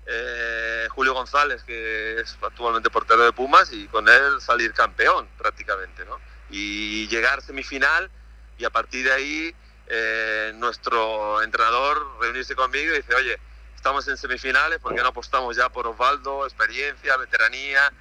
eh, 0.07 0.87
Julio 0.91 1.15
González, 1.15 1.63
que 1.65 2.21
es 2.21 2.37
actualmente 2.43 2.91
portero 2.91 3.25
de 3.25 3.33
Pumas, 3.33 3.73
y 3.73 3.87
con 3.89 4.09
él 4.09 4.41
salir 4.41 4.73
campeón 4.73 5.29
prácticamente, 5.39 6.05
¿no? 6.05 6.19
Y 6.51 7.09
llegar 7.09 7.43
semifinal 7.43 8.11
y 8.59 8.65
a 8.65 8.71
partir 8.71 9.05
de 9.05 9.13
ahí 9.13 9.55
eh, 9.87 10.53
nuestro 10.57 11.43
entrenador 11.43 12.19
reunirse 12.21 12.55
conmigo 12.55 12.95
y 12.95 12.99
dice, 12.99 13.15
oye, 13.15 13.39
estamos 13.75 14.07
en 14.09 14.17
semifinales, 14.17 14.79
¿por 14.79 14.95
qué 14.95 15.03
no 15.03 15.09
apostamos 15.09 15.57
ya 15.57 15.69
por 15.69 15.87
Osvaldo? 15.87 16.47
Experiencia, 16.47 17.17
veteranía. 17.17 17.93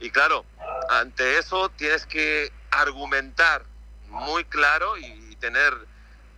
Y 0.00 0.10
claro, 0.10 0.44
ante 0.88 1.38
eso 1.38 1.68
tienes 1.70 2.06
que 2.06 2.52
argumentar 2.70 3.64
muy 4.08 4.44
claro 4.44 4.96
y 4.96 5.36
tener 5.36 5.72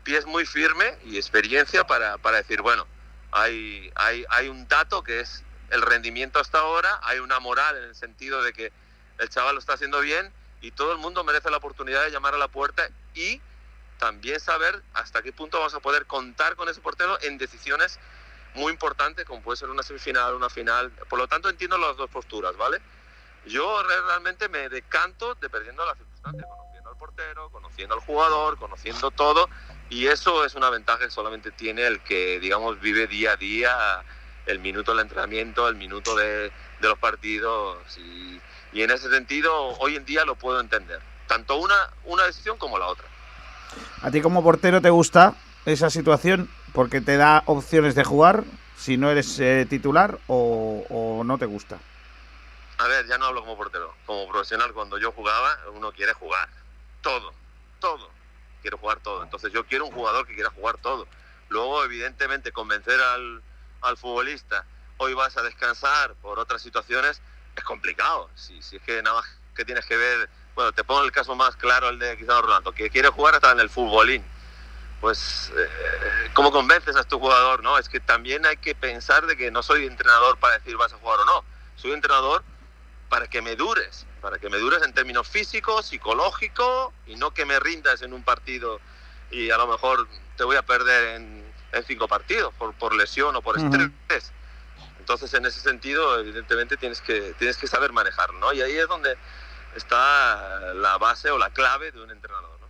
pies 0.05 0.27
muy 0.27 0.45
firme 0.45 0.99
y 1.05 1.17
experiencia 1.17 1.85
para, 1.85 2.19
para 2.19 2.39
decir, 2.39 2.61
bueno, 2.61 2.87
hay, 3.33 3.91
hay, 3.97 4.25
hay 4.29 4.49
un 4.49 4.69
dato 4.69 5.03
que 5.03 5.21
es 5.21 5.43
el 5.71 5.83
rendimiento 5.83 6.39
hasta 6.39 6.59
ahora, 6.59 7.01
hay 7.03 7.19
una 7.19 7.41
moral 7.41 7.77
en 7.79 7.85
el 7.85 7.95
sentido 7.95 8.43
de 8.43 8.53
que 8.53 8.73
el 9.19 9.29
chaval 9.29 9.55
lo 9.55 9.59
está 9.59 9.73
haciendo 9.75 10.01
bien 10.01 10.33
y 10.61 10.71
todo 10.71 10.93
el 10.93 10.99
mundo 10.99 11.25
merece 11.25 11.51
la 11.51 11.57
oportunidad 11.57 12.05
de 12.05 12.11
llamar 12.11 12.35
a 12.35 12.39
la 12.39 12.49
puerta 12.49 12.89
y 13.15 13.41
también 13.99 14.39
saber 14.39 14.83
hasta 14.95 15.23
qué 15.23 15.33
punto 15.33 15.59
vamos 15.59 15.75
a 15.75 15.81
poder 15.81 16.07
contar 16.07 16.57
con 16.57 16.69
ese 16.69 16.81
portero 16.81 17.19
en 17.23 17.39
decisiones 17.39 17.99
muy 18.55 18.73
importantes 18.73 19.25
como 19.25 19.41
puede 19.43 19.57
ser 19.57 19.71
una 19.71 19.83
semifinal, 19.83 20.35
una 20.35 20.51
final. 20.51 20.91
Por 21.09 21.19
lo 21.19 21.27
tanto 21.27 21.49
entiendo 21.49 21.79
las 21.79 21.97
dos 21.97 22.11
posturas, 22.11 22.57
¿vale? 22.57 22.83
Yo 23.47 23.83
re- 23.83 24.03
realmente 24.03 24.49
me 24.49 24.69
decanto 24.69 25.35
dependiendo 25.37 25.83
de 25.83 25.89
las 25.89 25.99
circunstancias, 25.99 26.47
conociendo 26.49 26.91
al 26.91 26.97
portero, 26.97 27.51
conociendo 27.51 27.95
al 27.95 28.01
jugador, 28.01 28.59
conociendo 28.59 29.11
todo 29.11 29.49
y 29.93 30.07
eso 30.07 30.43
es 30.47 30.55
una 30.55 30.71
ventaja 30.71 31.01
que 31.01 31.11
solamente 31.11 31.51
tiene 31.53 31.87
el 31.87 32.01
que, 32.01 32.41
digamos, 32.41 32.81
vive 32.81 33.07
día 33.07 33.33
a 33.33 33.37
día 33.37 34.03
el 34.47 34.59
minuto 34.59 34.93
del 34.93 35.03
entrenamiento, 35.03 35.69
el 35.69 35.77
minuto 35.77 36.17
de, 36.17 36.51
de 36.81 36.89
los 36.89 36.99
partidos 36.99 37.77
y, 37.99 38.41
y 38.73 38.83
en 38.83 38.91
ese 38.91 39.11
sentido 39.11 39.53
hoy 39.81 39.97
en 39.97 40.07
día 40.07 40.25
lo 40.25 40.35
puedo 40.35 40.61
entender, 40.61 40.99
tanto 41.29 41.57
una, 41.57 41.75
una 42.05 42.25
decisión 42.25 42.57
como 42.57 42.79
la 42.79 42.87
otra. 42.87 43.05
¿A 44.01 44.11
ti 44.11 44.23
como 44.23 44.43
portero 44.43 44.81
te 44.81 44.89
gusta 44.89 45.35
esa 45.67 45.91
situación 45.91 46.49
porque 46.73 47.03
te 47.03 47.19
da 47.19 47.43
opciones 47.45 47.95
de 47.95 48.03
jugar 48.03 48.45
si 48.79 48.97
no 48.97 49.11
eres 49.11 49.39
eh, 49.41 49.67
titular 49.69 50.19
o, 50.27 50.87
o 50.89 51.23
no 51.23 51.37
te 51.37 51.45
gusta? 51.45 51.79
A 52.79 52.87
ver, 52.87 53.07
ya 53.07 53.19
no 53.19 53.27
hablo 53.27 53.43
como 53.43 53.59
portero, 53.59 53.95
como 54.07 54.27
profesional 54.27 54.73
cuando 54.73 54.97
yo 54.97 55.13
jugaba, 55.13 55.55
uno 55.75 55.93
quiere 55.93 56.15
jugar 56.15 56.49
todo, 57.03 57.35
todo, 57.79 58.12
quiero 58.63 58.79
jugar 58.79 59.01
todo. 59.01 59.23
Entonces 59.23 59.53
yo 59.53 59.67
quiero 59.67 59.85
un 59.85 59.93
jugador 59.93 60.27
que 60.27 60.35
quiera 60.35 60.51
jugar 60.51 60.79
todo. 60.79 61.07
Luego, 61.49 61.85
evidentemente, 61.85 62.53
convencer 62.53 62.99
al, 62.99 63.43
al 63.83 63.97
futbolista, 63.99 64.65
hoy 64.97 65.13
vas 65.15 65.37
a 65.37 65.43
descansar 65.43 66.15
por 66.23 66.39
otras 66.39 66.63
situaciones, 66.63 67.21
es 67.55 67.65
complicado. 67.65 68.31
Si, 68.35 68.59
es 68.59 68.83
que 68.83 69.03
nada 69.03 69.17
más 69.17 69.27
que 69.55 69.65
tienes 69.65 69.85
que 69.85 69.97
ver, 69.97 70.31
bueno, 70.55 70.73
te 70.73 70.85
pongo 70.85 71.05
el 71.05 71.13
caso 71.13 71.35
más 71.35 71.57
claro, 71.57 71.91
el 71.91 71.99
de 71.99 72.17
Cristiano 72.17 72.43
Ronaldo, 72.43 72.73
que 72.73 72.89
quiere 72.89 73.09
jugar 73.09 73.35
hasta 73.35 73.53
en 73.53 73.61
el 73.61 73.69
futbolín. 73.69 74.25
Pues, 75.01 75.53
eh, 75.57 76.31
¿cómo 76.33 76.53
convences 76.53 76.95
a 76.95 77.03
tu 77.03 77.19
jugador? 77.19 77.63
no 77.63 77.77
Es 77.77 77.89
que 77.89 77.99
también 77.99 78.47
hay 78.47 78.57
que 78.57 78.75
pensar 78.75 79.27
de 79.27 79.37
que 79.37 79.51
no 79.51 79.63
soy 79.63 79.85
entrenador 79.85 80.39
para 80.39 80.59
decir 80.59 80.77
vas 80.77 80.93
a 80.93 80.97
jugar 80.97 81.19
o 81.21 81.25
no. 81.25 81.45
Soy 81.75 81.93
entrenador 81.93 82.45
para 83.09 83.27
que 83.27 83.43
me 83.43 83.57
dures, 83.57 84.07
para 84.23 84.39
que 84.39 84.49
me 84.49 84.57
dures 84.57 84.83
en 84.83 84.95
términos 84.95 85.29
físicos, 85.29 85.87
psicológicos 85.87 86.93
y 87.07 87.17
no 87.17 87.33
que 87.33 87.45
me 87.45 87.59
rindas 87.61 88.01
en 88.03 88.15
un 88.15 88.23
partido 88.23 88.81
y 89.31 89.51
a 89.51 89.59
lo 89.59 89.67
mejor 89.67 90.07
te 90.37 90.45
voy 90.45 90.57
a 90.57 90.63
perder 90.63 91.17
en, 91.17 91.53
en 91.73 91.85
cinco 91.85 92.07
partidos 92.07 92.55
por, 92.55 92.73
por 92.75 92.95
lesión 92.95 93.35
o 93.35 93.43
por 93.43 93.59
estrés. 93.59 94.33
Entonces, 94.99 95.35
en 95.35 95.45
ese 95.45 95.61
sentido, 95.61 96.21
evidentemente 96.21 96.77
tienes 96.77 97.01
que, 97.01 97.35
tienes 97.39 97.57
que 97.57 97.67
saber 97.67 97.93
manejarlo, 97.93 98.39
¿no? 98.39 98.53
Y 98.53 98.63
ahí 98.63 98.77
es 98.77 98.87
donde 98.87 99.17
está 99.75 100.75
la 100.75 100.97
base 100.99 101.31
o 101.31 101.39
la 101.39 101.51
clave 101.51 101.91
de 101.91 102.01
un 102.01 102.11
entrenador. 102.11 102.51
¿no? 102.61 102.67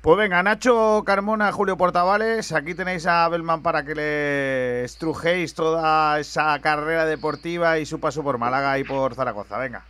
Pues 0.00 0.16
venga, 0.16 0.42
Nacho 0.42 1.02
Carmona, 1.04 1.50
Julio 1.50 1.76
Portavales, 1.76 2.52
aquí 2.52 2.74
tenéis 2.74 3.06
a 3.06 3.28
Belman 3.28 3.62
para 3.62 3.84
que 3.84 3.94
le 3.94 4.84
estrujéis 4.84 5.54
toda 5.54 6.20
esa 6.20 6.56
carrera 6.60 7.04
deportiva 7.04 7.78
y 7.78 7.86
su 7.86 7.98
paso 7.98 8.22
por 8.22 8.38
Málaga 8.38 8.78
y 8.78 8.84
por 8.84 9.14
Zaragoza. 9.14 9.58
Venga. 9.58 9.84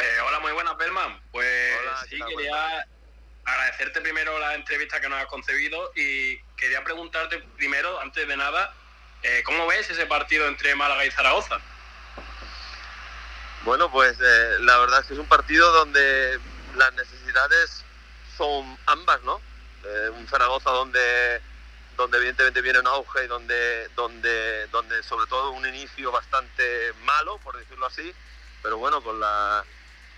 Eh, 0.00 0.20
hola, 0.26 0.38
muy 0.40 0.52
buenas, 0.52 0.76
Belman. 0.76 1.20
Pues 1.32 1.80
sí, 2.08 2.20
quería 2.28 2.86
agradecerte 3.44 4.00
primero 4.00 4.38
la 4.38 4.54
entrevista 4.54 5.00
que 5.00 5.08
nos 5.08 5.18
has 5.18 5.26
concebido 5.26 5.90
y 5.96 6.38
quería 6.56 6.84
preguntarte 6.84 7.38
primero, 7.56 8.00
antes 8.00 8.28
de 8.28 8.36
nada, 8.36 8.72
eh, 9.22 9.42
¿cómo 9.44 9.66
ves 9.66 9.90
ese 9.90 10.06
partido 10.06 10.46
entre 10.46 10.74
Málaga 10.76 11.04
y 11.04 11.10
Zaragoza? 11.10 11.58
Bueno, 13.64 13.90
pues 13.90 14.16
eh, 14.20 14.56
la 14.60 14.78
verdad 14.78 15.00
es 15.00 15.06
que 15.06 15.14
es 15.14 15.18
un 15.18 15.26
partido 15.26 15.70
donde 15.72 16.38
las 16.76 16.92
necesidades 16.92 17.84
son 18.36 18.78
ambas, 18.86 19.20
¿no? 19.22 19.40
Eh, 19.84 20.10
un 20.10 20.28
Zaragoza 20.28 20.70
donde 20.70 21.40
donde 21.96 22.18
evidentemente 22.18 22.60
viene 22.60 22.78
un 22.78 22.86
auge 22.86 23.24
y 23.24 23.26
donde 23.26 23.88
donde 23.96 24.68
donde 24.68 25.02
sobre 25.02 25.26
todo 25.26 25.50
un 25.50 25.66
inicio 25.66 26.12
bastante 26.12 26.92
malo, 27.02 27.38
por 27.38 27.58
decirlo 27.58 27.86
así, 27.86 28.14
pero 28.62 28.78
bueno, 28.78 29.02
con 29.02 29.18
la 29.18 29.64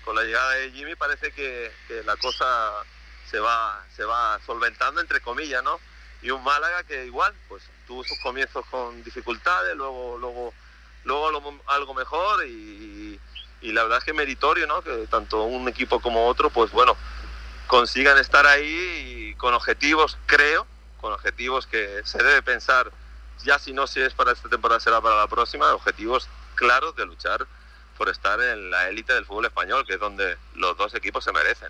con 0.04 0.16
la 0.16 0.22
llegada 0.22 0.52
de 0.52 0.70
Jimmy 0.72 0.94
parece 0.94 1.32
que, 1.32 1.70
la 2.04 2.16
cosa 2.16 2.84
se 3.30 3.38
va 3.38 3.84
se 3.94 4.04
va 4.04 4.40
solventando 4.44 5.00
entre 5.00 5.20
comillas, 5.20 5.62
¿no? 5.62 5.78
Y 6.22 6.30
un 6.30 6.42
Málaga 6.42 6.82
que 6.84 7.06
igual, 7.06 7.32
pues 7.48 7.62
tuvo 7.86 8.04
sus 8.04 8.18
comienzos 8.20 8.64
con 8.66 9.02
dificultades, 9.04 9.76
luego 9.76 10.18
luego 10.18 10.54
luego 11.04 11.62
algo- 11.66 11.94
mejor 11.94 12.46
y, 12.46 13.18
la 13.62 13.82
verdad 13.82 13.98
es 13.98 14.04
que 14.04 14.12
meritorio, 14.12 14.66
¿no? 14.66 14.82
Que 14.82 15.06
tanto 15.06 15.42
un 15.44 15.68
equipo 15.68 16.00
como 16.00 16.26
otro, 16.26 16.50
pues 16.50 16.70
bueno, 16.72 16.96
consigan 17.66 18.18
estar 18.18 18.46
ahí 18.46 19.34
con 19.38 19.54
objetivos, 19.54 20.18
creo, 20.26 20.66
con 21.00 21.12
objetivos 21.12 21.66
que 21.66 22.02
se 22.04 22.18
debe 22.22 22.42
pensar, 22.42 22.90
ya 23.44 23.58
si 23.58 23.72
no 23.72 23.86
si 23.86 24.00
es 24.00 24.12
para 24.14 24.32
esta 24.32 24.48
temporada, 24.48 24.80
será 24.80 25.00
para 25.00 25.16
la 25.16 25.26
próxima, 25.26 25.72
objetivos 25.74 26.28
claros 26.54 26.94
de 26.96 27.06
luchar 27.06 27.46
por 28.00 28.08
estar 28.08 28.40
en 28.40 28.70
la 28.70 28.88
élite 28.88 29.12
del 29.12 29.26
fútbol 29.26 29.44
español, 29.44 29.84
que 29.86 29.92
es 29.92 30.00
donde 30.00 30.38
los 30.54 30.74
dos 30.78 30.94
equipos 30.94 31.22
se 31.22 31.32
merecen. 31.32 31.68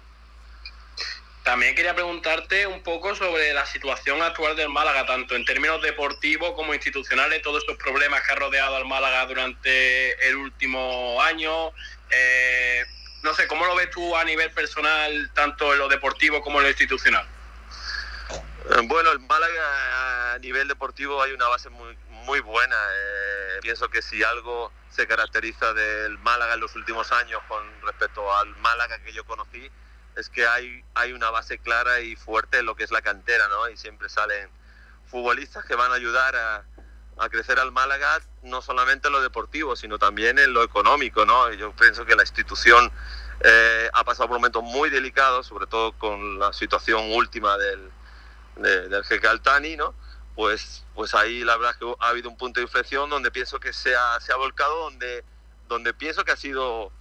También 1.43 1.75
quería 1.75 1.93
preguntarte 1.93 2.69
un 2.69 2.85
poco 2.85 3.17
sobre 3.17 3.53
la 3.53 3.67
situación 3.67 4.23
actual 4.23 4.55
del 4.55 4.69
Málaga, 4.69 5.05
tanto 5.07 5.35
en 5.35 5.45
términos 5.45 5.83
deportivos 5.83 6.53
como 6.53 6.73
institucionales, 6.73 7.43
todos 7.43 7.65
estos 7.65 7.77
problemas 7.79 8.23
que 8.23 8.31
ha 8.31 8.37
rodeado 8.37 8.77
al 8.77 8.85
Málaga 8.85 9.27
durante 9.27 10.29
el 10.29 10.37
último 10.37 11.21
año. 11.21 11.73
Eh, 12.11 12.85
no 13.25 13.35
sé, 13.35 13.49
¿cómo 13.49 13.67
lo 13.67 13.75
ves 13.75 13.91
tú 13.91 14.17
a 14.17 14.23
nivel 14.23 14.53
personal, 14.53 15.33
tanto 15.35 15.73
en 15.73 15.81
lo 15.81 15.89
deportivo 15.89 16.43
como 16.43 16.61
en 16.61 16.63
lo 16.63 16.69
institucional? 16.69 17.27
Bueno, 18.89 19.13
el 19.13 19.21
Málaga 19.21 20.35
a 20.35 20.39
nivel 20.39 20.69
deportivo 20.69 21.23
hay 21.23 21.33
una 21.33 21.49
base 21.49 21.69
muy, 21.71 21.97
muy 22.25 22.41
buena. 22.41 22.77
Eh, 22.77 23.59
pienso 23.63 23.89
que 23.89 24.03
si 24.03 24.23
algo 24.23 24.73
se 24.91 25.07
caracteriza 25.07 25.73
del 25.73 26.19
Málaga 26.19 26.55
en 26.55 26.61
los 26.61 26.75
últimos 26.77 27.11
años 27.13 27.41
con 27.49 27.63
respecto 27.83 28.35
al 28.37 28.49
Málaga 28.57 28.99
que 29.03 29.13
yo 29.13 29.25
conocí, 29.25 29.71
es 30.17 30.29
que 30.29 30.47
hay, 30.47 30.85
hay 30.95 31.13
una 31.13 31.31
base 31.31 31.59
clara 31.59 32.01
y 32.01 32.17
fuerte 32.17 32.59
en 32.59 32.67
lo 32.67 32.75
que 32.75 32.85
es 32.85 32.91
la 32.91 33.03
cantera, 33.03 33.49
¿no? 33.49 33.69
Y 33.69 33.77
siempre 33.77 34.09
salen 34.09 34.49
futbolistas 35.07 35.65
que 35.65 35.75
van 35.75 35.93
a 35.93 35.95
ayudar 35.95 36.37
a, 36.37 36.65
a 37.19 37.29
crecer 37.29 37.59
al 37.59 37.73
Málaga, 37.73 38.21
no 38.43 38.63
solamente 38.63 39.09
en 39.09 39.13
lo 39.13 39.23
deportivo, 39.23 39.77
sino 39.77 39.99
también 39.99 40.39
en 40.39 40.53
lo 40.53 40.63
económico, 40.63 41.25
¿no? 41.25 41.53
Yo 41.53 41.73
pienso 41.73 42.05
que 42.05 42.17
la 42.17 42.23
institución 42.23 42.91
eh, 43.43 43.91
ha 43.93 44.05
pasado 44.05 44.29
por 44.29 44.39
momentos 44.39 44.63
muy 44.63 44.91
delicados, 44.91 45.47
sobre 45.47 45.67
todo 45.67 45.93
con 45.93 46.39
la 46.39 46.53
situación 46.53 47.13
última 47.13 47.57
del, 47.57 47.91
de- 48.63 48.89
del 48.89 49.05
jeque 49.05 49.27
Altani, 49.27 49.77
¿no? 49.77 49.95
Pues, 50.35 50.85
pues 50.95 51.15
ahí 51.15 51.45
la 51.45 51.57
verdad 51.57 51.77
que 51.79 51.95
ha 52.01 52.09
habido 52.09 52.31
un 52.31 52.37
punto 52.37 52.61
de 52.61 52.65
inflexión 52.65 53.11
donde 53.11 53.31
pienso 53.31 53.59
que 53.61 53.73
se 53.73 53.95
ha, 53.95 54.19
se 54.21 54.33
ha 54.33 54.37
volcado, 54.37 54.85
donde, 54.85 55.25
donde 55.69 55.93
pienso 55.93 56.25
que 56.25 56.33
ha 56.33 56.37
sido, 56.37 56.93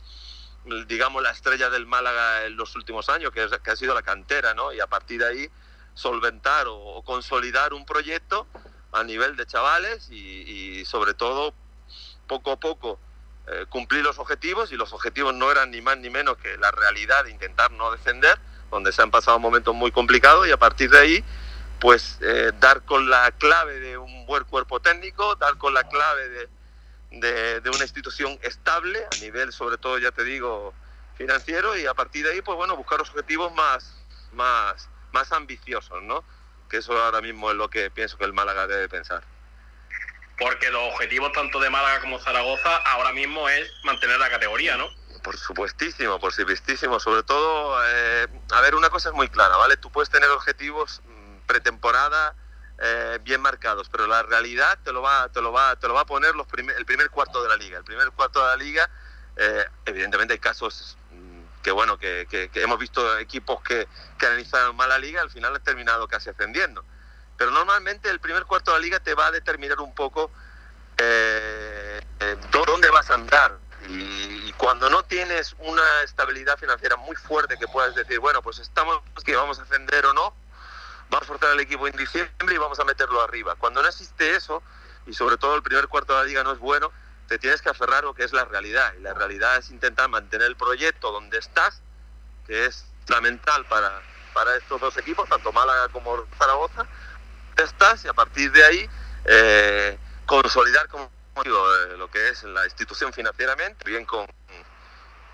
digamos, 0.88 1.22
la 1.23 1.31
estrella 1.31 1.69
del 1.69 1.86
Málaga 1.86 2.45
en 2.45 2.57
los 2.57 2.76
últimos 2.76 3.10
años, 3.10 3.31
que, 3.31 3.44
es- 3.44 3.60
que 3.60 3.72
ha 3.72 3.76
sido 3.76 3.94
la 3.94 4.02
cantera, 4.02 4.53
¿no? 4.53 4.73
Y 4.73 4.80
a 4.80 4.88
partir 4.88 5.19
de 5.19 5.27
ahí 5.27 5.49
solventar 5.94 6.65
o, 6.68 7.02
consolidar 7.03 7.73
un 7.73 7.86
proyecto 7.86 8.48
a 8.91 9.03
nivel 9.03 9.36
de 9.36 9.45
chavales 9.45 10.10
y, 10.10 10.80
y 10.80 10.86
sobre 10.86 11.14
todo 11.14 11.53
poco 12.27 12.52
a 12.52 12.57
poco 12.60 12.99
eh, 13.48 13.65
cumplir 13.69 14.03
los 14.03 14.19
objetivos 14.19 14.72
y 14.72 14.76
los 14.76 14.94
objetivos 14.94 15.34
no 15.34 15.52
eran 15.52 15.72
ni 15.72 15.81
más 15.81 15.98
ni 15.98 16.10
menos 16.10 16.38
que 16.38 16.57
la 16.57 16.72
realidad 16.72 17.23
de 17.26 17.31
intentar 17.31 17.72
no 17.72 17.91
descender, 17.91 18.38
donde 18.69 18.91
se 18.91 19.02
han 19.02 19.11
pasado 19.11 19.40
momentos 19.40 19.73
muy 19.73 19.91
complicados 19.91 20.48
y 20.48 20.52
a 20.52 20.57
partir 20.57 20.90
de 20.91 20.99
ahí 20.99 21.26
pues 21.80 22.18
eh, 22.22 22.52
dar 22.60 22.84
con 22.86 23.10
la 23.10 23.32
clave 23.32 23.80
de 23.80 23.98
un 23.98 24.26
buen 24.26 24.44
cuerpo 24.46 24.80
técnico, 24.82 25.36
dar 25.36 25.58
con 25.58 25.74
la 25.74 25.84
clave 25.86 26.30
de, 26.30 26.50
de- 27.12 27.62
de 27.62 27.70
una 27.70 27.84
institución 27.86 28.38
estable 28.44 29.06
a 29.12 29.16
nivel 29.18 29.52
sobre 29.54 29.78
todo 29.78 29.98
ya 30.00 30.12
te 30.12 30.24
digo 30.24 30.76
financiero 31.16 31.78
y 31.78 31.86
a 31.86 31.94
partir 31.94 32.26
de 32.26 32.34
ahí 32.34 32.42
pues 32.42 32.56
bueno 32.58 32.76
buscar 32.78 33.00
los 33.00 33.10
objetivos 33.10 33.54
más 33.54 33.98
más 34.32 34.90
más 35.12 35.32
ambiciosos, 35.32 36.04
¿no? 36.04 36.24
Que 36.70 36.78
eso 36.78 36.94
ahora 37.02 37.22
mismo 37.22 37.50
es 37.52 37.58
lo 37.58 37.70
que 37.70 37.90
pienso 37.92 38.18
que 38.18 38.26
el 38.26 38.34
Málaga 38.34 38.68
debe 38.68 38.88
pensar. 38.90 39.24
Porque 40.38 40.70
los 40.72 40.94
objetivos 40.94 41.32
tanto 41.34 41.60
de 41.60 41.70
Málaga 41.70 42.00
como 42.02 42.20
Zaragoza 42.20 42.78
ahora 42.78 43.12
mismo 43.12 43.50
es 43.50 43.72
mantener 43.84 44.20
la 44.20 44.30
categoría, 44.30 44.78
¿no? 44.78 44.90
Por 45.24 45.38
supuestísimo, 45.38 46.20
por 46.20 46.32
supuestísimo. 46.32 47.00
Sobre 47.00 47.24
todo, 47.24 47.78
eh, 47.88 48.28
a 48.52 48.62
ver, 48.62 48.76
una 48.76 48.90
cosa 48.90 49.10
es 49.10 49.16
muy 49.16 49.28
clara, 49.28 49.58
¿vale? 49.58 49.76
Tú 49.78 49.92
puedes 49.92 50.10
tener 50.10 50.30
objetivos 50.30 51.02
pretemporada 51.50 52.36
eh, 52.78 53.20
bien 53.24 53.42
marcados, 53.42 53.90
pero 53.90 54.06
la 54.06 54.22
realidad 54.22 54.78
te 54.84 54.94
lo 54.94 55.02
va, 55.02 55.28
te 55.30 55.42
lo 55.42 55.52
va, 55.52 55.76
te 55.76 55.88
lo 55.88 55.96
va 55.96 56.02
a 56.02 56.06
poner 56.06 56.36
los 56.36 56.46
primer- 56.46 56.78
el 56.78 56.86
primer 56.86 57.10
cuarto 57.10 57.42
de 57.42 57.50
la 57.50 57.58
liga. 57.58 57.80
El 57.80 57.84
primer 57.84 58.12
cuarto 58.12 58.40
de 58.40 58.48
la 58.48 58.56
liga, 58.56 58.90
eh, 59.36 59.66
evidentemente 59.86 60.34
hay 60.34 60.40
casos 60.40 60.96
mm, 61.12 61.42
que 61.64 61.72
bueno, 61.72 61.98
que, 61.98 62.28
hemos 62.54 62.78
visto 62.78 63.18
equipos 63.18 63.62
que, 63.64 63.88
que 64.18 64.34
iniciado 64.36 64.74
mal 64.74 64.90
la 64.90 65.00
liga, 65.00 65.22
al 65.22 65.32
final 65.32 65.56
han 65.56 65.64
terminado 65.64 66.08
casi 66.08 66.30
ascendiendo. 66.30 66.86
Pero 67.36 67.50
normalmente 67.52 68.10
el 68.10 68.20
primer 68.20 68.46
cuarto 68.46 68.72
de 68.72 68.78
la 68.78 68.84
liga 68.84 69.00
te 69.00 69.16
va 69.16 69.28
a 69.28 69.32
determinar 69.32 69.80
un 69.80 69.94
poco 69.96 70.32
eh, 70.98 72.00
dónde 72.52 72.90
vas 72.92 73.10
a 73.10 73.16
andar. 73.16 73.58
Y 73.88 74.52
cuando 74.54 74.90
no 74.90 75.04
tienes 75.04 75.56
una 75.60 76.04
estabilidad 76.04 76.58
financiera 76.58 76.96
muy 76.96 77.16
fuerte 77.16 77.58
que 77.58 77.68
puedas 77.68 77.96
decir, 77.96 78.20
bueno, 78.20 78.42
pues 78.42 78.60
estamos 78.60 79.02
que 79.26 79.36
vamos 79.36 79.58
a 79.60 79.64
ascender 79.64 80.06
o 80.06 80.14
no, 80.14 80.34
vamos 81.10 81.23
a 81.23 81.27
forzar 81.27 81.52
al 81.52 81.60
equipo 81.60 81.88
en 81.88 81.95
diciembre 81.95 82.56
y 82.56 82.57
vamos 82.57 82.80
a 82.80 82.84
meterlo 82.84 83.22
arriba. 83.22 83.56
Cuando 83.56 83.81
no 83.81 83.88
existe 83.88 84.36
eso, 84.36 84.64
y 85.06 85.14
sobre 85.14 85.38
todo 85.38 85.56
el 85.56 85.64
primer 85.64 85.88
cuarto 85.88 86.14
de 86.14 86.19
la 86.19 86.26
liga 86.26 86.44
no 86.44 86.52
es 86.52 86.60
bueno, 86.60 86.91
te 87.27 87.38
tienes 87.38 87.61
que 87.61 87.69
aferrar 87.69 88.03
lo 88.03 88.14
que 88.14 88.23
es 88.23 88.34
la 88.34 88.45
realidad. 88.45 88.94
Y 88.98 89.02
la 89.02 89.14
realidad 89.14 89.57
es 89.57 89.69
intentar 89.69 90.10
mantener 90.10 90.48
el 90.48 90.56
proyecto 90.56 91.11
donde 91.11 91.38
estás, 91.38 91.81
que 92.45 92.65
es 92.65 92.86
fundamental 93.06 93.65
para, 93.65 94.02
para 94.34 94.56
estos 94.56 94.80
dos 94.80 94.98
equipos, 94.98 95.27
tanto 95.30 95.52
Málaga 95.52 95.90
como 95.90 96.26
Zaragoza, 96.38 96.86
estás 97.57 98.06
y 98.06 98.07
a 98.07 98.14
partir 98.14 98.52
de 98.52 98.64
ahí 98.64 98.90
eh, 99.26 99.98
consolidar 100.26 100.88
como 100.88 101.10
digo, 101.44 101.76
eh, 101.76 101.98
lo 101.98 102.10
que 102.10 102.30
es 102.30 102.44
la 102.44 102.65
institución 102.65 103.14
financieramente, 103.14 103.84
bien 103.86 104.06
con, 104.06 104.27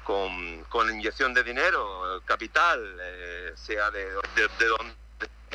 con, 0.04 0.90
inyección 0.90 1.34
de 1.34 1.44
dinero, 1.44 2.22
capital, 2.26 2.98
eh, 3.02 3.54
sea 3.56 3.90
de, 3.90 4.06
de, 4.36 4.48
de 4.60 4.66
donde 4.68 5.05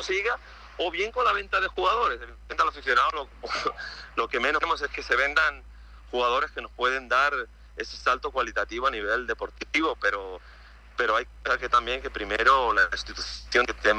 siga, 0.01 0.37
o 0.77 0.91
bien 0.91 1.11
con 1.11 1.25
la 1.25 1.33
venta 1.33 1.59
de 1.59 1.67
jugadores. 1.67 2.19
Evidentemente 2.21 2.63
al 2.63 2.69
aficionado 2.69 3.29
lo, 4.15 4.27
que 4.27 4.39
menos 4.39 4.59
queremos 4.59 4.81
es 4.81 4.89
que 4.89 5.03
se 5.03 5.15
vendan 5.15 5.63
jugadores 6.09 6.51
que 6.51 6.61
nos 6.61 6.71
pueden 6.71 7.07
dar 7.09 7.33
ese 7.77 7.97
salto 7.97 8.31
cualitativo 8.31 8.87
a 8.87 8.91
nivel 8.91 9.27
deportivo, 9.27 9.97
pero 9.99 10.39
pero 10.97 11.15
hay 11.15 11.25
que 11.59 11.69
también 11.69 12.01
que 12.01 12.11
primero 12.11 12.73
la 12.73 12.87
institución 12.91 13.65
que 13.65 13.73
te 13.73 13.93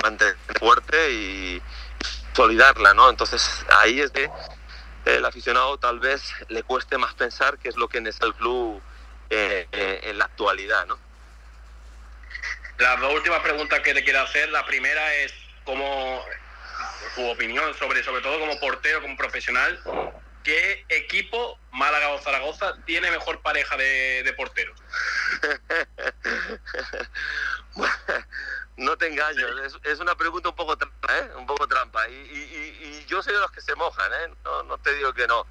fuerte 0.60 1.10
y 1.10 1.62
solidarla, 2.32 2.94
¿no? 2.94 3.10
Entonces 3.10 3.64
ahí 3.70 4.00
es 4.00 4.10
que 4.12 4.30
el 5.06 5.24
aficionado 5.24 5.78
tal 5.78 5.98
vez 5.98 6.22
le 6.48 6.62
cueste 6.62 6.98
más 6.98 7.14
pensar 7.14 7.58
qué 7.58 7.70
es 7.70 7.76
lo 7.76 7.88
que 7.88 8.00
necesita 8.00 8.26
el 8.26 8.34
club 8.34 8.80
eh, 9.30 9.66
eh, 9.72 10.00
en 10.04 10.18
la 10.18 10.26
actualidad, 10.26 10.86
¿no? 10.86 10.98
Las 12.78 13.00
dos 13.00 13.14
últimas 13.14 13.40
preguntas 13.40 13.80
que 13.80 13.94
te 13.94 14.04
quiero 14.04 14.20
hacer, 14.20 14.48
la 14.50 14.64
primera 14.64 15.14
es 15.14 15.32
cómo 15.64 16.24
tu 17.14 17.28
opinión 17.30 17.74
sobre, 17.74 18.02
sobre 18.02 18.22
todo 18.22 18.38
como 18.40 18.58
portero, 18.60 19.02
como 19.02 19.16
profesional, 19.16 19.78
¿qué 20.42 20.84
equipo, 20.88 21.58
Málaga 21.72 22.10
o 22.10 22.18
Zaragoza, 22.18 22.74
tiene 22.84 23.10
mejor 23.10 23.40
pareja 23.42 23.76
de, 23.76 24.22
de 24.22 24.32
porteros? 24.32 24.78
no 28.76 28.96
te 28.96 29.06
engaño, 29.08 29.46
es, 29.64 29.76
es 29.84 30.00
una 30.00 30.14
pregunta 30.16 30.48
un 30.48 30.54
poco 30.56 30.76
trampa, 30.76 31.18
¿eh? 31.18 31.30
Un 31.36 31.46
poco 31.46 31.66
trampa. 31.68 32.08
Y, 32.08 32.12
y- 32.14 32.16
y- 32.82 32.84
y 32.98 33.06
yo 33.06 33.22
soy 33.22 33.34
de 33.34 33.40
los 33.40 33.50
que 33.50 33.60
se 33.60 33.74
mojan, 33.74 34.12
¿eh? 34.12 34.34
No, 34.44 34.62
no 34.64 34.78
te 34.78 34.94
digo 34.94 35.12
que 35.12 35.26
no. 35.26 35.46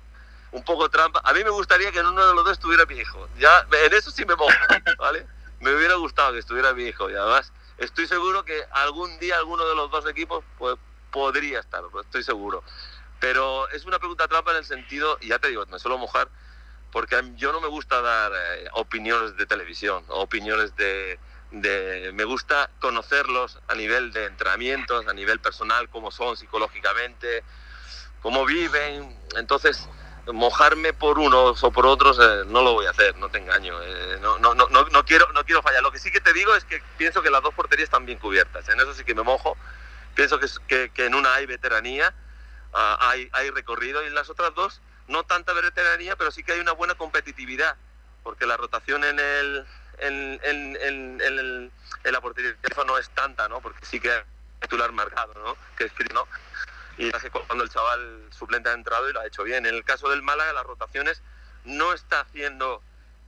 Un 0.52 0.64
poco 0.64 0.90
trampa. 0.90 1.22
A 1.24 1.34
mí 1.34 1.44
me 1.44 1.50
gustaría 1.50 1.92
que 1.92 2.00
en 2.00 2.08
uno 2.08 2.28
de 2.28 2.34
los 2.36 2.44
dos 2.44 2.54
estuviera 2.54 2.86
mi 2.86 2.96
hijo. 2.96 3.30
Ya, 3.38 3.66
en 3.72 3.94
eso 3.94 4.12
sí 4.12 4.26
me 4.26 4.36
mojo, 4.36 4.52
¿vale? 5.00 5.26
Me 5.60 5.74
hubiera 5.76 5.96
gustado 5.96 6.34
que 6.34 6.40
estuviera 6.40 6.74
mi 6.74 6.86
hijo. 6.86 7.10
Y 7.10 7.16
además, 7.16 7.54
estoy 7.82 8.08
seguro 8.08 8.46
que 8.46 8.64
algún 8.72 9.20
día 9.20 9.38
alguno 9.38 9.66
de 9.66 9.76
los 9.76 9.92
dos 9.92 10.08
equipos 10.08 10.44
pues, 10.58 10.78
podría 11.12 11.60
estar, 11.60 11.84
estoy 12.02 12.24
seguro. 12.24 12.64
Pero 13.20 13.70
es 13.70 13.86
una 13.86 14.00
pregunta 14.00 14.28
trampa 14.28 14.52
en 14.52 14.58
el 14.58 14.66
sentido, 14.66 15.18
y 15.22 15.28
ya 15.28 15.40
te 15.40 15.50
digo, 15.50 15.66
me 15.68 15.80
suelo 15.80 15.98
mojar, 15.98 16.30
porque 16.92 17.22
yo 17.36 17.52
no 17.52 17.62
me 17.62 17.68
gusta 17.68 18.02
dar 18.02 18.32
eh, 18.34 18.68
opiniones 18.74 19.38
de 19.38 19.46
televisión, 19.46 20.04
opiniones 20.10 20.76
de... 20.76 21.20
Me 21.52 22.24
gusta 22.24 22.70
conocerlos 22.80 23.60
a 23.68 23.76
nivel 23.76 24.14
de 24.14 24.26
entrenamientos, 24.26 25.06
a 25.06 25.14
nivel 25.14 25.42
personal, 25.42 25.90
cómo 25.90 26.10
son 26.10 26.38
psicológicamente, 26.38 27.44
cómo 28.22 28.46
viven. 28.46 29.20
Entonces, 29.36 29.90
mojarme 30.28 30.94
por 30.94 31.20
unos 31.20 31.64
o 31.64 31.72
por 31.72 31.86
otros 31.86 32.20
eh, 32.20 32.44
no 32.48 32.62
lo 32.62 32.74
voy 32.74 32.86
a 32.86 32.92
hacer, 32.92 33.16
no 33.18 33.30
te 33.30 33.40
engaño. 33.40 33.82
eh, 33.82 34.18
no, 34.22 34.38
no, 34.40 34.54
no, 34.54 34.68
no, 34.70 35.06
quiero, 35.06 35.32
no 35.34 35.44
quiero 35.46 35.62
fallar. 35.62 35.82
Lo 35.84 35.92
que 35.92 36.00
sí 36.00 36.12
que 36.12 36.22
te 36.22 36.34
digo 36.34 36.56
es 36.56 36.66
que 36.66 36.82
pienso 36.98 37.22
que 37.22 37.30
las 37.30 37.42
dos 37.42 37.54
porterías 37.54 37.86
están 37.86 38.06
bien 38.06 38.20
cubiertas. 38.20 38.68
En 38.70 38.80
eso 38.80 38.94
sí 38.94 39.04
que 39.04 39.16
me 39.16 39.24
mojo. 39.24 39.58
Pienso 40.16 40.40
que, 40.40 40.92
en 40.96 41.16
una 41.16 41.34
hay 41.34 41.46
veteranía, 41.46 42.14
ah, 42.74 42.98
hay, 43.02 43.30
hay 43.34 43.50
recorrido 43.50 44.04
y 44.04 44.08
en 44.08 44.16
las 44.16 44.30
otras 44.30 44.54
dos 44.56 44.82
no 45.08 45.24
tanta 45.24 45.54
veteranía, 45.54 46.16
pero 46.16 46.32
sí 46.32 46.44
que 46.44 46.54
hay 46.54 46.60
una 46.60 46.74
buena 46.74 46.96
competitividad, 46.96 47.76
porque 48.24 48.46
la 48.46 48.58
rotación 48.58 49.04
en 49.04 49.20
el 49.20 49.66
en, 50.00 50.40
en, 50.44 50.78
en- 50.82 51.22
en 51.22 51.40
el- 51.40 51.72
en 52.04 52.12
la 52.12 52.22
portería 52.22 52.56
no 52.86 52.98
es 52.98 53.10
tanta, 53.12 53.48
¿no? 53.48 53.62
Porque 53.62 53.86
sí 53.86 54.00
que 54.00 54.12
hay 54.12 54.22
titular 54.62 54.92
marcado, 54.92 55.34
¿no? 55.36 55.58
Que 55.78 55.86
es 55.86 55.94
¿no? 56.14 56.28
Y 56.98 57.12
cuando 57.48 57.64
el 57.64 57.70
chaval 57.70 58.28
suplente 58.32 58.70
ha 58.70 58.74
entrado 58.74 59.10
y 59.10 59.14
lo 59.14 59.22
ha 59.22 59.26
hecho 59.26 59.44
bien. 59.44 59.66
En 59.66 59.76
el 59.76 59.84
caso 59.84 60.10
del 60.10 60.22
Málaga, 60.22 60.54
las 60.54 60.66
rotaciones 60.66 61.22
no 61.64 61.94
está 61.94 62.22
haciendo 62.22 62.82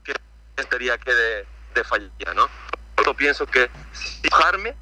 que 0.04 0.14
estaría 0.58 0.98
que 0.98 1.14
de, 1.14 1.48
de 1.74 1.84
fallar, 1.84 2.36
¿no? 2.36 2.50
Por 2.96 3.06
eso 3.06 3.14
pienso 3.16 3.46
que, 3.48 3.70
sin 3.94 4.30
mojarme, 4.32 4.76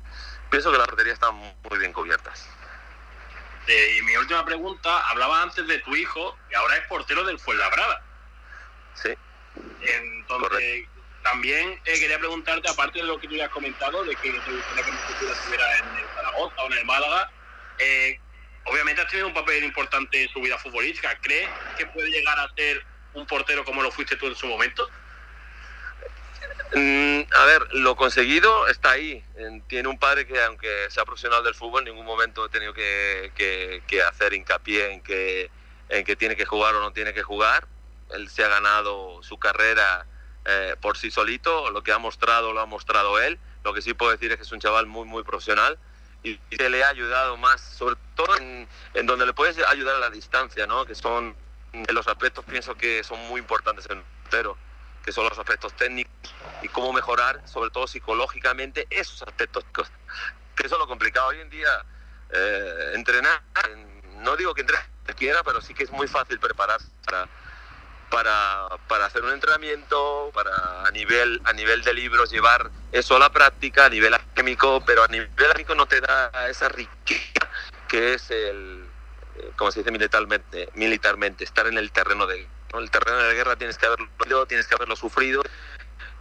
pienso 0.49 0.72
que 0.72 0.78
las 0.78 0.88
porterías 0.88 1.14
están 1.14 1.36
muy 1.36 1.80
bien 1.80 1.94
cubiertas. 1.94 2.48
Eh, 3.68 3.98
y 3.98 4.02
mi 4.02 4.18
última 4.18 4.44
pregunta, 4.44 5.10
hablaba 5.10 5.44
antes 5.44 5.66
de 5.68 5.80
tu 5.80 5.95
hijo, 5.95 6.38
que 6.49 6.56
ahora 6.56 6.76
es 6.78 6.88
portero 6.88 7.24
del 7.24 7.40
Fuenlabrada. 7.40 8.03
Sí. 8.95 9.14
Entonces, 9.82 10.88
también 11.24 11.80
eh, 11.86 11.99
quería 11.99 12.18
preguntarte, 12.18 12.70
aparte 12.70 12.99
de 12.99 13.06
lo 13.06 13.20
que 13.20 13.28
tú 13.28 13.36
ya 13.36 13.45
has 13.45 13.52
comentado, 13.52 14.03
de 14.03 14.16
que 14.16 14.32
te 14.32 14.52
gustaría 14.52 14.84
que 14.84 14.90
en 14.90 14.98
el 14.98 15.03
futuro 15.03 15.32
estuviera 15.32 15.78
en 15.78 15.98
el 15.98 16.06
Zaragoza 16.16 16.56
o 16.58 16.66
en 16.68 16.74
el 16.74 16.86
Málaga, 16.86 17.32
eh, 17.78 18.20
obviamente 18.65 19.01
has 19.01 19.07
tenido 19.09 19.27
un 19.27 19.33
papel 19.33 19.63
importante 19.63 20.23
en 20.23 20.29
su 20.29 20.41
vida 20.41 20.57
futbolística. 20.57 21.17
¿Crees 21.21 21.51
que 21.75 21.88
puede 21.88 22.09
llegar 22.11 22.39
a 22.39 22.47
ser 22.55 22.85
un 23.13 23.25
portero 23.27 23.63
como 23.65 23.81
lo 23.83 23.91
fuiste 23.91 24.15
tú 24.17 24.27
en 24.27 24.35
su 24.35 24.47
momento? 24.47 24.88
Mm, 26.73 27.21
a 27.35 27.45
ver, 27.45 27.67
lo 27.73 27.95
conseguido 27.95 28.67
está 28.67 28.91
ahí. 28.91 29.23
En- 29.35 29.63
Tiene 29.67 29.89
un 29.89 29.99
padre 29.99 30.25
que, 30.27 30.41
aunque 30.43 30.89
sea 30.89 31.05
profesional 31.05 31.43
del 31.43 31.55
fútbol, 31.55 31.81
en 31.81 31.88
ningún 31.93 32.05
momento 32.05 32.45
he 32.45 32.49
tenido 32.49 32.73
que, 32.73 33.31
hacer 34.07 34.33
hincapié 34.33 34.93
en 34.93 35.01
que, 35.03 35.51
en 35.89 36.05
que 36.05 36.15
tiene 36.15 36.35
que 36.35 36.45
jugar 36.45 36.75
o 36.75 36.81
no 36.81 36.93
tiene 36.93 37.13
que 37.13 37.23
jugar. 37.23 37.67
Él 38.11 38.29
se 38.29 38.43
ha 38.43 38.49
ganado 38.49 39.21
su 39.23 39.38
carrera 39.39 40.07
eh, 40.45 40.75
por 40.81 40.97
sí 40.97 41.11
solito. 41.11 41.71
Lo 41.71 41.83
que 41.83 41.91
ha 41.91 41.97
mostrado, 41.97 42.53
lo 42.53 42.61
ha 42.61 42.65
mostrado 42.65 43.19
él. 43.21 43.39
Lo 43.63 43.73
que 43.73 43.81
sí 43.81 43.93
puedo 43.93 44.11
decir 44.11 44.31
es 44.31 44.38
que 44.38 44.43
es 44.43 44.51
un 44.51 44.59
chaval 44.61 44.88
muy, 44.88 45.05
muy 45.07 45.23
profesional 45.23 45.79
y 46.23 46.38
que 46.38 46.69
le 46.69 46.84
ha 46.84 46.89
ayudado 46.89 47.38
más, 47.38 47.61
sobre 47.61 47.95
todo 48.15 48.38
en, 48.38 48.68
en 48.93 49.06
donde 49.06 49.26
le 49.26 49.34
puedes 49.34 49.57
ayudar 49.68 49.95
a 49.95 49.99
la 49.99 50.10
distancia, 50.10 50.68
¿no? 50.68 50.85
Que 50.85 50.95
son 50.95 51.35
en 51.73 51.95
los 51.95 52.07
aspectos, 52.07 52.45
pienso 52.45 52.76
que 52.76 53.03
son 53.03 53.19
muy 53.27 53.39
importantes 53.39 53.88
en 53.89 54.03
portero 54.23 54.57
que 55.03 55.11
son 55.11 55.27
los 55.27 55.38
aspectos 55.38 55.76
técnicos 55.76 56.14
y 56.61 56.68
cómo 56.69 56.93
mejorar, 56.93 57.41
sobre 57.48 57.72
todo 57.72 57.88
psicológicamente, 57.88 58.88
esos 58.89 59.22
aspectos. 59.23 59.65
Que 60.56 60.68
eso 60.68 60.76
es 60.76 60.80
lo 60.80 60.88
complicado 60.88 61.30
hoy 61.30 61.39
en 61.41 61.49
día. 61.49 61.85
eh, 62.34 62.91
entrenar, 62.93 63.41
en- 63.69 64.23
no 64.23 64.38
digo 64.38 64.53
que 64.53 64.61
entrene 64.61 64.85
quiera, 65.18 65.43
pero 65.43 65.61
sí 65.61 65.73
que 65.73 65.84
es 65.84 65.91
muy 65.91 66.07
fácil 66.07 66.39
prepararse 66.39 66.88
para, 67.06 67.27
para, 68.11 68.67
para 68.88 69.05
hacer 69.05 69.23
un 69.23 69.31
entrenamiento, 69.31 70.29
para 70.33 70.85
a 70.85 70.91
nivel, 70.91 71.41
a 71.45 71.53
nivel 71.53 71.81
de 71.81 71.93
libros 71.93 72.29
llevar 72.29 72.69
eso 72.91 73.15
a 73.15 73.19
la 73.19 73.31
práctica, 73.31 73.85
a 73.85 73.89
nivel 73.89 74.13
académico, 74.13 74.83
pero 74.85 75.03
a 75.03 75.07
nivel 75.07 75.29
académico 75.39 75.73
no 75.73 75.88
te 75.88 76.01
da 76.01 76.29
esa 76.49 76.69
riqueza 76.69 77.49
que 77.88 78.13
es 78.13 78.29
el, 78.29 78.85
eh, 79.38 79.51
como 79.57 79.71
se 79.71 79.79
dice 79.79 79.91
militarmente, 79.91 80.69
militarmente 80.75 81.43
estar 81.43 81.65
en 81.67 81.77
el 81.77 81.91
terreno 81.91 82.27
de 82.27 82.47
¿no? 82.73 82.79
el 82.79 82.91
terreno 82.91 83.17
de 83.17 83.27
la 83.29 83.33
guerra 83.33 83.55
tienes 83.55 83.77
que 83.77 83.85
haberlo 83.88 84.45
tienes 84.45 84.67
que 84.67 84.75
haberlo 84.75 84.95
sufrido 84.95 85.41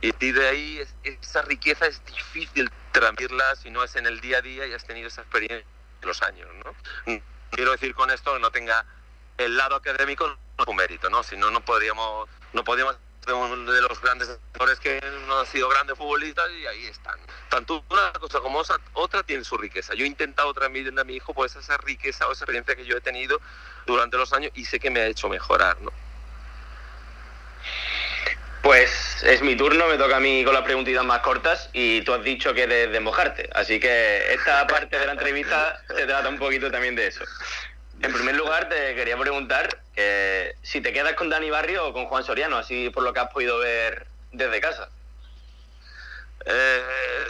y 0.00 0.12
de 0.32 0.48
ahí 0.48 0.78
es- 0.78 0.94
esa 1.04 1.42
riqueza 1.42 1.86
es 1.86 2.02
difícil 2.06 2.70
transmitirla 2.92 3.54
si 3.56 3.70
no 3.70 3.84
es 3.84 3.94
en 3.96 4.06
el 4.06 4.20
día 4.20 4.38
a 4.38 4.42
día 4.42 4.66
y 4.66 4.72
has 4.72 4.84
tenido 4.84 5.08
esa 5.08 5.20
experiencia 5.22 5.66
en 6.02 6.08
los 6.08 6.22
años 6.22 6.48
¿no? 6.64 7.20
quiero 7.50 7.72
decir 7.72 7.94
con 7.94 8.10
esto 8.10 8.32
que 8.34 8.40
no 8.40 8.50
tenga 8.50 8.84
el 9.40 9.56
lado 9.56 9.76
académico 9.76 10.26
no 10.26 10.36
es 10.64 10.68
un 10.68 10.76
mérito 10.76 11.10
no 11.10 11.22
si 11.22 11.36
no 11.36 11.50
no 11.50 11.64
podríamos 11.64 12.28
no 12.52 12.64
podríamos 12.64 12.96
ser 13.24 13.34
uno 13.34 13.72
de 13.72 13.82
los 13.82 14.00
grandes 14.00 14.28
actores 14.30 14.78
que 14.80 15.00
no 15.26 15.40
han 15.40 15.46
sido 15.46 15.68
grandes 15.68 15.96
futbolistas 15.96 16.50
y 16.50 16.66
ahí 16.66 16.86
están. 16.86 17.18
Tanto 17.48 17.84
una 17.90 18.12
cosa 18.12 18.40
como 18.40 18.62
otra 18.94 19.22
tiene 19.22 19.44
su 19.44 19.56
riqueza. 19.58 19.94
Yo 19.94 20.04
he 20.04 20.08
intentado 20.08 20.52
transmitirle 20.54 21.00
a 21.00 21.04
mi 21.04 21.16
hijo 21.16 21.34
pues 21.34 21.54
esa 21.56 21.76
riqueza 21.78 22.26
o 22.26 22.32
esa 22.32 22.44
experiencia 22.44 22.74
que 22.74 22.84
yo 22.84 22.96
he 22.96 23.00
tenido 23.00 23.40
durante 23.86 24.16
los 24.16 24.32
años 24.32 24.52
y 24.54 24.64
sé 24.64 24.80
que 24.80 24.90
me 24.90 25.00
ha 25.00 25.06
hecho 25.06 25.28
mejorar 25.28 25.80
no 25.80 25.92
Pues 28.62 29.22
es 29.22 29.42
mi 29.42 29.56
turno, 29.56 29.86
me 29.86 29.96
toca 29.96 30.16
a 30.16 30.20
mí 30.20 30.44
con 30.44 30.54
las 30.54 30.62
preguntitas 30.62 31.04
más 31.04 31.20
cortas 31.20 31.70
y 31.72 32.02
tú 32.02 32.12
has 32.12 32.22
dicho 32.22 32.52
que 32.54 32.64
eres 32.64 32.92
de 32.92 33.00
mojarte, 33.00 33.48
así 33.54 33.80
que 33.80 34.34
esta 34.34 34.66
parte 34.66 34.98
de 34.98 35.06
la 35.06 35.12
entrevista 35.12 35.80
se 35.88 36.06
trata 36.06 36.28
un 36.28 36.38
poquito 36.38 36.70
también 36.70 36.94
de 36.94 37.06
eso. 37.06 37.24
En 38.02 38.12
primer 38.12 38.34
lugar, 38.34 38.68
te 38.68 38.94
quería 38.94 39.16
preguntar 39.18 39.68
si 40.62 40.80
te 40.80 40.92
quedas 40.92 41.14
con 41.14 41.28
Dani 41.28 41.50
Barrio 41.50 41.88
o 41.88 41.92
con 41.92 42.06
Juan 42.06 42.24
Soriano, 42.24 42.56
así 42.56 42.88
por 42.90 43.02
lo 43.02 43.12
que 43.12 43.20
has 43.20 43.30
podido 43.30 43.58
ver 43.58 44.06
desde 44.32 44.60
casa. 44.60 44.88
Eh, 46.46 47.24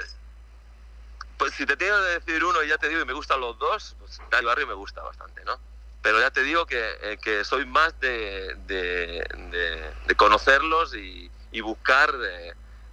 pues 1.36 1.52
si 1.54 1.66
te 1.66 1.76
tengo 1.76 1.96
que 1.96 2.20
decir 2.20 2.44
uno 2.44 2.62
y 2.62 2.68
ya 2.68 2.78
te 2.78 2.88
digo 2.88 3.00
y 3.00 3.04
me 3.04 3.12
gustan 3.12 3.40
los 3.40 3.58
dos, 3.58 3.96
pues 3.98 4.20
Dani 4.30 4.46
Barrio 4.46 4.66
me 4.68 4.74
gusta 4.74 5.02
bastante, 5.02 5.42
¿no? 5.44 5.58
Pero 6.02 6.20
ya 6.20 6.30
te 6.30 6.42
digo 6.42 6.64
que, 6.66 6.78
eh, 7.02 7.18
que 7.22 7.44
soy 7.44 7.66
más 7.66 7.98
de, 8.00 8.54
de- 8.66 9.26
conocerlos 10.16 10.94
y, 10.94 11.32
buscar 11.62 12.14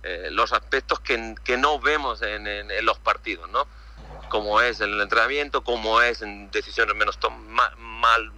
eh, 0.04 0.30
los 0.32 0.52
aspectos 0.54 0.99
que, 1.02 1.36
que 1.44 1.58
no 1.58 1.80
vemos 1.80 2.22
en- 2.22 2.48
en 2.48 2.86
los 2.86 2.99
partidos, 2.99 3.49
¿no? 3.49 3.68
Como 4.30 4.62
es 4.62 4.82
en 4.82 4.91
el 4.94 5.02
entrenamiento, 5.02 5.64
como 5.64 6.02
es 6.02 6.22
en 6.22 6.49
decisiones 6.52 6.95
menos 6.95 7.18
mal, 7.78 8.32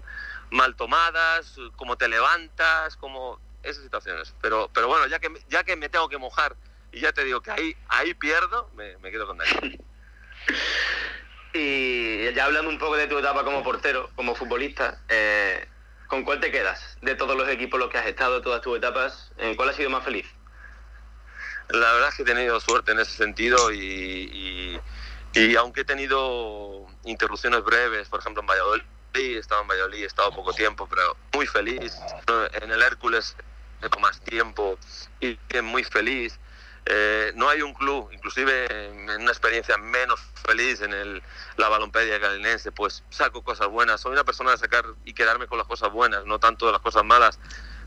mal 0.51 0.75
tomadas, 0.75 1.55
cómo 1.75 1.95
te 1.97 2.07
levantas, 2.07 2.95
como 2.97 3.39
esas 3.63 3.83
situaciones. 3.83 4.33
Pero, 4.41 4.69
pero 4.73 4.87
bueno, 4.87 5.07
ya 5.07 5.19
que, 5.19 5.29
me- 5.29 5.39
ya 5.47 5.63
que 5.63 5.75
me 5.75 5.89
tengo 5.89 6.07
que 6.09 6.17
mojar 6.17 6.55
y 6.91 6.99
ya 7.01 7.11
te 7.11 7.23
digo 7.23 7.41
que 7.41 7.51
ahí, 7.51 7.75
ahí 7.89 8.13
pierdo, 8.13 8.69
me, 8.75 8.97
me 8.97 9.11
quedo 9.11 9.27
con 9.27 9.37
Dani. 9.37 9.51
Y 11.53 12.31
ya 12.33 12.45
hablando 12.45 12.69
un 12.69 12.77
poco 12.77 12.95
de 12.95 13.07
tu 13.07 13.17
etapa 13.17 13.43
como 13.43 13.63
portero, 13.63 14.11
como 14.15 14.35
futbolista, 14.35 15.01
eh, 15.09 15.67
¿con 16.07 16.23
cuál 16.23 16.39
te 16.39 16.51
quedas? 16.51 16.95
De 17.01 17.15
todos 17.15 17.35
los 17.35 17.49
equipos 17.49 17.77
en 17.77 17.79
los 17.81 17.89
que 17.89 17.97
has 17.97 18.05
estado, 18.05 18.41
todas 18.41 18.61
tus 18.61 18.77
etapas, 18.77 19.31
¿en 19.37 19.55
cuál 19.55 19.69
has 19.69 19.75
sido 19.75 19.89
más 19.89 20.03
feliz? 20.03 20.27
La 21.69 21.91
verdad 21.93 22.09
es 22.09 22.15
que 22.15 22.21
he 22.21 22.25
tenido 22.25 22.59
suerte 22.59 22.91
en 22.91 22.99
ese 22.99 23.13
sentido 23.13 23.71
y, 23.71 23.79
y- 23.79 24.81
y 25.33 25.55
aunque 25.55 25.81
he 25.81 25.85
tenido 25.85 26.87
interrupciones 27.03 27.63
breves, 27.63 28.09
por 28.09 28.19
ejemplo 28.19 28.41
en 28.41 28.47
Valladolid, 28.47 28.83
he 29.13 29.37
estado 29.37 29.61
en 29.61 29.67
Valladolid, 29.67 30.03
he 30.03 30.05
estado 30.05 30.31
poco 30.31 30.53
tiempo, 30.53 30.87
pero 30.87 31.15
muy 31.33 31.47
feliz. 31.47 31.97
En 32.61 32.71
el 32.71 32.81
Hércules 32.81 33.35
tengo 33.79 33.99
más 33.99 34.19
tiempo 34.21 34.77
y 35.19 35.37
muy 35.61 35.83
feliz. 35.83 36.39
Eh, 36.85 37.33
no 37.35 37.49
hay 37.49 37.61
un 37.61 37.73
club, 37.73 38.09
inclusive 38.11 38.87
en 38.87 39.21
una 39.21 39.31
experiencia 39.31 39.77
menos 39.77 40.19
feliz 40.47 40.81
en 40.81 40.93
el, 40.93 41.21
la 41.57 41.69
balompedia 41.69 42.17
galinense, 42.17 42.71
pues 42.71 43.03
saco 43.09 43.43
cosas 43.43 43.67
buenas. 43.67 44.01
Soy 44.01 44.13
una 44.13 44.23
persona 44.23 44.51
de 44.51 44.57
sacar 44.57 44.85
y 45.05 45.13
quedarme 45.13 45.45
con 45.47 45.57
las 45.57 45.67
cosas 45.67 45.91
buenas, 45.91 46.25
no 46.25 46.39
tanto 46.39 46.65
de 46.65 46.71
las 46.71 46.81
cosas 46.81 47.03
malas. 47.03 47.39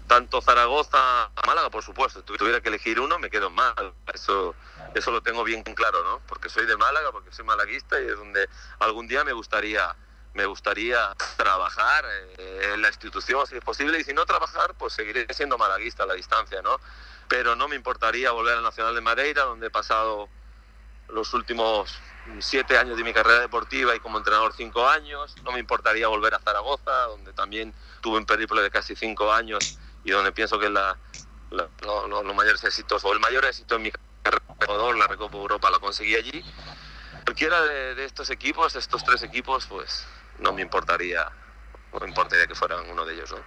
Tanto 0.07 0.41
Zaragoza, 0.43 1.31
Málaga, 1.47 1.71
por 1.71 1.83
supuesto. 1.83 2.23
Tuviera 2.23 2.61
que 2.61 2.69
elegir 2.69 3.01
uno, 3.01 3.19
me 3.19 3.31
quedo 3.31 3.49
en 3.49 3.55
Málaga. 3.55 3.93
Eso, 4.13 4.55
eso 4.95 5.11
lo 5.11 5.23
tengo 5.23 5.45
bien 5.45 5.63
claro, 5.63 6.03
¿no? 6.05 6.21
Porque 6.27 6.49
soy 6.49 6.67
de 6.67 6.77
Málaga, 6.77 7.13
porque 7.13 7.33
soy 7.33 7.45
malaguista 7.45 8.01
y 8.01 8.07
es 8.07 8.17
donde 8.17 8.49
algún 8.79 9.07
día 9.07 9.25
me 9.25 9.33
gustaría 9.33 9.95
me 10.35 10.47
gustaría 10.47 11.15
trabajar 11.37 12.05
eh, 12.39 12.71
en 12.75 12.83
la 12.83 12.89
institución 12.89 13.47
si 13.47 13.57
es 13.57 13.65
posible 13.65 14.01
y 14.01 14.05
si 14.05 14.15
no 14.15 14.25
trabajar 14.25 14.75
pues 14.79 14.95
seguiré 14.95 15.27
siendo 15.35 15.59
malaguista 15.59 16.05
a 16.05 16.07
la 16.07 16.15
distancia 16.15 16.63
no 16.63 16.81
pero 17.29 17.55
no 17.55 17.69
me 17.69 17.77
importaría 17.77 18.31
volver 18.31 18.57
al 18.57 18.63
Nacional 18.63 18.95
de 18.95 19.01
Madeira 19.01 19.43
donde 19.45 19.67
he 19.67 19.71
pasado 19.71 20.29
los 21.09 21.35
últimos 21.35 21.95
siete 22.39 22.79
años 22.79 22.97
de 22.97 23.05
mi 23.05 23.13
carrera 23.13 23.41
deportiva 23.41 23.95
y 23.95 24.01
como 24.01 24.19
entrenador 24.19 24.55
cinco 24.57 24.89
años 24.89 25.35
no 25.43 25.53
me 25.53 25.59
importaría 25.59 26.09
volver 26.09 26.35
a 26.35 26.39
Zaragoza 26.39 26.93
donde 27.09 27.33
también 27.33 27.75
tuve 28.01 28.19
un 28.19 28.27
periplo 28.27 28.63
de 28.63 28.71
casi 28.71 28.97
cinco 28.97 29.33
años 29.33 29.79
y 30.05 30.11
donde 30.11 30.33
pienso 30.33 30.59
que 30.59 30.69
la, 30.69 30.99
la- 31.51 31.69
lo- 31.83 32.09
lo- 32.09 32.23
los 32.23 32.35
mayores 32.35 32.63
éxitos 32.65 33.05
o 33.05 33.13
el 33.13 33.21
mayor 33.21 33.45
éxito 33.45 33.77
en 33.77 33.83
mi 33.83 33.91
carrera 33.91 34.43
la 34.97 35.07
Recopa 35.07 35.37
Europa 35.37 35.71
la 35.71 35.79
conseguí 35.79 36.15
allí 36.15 36.45
cualquiera 37.25 37.61
de, 37.63 37.95
de 37.95 38.05
estos 38.05 38.31
equipos, 38.31 38.73
de 38.73 38.81
estos 38.81 39.05
tres 39.05 39.23
equipos, 39.23 39.67
pues 39.67 40.07
no 40.39 40.53
me 40.53 40.63
importaría, 40.63 41.31
no 41.93 42.01
me 42.01 42.09
importaría 42.09 42.47
que 42.47 42.55
fueran 42.55 42.89
uno 42.91 43.05
de 43.05 43.15
ellos, 43.15 43.31
¿no? 43.33 43.39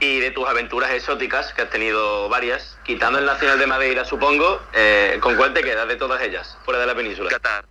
Y 0.00 0.20
de 0.20 0.30
tus 0.30 0.46
aventuras 0.48 0.90
exóticas, 0.90 1.52
que 1.52 1.62
has 1.62 1.70
tenido 1.70 2.28
varias, 2.28 2.78
quitando 2.84 3.18
el 3.18 3.26
Nacional 3.26 3.58
de 3.58 3.66
Madeira, 3.66 4.04
supongo, 4.04 4.60
eh, 4.72 5.18
¿con 5.22 5.36
cuál 5.36 5.52
te 5.52 5.62
quedas 5.62 5.86
de 5.88 5.96
todas 5.96 6.22
ellas, 6.22 6.56
fuera 6.64 6.80
de 6.80 6.86
la 6.86 6.94
península? 6.94 7.30
Qatar. 7.30 7.64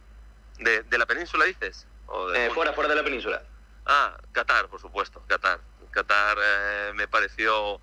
¿De, 0.58 0.84
de 0.84 0.98
la 0.98 1.06
península 1.06 1.46
dices? 1.46 1.88
¿O 2.06 2.32
Eh, 2.34 2.50
fuera, 2.54 2.74
fuera 2.74 2.90
de 2.90 2.96
la 2.96 3.04
península. 3.04 3.42
Ah, 3.86 4.16
Qatar, 4.32 4.68
por 4.68 4.80
supuesto, 4.80 5.24
Qatar. 5.28 5.60
Qatar 5.92 6.38
eh, 6.42 6.92
me 6.96 7.08
pareció 7.08 7.82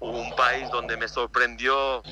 un 0.00 0.34
país 0.34 0.70
donde 0.70 0.96
me 0.96 1.08
sorprendió 1.08 2.02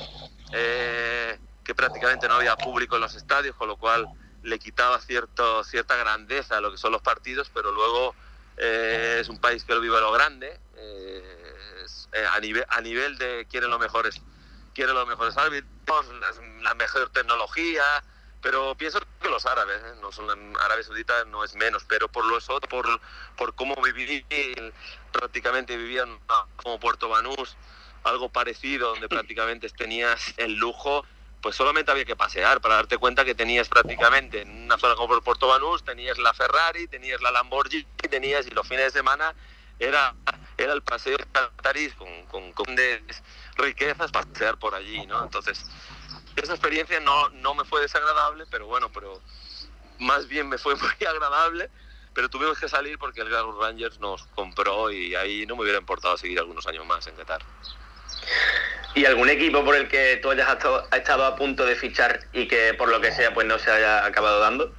eh, 0.53 1.39
que 1.65 1.75
prácticamente 1.75 2.29
no 2.29 2.35
había 2.35 2.57
público 2.57 2.97
en 2.97 3.03
los 3.03 3.15
estadios, 3.15 3.57
con 3.57 3.69
lo 3.69 3.77
cual 3.77 4.07
le 4.43 4.59
quitaba 4.59 5.01
cierta 5.01 5.97
grandeza 5.97 6.59
a 6.59 6.61
lo 6.61 6.71
que 6.71 6.79
son 6.79 6.93
los 6.93 7.03
partidos, 7.03 7.51
pero 7.53 7.73
luego 7.73 8.15
eh, 8.57 9.19
es 9.21 9.29
un 9.29 9.41
país 9.41 9.65
que 9.65 9.75
lo 9.75 9.81
vive 9.81 9.97
lo 10.01 10.13
grande, 10.13 10.61
a, 12.33 12.41
nivel, 12.41 12.65
a 12.69 12.81
nivel 12.81 13.19
de 13.19 13.47
quieren 13.51 13.71
los 13.71 13.81
mejores, 13.81 14.21
quieren 14.75 14.95
mejores 15.07 15.37
árbitros, 15.37 16.07
la 16.63 16.75
mejor 16.75 17.11
tecnología, 17.11 17.85
pero 18.41 18.75
pienso 18.77 19.01
que 19.21 19.29
los 19.29 19.47
árabes, 19.47 19.77
¿eh? 19.79 19.99
no 20.01 20.13
son 20.13 20.29
Arabia 20.61 20.85
Saudita 20.85 21.25
no 21.27 21.45
es 21.45 21.55
menos, 21.55 21.85
pero 21.89 22.09
por 22.09 22.25
los 22.25 22.49
otros, 22.49 22.71
por, 22.71 23.01
por 23.37 23.55
cómo 23.55 23.75
viví, 23.83 24.25
prácticamente 25.13 25.77
vivían 25.77 26.19
como 26.57 26.79
Puerto 26.79 27.09
Banús, 27.09 27.57
algo 28.05 28.29
parecido, 28.29 28.91
donde 28.91 29.09
prácticamente 29.09 29.69
tenías 29.71 30.35
el 30.37 30.55
lujo, 30.55 31.05
pues 31.41 31.57
solamente 31.57 31.91
había 31.91 32.05
que 32.05 32.17
pasear 32.17 32.61
para 32.61 32.77
darte 32.77 32.99
cuenta 32.99 33.25
que 33.25 33.35
tenías 33.35 33.69
prácticamente 33.69 34.43
en 34.43 34.65
una 34.65 34.79
zona 34.79 34.95
como 34.95 35.21
Puerto 35.21 35.49
Banús, 35.49 35.85
tenías 35.85 36.19
la 36.19 36.35
Ferrari, 36.35 36.89
tenías 36.89 37.21
la 37.21 37.31
Lamborghini, 37.31 37.87
tenías 38.11 38.47
y 38.47 38.51
los 38.51 38.67
fines 38.67 38.87
de 38.87 38.91
semana 38.99 39.35
era, 39.79 40.15
era 40.57 40.73
el 40.73 40.83
paseo 40.83 41.17
de 41.17 41.25
Catarís 41.31 41.95
con, 41.95 42.27
con, 42.27 42.53
con 42.53 42.75
de 42.75 43.03
riquezas 43.57 44.11
pasear 44.11 44.59
por 44.59 44.75
allí, 44.75 45.07
¿no? 45.07 45.23
Entonces, 45.23 45.65
esa 46.41 46.55
experiencia 46.55 47.01
no, 47.01 47.29
no 47.31 47.55
me 47.55 47.65
fue 47.65 47.81
desagradable, 47.81 48.45
pero 48.51 48.67
bueno, 48.67 48.91
pero 48.93 49.21
más 49.99 50.29
bien 50.29 50.49
me 50.49 50.59
fue 50.59 50.75
muy 50.77 51.07
agradable, 51.09 51.71
pero 52.15 52.29
tuvimos 52.29 52.59
que 52.59 52.69
salir 52.69 52.99
porque 52.99 53.21
el 53.21 53.29
Glasgow 53.29 53.61
Rangers 53.61 53.99
nos 54.01 54.25
compró 54.35 54.91
y 54.91 55.15
ahí 55.15 55.47
no 55.47 55.57
me 55.57 55.63
hubiera 55.63 55.79
importado 55.79 56.17
seguir 56.17 56.39
algunos 56.39 56.67
años 56.67 56.85
más 56.87 57.07
en 57.07 57.15
Qatar. 57.17 57.43
¿Y 58.95 59.05
algún 59.05 59.29
equipo 59.29 59.65
por 59.65 59.77
el 59.77 59.89
que 59.89 60.19
tú 60.23 60.31
hayas 60.31 60.49
estado, 60.93 61.25
a 61.25 61.37
punto 61.37 61.65
de 61.65 61.77
fichar 61.77 62.21
y 62.33 62.49
que 62.49 62.75
por 62.75 62.89
lo 62.89 63.01
que 63.01 63.13
sea 63.13 63.33
pues 63.35 63.47
no 63.47 63.59
se 63.59 63.71
haya 63.71 64.05
acabado 64.05 64.41
dando? 64.41 64.73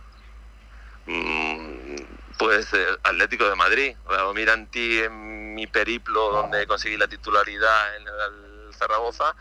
Mm, 1.05 1.95
Pues 2.37 2.73
eh, 2.73 2.85
Atlético 3.03 3.49
de 3.49 3.55
Madrid. 3.55 3.95
Mira 4.33 4.53
en 4.53 4.67
ti 4.67 4.99
en 4.99 5.55
mi 5.55 5.67
periplo 5.67 6.31
donde 6.31 6.65
conseguí 6.67 6.97
la 6.97 7.07
titularidad 7.07 7.95
en 7.97 8.07
el 8.07 8.73
Zaragoza, 8.73 9.35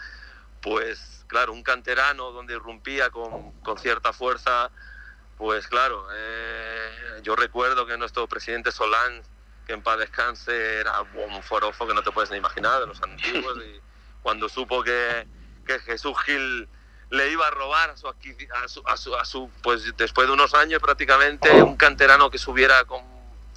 pues 0.60 1.17
claro, 1.28 1.52
un 1.52 1.62
canterano 1.62 2.32
donde 2.32 2.54
irrumpía 2.54 3.10
con, 3.10 3.52
con 3.62 3.78
cierta 3.78 4.12
fuerza, 4.12 4.70
pues 5.36 5.68
claro, 5.68 6.08
eh, 6.12 7.20
yo 7.22 7.36
recuerdo 7.36 7.86
que 7.86 7.96
nuestro 7.96 8.26
presidente 8.26 8.72
Solán, 8.72 9.22
que 9.66 9.74
en 9.74 9.82
paz 9.82 9.98
descanse, 9.98 10.80
era 10.80 11.00
un 11.02 11.42
forofo 11.42 11.86
que 11.86 11.94
no 11.94 12.02
te 12.02 12.10
puedes 12.10 12.30
ni 12.30 12.38
imaginar, 12.38 12.80
de 12.80 12.86
los 12.86 13.00
antiguos, 13.02 13.56
y 13.58 13.80
cuando 14.22 14.48
supo 14.48 14.82
que, 14.82 15.28
que 15.64 15.78
Jesús 15.80 16.16
Gil 16.24 16.68
le 17.10 17.30
iba 17.30 17.46
a 17.46 17.50
robar 17.50 17.90
a 17.90 17.96
su, 17.96 18.08
a 18.08 18.14
su, 18.68 18.82
a 18.86 18.96
su, 18.96 19.16
a 19.16 19.24
su- 19.24 19.50
pues 19.62 19.96
después 19.96 20.26
de 20.26 20.32
unos 20.32 20.54
años 20.54 20.80
prácticamente 20.80 21.62
un 21.62 21.76
canterano 21.76 22.30
que 22.30 22.38
subiera 22.38 22.84
con, 22.84 23.00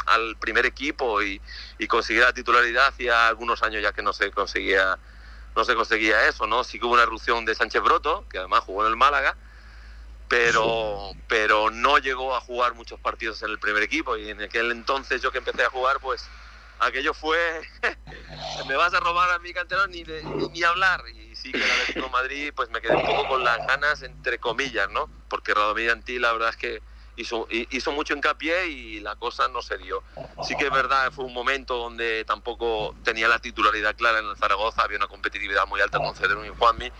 al 0.06 0.38
primer 0.38 0.66
equipo 0.66 1.22
y, 1.22 1.42
y 1.78 1.88
consiguiera 1.88 2.28
la 2.28 2.34
titularidad 2.34 2.88
hacía 2.88 3.28
algunos 3.28 3.62
años 3.64 3.82
ya 3.82 3.92
que 3.92 4.02
no 4.02 4.14
se 4.14 4.32
conseguía 4.32 4.98
no 5.56 5.64
se 5.66 5.76
conseguía 5.76 6.28
eso 6.28 6.48
no 6.48 6.64
sí 6.64 6.80
que 6.80 6.86
hubo 6.86 6.94
una 6.94 7.04
erupción 7.04 7.46
de 7.46 7.56
Sánchez 7.56 7.82
Broto 7.82 8.26
que 8.30 8.38
además 8.40 8.62
jugó 8.62 8.84
en 8.84 8.90
el 8.92 8.98
Málaga 8.98 9.36
pero 10.32 11.12
pero 11.28 11.70
no 11.70 11.98
llegó 11.98 12.34
a 12.34 12.40
jugar 12.40 12.74
muchos 12.74 12.98
partidos 13.02 13.44
en 13.44 13.50
el 13.50 13.60
primer 13.60 13.84
equipo. 13.84 14.16
Y 14.16 14.30
en 14.30 14.42
aquel 14.42 14.72
entonces 14.72 15.22
yo 15.22 15.30
que 15.30 15.40
empecé 15.40 15.64
a 15.64 15.70
jugar 15.70 16.00
pues 16.00 16.26
aquello 16.80 17.14
fue 17.14 17.62
me 18.68 18.76
vas 18.78 18.94
a 18.94 19.02
robar 19.02 19.30
a 19.32 19.40
mi 19.40 19.52
ni, 19.90 20.04
de- 20.06 20.24
ni, 20.24 20.48
ni 20.48 20.64
hablar. 20.64 21.04
Y 21.14 21.36
sí 21.36 21.52
que 21.52 21.58
el 21.58 21.70
Atlético 21.70 22.06
de 22.06 22.12
Madrid 22.12 22.54
pues 22.56 22.70
me 22.70 22.80
quedé 22.80 22.96
un 22.96 23.06
poco 23.06 23.28
con 23.28 23.44
las 23.44 23.68
ganas 23.68 24.02
entre 24.04 24.40
comillas 24.40 24.90
no 24.90 25.10
porque 25.28 25.54
Radomir 25.54 25.92
Antí 25.92 26.18
la 26.18 26.32
verdad 26.32 26.50
es 26.50 26.56
que 26.56 26.82
hizo, 27.22 27.48
hi- 27.50 27.68
hizo 27.72 27.92
mucho 27.92 28.14
hincapié 28.14 28.68
y 28.68 29.00
la 29.00 29.16
cosa 29.16 29.48
no 29.48 29.62
se 29.62 29.78
dio 29.78 30.04
sí 30.44 30.56
que 30.56 30.66
es 30.66 30.72
verdad 30.72 31.12
fue 31.12 31.26
un 31.26 31.34
momento 31.34 31.78
donde 31.78 32.24
tampoco 32.26 32.96
tenía 33.04 33.28
la 33.28 33.40
titularidad 33.40 33.96
clara 33.96 34.20
en 34.20 34.26
el 34.26 34.36
Zaragoza 34.38 34.82
había 34.84 34.98
una 34.98 35.08
competitividad 35.08 35.66
muy 35.68 35.82
alta 35.82 35.98
con 36.00 36.16
Cedrún 36.16 36.46
y 36.46 36.50
Juanmi 36.50 36.92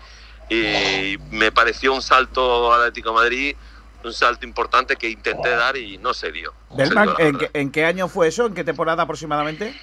y 0.48 1.18
me 1.30 1.52
pareció 1.52 1.92
un 1.92 2.02
salto 2.02 2.72
al 2.72 2.80
Atlético 2.80 3.10
de 3.10 3.14
Madrid 3.14 3.56
un 4.04 4.12
salto 4.12 4.44
importante 4.46 4.96
que 4.96 5.08
intenté 5.08 5.50
dar 5.50 5.76
y 5.76 5.98
no 5.98 6.12
se 6.14 6.32
dio 6.32 6.52
No 6.70 6.84
se 6.86 6.94
dio, 6.94 7.18
¿en 7.20 7.38
qué, 7.38 7.50
en 7.52 7.70
qué 7.70 7.84
año 7.84 8.08
fue 8.08 8.26
eso? 8.28 8.46
¿En 8.46 8.54
qué 8.54 8.64
temporada 8.64 9.02
aproximadamente? 9.04 9.80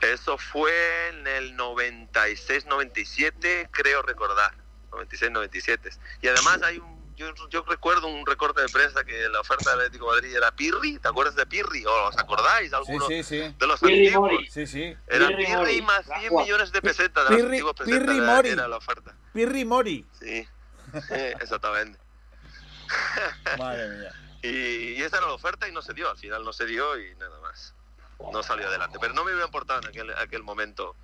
Eso 0.00 0.38
fue 0.38 0.70
en 1.10 1.26
el 1.26 1.56
96-97, 1.58 3.68
creo 3.70 4.00
recordar. 4.02 4.52
96-97. 4.90 5.90
Y 6.22 6.28
además 6.28 6.62
hay 6.62 6.78
un, 6.78 6.99
yo, 7.20 7.48
yo 7.50 7.62
recuerdo 7.68 8.06
un 8.08 8.26
recorte 8.26 8.60
de 8.62 8.68
prensa 8.68 9.04
que 9.04 9.28
la 9.28 9.40
oferta 9.40 9.70
del 9.70 9.80
Atlético 9.80 10.06
de 10.10 10.20
Madrid 10.20 10.36
era 10.36 10.50
Pirri. 10.52 10.98
¿Te 10.98 11.08
acuerdas 11.08 11.36
de 11.36 11.46
Pirri? 11.46 11.84
¿O 11.86 12.08
os 12.08 12.18
acordáis? 12.18 12.72
Alguno 12.72 13.06
sí, 13.06 13.22
sí. 13.22 13.38
de 13.58 13.66
los 13.66 13.78
Pirri 13.80 14.06
antiguos. 14.08 14.32
Mori. 14.32 14.50
Sí, 14.50 14.66
sí. 14.66 14.96
Era 15.06 15.28
Pirri 15.28 15.46
Pirri, 15.46 15.82
más 15.82 16.04
100 16.18 16.34
millones 16.34 16.72
de 16.72 16.82
pesetas 16.82 17.28
de 17.28 17.36
Pirri- 17.36 17.60
pesetas. 17.74 17.86
Pirri 17.86 18.16
era- 18.18 18.26
Mori. 18.34 18.48
Era 18.48 18.68
la 18.68 18.76
oferta. 18.76 19.14
Pirri 19.32 19.64
Mori. 19.64 20.06
Sí, 20.18 20.48
sí, 20.92 21.14
exactamente. 21.40 21.98
Madre 23.58 23.88
mía. 23.88 24.12
Y, 24.42 24.48
y 24.94 25.02
esa 25.02 25.18
era 25.18 25.26
la 25.26 25.34
oferta 25.34 25.68
y 25.68 25.72
no 25.72 25.82
se 25.82 25.92
dio, 25.92 26.10
al 26.10 26.16
final 26.16 26.44
no 26.44 26.52
se 26.52 26.64
dio 26.66 26.98
y 26.98 27.14
nada 27.16 27.38
más. 27.40 27.74
No 28.32 28.42
salió 28.42 28.66
adelante. 28.68 28.98
Pero 29.00 29.12
no 29.14 29.24
me 29.24 29.30
hubiera 29.32 29.46
importado 29.46 29.80
en 29.80 29.88
aquel, 29.88 30.10
aquel 30.14 30.42
momento 30.42 30.96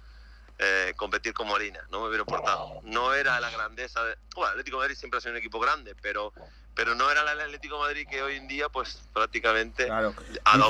eh, 0.59 0.93
competir 0.97 1.35
con 1.35 1.47
Molina, 1.49 1.81
no 1.91 2.01
me 2.01 2.09
hubiera 2.09 2.23
importado. 2.23 2.81
No 2.85 3.13
era 3.15 3.39
la 3.41 3.51
grandeza 3.51 4.03
de... 4.05 4.17
Bueno, 4.35 4.51
Atlético 4.53 4.79
de 4.79 4.85
Madrid 4.85 4.97
siempre 4.97 5.19
ha 5.19 5.21
sido 5.21 5.33
un 5.33 5.39
equipo 5.39 5.61
grande, 5.61 5.95
pero, 6.01 6.33
pero 6.75 6.95
no 6.95 7.11
era 7.11 7.21
el 7.31 7.41
Atlético 7.41 7.77
de 7.77 7.81
Madrid 7.89 8.07
que 8.11 8.23
hoy 8.23 8.37
en 8.37 8.49
día 8.49 8.69
pues 8.71 9.07
prácticamente 9.13 9.91
ha 9.91 10.01
dado 10.01 10.15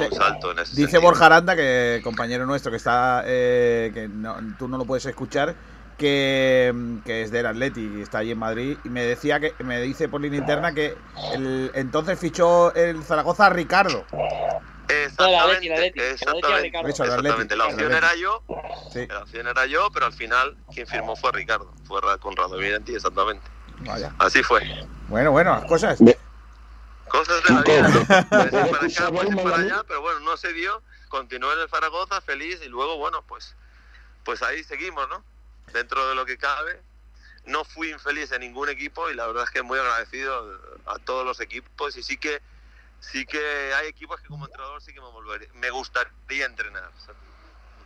Dice- 0.01 0.09
un 0.11 0.17
salto 0.17 0.51
en 0.53 0.59
ese 0.59 0.71
Dice 0.73 0.83
sentido. 0.91 1.03
Borja 1.03 1.27
Aranda, 1.27 1.55
que 1.55 2.01
compañero 2.03 2.47
nuestro 2.47 2.71
que 2.71 2.79
está, 2.79 3.23
eh, 3.27 3.91
que 3.95 4.09
no- 4.09 4.37
tú 4.59 4.67
no 4.69 4.77
lo 4.79 4.85
puedes 4.85 5.07
escuchar, 5.07 5.55
que, 5.97 6.75
que 7.05 7.23
es 7.23 7.31
del 7.31 7.47
Atleti 7.47 7.81
y 7.99 8.03
está 8.03 8.19
allí 8.19 8.33
en 8.33 8.39
Madrid 8.39 8.77
y 8.85 8.89
me 8.91 9.03
decía 9.05 9.41
que 9.41 9.55
me 9.65 9.81
dice 9.81 10.09
por 10.09 10.21
línea 10.21 10.41
interna 10.41 10.73
que 10.75 10.95
el, 11.33 11.71
entonces 11.75 12.19
fichó 12.19 12.75
el 12.75 13.03
Zaragoza 13.03 13.47
a 13.47 13.51
Ricardo. 13.51 14.05
Exactamente. 14.89 17.57
La 17.57 17.67
opción 17.67 17.93
era 17.93 18.15
yo, 18.15 18.43
Sí. 18.93 19.07
la 19.07 19.23
opción 19.23 19.47
era 19.47 19.67
yo, 19.67 19.91
pero 19.93 20.07
al 20.07 20.13
final 20.13 20.57
quien 20.73 20.87
firmó 20.87 21.17
fue 21.17 21.33
Ricardo, 21.33 21.73
fue 21.87 22.01
Ra- 22.01 22.19
con 22.19 22.37
Radomir 22.37 22.75
Antí, 22.75 22.95
exactamente. 22.95 23.47
Vaya. 23.81 24.13
Así 24.19 24.43
fue. 24.43 24.63
Bueno, 25.09 25.33
bueno, 25.33 25.55
las 25.55 25.65
cosas. 25.67 25.99
Cosas 27.09 27.43
de 27.45 27.55
la 27.55 27.63
vida, 27.63 27.89
¿no? 27.89 28.05
Puede 28.07 28.51
ser 28.51 28.51
para 28.51 28.87
acá, 28.87 29.11
puede 29.11 29.29
ser 29.29 29.43
para 29.45 29.57
allá, 29.57 29.85
pero 29.87 30.01
bueno, 30.01 30.21
no 30.21 30.37
se 30.37 30.53
dio. 30.53 30.83
Continué 31.09 31.53
en 31.55 31.61
el 31.61 31.69
Zaragoza 31.69 32.21
feliz 32.21 32.61
y 32.65 32.69
luego, 32.69 32.97
bueno, 32.99 33.23
pues, 33.29 33.55
pues 34.25 34.43
ahí 34.43 34.65
seguimos, 34.65 35.09
¿no? 35.09 35.23
Dentro 35.73 36.09
de 36.09 36.15
lo 36.15 36.27
que 36.27 36.37
cabe. 36.37 36.81
No 37.45 37.65
fui 37.65 37.93
infeliz 37.93 38.33
en 38.33 38.41
ningún 38.41 38.69
equipo 38.69 39.09
y 39.09 39.15
la 39.15 39.27
verdad 39.29 39.45
es 39.45 39.51
que 39.51 39.63
muy 39.63 39.79
agradecido 39.79 40.59
a 40.87 40.99
todos 40.99 41.25
los 41.25 41.41
equipos 41.41 41.97
y 41.97 42.03
sí 42.03 42.17
que 42.17 42.43
sí 43.01 43.25
que 43.27 43.75
hay 43.75 43.89
equipos 43.89 44.21
que 44.21 44.29
como 44.29 44.47
entrenador 44.47 44.81
sí 44.83 44.93
que 44.93 45.01
me, 45.01 45.07
volvería- 45.11 45.49
me 45.55 45.71
gustaría 45.71 46.47
entrenar. 46.47 46.85
O 46.85 47.01
sea, 47.01 47.15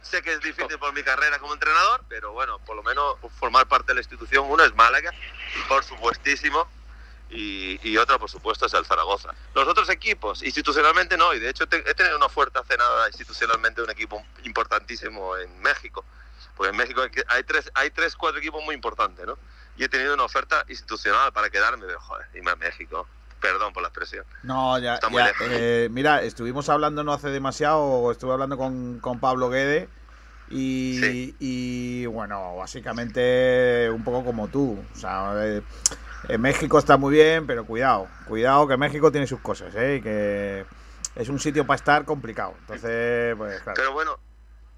sé 0.02 0.22
que 0.22 0.32
es 0.32 0.40
difícil 0.40 0.78
por 0.78 0.92
mi 0.92 1.02
carrera 1.02 1.38
como 1.38 1.52
entrenador, 1.54 2.04
pero 2.08 2.32
bueno, 2.32 2.58
por 2.60 2.76
lo 2.76 2.82
menos 2.82 3.16
formar 3.38 3.66
parte 3.68 3.88
de 3.88 3.94
la 3.94 4.00
institución. 4.00 4.46
Uno 4.48 4.64
es 4.64 4.74
Málaga, 4.74 5.12
por 5.68 5.84
supuestísimo, 5.84 6.68
y, 7.28 7.78
y 7.88 7.96
otra, 7.96 8.18
por 8.18 8.28
supuesto, 8.28 8.66
es 8.66 8.74
el 8.74 8.84
Zaragoza. 8.84 9.32
Los 9.54 9.68
otros 9.68 9.88
equipos, 9.88 10.42
institucionalmente 10.42 11.16
no, 11.16 11.32
y 11.32 11.38
de 11.38 11.50
hecho 11.50 11.64
he 11.64 11.94
tenido 11.94 12.16
una 12.16 12.26
oferta 12.26 12.60
hace 12.60 12.76
nada 12.76 13.06
institucionalmente 13.08 13.80
de 13.80 13.84
un 13.84 13.90
equipo 13.90 14.24
importantísimo 14.44 15.36
en 15.36 15.60
México. 15.60 16.04
Porque 16.56 16.70
en 16.70 16.76
México 16.76 17.02
hay, 17.28 17.44
tres, 17.44 17.70
hay 17.74 17.90
tres, 17.90 18.16
cuatro 18.16 18.38
equipos 18.38 18.62
muy 18.64 18.74
importantes, 18.74 19.24
¿no? 19.24 19.38
Y 19.76 19.84
he 19.84 19.88
tenido 19.88 20.14
una 20.14 20.24
oferta 20.24 20.64
institucional 20.68 21.32
para 21.32 21.48
quedarme, 21.48 21.86
joder, 21.94 22.26
irme 22.34 22.50
a 22.50 22.56
México. 22.56 23.06
Perdón 23.40 23.72
por 23.72 23.82
la 23.82 23.88
expresión. 23.88 24.24
No, 24.42 24.78
ya, 24.78 24.94
Está 24.94 25.08
muy 25.08 25.18
ya, 25.20 25.26
lejos. 25.28 25.46
eh, 25.50 25.88
mira, 25.90 26.22
estuvimos 26.22 26.68
hablando 26.68 27.04
no 27.04 27.12
hace 27.12 27.28
demasiado, 27.28 28.10
estuve 28.10 28.32
hablando 28.32 28.56
con, 28.56 29.00
con 29.00 29.20
Pablo 29.20 29.50
Guede 29.50 29.88
y, 30.48 31.36
y, 31.38 32.06
bueno, 32.06 32.56
básicamente 32.56 33.88
un 33.90 34.02
poco 34.02 34.24
como 34.24 34.48
tú. 34.48 34.82
O 34.92 34.98
sea, 34.98 35.34
eh, 35.44 35.62
eh, 36.28 36.38
México 36.38 36.78
está 36.78 36.96
muy 36.96 37.14
bien, 37.14 37.46
pero 37.46 37.64
cuidado, 37.64 38.08
cuidado 38.26 38.66
que 38.66 38.76
México 38.76 39.12
tiene 39.12 39.26
sus 39.26 39.40
cosas, 39.40 39.74
¿eh? 39.76 39.96
Y 39.96 40.00
que 40.02 40.66
es 41.14 41.28
un 41.28 41.38
sitio 41.38 41.66
para 41.66 41.76
estar 41.76 42.04
complicado. 42.04 42.54
Entonces, 42.60 43.34
pues 43.36 43.60
claro. 43.60 43.74
Pero 43.76 43.92
bueno, 43.92 44.18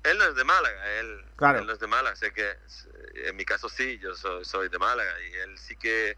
él 0.05 0.18
no 0.18 0.24
es 0.24 0.34
de 0.34 0.44
Málaga, 0.44 0.98
él, 1.01 1.24
Claro. 1.36 1.60
él 1.60 1.66
no 1.66 1.72
es 1.72 1.78
de 1.78 1.86
Málaga, 1.86 2.16
sé 2.16 2.32
que 2.32 2.44
en 3.26 3.36
mi 3.36 3.44
caso 3.44 3.68
sí, 3.68 3.98
yo 3.98 4.14
soy, 4.14 4.44
soy 4.44 4.68
de 4.68 4.78
Málaga 4.78 5.10
y 5.30 5.34
él 5.39 5.56
sí 5.59 5.76
que 5.76 6.16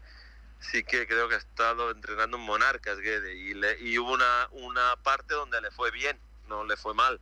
sí 0.59 0.83
que 0.83 1.05
creo 1.07 1.29
que 1.29 1.35
ha 1.35 1.39
estado 1.39 1.91
entrenando 1.91 2.37
en 2.37 2.43
Monarcas, 2.43 2.99
Guede, 2.99 3.33
y, 3.35 3.53
le- 3.53 3.79
y 3.79 3.97
hubo 3.99 4.13
una, 4.13 4.47
una 4.51 4.95
parte 4.97 5.33
donde 5.33 5.61
le 5.61 5.71
fue 5.71 5.91
bien, 5.91 6.19
no 6.47 6.63
le 6.63 6.75
fue 6.77 6.93
mal. 6.93 7.19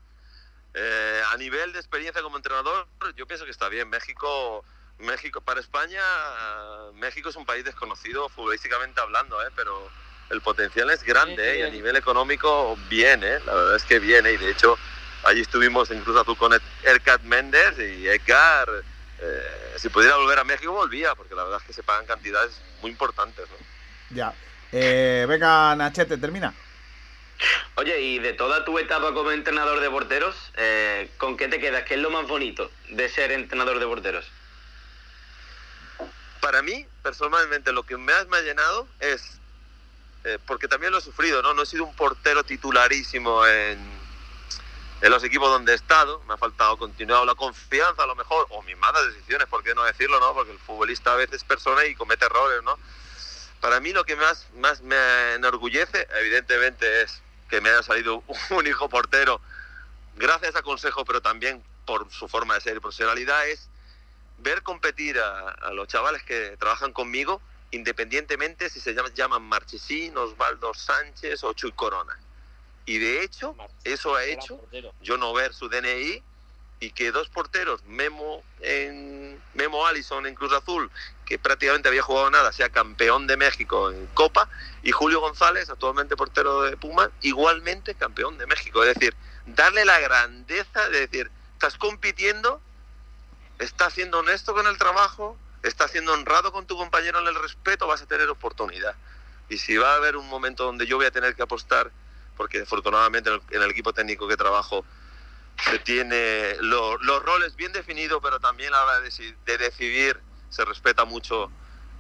Eh, 0.74 1.22
a 1.32 1.38
nivel 1.38 1.72
de 1.74 1.80
experiencia 1.80 2.22
como 2.22 2.38
entrenador, 2.38 2.88
yo 3.16 3.28
pienso 3.28 3.46
que 3.46 3.52
está 3.52 3.70
bien. 3.70 3.90
México, 3.90 4.64
México 4.98 5.42
para 5.42 5.60
España, 5.60 6.02
México 6.96 7.30
es 7.30 7.36
un 7.36 7.46
país 7.46 7.64
desconocido 7.64 8.28
futbolísticamente 8.30 9.00
hablando, 9.02 9.42
¿eh? 9.46 9.50
pero 9.56 9.90
el 10.30 10.42
potencial 10.42 10.90
es 10.90 11.04
grande 11.04 11.56
¿eh? 11.56 11.60
y 11.60 11.62
a 11.64 11.70
nivel 11.70 11.96
económico 11.96 12.76
bien, 12.90 13.24
¿eh? 13.24 13.40
la 13.46 13.54
verdad 13.54 13.76
es 13.76 13.84
que 13.84 14.00
bien. 14.00 14.26
¿eh? 14.26 14.34
Y 14.34 14.38
de 14.38 14.50
hecho, 14.52 14.78
allí 15.26 15.42
estuvimos 15.42 15.90
Cruz 15.90 16.18
Azul 16.20 16.38
con 16.38 16.54
Edgar 16.84 17.22
Méndez 17.24 17.78
y 17.78 18.08
Edgar, 18.08 18.68
eh, 19.24 19.76
si 19.78 19.90
pudiera 19.90 20.18
volver 20.18 20.40
a 20.40 20.44
México, 20.44 20.72
volvía, 20.72 21.16
porque 21.16 21.36
la 21.36 21.44
verdad 21.44 21.60
es 21.62 21.68
que 21.68 21.74
se 21.74 21.84
pagan 21.84 22.06
cantidades 22.06 22.62
muy 22.82 22.92
importantes. 22.92 23.46
¿no? 23.50 24.16
Ya. 24.16 24.34
Eh, 24.72 25.26
venga, 25.28 25.76
Nachete, 25.76 26.18
termina. 26.18 26.54
Oye, 27.76 28.00
y 28.00 28.20
de 28.20 28.34
toda 28.34 28.64
tu 28.66 28.78
etapa 28.78 29.14
como 29.14 29.32
entrenador 29.32 29.80
de 29.80 29.90
porteros, 29.90 30.36
eh, 30.56 31.10
¿con 31.18 31.38
qué 31.38 31.48
te 31.48 31.60
quedas? 31.60 31.84
¿Qué 31.84 31.96
es 31.96 32.00
lo 32.00 32.10
más 32.10 32.28
bonito 32.28 32.72
de 32.90 33.10
ser 33.10 33.32
entrenador 33.32 33.80
de 33.80 33.86
porteros? 33.86 34.26
para 36.44 36.62
mí, 36.62 36.86
personalmente, 37.02 37.72
lo 37.72 37.84
que 37.84 37.96
más 37.96 38.28
me 38.28 38.36
ha 38.36 38.42
llenado 38.42 38.86
es, 39.00 39.40
eh, 40.26 40.38
porque 40.46 40.68
también 40.68 40.92
lo 40.92 40.98
he 40.98 41.02
sufrido, 41.02 41.42
¿no? 41.42 41.54
No 41.54 41.64
he 41.64 41.66
sido 41.66 41.86
un 41.86 41.96
portero 41.96 42.44
titularísimo 42.44 43.48
en, 43.48 43.80
en 45.04 45.12
los 45.12 45.22
equipos 45.26 45.50
donde 45.50 45.74
he 45.74 45.76
estado, 45.76 46.22
me 46.30 46.36
ha 46.36 46.38
faltado 46.38 46.78
continuar 46.78 47.26
la 47.26 47.36
confianza 47.36 48.04
a 48.04 48.08
lo 48.08 48.16
mejor, 48.16 48.48
o 48.52 48.62
mis 48.62 48.78
malas 48.78 49.06
decisiones, 49.08 49.50
¿por 49.50 49.62
qué 49.62 49.76
no 49.76 49.84
decirlo, 49.84 50.18
no? 50.22 50.34
Porque 50.34 50.54
el 50.54 50.60
futbolista 50.60 51.12
a 51.12 51.18
veces 51.18 51.36
es 51.36 51.44
persona 51.44 51.84
y 51.84 51.94
comete 51.94 52.24
errores, 52.24 52.64
¿no? 52.64 52.80
Para 53.60 53.82
mí 53.82 53.92
lo 53.92 54.06
que 54.06 54.16
más, 54.16 54.48
más 54.56 54.82
me 54.82 55.34
enorgullece, 55.34 56.08
evidentemente, 56.22 57.02
es 57.02 57.22
que 57.50 57.60
me 57.60 57.70
haya 57.70 57.84
salido 57.84 58.24
un 58.52 58.66
hijo 58.66 58.88
portero, 58.88 59.42
gracias 60.16 60.56
a 60.56 60.62
consejo, 60.62 61.04
pero 61.04 61.22
también 61.22 61.62
por 61.86 62.10
su 62.10 62.30
forma 62.30 62.54
de 62.54 62.62
ser 62.62 62.78
y 62.78 62.80
profesionalidad, 62.80 63.46
es 63.50 63.68
ver 64.38 64.64
competir 64.64 65.20
a, 65.20 65.50
a 65.50 65.74
los 65.74 65.90
chavales 65.90 66.24
que 66.24 66.56
trabajan 66.56 66.94
conmigo, 66.94 67.42
independientemente 67.72 68.70
si 68.70 68.80
se 68.80 68.94
llaman, 68.94 69.14
llaman 69.14 69.42
Marchesín, 69.42 70.16
Osvaldo 70.16 70.74
Sánchez 70.74 71.44
o 71.44 71.52
Chuy 71.52 71.74
Corona. 71.74 72.18
Y 72.86 72.98
de 72.98 73.24
hecho, 73.24 73.56
eso 73.84 74.16
ha 74.16 74.26
hecho 74.26 74.60
yo 75.02 75.18
no 75.18 75.34
ver 75.34 75.54
su 75.54 75.70
DNI 75.70 76.22
y 76.80 76.92
que 76.92 77.12
dos 77.12 77.30
porteros, 77.30 77.84
Memo, 77.86 78.44
en, 78.60 79.42
Memo 79.54 79.88
Allison 79.88 80.26
en 80.26 80.36
Cruz 80.36 80.52
Azul, 80.52 80.92
que 81.26 81.40
prácticamente 81.40 81.88
había 81.88 82.02
jugado 82.02 82.30
nada, 82.30 82.52
sea 82.52 82.70
campeón 82.70 83.26
de 83.26 83.38
México 83.38 83.90
en 83.90 84.06
Copa, 84.08 84.50
y 84.82 84.92
Julio 84.92 85.22
González, 85.22 85.70
actualmente 85.70 86.18
portero 86.18 86.64
de 86.64 86.76
Pumas, 86.76 87.10
igualmente 87.22 87.96
campeón 87.96 88.38
de 88.38 88.48
México. 88.48 88.84
Es 88.84 88.96
decir, 88.96 89.16
darle 89.46 89.86
la 89.86 89.98
grandeza 90.02 90.90
de 90.90 91.08
decir, 91.08 91.32
estás 91.54 91.78
compitiendo 91.78 92.60
estás 93.60 93.94
siendo 93.94 94.20
honesto 94.20 94.54
con 94.54 94.68
el 94.68 94.78
trabajo, 94.78 95.38
estás 95.64 95.92
siendo 95.92 96.14
honrado 96.14 96.52
con 96.52 96.66
tu 96.66 96.78
compañero 96.78 97.20
en 97.20 97.28
el 97.28 97.36
respeto, 97.36 97.88
vas 97.88 98.02
a 98.02 98.06
tener 98.06 98.30
oportunidad. 98.30 98.96
Y 99.50 99.58
si 99.58 99.78
va 99.78 99.94
a 99.94 99.96
haber 99.96 100.18
un 100.18 100.28
momento 100.28 100.66
donde 100.66 100.86
yo 100.88 100.98
voy 100.98 101.06
a 101.06 101.12
tener 101.12 101.36
que 101.36 101.44
apostar, 101.44 101.92
porque 102.36 102.62
afortunadamente 102.62 103.30
en 103.52 103.62
el, 103.62 103.72
equipo 103.72 103.94
técnico 103.94 104.28
que 104.28 104.38
trabajo 104.38 104.86
se 105.70 105.80
tiene 105.80 106.56
lo- 106.62 106.98
los 107.00 107.24
roles 107.24 107.56
bien 107.56 107.72
definidos, 107.74 108.20
pero 108.22 108.40
también 108.40 108.74
a 108.74 108.78
la 108.78 108.84
hora 108.86 109.00
de, 109.02 109.10
deci- 109.10 109.36
de 109.46 109.58
decidir 109.58 110.20
se 110.50 110.66
respeta 110.66 111.06
mucho, 111.06 111.52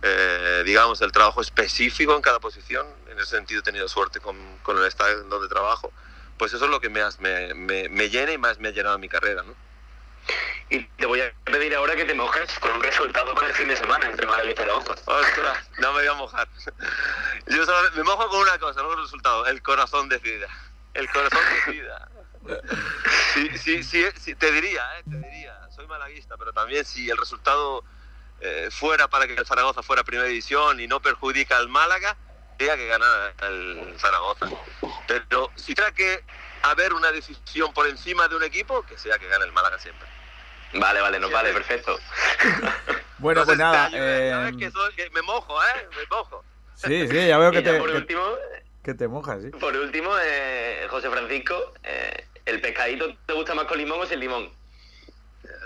eh, 0.02 0.64
digamos, 0.66 1.02
el 1.02 1.12
trabajo 1.12 1.42
específico 1.42 2.16
en 2.16 2.22
cada 2.22 2.40
posición. 2.40 2.86
En 3.10 3.20
ese 3.20 3.32
sentido 3.38 3.62
he 3.62 3.64
tenido 3.64 3.88
suerte 3.88 4.20
con, 4.20 4.38
el 4.68 4.86
estado 4.86 5.22
en 5.22 5.30
donde 5.30 5.48
trabajo. 5.48 5.92
Pues 6.38 6.54
eso 6.54 6.66
es 6.66 6.72
lo 6.72 6.80
que 6.82 6.90
me, 6.90 7.02
me, 7.56 7.90
me 7.90 8.10
llena 8.10 8.32
y 8.34 8.38
más 8.38 8.60
me 8.60 8.70
ha 8.70 8.72
llenado 8.72 8.98
mi 9.00 9.10
carrera. 9.10 9.44
Y 10.74 10.80
te 10.98 11.06
voy 11.06 11.22
a 11.22 11.32
pedir 11.44 11.76
ahora 11.76 11.96
que 11.96 12.04
te 12.04 12.16
mojes 12.16 12.58
con 12.58 12.72
un 12.72 12.82
resultado 12.82 13.36
para 13.36 13.46
el 13.46 13.54
fin 13.54 13.68
de 13.68 13.76
semana 13.76 14.08
entre 14.08 14.26
Málaga 14.26 14.50
y 14.50 14.56
Zaragoza. 14.56 14.94
Ostras, 15.06 15.70
no 15.78 15.94
me 15.94 16.00
voy 16.00 16.08
a 16.08 16.14
mojar. 16.16 16.48
Yo 17.46 17.64
solo 17.64 17.92
me 17.92 18.02
mojo 18.02 18.28
con 18.28 18.40
una 18.40 18.58
cosa, 18.58 18.82
no 18.82 18.88
con 18.88 18.98
el 18.98 19.04
resultado. 19.04 19.46
El 19.46 19.62
corazón 19.62 20.10
decida. 20.10 20.48
El 20.96 21.08
corazón 21.12 21.42
decida. 21.68 22.10
Sí, 23.36 23.56
sí, 23.56 23.84
sí, 23.84 24.04
sí, 24.20 24.34
te 24.34 24.52
diría, 24.52 24.98
eh, 24.98 25.04
te 25.08 25.16
diría. 25.18 25.56
Soy 25.70 25.86
malaguista, 25.86 26.38
pero 26.38 26.52
también 26.54 26.84
si 26.86 27.08
el 27.08 27.18
resultado 27.18 27.84
eh, 28.42 28.70
fuera 28.72 29.08
para 29.08 29.28
que 29.28 29.36
el 29.36 29.46
Zaragoza 29.46 29.84
fuera 29.84 30.04
primera 30.04 30.28
división 30.28 30.80
y 30.80 30.88
no 30.88 31.00
perjudica 31.04 31.56
al 31.56 31.70
Málaga, 31.70 32.18
tendría 32.58 32.78
que 32.78 32.88
ganar 32.88 33.36
el 33.44 33.94
Zaragoza. 34.00 34.50
Pero 35.08 35.52
si 35.56 35.76
tuviera 35.76 35.94
que 35.94 36.24
haber 36.64 36.94
una 36.94 37.12
decisión 37.12 37.72
por 37.74 37.86
encima 37.86 38.28
de 38.28 38.38
un 38.38 38.44
equipo, 38.44 38.82
que 38.88 38.98
sea 38.98 39.20
que 39.20 39.28
gane 39.28 39.46
el 39.46 39.52
Málaga 39.52 39.78
siempre. 39.78 40.13
Vale, 40.76 41.02
vale, 41.02 41.20
nos 41.20 41.32
vale, 41.32 41.54
perfecto. 41.54 41.98
Bueno, 43.20 43.46
pues 43.46 43.58
nada. 43.58 43.90
Ya 43.90 43.98
eh, 43.98 44.52
ves 44.52 44.58
que, 44.58 44.70
soy- 44.72 44.94
que 44.96 45.10
me 45.12 45.22
mojo, 45.22 45.64
¿eh? 45.64 45.88
Me 45.96 46.06
mojo. 46.18 46.44
sí, 46.76 47.08
sí, 47.08 47.28
ya 47.28 47.38
veo 47.38 47.52
que 47.54 47.64
ya 47.64 47.72
te, 47.74 47.80
por 47.80 47.90
que, 47.92 47.96
último, 47.98 48.22
que 48.84 48.94
te 48.96 49.08
mojas, 49.08 49.42
sí. 49.44 49.50
por 49.52 49.74
último 49.78 50.12
eh, 50.22 50.88
José 50.90 51.10
Francisco, 51.10 51.74
eh, 51.84 52.28
¿el 52.46 52.60
pescadito 52.60 53.16
te 53.26 53.32
gusta 53.34 53.54
más 53.56 53.64
con 53.66 53.78
limón 53.78 54.02
o 54.02 54.06
sin 54.06 54.20
limón? 54.20 54.52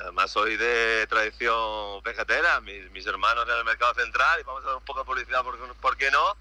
Además 0.03 0.29
soy 0.29 0.55
de 0.55 1.07
tradición 1.07 2.01
vegetera, 2.03 2.61
mis, 2.61 2.91
mis 2.91 3.07
hermanos 3.07 3.45
en 3.49 3.57
el 3.57 3.65
mercado 3.65 3.95
central 3.95 4.39
y 4.39 4.43
vamos 4.43 4.63
a 4.63 4.67
dar 4.67 4.75
un 4.77 4.85
poco 4.85 4.99
de 4.99 5.05
publicidad, 5.05 5.43
¿por, 5.43 5.57
por 5.77 5.97
qué 5.97 6.11
no? 6.11 6.37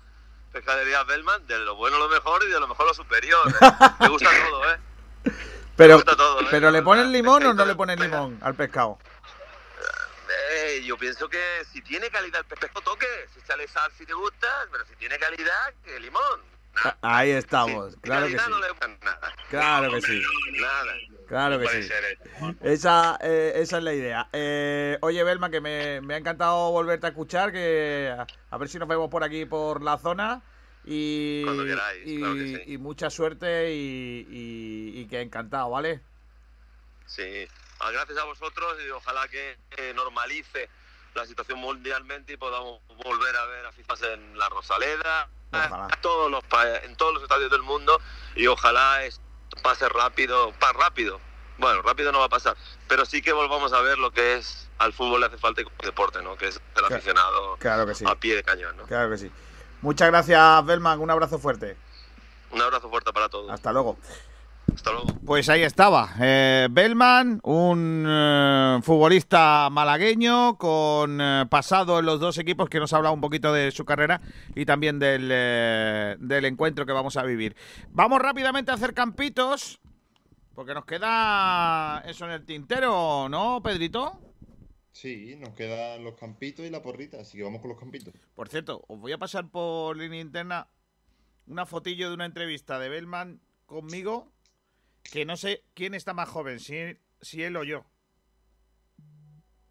Pescadería 0.53 1.03
Bellman, 1.05 1.47
de 1.47 1.59
lo 1.61 1.77
bueno 1.77 1.99
lo 1.99 2.09
mejor 2.11 2.43
y 2.45 2.49
de 2.51 2.61
lo 2.61 2.69
mejor 2.69 2.87
lo 2.87 2.95
superior. 2.95 3.49
¿eh? 3.49 3.67
Me 4.01 4.09
gusta 4.09 4.29
todo, 4.51 4.71
¿eh? 4.71 4.77
Pero, 5.77 6.03
todo, 6.03 6.41
¿eh? 6.41 6.47
pero 6.51 6.71
¿le 6.71 6.83
pones 6.83 7.07
limón 7.07 7.45
o 7.45 7.55
no 7.55 7.65
le 7.65 7.75
pones 7.75 8.01
limón 8.01 8.39
al 8.43 8.55
pescado? 8.55 8.99
Eh, 10.53 10.83
yo 10.85 10.97
pienso 10.97 11.29
que 11.29 11.39
si 11.71 11.83
tiene 11.83 12.09
calidad 12.11 12.41
el 12.41 12.47
pescado 12.47 12.81
toque, 12.81 13.07
si 13.35 13.41
sale 13.43 13.69
sal 13.69 13.91
si 13.97 14.07
te 14.07 14.15
gusta, 14.15 14.49
pero 14.73 14.85
si 14.87 14.95
tiene 14.97 15.19
calidad, 15.19 15.75
que 15.85 16.01
limón. 16.01 16.41
Ah, 16.85 16.97
Ahí 17.01 17.31
estamos, 17.31 17.97
claro 18.03 18.27
que 18.27 18.39
sí. 18.39 18.45
no 18.51 18.61
le 18.61 18.69
gusta 18.69 18.89
nada. 19.03 19.33
Claro 19.49 19.91
que 19.93 20.01
sí. 20.03 20.23
Nada. 20.61 20.93
Claro 21.27 21.59
que 21.59 21.69
sí. 21.69 21.89
Esa, 22.63 23.19
eh, 23.23 23.53
esa 23.57 23.79
es 23.79 23.83
la 23.83 23.95
idea. 23.95 24.29
Eh, 24.33 24.99
oye, 25.01 25.25
Belma, 25.25 25.51
que 25.51 25.61
me, 25.61 26.01
me 26.03 26.15
ha 26.15 26.19
encantado 26.19 26.71
volverte 26.73 27.07
a 27.07 27.11
escuchar, 27.11 27.51
que 27.51 28.15
a, 28.17 28.27
a 28.51 28.59
ver 28.59 28.69
si 28.69 28.79
nos 28.79 28.89
vemos 28.89 29.09
por 29.09 29.25
aquí, 29.25 29.47
por 29.47 29.83
la 29.83 29.97
zona. 29.99 30.43
Y, 30.87 31.43
Cuando 31.45 31.65
queráis, 31.65 32.03
y, 32.07 32.19
claro 32.19 32.35
que 32.35 32.47
sí. 32.65 32.73
y 32.73 32.79
mucha 32.79 33.11
suerte 33.11 33.73
y, 33.73 34.27
y- 34.31 35.01
y 35.01 35.09
que 35.09 35.21
encantado, 35.21 35.71
¿vale? 35.71 36.01
Sí, 37.07 37.49
Ah, 37.79 37.91
gracias 37.91 38.17
a 38.19 38.25
vosotros 38.25 38.79
y 38.87 38.91
ojalá 38.91 39.29
que 39.29 39.59
normalice 39.95 40.71
la 41.15 41.27
situación 41.27 41.59
mundialmente 41.59 42.33
y 42.33 42.37
podamos 42.39 42.81
volver 43.05 43.37
a 43.37 43.45
ver 43.47 43.67
aficionados 43.67 44.03
en 44.15 44.39
la 44.39 44.49
Rosaleda, 44.49 45.29
Ojalá. 45.53 45.89
en 45.95 46.01
todos 46.01 46.31
los 46.31 46.43
en 46.83 46.97
todos 46.97 47.13
los 47.15 47.23
estadios 47.23 47.51
del 47.51 47.63
mundo 47.63 48.01
y 48.35 48.47
ojalá 48.47 49.05
esto 49.05 49.23
pase 49.63 49.89
rápido, 49.91 50.53
pa 50.59 50.73
rápido. 50.73 51.21
Bueno, 51.59 51.83
rápido 51.83 52.13
no 52.13 52.21
va 52.21 52.27
a 52.27 52.31
pasar, 52.31 52.57
pero 52.89 53.05
sí 53.05 53.21
que 53.21 53.33
volvamos 53.33 53.73
a 53.75 53.81
ver 53.83 53.99
lo 53.99 54.11
que 54.11 54.35
es 54.37 54.69
al 54.79 54.93
fútbol 54.95 55.21
le 55.21 55.27
hace 55.27 55.39
falta 55.39 55.63
como 55.65 55.77
deporte, 55.83 56.23
¿no? 56.23 56.37
Que 56.37 56.49
es 56.49 56.57
el 56.57 56.63
Claro. 56.75 56.95
aficionado 56.95 57.57
Claro 57.59 57.87
que 57.87 57.95
sí. 57.95 58.05
a 58.07 58.15
pie 58.15 58.37
de 58.37 58.43
cañón, 58.43 58.77
¿no? 58.79 58.87
Claro 58.87 59.11
que 59.11 59.19
sí. 59.19 59.31
Muchas 59.87 60.09
gracias, 60.09 60.67
Belman. 60.67 60.99
Un 60.99 61.11
abrazo 61.13 61.39
fuerte. 61.39 61.77
Un 62.51 62.61
abrazo 62.61 62.91
fuerte 62.91 63.13
para 63.13 63.29
todos. 63.29 63.49
Hasta 63.53 63.73
luego. 63.73 63.97
Hasta 64.75 64.91
luego. 64.91 65.07
Pues 65.25 65.49
ahí 65.49 65.63
estaba. 65.63 66.11
Eh, 66.19 66.67
Bellman, 66.69 67.39
un 67.45 68.05
eh, 68.05 68.81
futbolista 68.83 69.71
malagueño 69.71 70.59
con 70.59 71.21
eh, 71.21 71.47
pasado 71.49 72.01
en 72.01 72.07
los 72.07 72.19
dos 72.19 72.37
equipos 72.39 72.69
que 72.69 72.81
nos 72.81 72.93
ha 72.93 72.97
hablado 72.97 73.15
un 73.15 73.21
poquito 73.21 73.53
de 73.53 73.71
su 73.71 73.85
carrera 73.85 74.21
y 74.57 74.67
también 74.67 74.99
del, 74.99 75.29
eh, 75.31 76.17
del 76.19 76.47
encuentro 76.47 76.85
que 76.85 76.93
vamos 76.93 77.17
a 77.17 77.23
vivir. 77.23 77.55
Vamos 77.91 78.21
rápidamente 78.21 78.73
a 78.73 78.75
hacer 78.75 78.93
campitos, 78.93 79.79
porque 80.57 80.75
nos 80.75 80.85
queda 80.85 82.03
eso 82.07 82.25
en 82.25 82.33
el 82.33 82.45
tintero, 82.45 83.29
¿no, 83.29 83.63
Pedrito? 83.63 84.19
Sí, 84.97 85.37
nos 85.37 85.51
quedan 85.51 86.03
los 86.05 86.15
campitos 86.15 86.65
y 86.65 86.71
la 86.71 86.81
porrita, 86.81 87.21
así 87.21 87.37
que 87.37 87.45
vamos 87.45 87.61
con 87.61 87.69
los 87.69 87.79
campitos. 87.79 88.15
Por 88.35 88.49
cierto, 88.49 88.83
os 88.89 88.99
voy 88.99 89.13
a 89.13 89.19
pasar 89.19 89.51
por 89.51 89.95
línea 89.95 90.23
interna 90.23 90.71
una 91.47 91.67
fotillo 91.67 92.09
de 92.09 92.15
una 92.15 92.25
entrevista 92.25 92.79
de 92.79 92.89
Bellman 92.89 93.43
conmigo, 93.67 94.33
que 95.03 95.27
no 95.27 95.37
sé 95.37 95.65
quién 95.75 95.93
está 95.93 96.15
más 96.15 96.31
joven, 96.31 96.61
si, 96.61 96.77
si 97.21 97.43
él 97.43 97.59
o 97.59 97.65
yo. 97.65 97.85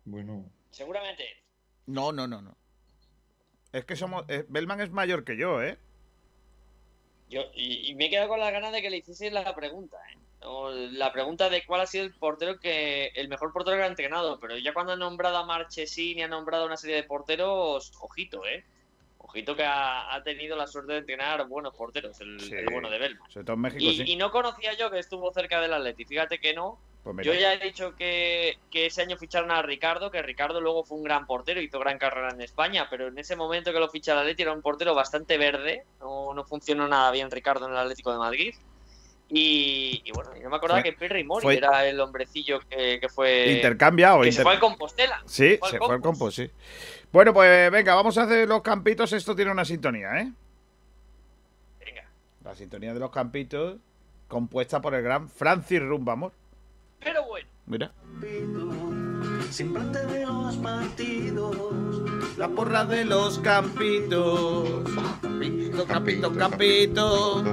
Bueno, 0.03 0.47
Seguramente. 0.69 1.25
No, 1.87 2.11
no, 2.11 2.27
no, 2.27 2.43
no. 2.43 2.55
Es 3.71 3.83
que 3.83 3.95
somos. 3.95 4.25
eh, 4.27 4.45
Bellman 4.47 4.79
es 4.81 4.91
mayor 4.91 5.23
que 5.23 5.37
yo, 5.37 5.63
¿eh? 5.63 5.79
Yo, 7.31 7.41
y, 7.55 7.89
y 7.89 7.95
me 7.95 8.05
he 8.05 8.09
quedado 8.11 8.29
con 8.29 8.39
las 8.39 8.51
ganas 8.51 8.71
de 8.71 8.83
que 8.83 8.91
le 8.91 8.97
hiciese 8.97 9.31
la 9.31 9.55
pregunta, 9.55 9.97
¿eh? 10.11 10.19
O 10.45 10.69
la 10.71 11.11
pregunta 11.11 11.49
de 11.49 11.65
cuál 11.65 11.81
ha 11.81 11.85
sido 11.85 12.03
el 12.05 12.13
portero 12.13 12.59
que. 12.59 13.07
el 13.15 13.27
mejor 13.27 13.51
portero 13.51 13.77
que 13.77 13.83
ha 13.83 13.87
entrenado. 13.87 14.39
Pero 14.39 14.57
ya 14.57 14.73
cuando 14.73 14.93
ha 14.93 14.95
nombrado 14.97 15.37
a 15.37 15.45
Marchesín 15.45 16.19
y 16.19 16.23
ha 16.23 16.27
nombrado 16.27 16.65
una 16.65 16.77
serie 16.77 16.95
de 16.97 17.03
porteros, 17.03 17.91
ojito, 17.99 18.45
¿eh? 18.45 18.63
Ojito 19.17 19.55
que 19.55 19.63
ha, 19.63 20.13
ha 20.13 20.23
tenido 20.23 20.55
la 20.55 20.67
suerte 20.67 20.93
de 20.93 20.99
entrenar 20.99 21.47
buenos 21.47 21.73
porteros, 21.75 22.21
el, 22.21 22.39
Sí. 22.39 22.53
el 22.53 22.67
bueno 22.71 22.89
de 22.91 22.99
Belma. 22.99 23.25
Sobre 23.29 23.43
todo 23.45 23.55
en 23.55 23.61
México, 23.61 23.83
Y, 23.83 23.97
sí. 23.97 24.03
y 24.05 24.15
no 24.15 24.29
conocía 24.31 24.73
yo 24.77 24.91
que 24.91 24.99
estuvo 24.99 25.31
cerca 25.33 25.59
del 25.59 25.73
Atleti. 25.73 26.05
Fíjate 26.05 26.39
que 26.39 26.53
no. 26.53 26.77
Pues. 27.03 27.25
Yo 27.25 27.33
ya 27.33 27.53
he 27.53 27.59
dicho 27.59 27.95
que, 27.95 28.57
que 28.71 28.87
ese 28.87 29.01
año 29.03 29.15
ficharon 29.17 29.51
a 29.51 29.61
Ricardo, 29.61 30.09
que 30.09 30.21
Ricardo 30.23 30.59
luego 30.59 30.83
fue 30.83 30.97
un 30.97 31.03
gran 31.03 31.27
portero, 31.27 31.61
hizo 31.61 31.77
gran 31.79 31.99
carrera 31.99 32.29
en 32.31 32.41
España, 32.41 32.87
pero 32.89 33.07
en 33.09 33.17
ese 33.19 33.35
momento 33.35 33.71
que 33.71 33.79
lo 33.79 33.89
ficha 33.89 34.13
el 34.13 34.19
Atleti 34.19 34.41
era 34.41 34.53
un 34.53 34.63
portero 34.63 34.95
bastante 34.95 35.37
verde, 35.37 35.83
no, 35.99 36.33
no 36.33 36.43
funcionó 36.45 36.87
nada 36.87 37.11
bien 37.11 37.29
Ricardo 37.29 37.65
en 37.67 37.73
el 37.73 37.77
Atlético 37.77 38.11
de 38.11 38.17
Madrid. 38.17 38.55
Y, 39.29 40.01
y 40.05 40.11
bueno, 40.11 40.31
yo 40.35 40.49
me 40.49 40.55
acordaba 40.55 40.81
Fue- 40.81 40.91
que 40.91 40.97
Pirri 40.97 41.23
Mori 41.23 41.43
fue- 41.43 41.57
era 41.57 41.85
el 41.87 41.99
hombrecillo 41.99 42.59
que, 42.69 42.99
que 42.99 43.09
fue... 43.09 43.53
Intercambia 43.53 44.15
o 44.15 44.21
que 44.21 44.31
se 44.31 44.43
fue 44.43 44.53
al 44.53 44.59
Compostela. 44.59 45.21
Sí, 45.25 45.57
Fue 45.59 45.67
al 45.67 45.71
se 45.71 45.77
fue 45.79 45.95
al 45.95 46.01
Compos. 46.01 46.19
compo, 46.19 46.31
sí. 46.31 46.49
Bueno, 47.11 47.33
pues 47.33 47.71
venga, 47.71 47.95
vamos 47.95 48.17
a 48.17 48.23
hacer 48.23 48.47
los 48.47 48.61
campitos. 48.61 49.11
Esto 49.13 49.35
tiene 49.35 49.51
una 49.51 49.65
sintonía, 49.65 50.19
¿eh? 50.21 50.31
Venga. 51.83 52.07
La 52.43 52.53
sintonía 52.55 52.93
de 52.93 52.99
los 52.99 53.09
campitos, 53.09 53.77
compuesta 54.27 54.79
por 54.81 54.93
el 54.93 55.01
gran 55.01 55.27
Francis 55.29 55.79
Rumba, 55.81 56.13
amor. 56.13 56.31
Pero 56.99 57.25
bueno. 57.25 57.47
Mira. 57.65 57.91
Siempre 59.49 59.81
antes 59.81 60.07
de 60.11 60.25
los 60.25 60.55
partidos. 60.57 62.14
La 62.37 62.49
porra 62.49 62.83
de 62.83 63.05
los 63.05 63.39
campitos. 63.39 64.67
Campito, 65.21 65.85
campito, 65.85 66.33
campito. 66.33 67.43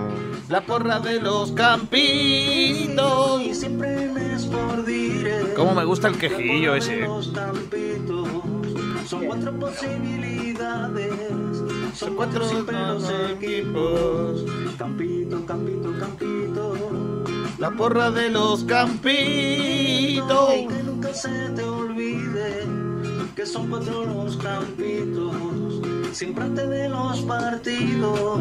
La 0.49 0.61
porra 0.61 0.99
de 0.99 1.21
los 1.21 1.53
campitos. 1.53 3.43
Y 3.43 3.55
siempre 3.55 4.13
les 4.13 4.45
por 4.47 4.85
dire. 4.85 5.55
Cómo 5.55 5.77
me 5.77 5.85
gusta 5.85 6.09
el 6.09 6.19
quejillo 6.19 6.75
ese. 6.75 7.03
Los 7.03 7.29
campitos. 7.29 8.29
Son 9.07 9.25
cuatro 9.25 9.57
posibilidades. 9.57 11.13
Son 11.95 12.17
cuatro 12.17 12.41
los 12.41 13.13
equipos. 13.31 14.45
Campito, 14.79 15.47
campito, 15.47 15.93
campito. 16.01 16.75
La 17.59 17.71
porra 17.71 18.11
de 18.11 18.31
los 18.31 18.65
campitos. 18.65 19.15
Y 20.57 20.67
que 20.67 20.83
nunca 20.83 21.15
se 21.15 21.51
te 21.51 21.63
olvide 21.63 22.82
que 23.35 23.47
son 23.47 23.69
cuatro 23.71 24.05
los 24.05 24.37
campitos. 24.37 25.35
Siempre 26.17 26.45
antes 26.45 26.69
de 26.69 26.89
los 26.89 27.21
partidos. 27.23 28.41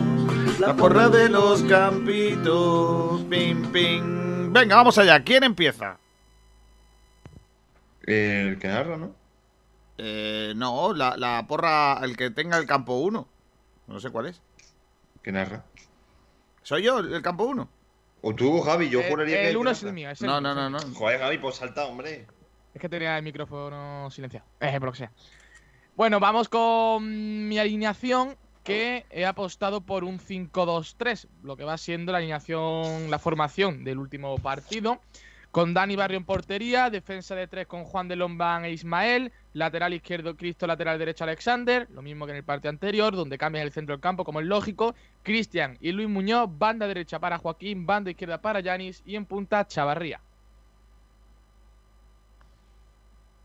La 0.59 0.76
porra 0.76 1.09
de 1.09 1.30
los 1.30 1.61
campitos. 1.63 3.22
Pim, 3.30 3.72
pim. 3.72 4.51
Venga, 4.51 4.76
vamos 4.76 4.97
allá. 4.97 5.23
¿Quién 5.23 5.43
empieza? 5.43 5.97
El 8.03 8.57
que 8.59 8.68
narra, 8.68 8.97
¿no? 8.97 9.15
Eh, 9.97 10.53
no, 10.55 10.93
la, 10.93 11.15
la 11.18 11.45
porra, 11.47 11.99
el 12.03 12.18
que 12.18 12.31
tenga 12.31 12.57
el 12.57 12.65
campo 12.65 12.95
1. 12.95 13.27
No 13.88 13.99
sé 13.99 14.09
cuál 14.09 14.27
es. 14.27 14.41
Que 15.23 15.31
narra. 15.31 15.63
¿Soy 16.63 16.84
yo 16.84 16.99
el 16.99 17.22
campo 17.22 17.45
1? 17.45 17.69
O 18.23 18.35
tú, 18.35 18.61
Javi, 18.61 18.89
yo 18.89 18.99
Eh, 19.01 19.05
juraría 19.09 19.38
que. 19.38 19.45
el 19.47 19.51
que 19.53 19.57
uno 19.57 19.69
es 19.72 19.81
narra. 19.81 19.89
el 19.89 19.95
mío, 19.95 20.09
es 20.09 20.22
el 20.22 20.27
No, 20.27 20.41
no, 20.41 20.53
no, 20.55 20.69
no. 20.69 20.80
Joder, 20.95 21.19
Javi, 21.19 21.38
pues 21.38 21.55
salta, 21.55 21.85
hombre. 21.85 22.27
Es 22.73 22.81
que 22.81 22.89
tenía 22.89 23.18
el 23.18 23.23
micrófono 23.23 24.10
silenciado. 24.11 24.45
Por 24.60 24.84
lo 24.84 24.91
que 24.91 24.98
sea. 24.99 25.11
Bueno, 25.95 26.19
vamos 26.19 26.49
con 26.49 27.48
mi 27.48 27.60
alineación 27.60 28.35
que 28.64 29.06
he 29.10 29.26
apostado 29.26 29.81
por 29.81 30.03
un 30.03 30.19
5-2-3, 30.19 31.27
lo 31.43 31.57
que 31.57 31.64
va 31.64 31.77
siendo 31.77 32.11
la 32.11 32.19
alineación, 32.19 33.10
la 33.10 33.19
formación 33.19 33.84
del 33.84 33.98
último 33.98 34.38
partido. 34.38 35.02
Con 35.52 35.73
Dani 35.73 35.98
Barrio 35.98 36.18
en 36.18 36.23
portería, 36.23 36.89
defensa 36.89 37.35
de 37.35 37.45
tres 37.45 37.68
con 37.68 37.84
Juan 37.84 38.07
de 38.07 38.15
Lombán 38.15 38.64
e 38.64 38.72
Ismael, 38.72 39.34
lateral 39.52 39.93
izquierdo 39.93 40.38
Cristo, 40.38 40.65
lateral 40.65 40.98
derecho 40.98 41.26
Alexander, 41.26 41.89
lo 41.91 42.02
mismo 42.02 42.26
que 42.26 42.31
en 42.31 42.38
el 42.38 42.45
partido 42.45 42.69
anterior, 42.69 43.14
donde 43.14 43.38
cambias 43.38 43.65
el 43.65 43.73
centro 43.73 43.93
del 43.93 44.02
campo 44.02 44.23
como 44.23 44.39
es 44.39 44.45
lógico, 44.45 44.95
Cristian 45.23 45.77
y 45.81 45.91
Luis 45.91 46.07
Muñoz, 46.07 46.49
banda 46.57 46.88
derecha 46.88 47.19
para 47.19 47.38
Joaquín, 47.38 47.85
banda 47.85 48.11
izquierda 48.11 48.41
para 48.41 48.61
Yanis 48.61 49.03
y 49.06 49.18
en 49.18 49.26
punta 49.26 49.68
Chavarría. 49.68 50.22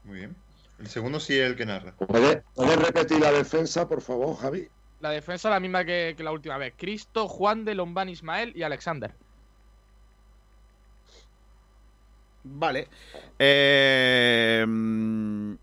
Muy 0.07 0.19
bien. 0.19 0.37
El 0.79 0.89
segundo 0.89 1.21
sí 1.21 1.39
es 1.39 1.47
el 1.47 1.57
que 1.57 1.67
narra. 1.67 1.93
¿Puedes 1.93 2.43
puedes 2.55 2.77
repetir 2.77 3.21
la 3.21 3.33
defensa, 3.33 3.89
por 3.89 4.01
favor, 4.01 4.37
Javi? 4.37 4.69
La 5.01 5.11
defensa 5.11 5.51
la 5.51 5.61
misma 5.61 5.85
que, 5.85 6.15
que 6.17 6.23
la 6.23 6.33
última 6.33 6.57
vez. 6.59 6.75
Cristo, 6.77 7.29
Juan 7.29 7.65
de 7.65 7.75
Lombán, 7.75 8.09
Ismael 8.09 8.53
y 8.55 8.63
Alexander. 8.63 9.13
Vale. 12.45 12.89
Eh, 13.39 14.65
mm, 14.67 15.55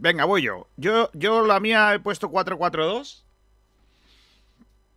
venga, 0.00 0.24
voy 0.24 0.42
yo. 0.42 0.66
yo. 0.76 1.10
Yo 1.12 1.46
la 1.46 1.60
mía 1.60 1.94
he 1.94 2.00
puesto 2.00 2.30
4-4-2. 2.30 3.22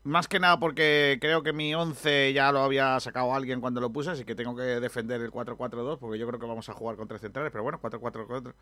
Más 0.06 0.28
que 0.28 0.40
nada 0.40 0.60
porque 0.60 1.18
creo 1.20 1.42
que 1.42 1.52
mi 1.52 1.74
11 1.74 2.32
ya 2.32 2.52
lo 2.52 2.60
había 2.60 3.00
sacado 3.00 3.34
alguien 3.34 3.60
cuando 3.60 3.82
lo 3.82 3.90
puse, 3.90 4.12
así 4.12 4.24
que 4.24 4.36
tengo 4.36 4.56
que 4.56 4.62
defender 4.62 5.20
el 5.20 5.32
4-4-2 5.32 5.98
porque 5.98 6.20
yo 6.20 6.28
creo 6.28 6.40
que 6.40 6.46
vamos 6.46 6.70
a 6.70 6.74
jugar 6.74 6.96
con 6.96 7.08
tres 7.08 7.22
centrales, 7.22 7.52
pero 7.52 7.64
bueno, 7.64 7.80
4-4-4 7.82 8.54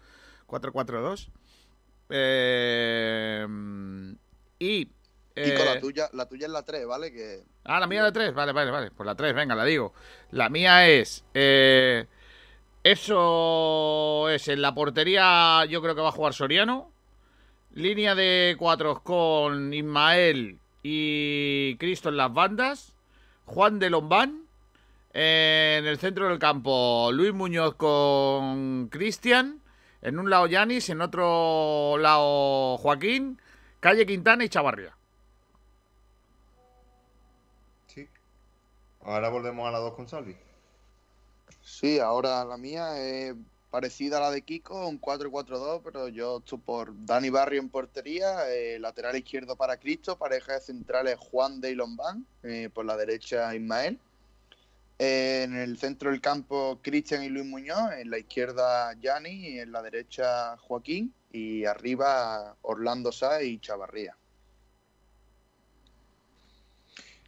4-4-2. 0.48 1.30
Eh, 2.10 3.46
y... 4.58 4.86
Kiko, 4.86 5.66
la 5.66 5.74
eh, 5.74 5.80
tuya, 5.82 6.10
la 6.14 6.30
tuya 6.30 6.46
es 6.46 6.52
la 6.54 6.64
3, 6.64 6.88
¿vale? 6.88 7.12
Que 7.12 7.44
Ah, 7.66 7.82
la 7.82 7.88
mía 7.88 8.06
de 8.06 8.14
3, 8.14 8.34
vale, 8.34 8.54
vale, 8.54 8.72
vale. 8.72 8.92
Pues 8.92 9.06
la 9.06 9.16
3, 9.16 9.36
venga, 9.36 9.54
la 9.54 9.66
digo. 9.66 9.94
La 10.32 10.48
mía 10.48 10.88
es. 10.88 11.26
eh, 11.34 12.06
eso 12.84 14.30
es 14.30 14.48
en 14.48 14.62
la 14.62 14.74
portería. 14.74 15.66
Yo 15.66 15.82
creo 15.82 15.94
que 15.94 16.02
va 16.02 16.10
a 16.10 16.14
jugar 16.14 16.34
Soriano. 16.34 16.90
Línea 17.74 18.16
de 18.16 18.56
cuatro 18.58 19.02
con 19.04 19.74
Ismael 19.74 20.60
y 20.84 21.78
Cristo 21.78 22.10
en 22.10 22.18
las 22.18 22.32
bandas. 22.34 22.94
Juan 23.46 23.80
de 23.80 23.90
Lombán. 23.90 24.44
En 25.14 25.86
el 25.86 25.98
centro 26.00 26.28
del 26.28 26.40
campo, 26.40 27.12
Luis 27.14 27.34
Muñoz 27.34 27.76
con 27.76 28.90
Cristian. 28.90 29.62
En 30.02 30.20
un 30.20 30.30
lado 30.30 30.48
Yanis, 30.48 30.90
en 30.90 31.02
otro 31.02 31.98
lado 31.98 32.78
Joaquín. 32.78 33.40
Calle 33.80 34.06
Quintana 34.06 34.44
y 34.44 34.50
Chavarría. 34.50 34.96
Sí. 37.88 38.08
Ahora 39.04 39.30
volvemos 39.30 39.68
a 39.68 39.72
la 39.72 39.80
2 39.80 39.94
con 39.94 40.08
Salvi. 40.08 40.36
Sí, 41.62 42.00
ahora 42.00 42.44
la 42.44 42.58
mía 42.58 43.00
es 43.00 43.36
parecida 43.74 44.18
a 44.18 44.22
la 44.22 44.30
de 44.30 44.44
Kiko, 44.44 44.88
un 44.88 45.02
4-4-2, 45.02 45.82
pero 45.84 46.08
yo 46.08 46.38
estoy 46.38 46.60
por 46.60 46.94
Dani 47.08 47.32
Barrio 47.32 47.60
en 47.60 47.70
portería, 47.70 48.48
eh, 48.48 48.78
lateral 48.78 49.16
izquierdo 49.16 49.56
para 49.56 49.78
Cristo, 49.78 50.16
pareja 50.16 50.54
de 50.54 50.62
centrales 50.62 51.18
Juan 51.18 51.60
de 51.60 51.72
y 51.72 51.74
Lombán, 51.74 52.24
eh, 52.44 52.70
por 52.72 52.86
la 52.86 52.96
derecha 52.96 53.56
Ismael. 53.56 53.98
Eh, 55.00 55.42
en 55.46 55.56
el 55.56 55.80
centro 55.80 56.12
del 56.12 56.22
campo 56.22 56.78
Cristian 56.84 57.24
y 57.24 57.30
Luis 57.30 57.48
Muñoz, 57.48 57.94
en 57.98 58.12
la 58.12 58.20
izquierda 58.20 58.94
Yanni 59.02 59.58
en 59.58 59.72
la 59.72 59.82
derecha 59.82 60.56
Joaquín 60.58 61.12
y 61.32 61.66
arriba 61.66 62.56
Orlando 62.62 63.12
Sá 63.12 63.42
y 63.42 63.58
Chavarría. 63.58 64.16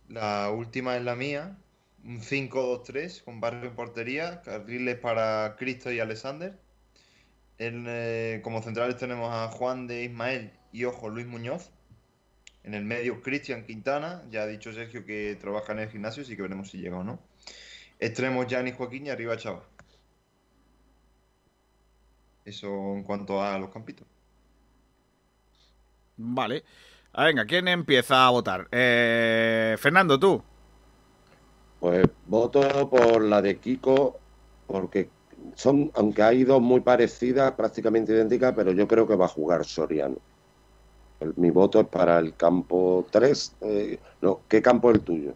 La 0.09 0.51
última 0.51 0.95
es 0.95 1.03
la 1.03 1.15
mía. 1.15 1.57
Un 2.05 2.21
5-2-3 2.21 3.23
con 3.23 3.41
Barrio 3.41 3.69
en 3.69 3.75
portería. 3.75 4.41
Carriles 4.43 4.97
para 4.99 5.55
Cristo 5.57 5.91
y 5.91 5.99
Alexander. 5.99 6.55
En, 7.57 7.85
eh, 7.87 8.41
como 8.43 8.61
centrales 8.61 8.97
tenemos 8.97 9.33
a 9.33 9.47
Juan 9.47 9.87
de 9.87 10.03
Ismael 10.03 10.51
y 10.71 10.83
ojo 10.83 11.09
Luis 11.09 11.25
Muñoz. 11.25 11.71
En 12.63 12.75
el 12.75 12.85
medio 12.85 13.23
Cristian 13.23 13.65
Quintana. 13.65 14.21
Ya 14.29 14.43
ha 14.43 14.47
dicho 14.47 14.71
Sergio 14.71 15.03
que 15.03 15.35
trabaja 15.41 15.73
en 15.73 15.79
el 15.79 15.89
gimnasio, 15.89 16.21
así 16.21 16.35
que 16.35 16.43
veremos 16.43 16.69
si 16.69 16.77
llega 16.77 16.97
o 16.97 17.03
no. 17.03 17.19
Extremos 17.99 18.45
Gianni 18.45 18.71
Joaquín 18.71 19.07
y 19.07 19.09
arriba 19.09 19.35
Chava. 19.37 19.63
Eso 22.43 22.67
en 22.93 23.03
cuanto 23.03 23.41
a 23.41 23.57
los 23.57 23.71
campitos. 23.71 24.05
Vale. 26.17 26.63
Ah, 27.13 27.25
venga, 27.25 27.45
¿quién 27.45 27.67
empieza 27.67 28.27
a 28.27 28.29
votar? 28.29 28.67
Eh, 28.71 29.75
Fernando, 29.79 30.19
tú. 30.19 30.43
Pues 31.79 32.07
voto 32.27 32.89
por 32.89 33.21
la 33.23 33.41
de 33.41 33.57
Kiko, 33.57 34.17
porque 34.67 35.09
son, 35.55 35.91
aunque 35.95 36.23
hay 36.23 36.43
dos 36.43 36.61
muy 36.61 36.79
parecidas, 36.81 37.51
prácticamente 37.53 38.13
idénticas, 38.13 38.53
pero 38.55 38.71
yo 38.71 38.87
creo 38.87 39.07
que 39.07 39.15
va 39.15 39.25
a 39.25 39.29
jugar 39.29 39.65
Soriano. 39.65 40.17
El- 41.19 41.33
mi 41.37 41.49
voto 41.51 41.79
es 41.81 41.87
para 41.87 42.19
el 42.19 42.35
campo 42.35 43.05
3. 43.11 43.55
eh, 43.61 43.99
no, 44.21 44.41
¿qué 44.49 44.61
campo 44.61 44.89
es 44.89 44.95
el 44.95 45.01
tuyo? 45.01 45.33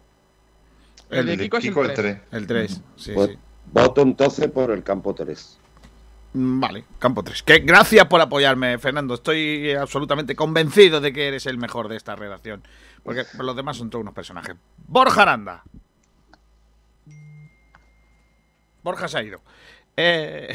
El 1.10 1.26
de 1.26 1.38
Kiko 1.38 1.56
es 1.58 1.64
el 1.64 1.70
Kiko 1.70 1.80
el 1.82 1.94
3. 1.94 1.96
3. 1.96 2.18
El 2.32 2.46
3, 2.46 2.80
sí, 2.96 3.12
Pues 3.14 3.30
sí. 3.30 3.38
voto 3.72 4.02
entonces 4.02 4.48
por 4.50 4.70
el 4.70 4.82
campo 4.82 5.14
3. 5.14 5.58
Mm, 6.34 6.60
Vale, 6.60 6.84
campo 6.98 7.22
3. 7.24 7.42
Que 7.42 7.58
gracias 7.60 8.06
por 8.06 8.20
apoyarme, 8.20 8.78
Fernando. 8.78 9.14
Estoy 9.14 9.72
absolutamente 9.72 10.36
convencido 10.36 11.00
de 11.00 11.12
que 11.12 11.26
eres 11.28 11.46
el 11.46 11.58
mejor 11.58 11.88
de 11.88 11.96
esta 11.96 12.14
redacción. 12.14 12.62
Porque 13.02 13.24
los 13.38 13.56
demás 13.56 13.76
son 13.78 13.90
todos 13.90 14.02
unos 14.02 14.14
personajes. 14.14 14.54
Borja 14.86 15.22
Aranda. 15.22 15.64
Borja 18.82 19.08
se 19.08 19.18
ha 19.18 19.22
ido. 19.22 19.40
Eh... 19.96 20.54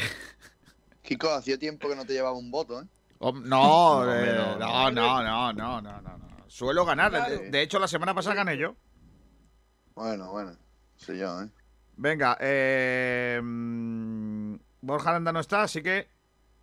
Kiko, 1.02 1.30
hacía 1.30 1.58
tiempo 1.58 1.88
que 1.88 1.96
no 1.96 2.04
te 2.04 2.14
llevaba 2.14 2.36
un 2.36 2.50
voto, 2.50 2.80
¿eh? 2.80 2.84
eh 3.20 3.32
no, 3.44 4.04
no, 4.04 4.90
no, 4.90 5.22
no, 5.22 5.52
no, 5.52 5.80
no, 5.80 6.00
no, 6.00 6.26
Suelo 6.48 6.84
ganar. 6.84 7.12
De, 7.12 7.62
hecho, 7.62 7.78
la 7.78 7.88
semana 7.88 8.14
pasada 8.14 8.36
gané 8.36 8.56
yo. 8.56 8.76
Bueno, 9.94 10.30
bueno. 10.30 10.56
Soy 10.96 11.18
yo, 11.18 11.42
¿eh? 11.42 11.48
Venga, 11.96 12.36
eh, 12.40 13.40
mm, 13.42 14.54
Borja 14.82 15.10
Aranda 15.10 15.32
no 15.32 15.40
está, 15.40 15.62
así 15.62 15.82
que 15.82 16.08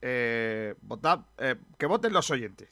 eh, 0.02 0.76
votad, 0.82 1.22
eh, 1.38 1.56
que 1.78 1.86
voten 1.86 2.14
los 2.14 2.30
oyentes. 2.30 2.70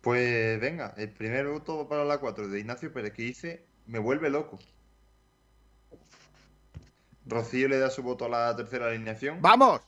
Pues 0.00 0.60
venga, 0.60 0.94
el 0.96 1.10
primer 1.10 1.48
voto 1.48 1.88
para 1.88 2.04
la 2.04 2.18
4 2.18 2.48
de 2.48 2.60
Ignacio 2.60 2.92
Pérez 2.92 3.12
que 3.12 3.22
dice, 3.22 3.66
me 3.86 3.98
vuelve 3.98 4.30
loco. 4.30 4.58
Rocío 7.30 7.68
le 7.68 7.78
da 7.78 7.90
su 7.90 8.02
voto 8.02 8.26
a 8.26 8.28
la 8.28 8.56
tercera 8.56 8.88
alineación. 8.88 9.40
¡Vamos! 9.40 9.80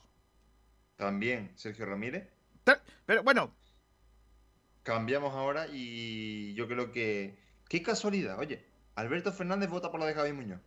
También 0.95 1.51
Sergio 1.55 1.85
Ramírez. 1.85 2.27
Pero 3.05 3.23
bueno, 3.23 3.53
Cambiamos 4.83 5.33
ahora 5.33 5.67
y 5.71 6.53
yo 6.55 6.67
creo 6.67 6.91
que... 6.91 7.39
¡Qué 7.69 7.81
casualidad! 7.81 8.37
Oye, 8.37 8.65
Alberto 8.95 9.31
Fernández 9.31 9.69
vota 9.69 9.89
por 9.89 10.01
la 10.01 10.05
de 10.05 10.13
Javi 10.13 10.33
Muñoz. 10.33 10.59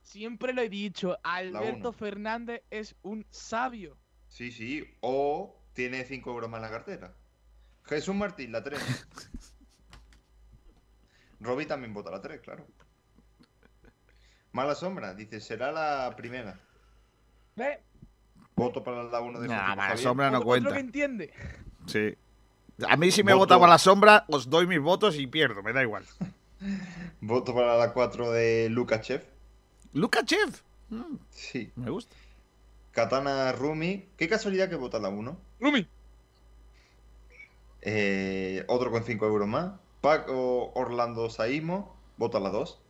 Siempre 0.00 0.54
lo 0.54 0.62
he 0.62 0.70
dicho, 0.70 1.18
Alberto. 1.22 1.92
Fernández 1.92 2.62
es 2.70 2.96
un 3.02 3.26
sabio. 3.30 3.98
Sí, 4.28 4.50
sí. 4.50 4.96
O 5.00 5.62
tiene 5.74 6.04
5 6.04 6.30
euros 6.30 6.48
más 6.48 6.58
en 6.58 6.62
la 6.62 6.70
cartera. 6.70 7.14
Jesús 7.84 8.14
Martín, 8.14 8.52
la 8.52 8.64
3. 8.64 8.80
Robbie 11.40 11.66
también 11.66 11.92
vota 11.92 12.10
la 12.10 12.22
3, 12.22 12.40
claro. 12.40 12.66
Mala 14.56 14.74
sombra, 14.74 15.12
dice, 15.12 15.38
será 15.42 15.70
la 15.70 16.16
primera. 16.16 16.58
¿Ve? 17.56 17.82
Voto 18.54 18.82
para 18.82 19.02
la 19.02 19.20
1 19.20 19.40
de 19.40 19.48
Nah, 19.48 19.76
mala 19.76 19.96
sombra 19.98 20.30
no 20.30 20.40
cuenta. 20.42 20.72
que 20.72 20.78
entiende. 20.80 21.30
sí. 21.86 22.16
A 22.88 22.96
mí 22.96 23.10
si 23.10 23.22
me 23.22 23.32
Voto. 23.34 23.40
vota 23.54 23.58
por 23.58 23.68
la 23.68 23.76
sombra, 23.78 24.24
os 24.28 24.48
doy 24.48 24.66
mis 24.66 24.80
votos 24.80 25.16
y 25.18 25.26
pierdo, 25.26 25.62
me 25.62 25.74
da 25.74 25.82
igual. 25.82 26.04
Voto 27.20 27.54
para 27.54 27.76
la 27.76 27.92
4 27.92 28.30
de 28.30 28.68
Lukachev. 28.70 29.22
Lukachev. 29.92 30.54
Sí. 31.30 31.70
Me 31.76 31.90
gusta. 31.90 32.16
Katana 32.92 33.52
Rumi. 33.52 34.06
Qué 34.16 34.26
casualidad 34.26 34.70
que 34.70 34.76
vota 34.76 34.98
la 34.98 35.10
1. 35.10 35.36
Rumi. 35.60 35.86
Eh, 37.82 38.64
otro 38.68 38.90
con 38.90 39.04
5 39.04 39.26
euros 39.26 39.48
más. 39.48 39.72
Paco 40.00 40.72
Orlando 40.74 41.28
Saimo. 41.28 41.94
Vota 42.16 42.40
la 42.40 42.48
2. 42.50 42.80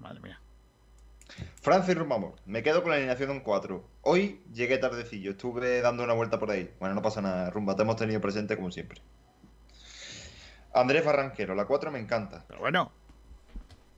Madre 0.00 0.20
mía. 0.20 0.40
Francis 1.60 1.96
Rumamor. 1.96 2.34
Me 2.46 2.62
quedo 2.62 2.82
con 2.82 2.90
la 2.90 2.96
alineación 2.96 3.28
de 3.28 3.34
un 3.36 3.40
4. 3.40 3.84
Hoy 4.02 4.42
llegué 4.52 4.78
tardecillo. 4.78 5.32
Estuve 5.32 5.80
dando 5.80 6.04
una 6.04 6.14
vuelta 6.14 6.38
por 6.38 6.50
ahí. 6.50 6.72
Bueno, 6.80 6.94
no 6.94 7.02
pasa 7.02 7.20
nada. 7.20 7.50
Rumba, 7.50 7.76
te 7.76 7.82
hemos 7.82 7.96
tenido 7.96 8.20
presente 8.20 8.56
como 8.56 8.70
siempre. 8.70 9.00
Andrés 10.72 11.04
Barranquero. 11.04 11.54
La 11.54 11.64
4 11.66 11.90
me 11.90 11.98
encanta. 11.98 12.44
Pero 12.48 12.60
bueno. 12.60 12.92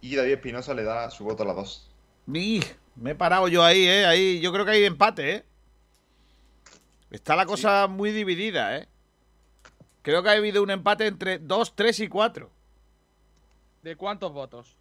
Y 0.01 0.17
David 0.17 0.33
Espinosa 0.33 0.75
le 0.75 0.85
da 0.85 1.11
su 1.11 1.25
voto 1.25 1.43
a 1.43 1.47
la 1.47 1.55
2. 1.55 1.91
Ni, 2.27 2.61
me 2.97 3.13
he 3.13 3.15
parado 3.15 3.49
yo 3.49 3.65
ahí, 3.65 3.87
¿eh? 3.87 4.07
Ahí, 4.07 4.41
yo 4.41 4.53
creo 4.53 4.65
que 4.65 4.73
hay 4.73 4.85
empate, 4.85 5.35
¿eh? 5.35 5.45
Está 7.11 7.37
la 7.37 7.47
cosa 7.47 7.89
muy 7.89 8.11
dividida, 8.11 8.77
¿eh? 8.79 8.89
Creo 10.03 10.23
que 10.23 10.31
ha 10.31 10.33
habido 10.33 10.63
un 10.63 10.71
empate 10.71 11.07
entre 11.07 11.39
2, 11.39 11.77
3 11.77 12.01
y 12.01 12.09
4. 12.09 12.51
¿De 13.83 13.97
cuántos 13.97 14.33
votos? 14.33 14.77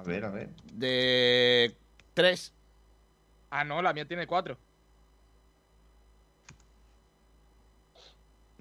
A 0.00 0.02
ver, 0.02 0.24
a 0.24 0.30
ver. 0.30 0.48
De 0.72 1.76
3. 2.14 2.52
Ah, 3.50 3.64
no, 3.64 3.82
la 3.82 3.92
mía 3.92 4.06
tiene 4.06 4.26
cuatro. 4.26 4.56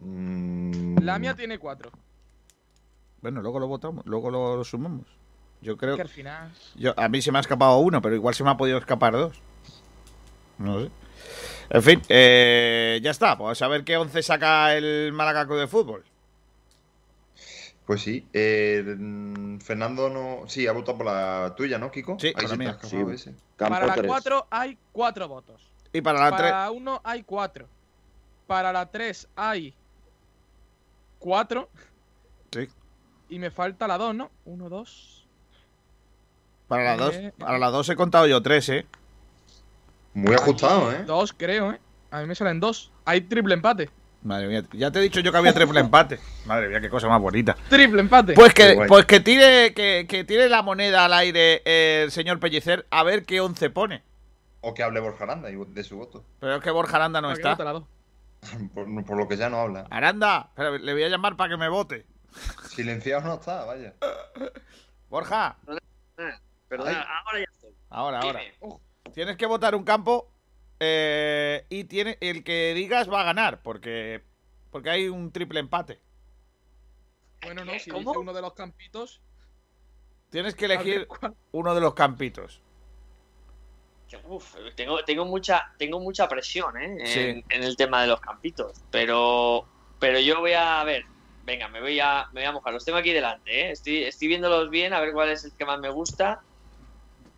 La 0.01 1.17
Mm. 1.17 1.21
mía 1.21 1.35
tiene 1.35 1.57
cuatro. 1.57 1.91
Bueno, 3.21 3.41
luego 3.41 3.59
lo 3.59 3.67
votamos, 3.67 4.05
luego 4.05 4.31
lo, 4.31 4.55
lo 4.55 4.63
sumamos. 4.63 5.05
Yo 5.61 5.75
creo 5.75 5.95
Que 5.97 6.01
al 6.03 6.09
final. 6.09 6.53
Yo, 6.75 6.93
a 6.97 7.09
mí 7.09 7.21
se 7.21 7.31
me 7.33 7.37
ha 7.37 7.41
escapado 7.41 7.77
uno, 7.79 8.01
pero 8.01 8.15
igual 8.15 8.33
se 8.33 8.43
me 8.45 8.49
ha 8.49 8.55
podido 8.57 8.77
escapar 8.77 9.13
dos. 9.13 9.41
No 10.57 10.79
sé. 10.81 10.89
En 11.69 11.83
fin, 11.83 12.01
eh, 12.09 12.99
ya 13.03 13.11
está. 13.11 13.37
Pues 13.37 13.61
a 13.61 13.67
ver 13.67 13.83
qué 13.83 13.97
11 13.97 14.23
saca 14.23 14.75
el 14.75 15.11
Málaga 15.13 15.45
Club 15.45 15.59
de 15.59 15.67
Fútbol. 15.67 16.03
Pues 17.89 18.03
sí. 18.03 18.23
eh, 18.33 18.83
mm, 18.85 19.57
Fernando 19.61 20.11
no. 20.11 20.47
Sí, 20.47 20.67
ha 20.67 20.73
votado 20.73 20.99
por 20.99 21.07
la 21.07 21.55
tuya, 21.57 21.79
¿no, 21.79 21.89
Kiko? 21.89 22.19
Sí, 22.19 22.31
te 22.35 22.55
mía. 22.55 22.77
Sí. 22.83 23.03
Para 23.57 23.87
la 23.87 23.95
tres. 23.95 24.05
cuatro 24.05 24.45
hay 24.51 24.77
cuatro 24.91 25.27
votos. 25.27 25.71
Y 25.91 25.99
para 26.01 26.19
la 26.19 26.37
3. 26.37 26.51
Para 26.51 26.65
la 26.65 26.69
uno 26.69 27.01
hay 27.03 27.23
cuatro. 27.23 27.65
Para 28.45 28.71
la 28.71 28.85
tres 28.85 29.27
hay 29.35 29.73
cuatro. 31.17 31.67
Sí. 32.51 32.67
Y 33.27 33.39
me 33.39 33.49
falta 33.49 33.87
la 33.87 33.97
dos, 33.97 34.13
¿no? 34.13 34.29
Uno, 34.45 34.69
dos. 34.69 35.25
Para 36.67 36.83
la 36.83 36.95
2. 36.95 37.15
Eh, 37.15 37.33
Para 37.39 37.57
la 37.57 37.71
2 37.71 37.89
he 37.89 37.95
contado 37.95 38.27
yo 38.27 38.39
3, 38.43 38.69
¿eh? 38.69 38.85
Muy 40.13 40.35
ajustado, 40.35 40.91
¿eh? 40.91 41.05
Dos, 41.07 41.33
creo, 41.33 41.71
¿eh? 41.71 41.79
A 42.11 42.21
mí 42.21 42.27
me 42.27 42.35
salen 42.35 42.59
dos. 42.59 42.91
Hay 43.05 43.21
triple 43.21 43.55
empate. 43.55 43.89
Madre 44.21 44.47
mía, 44.47 44.63
ya 44.73 44.91
te 44.91 44.99
he 44.99 45.01
dicho 45.01 45.21
yo 45.21 45.31
que 45.31 45.37
había 45.37 45.53
triple 45.53 45.79
empate. 45.79 46.19
Madre 46.45 46.67
mía, 46.67 46.81
qué 46.81 46.89
cosa 46.89 47.07
más 47.07 47.21
bonita. 47.21 47.55
Triple 47.69 48.01
empate. 48.01 48.33
Pues 48.33 48.53
que, 48.53 48.83
pues 48.87 49.05
que 49.05 49.21
tire 49.21 49.73
que, 49.73 50.05
que 50.09 50.25
tire 50.25 50.49
la 50.49 50.61
moneda 50.61 51.05
al 51.05 51.13
aire 51.13 51.61
el 51.65 52.11
señor 52.11 52.39
Pellicer 52.39 52.85
a 52.89 53.03
ver 53.03 53.23
qué 53.25 53.39
11 53.39 53.69
pone. 53.69 54.03
O 54.61 54.73
que 54.73 54.83
hable 54.83 54.99
Borja 54.99 55.23
Aranda 55.23 55.49
y 55.49 55.55
de 55.55 55.83
su 55.83 55.95
voto. 55.97 56.25
Pero 56.39 56.55
es 56.57 56.61
que 56.63 56.69
Borja 56.71 56.97
Aranda 56.97 57.21
no 57.21 57.31
está. 57.31 57.55
Por, 58.73 59.05
por 59.05 59.17
lo 59.17 59.27
que 59.27 59.35
ya 59.35 59.49
no 59.49 59.59
habla. 59.59 59.85
Aranda, 59.89 60.45
espera, 60.49 60.71
le 60.71 60.93
voy 60.93 61.03
a 61.03 61.09
llamar 61.09 61.35
para 61.35 61.49
que 61.49 61.57
me 61.57 61.67
vote. 61.67 62.05
Silenciado 62.69 63.21
no 63.21 63.33
está, 63.35 63.65
vaya. 63.65 63.93
Borja, 65.09 65.57
Perdona, 66.69 66.91
Ay. 66.91 67.05
ahora 67.25 67.39
ya 67.39 67.45
estoy. 67.51 67.71
ahora, 67.89 68.19
ahora. 68.19 68.39
Tienes 69.13 69.37
que 69.37 69.45
votar 69.45 69.75
un 69.75 69.83
campo 69.83 70.31
eh, 70.79 71.65
y 71.69 71.83
tiene, 71.85 72.17
el 72.21 72.43
que 72.43 72.73
digas 72.73 73.11
va 73.11 73.21
a 73.21 73.25
ganar, 73.25 73.61
porque, 73.61 74.21
porque 74.71 74.89
hay 74.89 75.07
un 75.09 75.31
triple 75.31 75.59
empate. 75.59 75.99
Bueno, 77.41 77.63
no, 77.65 77.77
si 77.79 77.89
¿Cómo? 77.89 78.11
dice 78.11 78.19
uno 78.19 78.33
de 78.33 78.41
los 78.41 78.53
campitos. 78.53 79.21
Tienes 80.29 80.55
que 80.55 80.65
a 80.65 80.73
elegir 80.73 81.07
uno 81.51 81.73
de 81.73 81.81
los 81.81 81.93
campitos. 81.93 82.61
Uf, 84.27 84.55
tengo, 84.75 85.03
tengo 85.03 85.25
mucha, 85.25 85.71
tengo 85.77 85.99
mucha 85.99 86.27
presión, 86.27 86.77
¿eh? 86.77 86.97
En, 86.99 87.07
Sí. 87.07 87.43
en 87.49 87.63
el 87.63 87.75
tema 87.75 88.01
de 88.01 88.07
los 88.07 88.19
campitos. 88.19 88.81
Pero, 88.91 89.65
pero 89.99 90.19
yo 90.19 90.39
voy 90.39 90.53
a 90.53 90.83
ver. 90.83 91.05
Venga, 91.45 91.67
me 91.67 91.79
voy 91.79 91.99
a, 91.99 92.27
me 92.33 92.41
voy 92.41 92.47
a 92.47 92.51
mojar. 92.51 92.73
Los 92.73 92.85
tengo 92.85 92.97
aquí 92.97 93.11
delante, 93.11 93.51
¿eh? 93.51 93.71
Estoy, 93.71 94.03
estoy 94.03 94.27
viéndolos 94.27 94.69
bien, 94.69 94.93
a 94.93 94.99
ver 94.99 95.13
cuál 95.13 95.29
es 95.29 95.45
el 95.45 95.53
que 95.53 95.65
más 95.65 95.79
me 95.79 95.89
gusta. 95.89 96.41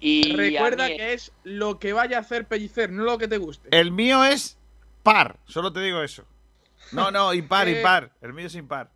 Y 0.02 0.36
Recuerda 0.36 0.88
mí- 0.90 0.98
que 0.98 1.14
es 1.14 1.32
lo 1.44 1.80
que 1.80 1.94
vaya 1.94 2.18
a 2.18 2.22
hacer 2.22 2.48
Pellicer, 2.48 2.91
no 2.91 3.03
lo 3.03 3.18
que 3.18 3.28
te 3.28 3.38
guste. 3.38 3.69
El 3.72 3.91
mío 3.91 4.23
es 4.26 4.57
par, 5.03 5.38
solo 5.45 5.72
te 5.72 5.80
digo 5.80 6.02
eso. 6.02 6.26
No, 6.91 7.11
no, 7.11 7.34
impar, 7.34 7.68
Eh. 7.69 7.78
impar. 7.78 8.11
El 8.22 8.34
mío 8.34 8.48
es 8.48 8.56
impar. 8.56 8.90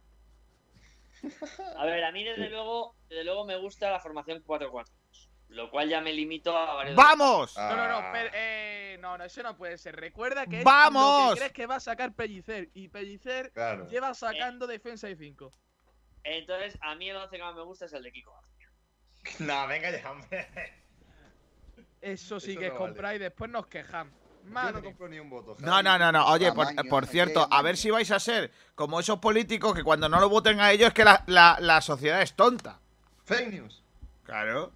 A 1.77 1.85
ver, 1.85 2.03
a 2.03 2.11
mí 2.11 2.23
desde 2.23 2.49
luego, 2.49 2.95
desde 3.09 3.23
luego 3.23 3.45
me 3.45 3.55
gusta 3.57 3.89
la 3.91 3.99
formación 3.99 4.43
4-4. 4.45 4.91
Lo 5.49 5.69
cual 5.69 5.87
ya 5.89 6.01
me 6.01 6.11
limito 6.11 6.57
a 6.57 6.73
varios. 6.73 6.95
¡Vamos! 6.95 7.55
No, 7.55 7.75
no, 7.75 7.87
no, 7.87 8.09
pero, 8.11 8.29
eh, 8.33 8.97
no, 8.99 9.17
no, 9.17 9.23
eso 9.23 9.41
no 9.43 9.55
puede 9.55 9.77
ser. 9.77 9.95
Recuerda 9.95 10.47
que 10.47 10.59
es 10.59 10.63
¡Vamos! 10.65 11.29
lo 11.29 11.33
que 11.35 11.39
crees 11.39 11.53
que 11.53 11.65
va 11.67 11.75
a 11.75 11.79
sacar 11.79 12.13
Pellicer. 12.13 12.69
Y 12.73 12.87
Pellicer 12.89 13.51
Claro. 13.51 13.87
lleva 13.87 14.13
sacando 14.15 14.65
defensa 14.67 15.07
de 15.07 15.15
5. 15.15 15.53
Entonces, 16.23 16.77
a 16.81 16.95
mí 16.95 17.09
el 17.09 17.15
11 17.15 17.37
que 17.37 17.43
más 17.43 17.55
me 17.55 17.61
gusta 17.61 17.85
es 17.85 17.93
el 17.93 18.01
de 18.03 18.11
Kiko. 18.11 18.33
No, 19.39 19.67
venga 19.67 19.89
ya, 19.91 20.11
hombre. 20.11 20.47
Eso 22.05 22.39
sí 22.39 22.51
Eso 22.51 22.59
que 22.59 22.67
es 22.67 22.73
no 22.73 22.79
vale. 22.79 22.91
comprar 22.93 23.15
y 23.15 23.17
después 23.19 23.49
nos 23.49 23.65
quejamos. 23.67 24.13
Yo 24.47 24.71
no 24.71 24.83
compro 24.83 25.07
ni 25.09 25.17
un 25.19 25.27
voto. 25.29 25.55
No, 25.59 25.81
no, 25.81 25.97
no, 25.97 26.11
no. 26.11 26.27
Oye, 26.27 26.51
por, 26.53 26.67
por 26.87 27.07
cierto, 27.07 27.47
a 27.49 27.61
ver 27.63 27.77
si 27.77 27.89
vais 27.89 28.11
a 28.11 28.19
ser 28.19 28.51
como 28.75 28.99
esos 28.99 29.17
políticos 29.17 29.73
que 29.73 29.83
cuando 29.83 30.07
no 30.07 30.19
lo 30.19 30.29
voten 30.29 30.59
a 30.59 30.71
ellos 30.71 30.89
es 30.89 30.93
que 30.93 31.03
la, 31.03 31.23
la- 31.25 31.57
la 31.59 31.81
sociedad 31.81 32.21
es 32.21 32.35
tonta. 32.35 32.79
Fake 33.25 33.49
news. 33.51 33.81
Claro. 34.23 34.71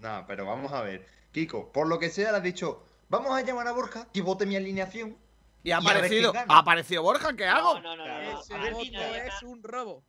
No, 0.00 0.24
pero 0.28 0.46
vamos 0.46 0.72
a 0.72 0.82
ver. 0.82 1.04
Kiko, 1.32 1.72
por 1.72 1.88
lo 1.88 1.98
que 1.98 2.08
sea, 2.10 2.30
le 2.30 2.36
has 2.36 2.42
dicho, 2.44 2.84
vamos 3.08 3.32
a 3.36 3.40
llamar 3.40 3.66
a 3.66 3.72
Borja 3.72 4.06
que 4.12 4.22
vote 4.22 4.46
mi 4.46 4.54
alineación. 4.54 5.16
Y 5.64 5.72
ha 5.72 5.78
Y 5.80 5.84
aparecido, 5.84 6.32
ha 6.48 6.58
aparecido 6.58 7.02
Borja, 7.02 7.34
¿qué 7.34 7.46
hago? 7.46 7.80
No, 7.80 7.96
no, 7.96 8.06
no. 8.06 8.40
Ese 8.40 8.54
voto 8.70 9.00
es 9.00 9.42
un 9.42 9.60
robo. 9.62 10.04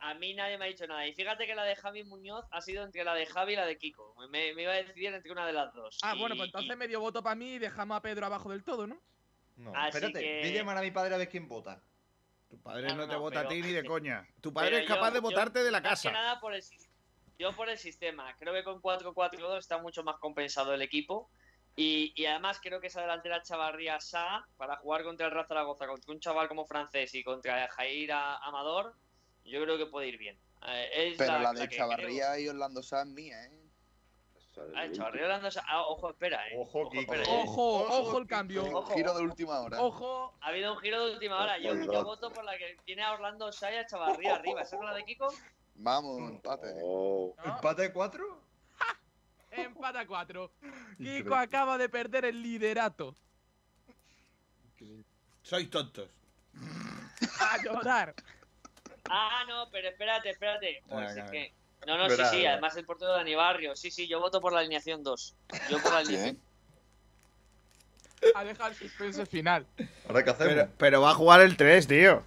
A 0.00 0.14
mí 0.14 0.34
nadie 0.34 0.58
me 0.58 0.64
ha 0.64 0.68
dicho 0.68 0.86
nada. 0.86 1.06
Y 1.06 1.12
fíjate 1.14 1.46
que 1.46 1.54
la 1.54 1.64
de 1.64 1.76
Javi 1.76 2.04
Muñoz 2.04 2.44
ha 2.50 2.60
sido 2.60 2.84
entre 2.84 3.04
la 3.04 3.14
de 3.14 3.26
Javi 3.26 3.52
y 3.52 3.56
la 3.56 3.66
de 3.66 3.76
Kiko. 3.78 4.14
Me, 4.30 4.54
me 4.54 4.62
iba 4.62 4.72
a 4.72 4.76
decidir 4.76 5.12
entre 5.12 5.30
una 5.32 5.46
de 5.46 5.52
las 5.52 5.72
dos. 5.74 5.98
Ah, 6.02 6.14
Y- 6.16 6.18
bueno, 6.20 6.34
pues 6.36 6.46
entonces 6.48 6.76
medio 6.76 7.00
voto 7.00 7.22
para 7.22 7.34
mí 7.34 7.54
y 7.54 7.58
dejamos 7.58 7.96
a 7.96 8.02
Pedro 8.02 8.26
abajo 8.26 8.50
del 8.50 8.62
todo, 8.64 8.86
¿no? 8.86 9.00
No, 9.56 9.72
Así 9.74 9.96
espérate, 9.98 10.20
que- 10.20 10.40
voy 10.40 10.50
a 10.50 10.54
llamar 10.54 10.78
a 10.78 10.80
mi 10.80 10.90
padre 10.90 11.14
a 11.14 11.18
ver 11.18 11.28
quién 11.28 11.46
vota. 11.48 11.82
Tu 12.48 12.60
padre 12.60 12.88
No, 12.88 12.96
no, 12.96 13.06
te 13.06 13.12
no, 13.14 13.20
vota 13.20 13.40
a 13.40 13.48
ti 13.48 13.62
ni 13.62 13.72
de 13.72 13.84
coña. 13.84 14.26
Tu 14.40 14.52
Pero 14.52 14.54
padre 14.54 14.82
es 14.82 14.88
capaz 14.88 15.08
yo- 15.08 15.14
de 15.14 15.18
yo- 15.18 15.22
votarte 15.22 15.62
de 15.64 15.70
la 15.70 15.80
más 15.80 15.90
casa. 15.90 16.08
que 16.08 16.12
nada 16.14 16.40
por 16.40 16.54
el, 16.54 16.62
yo 17.38 17.54
por 17.56 17.68
el 17.68 17.78
sistema. 17.78 18.34
Creo 18.38 18.52
que 18.54 18.64
con 18.64 18.80
4-4-2 18.80 19.58
está 19.58 19.78
mucho 19.78 20.02
más 20.04 20.16
compensado 20.18 20.72
el 20.74 20.82
equipo. 20.82 21.30
Y, 21.74 22.12
y 22.16 22.26
además 22.26 22.60
creo 22.62 22.80
que 22.80 22.88
esa 22.88 23.00
delantera 23.00 23.42
Chavarría 23.42 23.98
Sa 23.98 24.46
para 24.58 24.76
jugar 24.76 25.04
contra 25.04 25.24
el 25.26 25.32
Real 25.32 25.46
Zaragoza, 25.46 25.86
contra 25.86 26.12
un 26.12 26.20
chaval 26.20 26.46
como 26.46 26.66
francés 26.66 27.14
y 27.14 27.24
contra 27.24 27.66
Jair 27.68 28.12
Amador, 28.12 28.94
yo 29.44 29.62
creo 29.62 29.78
que 29.78 29.86
puede 29.86 30.08
ir 30.08 30.18
bien. 30.18 30.38
Eh, 30.66 30.90
es 31.12 31.18
Pero 31.18 31.32
la, 31.32 31.38
la 31.40 31.52
de 31.52 31.68
Chavarría 31.68 32.38
y 32.38 32.48
Orlando 32.48 32.82
Sanz 32.82 33.10
mía, 33.12 33.44
¿eh? 33.46 33.58
Ah, 34.76 34.86
Chavarría 34.92 35.22
Orlando 35.24 35.50
Sa- 35.50 35.64
ah, 35.66 35.82
ojo, 35.86 36.10
espera, 36.10 36.46
eh. 36.48 36.56
Ojo, 36.58 36.90
Kiko. 36.90 37.14
espera, 37.14 37.22
eh. 37.22 37.42
Ojo, 37.42 37.84
ojo 37.88 38.18
el 38.18 38.26
cambio. 38.26 38.64
Ojo, 38.64 38.94
Giro 38.94 39.14
de 39.14 39.22
última 39.22 39.60
hora. 39.60 39.80
Ojo. 39.80 40.34
Ha 40.40 40.48
habido 40.48 40.72
un 40.74 40.78
giro 40.78 41.06
de 41.06 41.14
última 41.14 41.42
hora. 41.42 41.58
Yo, 41.58 41.74
yo 41.74 42.04
voto 42.04 42.30
por 42.30 42.44
la 42.44 42.56
que 42.58 42.76
tiene 42.84 43.02
a 43.02 43.12
Orlando 43.12 43.50
Sa 43.50 43.72
y 43.72 43.76
a 43.76 43.86
Chavarría 43.86 44.34
arriba. 44.36 44.62
¿Esa 44.62 44.76
es 44.76 44.82
la 44.82 44.94
de 44.94 45.04
Kiko? 45.04 45.32
Vamos, 45.74 46.18
empate. 46.30 46.66
Oh, 46.82 47.34
¿Empate 47.44 47.82
de 47.82 47.92
cuatro? 47.92 48.42
Empata 49.50 50.06
4. 50.06 50.50
Kiko 50.98 51.34
acaba 51.34 51.76
de 51.76 51.88
perder 51.88 52.24
el 52.26 52.40
liderato. 52.42 53.14
Sois 55.42 55.68
tontos. 55.70 56.08
A 57.40 57.62
llorar. 57.62 58.14
Ah, 59.08 59.44
no, 59.48 59.68
pero 59.70 59.88
espérate, 59.88 60.30
espérate. 60.30 60.82
Pues 60.88 61.16
es 61.16 61.30
que... 61.30 61.52
No, 61.86 61.98
no, 61.98 62.08
Verá, 62.08 62.30
sí, 62.30 62.36
sí, 62.36 62.46
además 62.46 62.76
el 62.76 62.84
portero 62.84 63.10
de 63.10 63.18
Dani 63.18 63.34
Barrio. 63.34 63.74
Sí, 63.74 63.90
sí, 63.90 64.06
yo 64.06 64.20
voto 64.20 64.40
por 64.40 64.52
la 64.52 64.60
alineación 64.60 65.02
2. 65.02 65.34
Yo 65.68 65.82
por 65.82 65.92
la 65.92 65.98
alineación. 65.98 66.38
Ha 68.36 68.44
dejado 68.44 68.70
el 68.70 68.76
suspense 68.76 69.26
final. 69.26 69.66
¿Ahora 70.08 70.22
qué 70.22 70.30
hacemos? 70.30 70.54
Pero, 70.54 70.68
pero 70.78 71.00
va 71.00 71.10
a 71.10 71.14
jugar 71.14 71.40
el 71.40 71.56
3, 71.56 71.88
tío. 71.88 72.22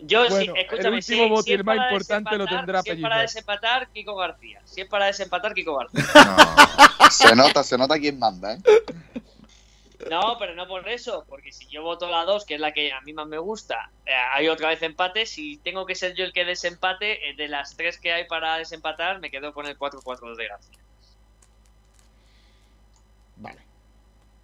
Yo, 0.00 0.24
sí, 0.26 0.30
Bueno, 0.30 0.54
escúchame, 0.54 0.88
el 0.88 0.94
último 0.94 1.24
si, 1.24 1.28
voto 1.28 1.42
si 1.42 1.52
el 1.54 1.64
más 1.64 1.76
para 1.76 1.90
importante 1.90 2.38
lo 2.38 2.46
tendrá 2.46 2.82
Si 2.82 2.90
es 2.90 3.00
para 3.00 3.20
desempatar, 3.20 3.88
Kiko 3.88 4.14
García. 4.14 4.62
Si 4.64 4.80
es 4.80 4.88
para 4.88 5.06
desempatar, 5.06 5.54
Kiko 5.54 5.76
García. 5.76 6.04
Se 7.10 7.34
nota, 7.34 7.64
se 7.64 7.76
nota 7.76 7.98
quién 7.98 8.18
manda, 8.18 8.54
¿eh? 8.54 8.58
No, 10.10 10.36
pero 10.38 10.54
no 10.54 10.68
por 10.68 10.88
eso, 10.88 11.24
porque 11.28 11.52
si 11.52 11.66
yo 11.66 11.82
voto 11.82 12.08
la 12.08 12.24
2, 12.24 12.44
que 12.44 12.54
es 12.54 12.60
la 12.60 12.72
que 12.72 12.92
a 12.92 13.00
mí 13.00 13.12
más 13.12 13.26
me 13.26 13.38
gusta, 13.38 13.90
eh, 14.06 14.12
hay 14.12 14.48
otra 14.48 14.68
vez 14.68 14.80
empate. 14.82 15.26
Si 15.26 15.56
tengo 15.58 15.86
que 15.86 15.96
ser 15.96 16.14
yo 16.14 16.24
el 16.24 16.32
que 16.32 16.44
desempate, 16.44 17.30
eh, 17.30 17.34
de 17.34 17.48
las 17.48 17.76
tres 17.76 17.98
que 17.98 18.12
hay 18.12 18.26
para 18.26 18.56
desempatar, 18.56 19.18
me 19.18 19.30
quedo 19.30 19.52
con 19.52 19.66
el 19.66 19.76
4-4 19.76 20.36
de 20.36 20.46
García. 20.48 20.78
Vale. 23.36 23.60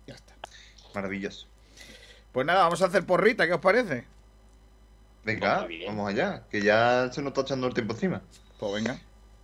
Ya 0.06 0.14
está. 0.14 0.34
Maravilloso. 0.94 1.46
Pues 2.32 2.44
nada, 2.46 2.64
vamos 2.64 2.82
a 2.82 2.86
hacer 2.86 3.06
porrita, 3.06 3.46
¿qué 3.46 3.52
os 3.54 3.60
parece? 3.60 4.04
Venga, 5.24 5.66
vamos 5.86 6.10
allá, 6.10 6.42
que 6.50 6.60
ya 6.60 7.10
se 7.12 7.22
nos 7.22 7.30
está 7.30 7.42
echando 7.42 7.68
el 7.68 7.74
tiempo 7.74 7.94
encima. 7.94 8.20
Pues 8.58 8.74
venga. 8.74 8.98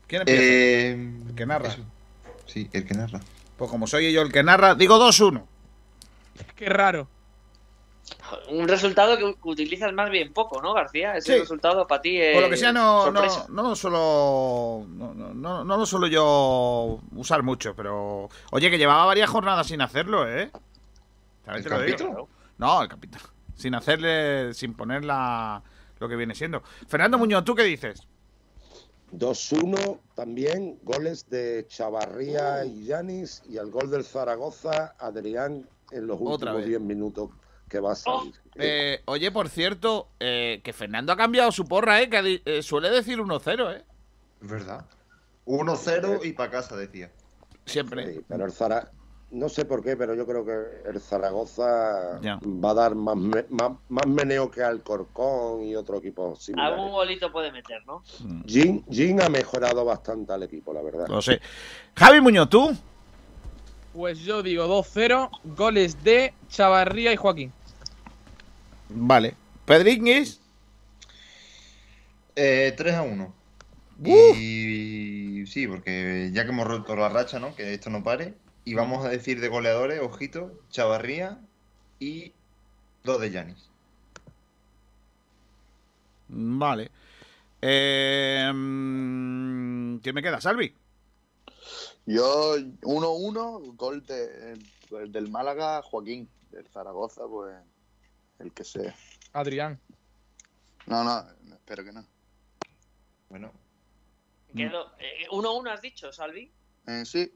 ¿Quién 0.09 0.23
empieza? 0.23 0.43
Eh, 0.43 0.93
El 1.29 1.35
que 1.37 1.47
narra. 1.47 1.69
eso. 1.69 1.85
Sí, 2.47 2.69
el 2.73 2.85
que 2.85 2.95
narra. 2.95 3.21
Pues 3.57 3.71
como 3.71 3.87
soy 3.87 4.13
yo 4.13 4.23
el 4.23 4.33
que 4.33 4.43
narra, 4.43 4.75
digo 4.75 4.99
2-1. 4.99 5.47
Qué 6.57 6.67
raro. 6.67 7.09
Un 8.49 8.67
resultado 8.67 9.17
que 9.17 9.37
utilizas 9.49 9.93
más 9.93 10.11
bien 10.11 10.33
poco, 10.33 10.61
¿no, 10.61 10.73
García? 10.75 11.17
Ese 11.17 11.35
Sí. 11.35 11.39
resultado 11.41 11.87
para 11.87 12.03
ti 12.03 12.21
es 12.21 12.35
Por 12.35 12.43
lo 12.43 12.51
que 12.51 12.57
sea, 12.57 12.73
no, 12.73 13.11
no, 13.11 13.23
no 13.49 13.63
lo 13.63 13.77
suelo. 13.77 14.85
No, 14.89 15.15
no, 15.15 15.35
no, 15.35 15.65
no 15.65 15.77
lo 15.77 15.87
suelo 15.87 16.07
yo 16.07 17.01
usar 17.15 17.43
mucho, 17.43 17.75
pero. 17.75 18.29
Oye, 18.51 18.71
que 18.71 18.79
llevaba 18.79 19.05
varias 19.05 19.31
jornadas 19.31 19.67
sin 19.69 19.81
hacerlo, 19.81 20.29
¿eh? 20.29 20.51
¿El 21.47 21.63
te 21.63 21.69
lo 21.71 21.81
digo. 21.83 21.97
Campito? 21.99 22.29
No, 22.59 22.83
el 22.83 22.89
capitán. 22.89 23.23
Sin 23.55 23.75
hacerle. 23.75 24.55
Sin 24.55 24.75
poner 24.75 25.05
la, 25.05 25.63
lo 25.99 26.09
que 26.09 26.17
viene 26.17 26.35
siendo. 26.35 26.63
Fernando 26.89 27.17
Muñoz, 27.19 27.45
¿tú 27.45 27.55
qué 27.55 27.63
dices? 27.63 28.07
2-1 29.13 29.99
también, 30.15 30.79
goles 30.83 31.29
de 31.29 31.67
Chavarría 31.69 32.65
y 32.65 32.85
Yanis 32.87 33.43
y 33.49 33.57
el 33.57 33.71
gol 33.71 33.91
del 33.91 34.05
Zaragoza, 34.05 34.95
Adrián, 35.01 35.69
en 35.93 36.07
los 36.07 36.17
Otra 36.21 36.33
últimos 36.53 36.57
vez. 36.57 36.67
10 36.67 36.81
minutos 36.81 37.31
que 37.69 37.79
va 37.81 37.93
a 37.93 37.95
salir. 37.95 38.35
Eh, 38.57 39.01
oye, 39.07 39.31
por 39.31 39.49
cierto, 39.49 40.09
eh, 40.19 40.61
que 40.65 40.73
Fernando 40.73 41.13
ha 41.13 41.17
cambiado 41.17 41.53
su 41.53 41.67
porra, 41.67 42.01
¿eh? 42.03 42.11
Que 42.11 42.43
eh, 42.45 42.63
suele 42.63 42.91
decir 42.91 43.19
1-0, 43.19 43.77
¿eh? 43.77 43.85
Es 44.43 44.49
verdad. 44.49 44.85
1-0 45.47 46.25
y 46.25 46.33
para 46.33 46.51
casa, 46.51 46.77
decía. 46.77 47.11
Siempre. 47.67 48.15
Sí, 48.15 48.21
pero 48.27 48.45
el 48.47 48.53
Zara, 48.53 48.91
no 49.31 49.49
sé 49.49 49.65
por 49.65 49.83
qué, 49.85 49.97
pero 49.97 50.15
yo 50.15 50.27
creo 50.27 50.45
que 50.45 50.89
el 50.91 51.01
Zaragoza 51.01 52.21
Ya. 52.21 52.41
va 52.45 52.71
a 52.71 52.75
dar 52.75 52.95
más, 52.97 53.17
me- 53.17 53.47
más, 53.51 53.73
más 53.89 54.07
meneo 54.07 54.51
que 54.51 54.63
Alcorcón 54.63 55.63
y 55.63 55.77
otro 55.77 55.99
equipo 55.99 56.35
similar. 56.37 56.73
Algún 56.73 56.91
golito 56.91 57.31
puede 57.31 57.53
meter, 57.53 57.85
¿no? 57.87 58.03
Jin, 58.47 58.85
Jin 58.91 59.21
ha 59.23 59.29
mejorado 59.29 59.85
bastante 59.85 60.33
al 60.33 60.43
equipo, 60.43 60.73
la 60.73 60.83
verdad. 60.83 61.07
Lo 61.09 61.23
sé. 61.23 61.41
Javi 61.97 62.21
Muñoz, 62.21 62.49
¿tú? 62.49 62.73
Pues 63.93 64.21
yo 64.21 64.43
digo 64.43 64.67
2-0, 64.67 65.31
goles 65.57 66.03
de 66.05 66.33
Chavarría 66.49 67.13
y 67.13 67.17
Joaquín. 67.17 67.53
Vale. 68.89 69.35
Pedringuis. 69.65 70.41
Eh, 72.37 72.73
3 72.77 72.95
a 72.95 73.03
1. 73.03 73.35
Y 74.03 75.45
sí, 75.47 75.67
porque 75.67 76.31
ya 76.33 76.45
que 76.45 76.51
hemos 76.51 76.67
roto 76.67 76.97
la 76.97 77.09
racha, 77.09 77.39
¿no? 77.39 77.55
Que 77.55 77.75
esto 77.75 77.91
no 77.91 78.03
pare. 78.03 78.35
Y 78.65 78.75
vamos 78.75 79.05
a 79.05 79.09
decir 79.09 79.41
de 79.41 79.49
goleadores, 79.49 80.01
ojito, 80.01 80.53
Chavarría 80.71 81.39
y 81.99 82.33
dos 83.05 83.21
de 83.21 83.31
Yanis. 83.31 83.69
Vale. 86.29 86.91
Eh, 87.61 88.49
¿Quién 90.03 90.15
me 90.15 90.23
queda? 90.23 90.41
¿Salvi? 90.41 90.73
Yo 92.07 92.57
1-1, 92.83 93.75
gol 93.77 94.05
de- 94.07 94.59
el 94.91 95.13
del 95.13 95.31
Málaga, 95.31 95.83
Joaquín. 95.83 96.29
Del 96.51 96.67
Zaragoza, 96.69 97.23
pues 97.29 97.57
el 98.41 98.53
que 98.53 98.65
sea. 98.65 98.93
Adrián. 99.33 99.81
No, 100.87 101.05
no, 101.05 101.25
espero 101.53 101.85
que 101.85 101.93
no. 101.93 102.05
Bueno, 103.29 103.53
Quedo, 104.57 104.93
eh, 104.99 105.29
1-1 105.31 105.71
has 105.71 105.81
dicho, 105.81 106.13
Salvi. 106.13 106.51
Eh, 106.89 107.05
sí, 107.05 107.33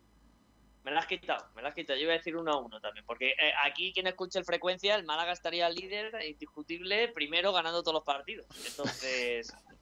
Me 0.82 0.90
la 0.90 0.98
has 1.00 1.06
quitado, 1.06 1.46
me 1.54 1.62
la 1.62 1.68
has 1.68 1.74
quitado. 1.76 1.96
Yo 1.96 2.04
iba 2.04 2.12
a 2.14 2.16
decir 2.16 2.34
1-1 2.36 2.80
también, 2.80 3.06
porque 3.06 3.30
eh, 3.30 3.52
aquí 3.64 3.92
quien 3.92 4.06
escuche 4.08 4.38
el 4.40 4.44
frecuencia, 4.44 4.96
el 4.96 5.04
Málaga 5.04 5.32
estaría 5.32 5.68
líder 5.70 6.12
indiscutible, 6.28 7.08
primero 7.08 7.52
ganando 7.52 7.82
todos 7.82 7.94
los 7.94 8.04
partidos. 8.04 8.46
Entonces, 8.66 9.52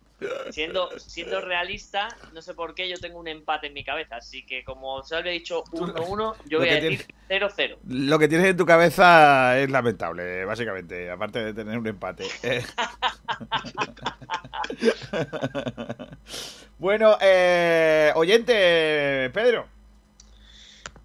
siendo, 0.51 0.99
siendo 0.99 1.41
realista, 1.41 2.09
no 2.33 2.43
sé 2.43 2.55
por 2.55 2.75
qué 2.75 2.89
yo 2.89 2.99
tengo 2.99 3.19
un 3.19 3.29
empate 3.29 3.69
en 3.69 3.75
mi 3.75 3.85
cabeza. 3.85 4.17
Así 4.17 4.45
que 4.45 4.65
como 4.65 5.03
Salvi 5.03 5.29
ha 5.29 5.33
dicho 5.33 5.65
1-1, 5.65 6.37
yo 6.47 6.59
Lo 6.59 6.59
voy 6.59 6.69
a 6.69 6.75
decir 6.81 7.07
0-0. 7.29 7.77
Lo 7.89 8.19
que 8.19 8.29
tienes 8.29 8.47
en 8.49 8.57
tu 8.57 8.67
cabeza 8.67 9.59
es 9.59 9.71
lamentable, 9.71 10.45
básicamente, 10.45 11.11
aparte 11.11 11.45
de 11.45 11.55
tener 11.55 11.79
un 11.79 11.87
empate. 11.87 12.25
Bueno, 16.79 17.17
eh, 17.21 18.11
oyente, 18.17 19.31
Pedro. 19.33 19.69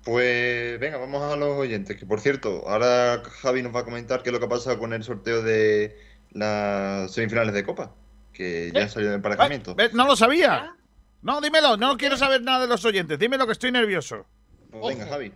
Pues 0.03 0.79
venga, 0.79 0.97
vamos 0.97 1.21
a 1.21 1.35
los 1.35 1.49
oyentes. 1.57 1.97
Que 1.97 2.05
por 2.05 2.19
cierto, 2.19 2.67
ahora 2.67 3.21
Javi 3.41 3.61
nos 3.61 3.75
va 3.75 3.81
a 3.81 3.85
comentar 3.85 4.23
qué 4.23 4.29
es 4.29 4.33
lo 4.33 4.39
que 4.39 4.45
ha 4.45 4.49
pasado 4.49 4.79
con 4.79 4.93
el 4.93 5.03
sorteo 5.03 5.43
de 5.43 5.95
las 6.31 7.11
semifinales 7.13 7.53
de 7.53 7.63
Copa. 7.63 7.93
Que 8.37 8.71
ya 8.71 8.87
salió 8.87 9.09
de 9.09 9.15
emparejamiento. 9.15 9.73
¿Ves? 9.73 9.95
No 9.95 10.05
lo 10.05 10.15
sabía. 10.15 10.75
No, 11.23 11.41
dímelo, 11.41 11.75
no 11.75 11.97
quiero 11.97 12.17
saber 12.17 12.43
nada 12.43 12.59
de 12.59 12.67
los 12.67 12.85
oyentes. 12.85 13.17
Dímelo 13.17 13.47
que 13.47 13.53
estoy 13.53 13.71
nervioso. 13.71 14.27
Pues 14.69 14.95
venga. 14.95 15.09
Javi. 15.09 15.33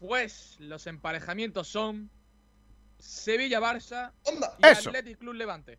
Pues 0.00 0.56
los 0.58 0.88
emparejamientos 0.88 1.68
son 1.68 2.10
Sevilla-Barça 2.98 4.10
y 4.58 4.66
Eso. 4.66 4.90
Athletic 4.90 5.18
Club 5.18 5.34
Levante. 5.34 5.78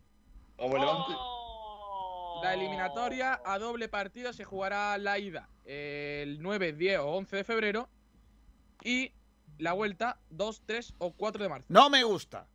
Vamos, 0.56 0.80
Levante. 0.80 1.12
La 2.42 2.54
eliminatoria 2.54 3.42
a 3.44 3.58
doble 3.58 3.90
partido 3.90 4.32
se 4.32 4.44
jugará 4.44 4.96
la 4.96 5.18
ida 5.18 5.50
el 5.66 6.40
9, 6.40 6.72
10 6.72 7.00
o 7.00 7.08
11 7.08 7.36
de 7.36 7.44
febrero 7.44 7.88
y 8.82 9.12
la 9.58 9.74
vuelta 9.74 10.20
2, 10.30 10.62
3 10.64 10.94
o 10.98 11.12
4 11.12 11.42
de 11.42 11.48
marzo. 11.50 11.66
No 11.68 11.90
me 11.90 12.02
gusta. 12.02 12.46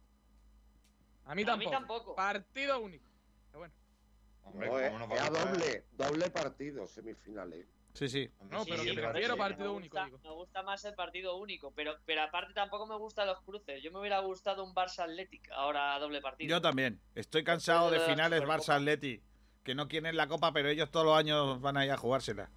A 1.26 1.36
mí 1.36 1.44
A 1.44 1.56
mí 1.56 1.66
tampoco. 1.66 1.70
tampoco. 1.72 2.16
Partido 2.16 2.80
único. 2.80 3.11
Hombre, 4.52 4.68
No, 4.70 4.80
es, 4.80 4.88
¿cómo 4.92 5.00
no 5.00 5.06
es 5.06 5.12
va 5.12 5.24
a 5.24 5.26
a 5.26 5.30
gustar? 5.30 5.52
doble, 5.58 5.84
doble 5.92 6.30
partido, 6.30 6.88
semifinales. 6.88 7.66
Sí, 7.94 8.08
sí. 8.08 8.30
No, 8.50 8.64
pero 8.64 8.84
Sí, 8.84 8.96
que 8.96 9.02
prefiero 9.02 9.36
partido 9.36 9.72
me 9.72 9.78
único, 9.78 9.98
gusta- 9.98 10.06
digo. 10.06 10.20
Me 10.24 10.32
gusta 10.34 10.64
más 10.64 10.86
el 10.86 10.94
partido 10.94 11.36
único, 11.38 11.72
pero, 11.76 11.96
pero 12.06 12.22
aparte 12.22 12.54
tampoco 12.54 12.88
me 12.88 12.96
gustan 12.96 13.28
los 13.28 13.42
cruces. 13.42 13.84
Yo 13.84 13.92
me 13.92 14.00
hubiera 14.00 14.20
gustado 14.20 14.64
un 14.64 14.74
Barça 14.74 15.00
Athletic 15.04 15.50
ahora 15.52 15.96
a 15.96 16.00
doble 16.00 16.22
partido. 16.22 16.50
Yo 16.50 16.62
también. 16.62 17.02
Estoy 17.16 17.44
cansado 17.44 17.92
de 17.92 18.00
finales 18.00 18.40
Supercopa. 18.42 18.58
Barça-Atleti. 18.78 19.22
Que 19.64 19.76
no 19.76 19.88
quieren 19.88 20.16
la 20.18 20.28
copa, 20.28 20.52
pero 20.54 20.70
ellos 20.70 20.90
todos 20.90 21.06
los 21.06 21.16
años 21.18 21.60
van 21.62 21.78
a 21.78 21.86
ir 21.86 21.92
a 21.92 21.98
jugársela. 21.98 22.50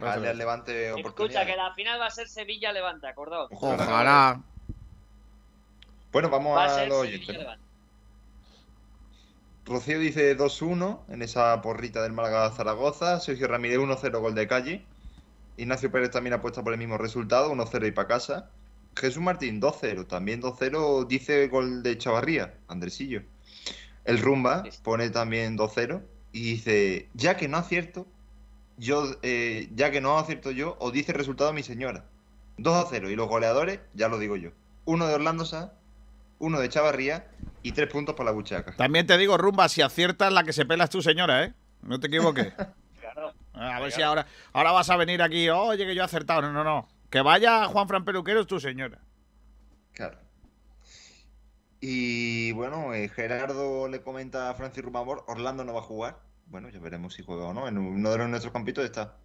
Al 0.00 0.38
Levante 0.38 0.90
Escucha, 1.00 1.44
que 1.44 1.56
la 1.56 1.74
final 1.74 2.00
va 2.00 2.06
a 2.06 2.10
ser 2.10 2.28
Sevilla-Levante, 2.28 3.06
acordaos. 3.08 3.50
Ojalá. 3.52 4.42
Bueno, 6.12 6.30
vamos 6.30 6.56
Va 6.56 6.64
a 6.64 6.80
a 6.82 6.86
los 6.86 7.06
Sevilla 7.06 7.26
oyentes. 7.34 7.58
Rocío 9.68 9.98
dice 9.98 10.34
2-1 10.34 11.00
en 11.10 11.20
esa 11.20 11.60
porrita 11.60 12.02
del 12.02 12.14
Málaga 12.14 12.50
Zaragoza. 12.52 13.20
Sergio 13.20 13.48
Ramírez 13.48 13.78
1-0 13.78 14.18
gol 14.18 14.34
de 14.34 14.48
calle. 14.48 14.82
Ignacio 15.58 15.92
Pérez 15.92 16.10
también 16.10 16.32
apuesta 16.32 16.64
por 16.64 16.72
el 16.72 16.78
mismo 16.78 16.96
resultado, 16.96 17.52
1-0 17.52 17.86
y 17.86 17.90
para 17.90 18.08
casa. 18.08 18.50
Jesús 18.96 19.22
Martín 19.22 19.60
2-0, 19.60 20.06
también 20.06 20.40
2-0 20.40 21.06
dice 21.06 21.48
gol 21.48 21.82
de 21.82 21.98
Chavarría, 21.98 22.54
Andresillo. 22.66 23.22
El 24.06 24.20
Rumba 24.20 24.64
pone 24.82 25.10
también 25.10 25.58
2-0 25.58 26.00
y 26.32 26.42
dice, 26.52 27.08
ya 27.12 27.36
que 27.36 27.46
no 27.46 27.58
acierto, 27.58 28.06
yo, 28.78 29.16
eh, 29.22 29.68
ya 29.74 29.90
que 29.90 30.00
no 30.00 30.16
acierto 30.16 30.50
yo, 30.50 30.76
os 30.80 30.94
dice 30.94 31.12
el 31.12 31.18
resultado 31.18 31.52
mi 31.52 31.62
señora. 31.62 32.06
2-0 32.56 33.10
y 33.10 33.16
los 33.16 33.28
goleadores, 33.28 33.80
ya 33.92 34.08
lo 34.08 34.18
digo 34.18 34.36
yo. 34.36 34.50
Uno 34.86 35.06
de 35.06 35.14
Orlando 35.14 35.44
Sá, 35.44 35.74
uno 36.38 36.58
de 36.58 36.70
Chavarría 36.70 37.28
y 37.68 37.72
tres 37.72 37.88
puntos 37.88 38.14
para 38.14 38.30
la 38.30 38.32
buchaca. 38.32 38.74
También 38.76 39.06
te 39.06 39.18
digo, 39.18 39.36
Rumba, 39.36 39.68
si 39.68 39.82
aciertas 39.82 40.32
la 40.32 40.42
que 40.42 40.52
se 40.52 40.64
pela 40.64 40.84
es 40.84 40.90
tu 40.90 41.02
señora, 41.02 41.44
¿eh? 41.44 41.54
No 41.82 42.00
te 42.00 42.08
equivoques. 42.08 42.52
Claro. 43.00 43.32
A 43.54 43.80
ver 43.80 43.90
si 43.90 44.02
ahora, 44.02 44.26
ahora 44.52 44.70
vas 44.70 44.90
a 44.90 44.96
venir 44.96 45.22
aquí, 45.22 45.48
oye, 45.48 45.86
que 45.86 45.94
yo 45.94 46.02
he 46.02 46.04
acertado. 46.04 46.42
No, 46.42 46.52
no, 46.52 46.62
no. 46.62 46.88
Que 47.10 47.22
vaya 47.22 47.64
Juan 47.66 47.88
Fran 47.88 48.04
Peluquero 48.04 48.40
es 48.40 48.46
tu 48.46 48.60
señora. 48.60 48.98
Claro. 49.94 50.18
Y 51.80 52.52
bueno, 52.52 52.92
eh, 52.92 53.08
Gerardo 53.08 53.88
le 53.88 54.02
comenta 54.02 54.50
a 54.50 54.54
Francis 54.54 54.84
Rumamor, 54.84 55.24
Orlando 55.26 55.64
no 55.64 55.72
va 55.72 55.80
a 55.80 55.84
jugar. 55.84 56.18
Bueno, 56.46 56.68
ya 56.68 56.80
veremos 56.80 57.14
si 57.14 57.24
juega 57.24 57.44
o 57.44 57.54
no. 57.54 57.66
En 57.66 57.78
uno 57.78 58.10
de 58.10 58.18
los 58.18 58.28
nuestros 58.28 58.52
campitos 58.52 58.84
está. 58.84 59.16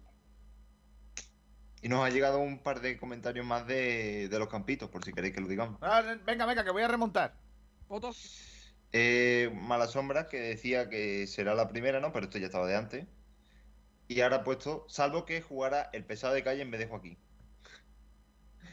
Y 1.82 1.88
nos 1.88 2.04
ha 2.04 2.08
llegado 2.08 2.38
un 2.38 2.60
par 2.60 2.80
de 2.80 2.96
comentarios 2.96 3.44
más 3.44 3.66
de, 3.66 4.28
de 4.28 4.38
los 4.38 4.48
campitos, 4.48 4.88
por 4.88 5.04
si 5.04 5.12
queréis 5.12 5.34
que 5.34 5.42
lo 5.42 5.46
digamos. 5.48 5.78
Ah, 5.82 6.02
venga, 6.24 6.46
venga, 6.46 6.64
que 6.64 6.70
voy 6.70 6.82
a 6.82 6.88
remontar. 6.88 7.34
Fotos. 7.94 8.74
Eh, 8.90 9.52
Mala 9.54 9.86
Sombra, 9.86 10.26
que 10.26 10.40
decía 10.40 10.88
que 10.90 11.28
será 11.28 11.54
la 11.54 11.68
primera, 11.68 12.00
¿no? 12.00 12.10
Pero 12.12 12.24
esto 12.24 12.38
ya 12.38 12.46
estaba 12.46 12.66
de 12.66 12.74
antes. 12.74 13.06
Y 14.08 14.20
ahora 14.20 14.38
ha 14.38 14.42
puesto, 14.42 14.84
salvo 14.88 15.24
que 15.24 15.40
jugara 15.40 15.90
el 15.92 16.04
pesado 16.04 16.34
de 16.34 16.42
calle 16.42 16.62
en 16.62 16.72
vez 16.72 16.80
de 16.80 16.88
Joaquín. 16.88 17.16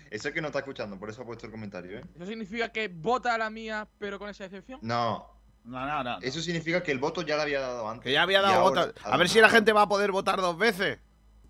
Eso 0.10 0.30
es 0.30 0.34
que 0.34 0.41
no 0.41 0.48
está 0.48 0.60
escuchando, 0.60 0.98
por 0.98 1.11
eso 1.11 1.22
ha 1.22 1.26
puesto 1.26 1.45
el 1.45 1.52
comentario, 1.52 1.99
¿eh? 1.99 2.03
¿Eso 2.15 2.26
significa 2.26 2.69
que 2.72 2.88
vota 2.88 3.35
a 3.35 3.38
la 3.38 3.52
mía, 3.52 3.88
pero 3.99 4.18
con 4.18 4.27
esa 4.27 4.45
excepción? 4.45 4.80
No. 4.81 5.30
No, 5.65 5.85
no, 5.85 6.03
no. 6.03 6.18
Eso 6.22 6.41
significa 6.41 6.81
que 6.81 6.91
el 6.91 6.98
voto 6.98 7.22
ya 7.22 7.35
lo 7.35 7.43
había 7.43 7.60
dado 7.60 7.88
antes. 7.88 8.06
Que 8.06 8.14
ya 8.14 8.23
había 8.23 8.41
dado 8.41 8.56
ahora- 8.61 8.85
votos. 8.88 9.06
A 9.06 9.18
ver 9.18 9.30
si 9.30 9.39
la 9.39 9.49
gente 9.49 9.72
va 9.72 9.84
a 9.84 9.88
poder 9.88 10.11
votar 10.11 10.41
dos 10.41 10.57
veces. 10.57 10.98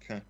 ¿Qué? 0.06 0.22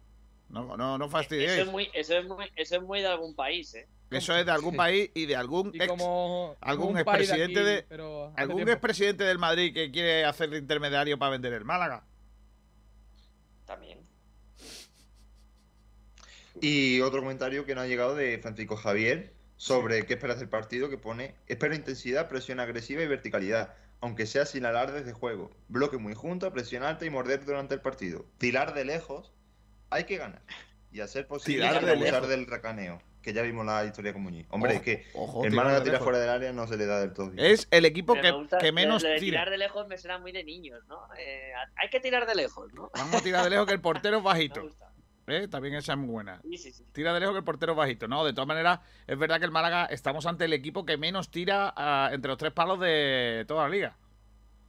No, 0.49 0.77
no, 0.77 0.99
no 0.99 1.05
Eso 1.05 1.09
fastidiéis. 1.11 1.51
es, 1.61 1.67
muy, 1.67 1.89
eso, 1.95 2.15
es 2.19 2.25
muy, 2.27 2.45
eso 2.55 2.75
es 2.75 2.81
muy 2.83 2.99
de 3.01 3.07
algún 3.07 3.33
país, 3.35 3.73
¿eh? 3.73 3.87
Eso 4.11 4.35
es 4.35 4.45
de 4.45 4.51
algún 4.51 4.75
país 4.77 5.09
y 5.13 5.25
de 5.25 5.35
algún 5.35 5.71
Y 5.73 5.77
ex, 5.77 5.87
como, 5.87 6.55
algún 6.61 6.93
de 6.95 7.01
expresidente 7.01 7.59
aquí, 7.59 7.69
de, 7.69 7.85
pero 7.87 8.27
hace 8.27 8.41
algún 8.41 8.69
expresidente 8.69 9.23
del 9.23 9.39
Madrid 9.39 9.73
que 9.73 9.91
quiere 9.91 10.25
hacer 10.25 10.49
de 10.49 10.57
intermediario 10.57 11.17
para 11.17 11.31
vender 11.31 11.53
el 11.53 11.65
Málaga. 11.65 12.03
También. 13.65 13.99
Y 16.59 16.99
otro 17.01 17.21
comentario 17.21 17.65
que 17.65 17.73
nos 17.73 17.85
ha 17.85 17.87
llegado 17.87 18.15
de 18.15 18.37
Francisco 18.39 18.75
Javier 18.75 19.33
sobre 19.55 20.05
qué 20.05 20.15
esperas 20.15 20.39
del 20.39 20.49
partido, 20.49 20.89
que 20.89 20.97
pone, 20.97 21.35
espero 21.47 21.73
intensidad, 21.73 22.27
presión 22.27 22.59
agresiva 22.59 23.03
y 23.03 23.07
verticalidad, 23.07 23.75
aunque 24.01 24.25
sea 24.25 24.45
sin 24.45 24.65
alardes 24.65 25.05
de 25.05 25.13
juego, 25.13 25.51
bloque 25.69 25.97
muy 25.97 26.15
junto, 26.15 26.51
presión 26.51 26.83
alta 26.83 27.05
y 27.05 27.09
morder 27.09 27.45
durante 27.45 27.75
el 27.75 27.81
partido. 27.81 28.25
Tirar 28.39 28.73
de 28.73 28.83
lejos, 28.83 29.31
hay 29.89 30.03
que 30.05 30.17
ganar. 30.17 30.41
Y 30.91 30.99
a 30.99 31.07
ser 31.07 31.27
posible 31.27 31.61
de 31.61 31.77
abusar 31.77 31.97
lejos. 31.99 32.29
del 32.29 32.47
racaneo, 32.47 33.01
que 33.21 33.33
ya 33.33 33.41
vimos 33.41 33.65
la 33.65 33.85
historia 33.85 34.13
con 34.13 34.23
Muñiz. 34.23 34.45
Hombre, 34.49 34.71
Ojo, 34.71 34.77
es 34.79 34.83
que 34.83 35.05
ojo, 35.13 35.43
el 35.45 35.51
tirar 35.51 35.65
Málaga 35.65 35.79
de 35.83 35.85
tira 35.91 35.99
fuera 35.99 36.19
del 36.19 36.29
área 36.29 36.51
no 36.53 36.67
se 36.67 36.77
le 36.77 36.85
da 36.85 36.99
del 36.99 37.13
todo. 37.13 37.29
bien. 37.29 37.45
Es 37.45 37.67
el 37.71 37.85
equipo 37.85 38.13
que, 38.15 38.21
me 38.23 38.31
gusta- 38.31 38.57
que 38.57 38.71
menos 38.71 39.03
lo 39.03 39.09
de 39.09 39.15
tira. 39.19 39.31
tirar 39.39 39.49
de 39.51 39.57
lejos 39.57 39.87
me 39.87 39.97
suena 39.97 40.17
muy 40.17 40.31
de 40.31 40.43
niños, 40.43 40.81
¿no? 40.87 40.99
Eh, 41.17 41.51
hay 41.75 41.89
que 41.89 41.99
tirar 41.99 42.25
de 42.25 42.35
lejos, 42.35 42.73
¿no? 42.73 42.89
Vamos 42.95 43.15
a 43.15 43.21
tirar 43.23 43.43
de 43.43 43.49
lejos 43.51 43.67
que 43.67 43.73
el 43.73 43.81
portero 43.81 44.17
es 44.17 44.23
bajito. 44.23 44.67
¿Eh? 45.27 45.47
También 45.47 45.75
esa 45.75 45.93
es 45.93 45.97
muy 45.99 46.09
buena. 46.09 46.41
Sí, 46.41 46.57
sí, 46.57 46.71
sí. 46.71 46.83
Tira 46.91 47.13
de 47.13 47.19
lejos 47.19 47.33
que 47.33 47.39
el 47.39 47.45
portero 47.45 47.73
es 47.73 47.77
bajito. 47.77 48.07
No, 48.07 48.25
de 48.25 48.33
todas 48.33 48.47
maneras, 48.47 48.79
es 49.07 49.17
verdad 49.17 49.39
que 49.39 49.45
el 49.45 49.51
Málaga 49.51 49.85
estamos 49.85 50.25
ante 50.25 50.45
el 50.45 50.53
equipo 50.53 50.85
que 50.85 50.97
menos 50.97 51.29
tira 51.29 51.71
ah, 51.77 52.09
entre 52.11 52.29
los 52.29 52.37
tres 52.37 52.51
palos 52.51 52.79
de 52.79 53.45
toda 53.47 53.63
la 53.63 53.69
liga. 53.69 53.95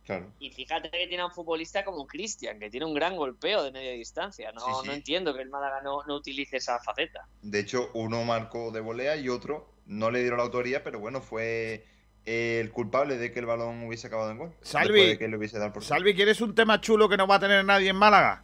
Claro. 0.05 0.27
Y 0.41 0.51
fíjate 0.51 0.91
que 0.91 1.07
tiene 1.07 1.23
a 1.23 1.27
un 1.27 1.33
futbolista 1.33 1.85
como 1.85 2.07
Cristian, 2.07 2.59
que 2.59 2.69
tiene 2.71 2.87
un 2.87 2.95
gran 2.95 3.17
golpeo 3.17 3.63
de 3.63 3.71
media 3.71 3.93
distancia. 3.93 4.51
No, 4.53 4.61
Sí, 4.61 4.67
sí. 4.83 4.87
no 4.89 4.93
entiendo 4.95 5.33
que 5.33 5.43
el 5.43 5.49
Málaga 5.49 5.81
no, 5.83 6.03
no 6.05 6.17
utilice 6.17 6.57
esa 6.57 6.81
faceta. 6.81 7.27
De 7.43 7.61
hecho, 7.61 7.89
uno 7.95 8.25
marcó 8.25 8.73
de 8.73 8.81
volea 8.81 9.17
y 9.17 9.29
otro 9.29 9.71
no 9.87 10.11
le 10.11 10.21
dieron 10.21 10.39
la 10.39 10.45
autoría, 10.45 10.83
pero 10.83 10.99
bueno, 10.99 11.21
fue 11.21 11.87
el 12.25 12.71
culpable 12.73 13.17
de 13.17 13.33
que 13.33 13.39
el 13.41 13.47
balón 13.47 13.85
hubiese 13.87 14.09
acabado 14.09 14.31
en 14.33 14.39
gol. 14.39 14.53
Salvi, 14.63 14.89
después 14.93 15.09
de 15.11 15.19
que 15.19 15.29
le 15.29 15.37
hubiese 15.37 15.59
dado 15.59 15.73
por 15.73 15.85
Salvi, 15.85 16.15
¿quieres 16.15 16.41
un 16.41 16.55
tema 16.55 16.81
chulo 16.81 17.09
que 17.09 17.17
no 17.17 17.27
va 17.29 17.37
a 17.37 17.41
tener 17.41 17.65
nadie 17.65 17.91
en 17.91 17.97
Málaga? 17.97 18.43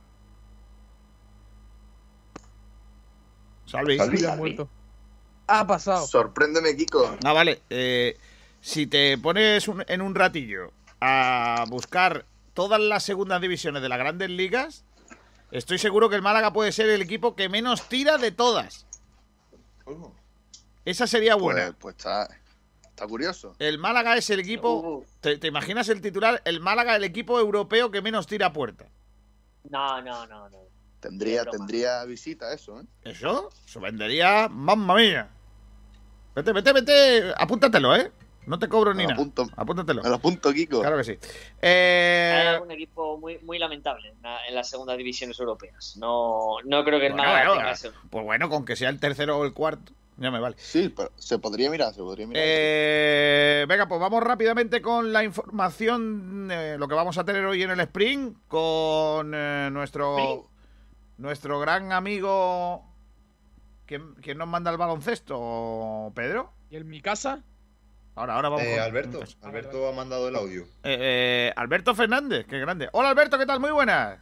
Salvi. 3.66 3.98
Ha 4.24 4.36
muerto. 4.36 4.68
Ha 5.46 5.66
pasado. 5.66 6.06
Sorpréndeme, 6.06 6.76
Kiko. 6.76 7.16
Ah, 7.24 7.32
vale. 7.32 7.62
eh, 7.70 8.16
si 8.60 8.86
te 8.86 9.16
pones 9.18 9.68
un- 9.68 9.84
en 9.86 10.02
un 10.02 10.14
ratillo 10.14 10.72
a 11.00 11.64
buscar 11.68 12.26
todas 12.54 12.80
las 12.80 13.04
segundas 13.04 13.40
divisiones 13.40 13.82
de 13.82 13.88
las 13.88 13.98
grandes 13.98 14.30
ligas, 14.30 14.84
estoy 15.50 15.78
seguro 15.78 16.08
que 16.08 16.16
el 16.16 16.22
Málaga 16.22 16.52
puede 16.52 16.72
ser 16.72 16.88
el 16.90 17.02
equipo 17.02 17.36
que 17.36 17.48
menos 17.48 17.88
tira 17.88 18.18
de 18.18 18.32
todas. 18.32 18.86
Esa 20.84 21.06
sería 21.06 21.34
buena. 21.34 21.66
Pues, 21.66 21.76
pues 21.78 21.96
está, 21.96 22.28
está 22.82 23.06
curioso. 23.06 23.54
El 23.58 23.78
Málaga 23.78 24.16
es 24.16 24.28
el 24.30 24.40
equipo. 24.40 25.04
¿te, 25.20 25.38
te 25.38 25.46
imaginas 25.46 25.88
el 25.88 26.00
titular? 26.00 26.42
El 26.44 26.60
Málaga, 26.60 26.96
el 26.96 27.04
equipo 27.04 27.38
europeo 27.38 27.90
que 27.90 28.02
menos 28.02 28.26
tira 28.26 28.46
a 28.46 28.52
puerta. 28.52 28.86
No, 29.70 30.00
no, 30.02 30.26
no, 30.26 30.48
no. 30.48 30.58
Tendría, 31.00 31.44
tendría 31.44 32.04
visita 32.04 32.52
eso, 32.52 32.80
¿eh? 32.80 32.84
Eso 33.04 33.50
se 33.66 33.78
vendería, 33.78 34.48
mamma 34.48 34.96
mía. 34.96 35.30
Vete, 36.34 36.52
vete, 36.52 36.72
vete. 36.72 37.34
Apúntatelo, 37.36 37.94
¿eh? 37.94 38.10
No 38.48 38.58
te 38.58 38.68
cobro 38.68 38.94
ni 38.94 39.02
nada. 39.02 39.14
apunto. 39.14 39.46
Apúntatelo. 39.56 40.02
Me 40.02 40.08
lo 40.08 40.16
apunto, 40.16 40.52
Kiko. 40.52 40.80
Claro 40.80 40.96
que 40.96 41.04
sí. 41.04 41.12
Hay 41.12 41.18
Eh, 41.62 42.44
algún 42.54 42.70
equipo 42.70 43.18
muy, 43.18 43.38
muy 43.40 43.58
lamentable 43.58 44.08
en, 44.08 44.22
la- 44.22 44.46
en 44.46 44.54
las 44.54 44.68
segundas 44.70 44.96
divisiones 44.96 45.38
europeas. 45.38 45.96
No, 45.98 46.56
no 46.64 46.84
creo 46.84 46.98
que 46.98 47.06
el 47.08 47.12
Bueno, 47.12 47.28
Málaga 47.28 47.48
bueno, 47.54 47.72
tenga 47.74 47.94
pues 48.10 48.24
bueno, 48.24 48.48
con 48.48 48.64
que 48.64 48.74
sea 48.76 48.88
el 48.88 48.98
tercero 49.00 49.38
o 49.38 49.44
el 49.44 49.52
cuarto, 49.52 49.92
ya 50.16 50.30
me 50.30 50.40
vale. 50.40 50.56
Sí, 50.58 50.88
pero 50.96 51.12
se 51.16 51.38
podría 51.38 51.70
mirar, 51.70 51.92
se 51.92 52.00
podría 52.00 52.26
mirar. 52.26 52.42
Eh, 52.46 53.66
venga, 53.68 53.86
pues 53.86 54.00
vamos 54.00 54.22
rápidamente 54.22 54.80
con 54.82 55.12
la 55.12 55.22
información, 55.24 56.48
eh, 56.50 56.76
lo 56.78 56.88
que 56.88 56.94
vamos 56.94 57.18
a 57.18 57.24
tener 57.24 57.44
hoy 57.44 57.62
en 57.62 57.70
el 57.70 57.80
Spring, 57.80 58.32
con 58.48 59.32
eh, 59.34 59.68
nuestro, 59.70 60.48
nuestro 61.18 61.60
gran 61.60 61.92
amigo... 61.92 62.84
¿Quién, 63.86 64.14
quién 64.16 64.36
nos 64.36 64.48
manda 64.48 64.70
el 64.70 64.76
baloncesto, 64.76 66.12
Pedro? 66.14 66.52
¿Y 66.70 66.76
en 66.76 66.88
mi 66.88 67.00
casa? 67.00 67.42
Ahora, 68.18 68.34
ahora 68.34 68.48
vamos 68.48 68.66
Eh, 68.66 68.72
con- 68.72 68.80
Alberto, 68.82 69.20
Alberto 69.42 69.88
ha 69.88 69.92
mandado 69.92 70.28
el 70.28 70.34
audio. 70.34 70.62
Eh, 70.82 70.96
eh, 71.00 71.52
Alberto 71.54 71.94
Fernández, 71.94 72.46
qué 72.50 72.58
grande. 72.58 72.88
Hola 72.90 73.10
Alberto, 73.10 73.38
¿qué 73.38 73.46
tal? 73.46 73.60
Muy 73.60 73.70
buenas. 73.70 74.18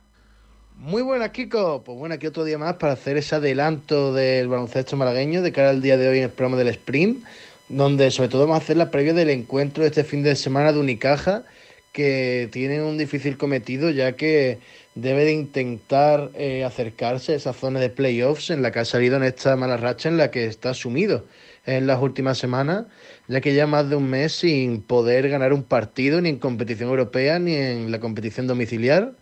Muy 0.77 1.01
buenas, 1.01 1.31
Kiko. 1.31 1.83
Pues 1.83 1.97
bueno, 1.99 2.15
aquí 2.15 2.27
otro 2.27 2.45
día 2.45 2.59
más 2.59 2.75
para 2.75 2.93
hacer 2.93 3.17
ese 3.17 3.37
adelanto 3.37 4.13
del 4.13 4.49
baloncesto 4.49 4.99
malagueño 4.99 5.41
de 5.41 5.51
cara 5.51 5.71
al 5.71 5.81
día 5.81 5.97
de 5.97 6.09
hoy 6.09 6.19
en 6.19 6.25
el 6.25 6.31
programa 6.31 6.59
del 6.59 6.69
Sprint, 6.69 7.25
donde 7.71 8.11
sobre 8.11 8.29
todo 8.29 8.43
vamos 8.43 8.61
a 8.61 8.65
hacer 8.65 8.77
la 8.77 8.91
previa 8.91 9.15
del 9.15 9.31
encuentro 9.31 9.83
de 9.83 9.89
este 9.89 10.05
fin 10.05 10.23
de 10.23 10.37
semana 10.37 10.75
de 10.75 10.79
Unicaja, 10.81 11.45
que 11.93 12.51
tiene 12.53 12.83
un 12.83 12.99
difícil 12.99 13.39
cometido 13.39 13.89
ya 13.89 14.13
que 14.13 14.59
debe 14.95 15.25
de 15.25 15.33
intentar 15.33 16.29
eh, 16.35 16.65
acercarse 16.65 17.33
a 17.33 17.37
esa 17.37 17.55
zona 17.55 17.81
de 17.81 17.89
playoffs 17.89 18.51
en 18.51 18.61
la 18.61 18.73
que 18.73 18.81
ha 18.81 18.85
salido 18.85 19.17
en 19.17 19.23
esta 19.25 19.57
mala 19.57 19.79
racha 19.79 20.11
en 20.11 20.19
la 20.19 20.31
que 20.31 20.45
está 20.45 20.75
sumido 20.75 21.25
en 21.65 21.87
las 21.89 22.01
últimas 22.01 22.39
semanas, 22.39 22.85
ya 23.29 23.41
que 23.41 23.55
ya 23.55 23.67
más 23.67 23.89
de 23.91 23.97
un 23.97 24.09
mes 24.09 24.33
sin 24.33 24.83
poder 24.83 25.29
ganar 25.29 25.53
un 25.53 25.63
partido 25.63 26.21
ni 26.21 26.29
en 26.29 26.39
competición 26.39 26.89
europea 26.91 27.39
ni 27.39 27.55
en 27.55 27.91
la 27.91 28.01
competición 28.01 28.47
domiciliar. 28.47 29.15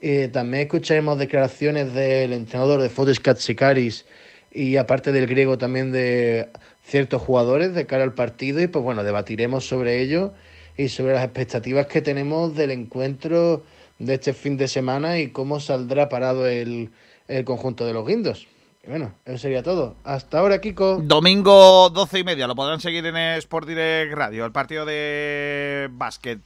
Eh, 0.00 0.28
también 0.28 0.64
escucharemos 0.64 1.18
declaraciones 1.18 1.92
del 1.94 2.32
entrenador 2.32 2.80
de 2.80 2.88
Fotis 2.88 3.20
Katsikaris 3.20 4.06
y 4.52 4.76
aparte 4.76 5.12
del 5.12 5.26
griego 5.26 5.58
también 5.58 5.92
de 5.92 6.48
ciertos 6.84 7.22
jugadores 7.22 7.74
de 7.74 7.86
cara 7.86 8.04
al 8.04 8.14
partido 8.14 8.60
y 8.60 8.66
pues 8.68 8.84
bueno, 8.84 9.02
debatiremos 9.02 9.66
sobre 9.66 10.00
ello 10.00 10.32
y 10.76 10.88
sobre 10.88 11.14
las 11.14 11.24
expectativas 11.24 11.86
que 11.86 12.02
tenemos 12.02 12.54
del 12.54 12.70
encuentro 12.70 13.64
de 13.98 14.14
este 14.14 14.32
fin 14.32 14.56
de 14.56 14.68
semana 14.68 15.18
y 15.18 15.28
cómo 15.28 15.58
saldrá 15.58 16.08
parado 16.08 16.46
el, 16.46 16.90
el 17.26 17.44
conjunto 17.44 17.84
de 17.84 17.92
los 17.92 18.06
guindos. 18.06 18.46
Y 18.84 18.90
bueno, 18.90 19.14
eso 19.24 19.38
sería 19.38 19.62
todo. 19.62 19.96
Hasta 20.04 20.38
ahora, 20.38 20.60
Kiko. 20.60 21.00
Domingo 21.02 21.90
12 21.90 22.20
y 22.20 22.24
media, 22.24 22.46
lo 22.46 22.54
podrán 22.54 22.80
seguir 22.80 23.04
en 23.04 23.16
Sport 23.16 23.68
Direct 23.68 24.14
Radio, 24.14 24.44
el 24.44 24.52
partido 24.52 24.84
de 24.84 25.88
básquet. 25.90 26.40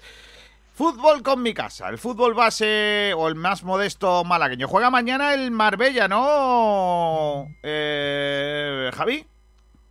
Fútbol 0.75 1.23
con 1.23 1.43
mi 1.43 1.53
casa, 1.53 1.91
el 1.91 1.99
fútbol 1.99 2.33
base 2.33 3.13
o 3.15 3.29
el 3.29 3.35
más 3.35 3.63
modesto 3.63 4.25
malagueño. 4.25 4.67
Juega 4.67 4.89
mañana 4.89 5.35
el 5.35 5.51
Marbella, 5.51 6.09
¿no? 6.09 7.47
Eh, 7.63 8.91
Javi. 8.95 9.27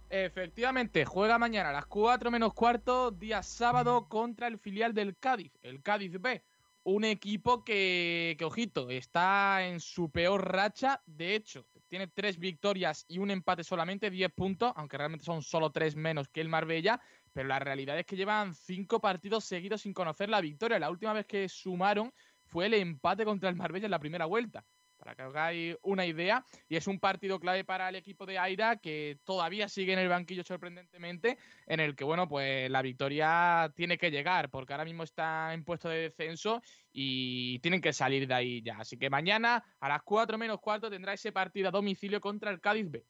Efectivamente, 0.10 1.06
juega 1.06 1.38
mañana 1.38 1.70
a 1.70 1.74
las 1.74 1.86
4 1.86 2.32
menos 2.32 2.54
cuarto, 2.54 3.12
día 3.12 3.44
sábado, 3.44 4.10
contra 4.10 4.48
el 4.48 4.58
filial 4.58 4.94
del 4.94 5.16
Cádiz, 5.16 5.54
el 5.62 5.82
Cádiz 5.84 6.20
B. 6.20 6.44
Un 6.84 7.06
equipo 7.06 7.64
que, 7.64 8.36
que, 8.38 8.44
ojito, 8.44 8.90
está 8.90 9.64
en 9.66 9.80
su 9.80 10.10
peor 10.10 10.52
racha. 10.52 11.00
De 11.06 11.36
hecho, 11.36 11.68
tiene 11.92 12.08
tres 12.08 12.40
victorias 12.40 13.04
y 13.10 13.18
un 13.18 13.32
empate 13.32 13.66
solamente, 13.66 14.10
10 14.10 14.32
puntos, 14.32 14.72
aunque 14.78 14.98
realmente 14.98 15.26
son 15.26 15.42
solo 15.44 15.72
tres 15.72 15.98
menos 15.98 16.30
que 16.30 16.40
el 16.40 16.48
Marbella. 16.48 17.02
Pero 17.34 17.50
la 17.50 17.60
realidad 17.60 18.00
es 18.00 18.06
que 18.06 18.16
llevan 18.16 18.56
cinco 18.56 19.02
partidos 19.02 19.44
seguidos 19.44 19.82
sin 19.82 19.94
conocer 19.94 20.30
la 20.30 20.40
victoria. 20.40 20.80
La 20.80 20.90
última 20.90 21.12
vez 21.12 21.26
que 21.26 21.50
sumaron 21.50 22.14
fue 22.46 22.68
el 22.68 22.76
empate 22.76 23.26
contra 23.26 23.50
el 23.50 23.58
Marbella 23.58 23.88
en 23.88 23.92
la 23.92 24.00
primera 24.00 24.26
vuelta 24.26 24.66
para 25.02 25.16
que 25.16 25.24
hagáis 25.24 25.76
una 25.82 26.06
idea. 26.06 26.46
Y 26.70 26.76
es 26.76 26.86
un 26.86 27.00
partido 27.00 27.40
clave 27.40 27.64
para 27.64 27.90
el 27.90 27.96
equipo 27.96 28.28
de 28.28 28.38
Aira 28.38 28.78
que 28.78 29.18
todavía 29.24 29.68
sigue 29.68 29.94
en 29.94 30.00
el 30.00 30.10
banquillo 30.10 30.44
sorprendentemente, 30.44 31.40
en 31.66 31.80
el 31.80 31.96
que, 31.96 32.04
bueno, 32.04 32.30
pues 32.30 32.70
la 32.70 32.84
victoria 32.84 33.74
tiene 33.76 33.98
que 33.98 34.12
llegar, 34.12 34.52
porque 34.52 34.74
ahora 34.74 34.86
mismo 34.86 35.02
está 35.02 35.56
en 35.56 35.64
puesto 35.64 35.90
de 35.90 36.04
descenso 36.04 36.62
y 36.94 37.58
tienen 37.60 37.82
que 37.82 37.94
salir 37.94 38.28
de 38.28 38.34
ahí 38.36 38.62
ya. 38.62 38.78
Así 38.78 38.96
que 39.00 39.10
mañana 39.10 39.64
a 39.80 39.90
las 39.90 40.04
4 40.04 40.38
menos 40.38 40.60
cuarto 40.60 40.88
tendrá 40.88 41.14
ese 41.14 41.32
partido 41.32 41.70
a 41.70 41.72
domicilio 41.72 42.22
contra 42.22 42.52
el 42.52 42.62
Cádiz 42.62 42.92
B. 42.92 43.04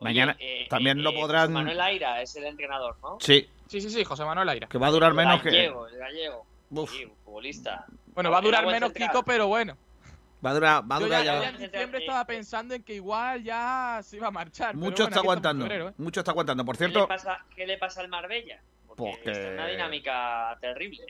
Mañana 0.00 0.38
también 0.70 1.02
lo 1.02 1.12
podrán. 1.12 1.48
José 1.48 1.52
Manuel 1.52 1.80
Aira 1.82 2.22
es 2.22 2.34
el 2.36 2.44
entrenador, 2.44 2.96
¿no? 3.02 3.18
Sí. 3.20 3.46
Sí, 3.66 3.82
sí, 3.82 3.90
sí, 3.90 4.04
José 4.04 4.24
Manuel 4.24 4.48
Aira. 4.48 4.68
Que 4.68 4.78
va 4.78 4.86
a 4.86 4.90
durar 4.90 5.12
menos 5.12 5.44
el 5.44 5.50
gallego, 5.50 5.86
que. 5.86 5.92
El 5.92 5.98
gallego, 5.98 6.46
sí, 6.86 7.04
futbolista. 7.24 7.84
Bueno, 8.14 8.30
va 8.30 8.38
a 8.38 8.40
durar 8.40 8.64
menos 8.64 8.92
Kiko, 8.92 9.22
pero 9.22 9.48
bueno. 9.48 9.76
Va 10.44 10.50
a 10.50 10.54
durar, 10.54 10.90
va 10.90 10.96
a 10.96 11.00
durar 11.00 11.24
ya, 11.24 11.40
ya. 11.40 11.48
en 11.48 11.58
diciembre 11.58 12.00
estaba 12.00 12.24
pensando 12.24 12.74
en 12.74 12.82
que 12.84 12.94
igual 12.94 13.42
ya 13.42 14.00
se 14.04 14.16
iba 14.16 14.28
a 14.28 14.30
marchar. 14.30 14.76
Mucho 14.76 15.04
está 15.04 15.18
aguantando. 15.20 15.64
febrero, 15.64 15.88
¿eh? 15.88 15.94
Mucho 15.98 16.20
está 16.20 16.30
aguantando. 16.30 16.64
Por 16.64 16.76
¿Qué 16.78 16.84
le, 16.84 16.90
cierto. 16.90 17.08
pasa, 17.08 17.44
¿Qué 17.56 17.66
le 17.66 17.76
pasa 17.78 18.00
al 18.02 18.08
Marbella? 18.08 18.60
Porque 18.86 19.02
Porque- 19.02 19.30
está 19.32 19.48
en 19.48 19.52
una 19.54 19.66
dinámica 19.66 20.56
terrible. 20.60 21.04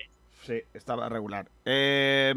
Sí, 0.47 0.63
estaba 0.73 1.09
regular. 1.09 1.49
Eh, 1.65 2.35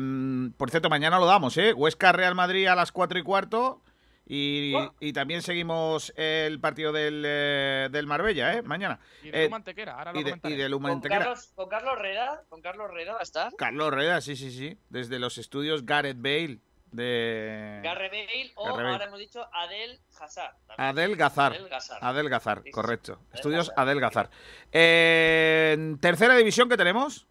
por 0.57 0.69
cierto, 0.69 0.89
mañana 0.89 1.18
lo 1.19 1.26
damos, 1.26 1.55
¿eh? 1.57 1.72
Huesca 1.73 2.11
Real 2.11 2.35
Madrid 2.35 2.68
a 2.68 2.76
las 2.76 2.91
4 2.91 3.18
y 3.19 3.23
cuarto. 3.23 3.81
Y, 4.27 4.73
y 5.01 5.11
también 5.13 5.41
seguimos 5.41 6.13
el 6.15 6.59
partido 6.61 6.91
del, 6.93 7.23
eh, 7.26 7.89
del 7.91 8.07
Marbella, 8.07 8.53
¿eh? 8.53 8.61
Mañana. 8.61 8.99
Y 9.23 9.30
de 9.31 9.41
Eh, 9.41 9.45
Luma 9.45 9.57
Antequera, 9.57 9.97
ahora 9.97 10.13
lo 10.13 10.19
y 10.19 10.23
de, 10.23 10.30
comentaré. 10.31 10.53
y 10.55 10.57
de 10.57 10.69
Con. 10.69 11.01
Carlos, 11.01 11.51
con 11.55 11.69
Carlos 11.69 11.99
Reda, 11.99 12.41
con 12.49 12.61
Carlos 12.61 12.91
Reda 12.93 13.13
va 13.13 13.19
a 13.19 13.23
estar. 13.23 13.51
Carlos 13.57 13.93
Reda, 13.93 14.22
sí, 14.22 14.35
sí, 14.38 14.51
sí. 14.51 14.77
Desde 14.89 15.19
los 15.19 15.38
estudios 15.38 15.85
Gareth 15.85 16.18
Bale 16.22 16.59
de 16.91 17.80
Garre 17.84 18.09
Bale 18.09 18.51
o 18.55 18.65
Garre 18.65 18.84
Bale. 18.84 18.89
ahora 18.93 19.05
hemos 19.05 19.19
dicho 19.19 19.47
Adel 19.53 19.99
Hazard. 20.19 20.55
también. 20.68 20.89
Adel 20.89 21.15
Gazar. 21.15 21.53
Adel 21.53 21.69
Gazar. 21.69 21.99
Adel 22.01 22.30
Gazar, 22.30 22.57
Sí, 22.59 22.63
sí, 22.65 22.72
correcto. 22.72 23.19
Estudios 23.34 23.72
Adel 23.76 23.99
Gazar. 23.99 24.30
Eh, 24.72 25.72
en 25.73 25.99
tercera 25.99 26.35
división 26.35 26.69
que 26.69 26.77
tenemos. 26.77 27.27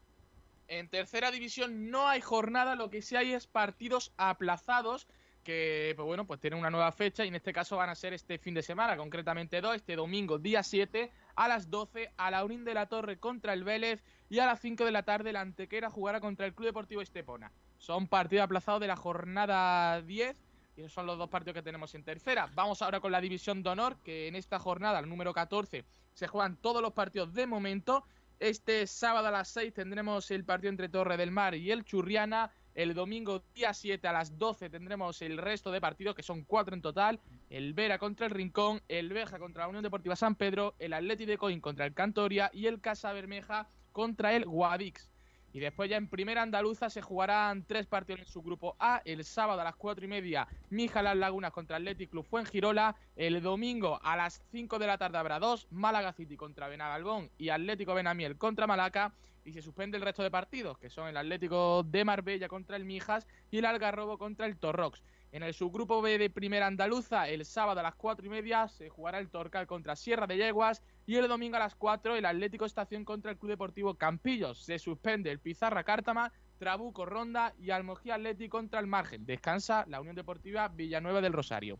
En 0.68 0.88
tercera 0.88 1.30
división 1.30 1.90
no 1.90 2.08
hay 2.08 2.20
jornada, 2.20 2.76
lo 2.76 2.90
que 2.90 3.02
sí 3.02 3.16
hay 3.16 3.32
es 3.32 3.46
partidos 3.46 4.12
aplazados 4.16 5.08
que, 5.42 5.94
pues 5.96 6.06
bueno, 6.06 6.26
pues 6.26 6.38
tienen 6.40 6.58
una 6.58 6.70
nueva 6.70 6.92
fecha 6.92 7.24
y 7.24 7.28
en 7.28 7.34
este 7.34 7.52
caso 7.52 7.76
van 7.76 7.88
a 7.88 7.94
ser 7.94 8.12
este 8.12 8.38
fin 8.38 8.54
de 8.54 8.62
semana, 8.62 8.96
concretamente 8.96 9.60
dos, 9.60 9.74
este 9.74 9.96
domingo 9.96 10.38
día 10.38 10.62
7 10.62 11.10
a 11.34 11.48
las 11.48 11.70
12 11.70 12.12
a 12.16 12.30
la 12.30 12.44
Unín 12.44 12.64
de 12.64 12.74
la 12.74 12.86
Torre 12.86 13.18
contra 13.18 13.52
el 13.52 13.64
Vélez 13.64 14.04
y 14.28 14.38
a 14.38 14.46
las 14.46 14.60
5 14.60 14.84
de 14.84 14.92
la 14.92 15.02
tarde 15.02 15.32
la 15.32 15.40
Antequera 15.40 15.90
jugará 15.90 16.20
contra 16.20 16.46
el 16.46 16.54
Club 16.54 16.66
Deportivo 16.66 17.00
Estepona. 17.00 17.50
Son 17.80 18.08
partidos 18.08 18.44
aplazados 18.44 18.78
de 18.82 18.86
la 18.86 18.94
jornada 18.94 20.02
10 20.02 20.36
y 20.76 20.86
son 20.90 21.06
los 21.06 21.16
dos 21.16 21.30
partidos 21.30 21.54
que 21.54 21.62
tenemos 21.62 21.94
en 21.94 22.04
tercera. 22.04 22.50
Vamos 22.54 22.82
ahora 22.82 23.00
con 23.00 23.10
la 23.10 23.22
división 23.22 23.62
de 23.62 23.70
honor, 23.70 23.96
que 24.04 24.28
en 24.28 24.36
esta 24.36 24.58
jornada, 24.58 24.98
el 24.98 25.08
número 25.08 25.32
14, 25.32 25.86
se 26.12 26.26
juegan 26.26 26.58
todos 26.58 26.82
los 26.82 26.92
partidos 26.92 27.32
de 27.32 27.46
momento. 27.46 28.04
Este 28.38 28.86
sábado 28.86 29.28
a 29.28 29.30
las 29.30 29.48
6 29.48 29.72
tendremos 29.72 30.30
el 30.30 30.44
partido 30.44 30.68
entre 30.68 30.90
Torre 30.90 31.16
del 31.16 31.30
Mar 31.30 31.54
y 31.54 31.70
el 31.70 31.86
Churriana. 31.86 32.52
El 32.74 32.92
domingo 32.92 33.42
día 33.54 33.72
7 33.72 34.06
a 34.06 34.12
las 34.12 34.36
12 34.36 34.68
tendremos 34.68 35.22
el 35.22 35.38
resto 35.38 35.72
de 35.72 35.80
partidos, 35.80 36.14
que 36.14 36.22
son 36.22 36.44
cuatro 36.44 36.74
en 36.74 36.82
total. 36.82 37.18
El 37.48 37.72
Vera 37.72 37.98
contra 37.98 38.26
el 38.26 38.32
Rincón, 38.32 38.82
el 38.88 39.08
Beja 39.08 39.38
contra 39.38 39.62
la 39.62 39.68
Unión 39.68 39.82
Deportiva 39.82 40.16
San 40.16 40.34
Pedro, 40.34 40.74
el 40.78 40.92
Atleti 40.92 41.24
de 41.24 41.38
Coín 41.38 41.62
contra 41.62 41.86
el 41.86 41.94
Cantoria 41.94 42.50
y 42.52 42.66
el 42.66 42.82
Casa 42.82 43.10
Bermeja 43.14 43.66
contra 43.90 44.34
el 44.34 44.44
Guadix. 44.44 45.09
Y 45.52 45.58
después 45.58 45.90
ya 45.90 45.96
en 45.96 46.08
primera 46.08 46.42
andaluza 46.42 46.90
se 46.90 47.02
jugarán 47.02 47.64
tres 47.64 47.86
partidos 47.86 48.20
en 48.20 48.26
su 48.26 48.40
grupo 48.40 48.76
A. 48.78 49.02
El 49.04 49.24
sábado 49.24 49.60
a 49.60 49.64
las 49.64 49.74
cuatro 49.74 50.04
y 50.04 50.08
media, 50.08 50.46
Mija 50.70 51.02
Las 51.02 51.16
Lagunas 51.16 51.52
contra 51.52 51.76
Athletic 51.76 52.10
Club 52.10 52.24
Fuengirola. 52.24 52.94
El 53.16 53.42
domingo 53.42 53.98
a 54.02 54.16
las 54.16 54.42
5 54.52 54.78
de 54.78 54.86
la 54.86 54.98
tarde 54.98 55.18
habrá 55.18 55.40
dos, 55.40 55.66
Málaga 55.70 56.12
City 56.12 56.36
contra 56.36 56.68
Benagalbón 56.68 57.30
y 57.36 57.48
Atlético 57.48 57.94
Benamiel 57.94 58.36
contra 58.36 58.68
Malaca. 58.68 59.12
Y 59.44 59.52
se 59.52 59.62
suspende 59.62 59.96
el 59.96 60.04
resto 60.04 60.22
de 60.22 60.30
partidos, 60.30 60.78
que 60.78 60.90
son 60.90 61.08
el 61.08 61.16
Atlético 61.16 61.82
de 61.82 62.04
Marbella 62.04 62.46
contra 62.46 62.76
el 62.76 62.84
Mijas 62.84 63.26
y 63.50 63.58
el 63.58 63.64
Algarrobo 63.64 64.18
contra 64.18 64.46
el 64.46 64.56
Torrox. 64.56 65.02
En 65.32 65.44
el 65.44 65.54
subgrupo 65.54 66.02
B 66.02 66.18
de 66.18 66.28
Primera 66.28 66.66
Andaluza, 66.66 67.28
el 67.28 67.44
sábado 67.44 67.78
a 67.78 67.84
las 67.84 67.94
cuatro 67.94 68.26
y 68.26 68.28
media 68.28 68.66
se 68.66 68.88
jugará 68.88 69.20
el 69.20 69.30
Torcal 69.30 69.68
contra 69.68 69.94
Sierra 69.94 70.26
de 70.26 70.36
Yeguas 70.36 70.82
y 71.06 71.16
el 71.16 71.28
domingo 71.28 71.56
a 71.56 71.60
las 71.60 71.76
4 71.76 72.16
el 72.16 72.24
Atlético 72.24 72.64
Estación 72.64 73.04
contra 73.04 73.30
el 73.30 73.38
Club 73.38 73.50
Deportivo 73.50 73.94
Campillos. 73.94 74.64
Se 74.64 74.80
suspende 74.80 75.30
el 75.30 75.38
Pizarra 75.38 75.84
Cártama, 75.84 76.32
Trabuco 76.58 77.06
Ronda 77.06 77.54
y 77.58 77.70
Almogía 77.70 78.16
Atlético 78.16 78.58
contra 78.58 78.80
el 78.80 78.88
Margen. 78.88 79.24
Descansa 79.24 79.84
la 79.86 80.00
Unión 80.00 80.16
Deportiva 80.16 80.66
Villanueva 80.66 81.20
del 81.20 81.32
Rosario. 81.32 81.78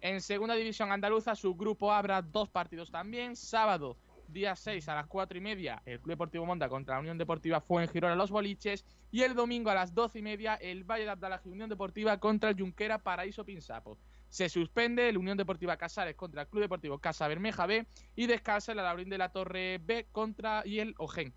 En 0.00 0.22
segunda 0.22 0.54
división 0.54 0.90
andaluza, 0.90 1.34
su 1.34 1.54
grupo 1.54 1.92
habrá 1.92 2.22
dos 2.22 2.48
partidos 2.48 2.90
también. 2.90 3.36
Sábado, 3.36 3.98
día 4.28 4.56
6 4.56 4.88
a 4.88 4.94
las 4.94 5.06
4 5.06 5.38
y 5.38 5.40
media, 5.40 5.82
el 5.84 6.00
Club 6.00 6.14
Deportivo 6.14 6.46
Monta 6.46 6.68
contra 6.68 6.94
la 6.94 7.00
Unión 7.00 7.18
Deportiva 7.18 7.60
Fuengirola 7.60 8.14
Los 8.14 8.30
Boliches. 8.30 8.84
Y 9.10 9.22
el 9.22 9.34
domingo 9.34 9.70
a 9.70 9.74
las 9.74 9.94
12 9.94 10.18
y 10.18 10.22
media, 10.22 10.54
el 10.56 10.84
Valle 10.84 11.04
de 11.04 11.10
Abdalají 11.10 11.48
Unión 11.48 11.68
Deportiva 11.68 12.18
contra 12.18 12.50
el 12.50 12.58
Junquera 12.58 12.98
Paraíso 12.98 13.44
Pinsapo. 13.44 13.98
Se 14.28 14.48
suspende 14.48 15.08
el 15.08 15.16
Unión 15.16 15.36
Deportiva 15.36 15.76
Casares 15.76 16.16
contra 16.16 16.42
el 16.42 16.48
Club 16.48 16.62
Deportivo 16.62 16.98
Casa 16.98 17.28
Bermeja 17.28 17.66
B 17.66 17.86
y 18.14 18.26
descansa 18.26 18.72
el 18.72 18.80
Alaurín 18.80 19.08
de 19.08 19.18
la 19.18 19.30
Torre 19.30 19.78
B 19.82 20.08
contra 20.12 20.62
y 20.66 20.80
el 20.80 20.94
Ogen. 20.98 21.32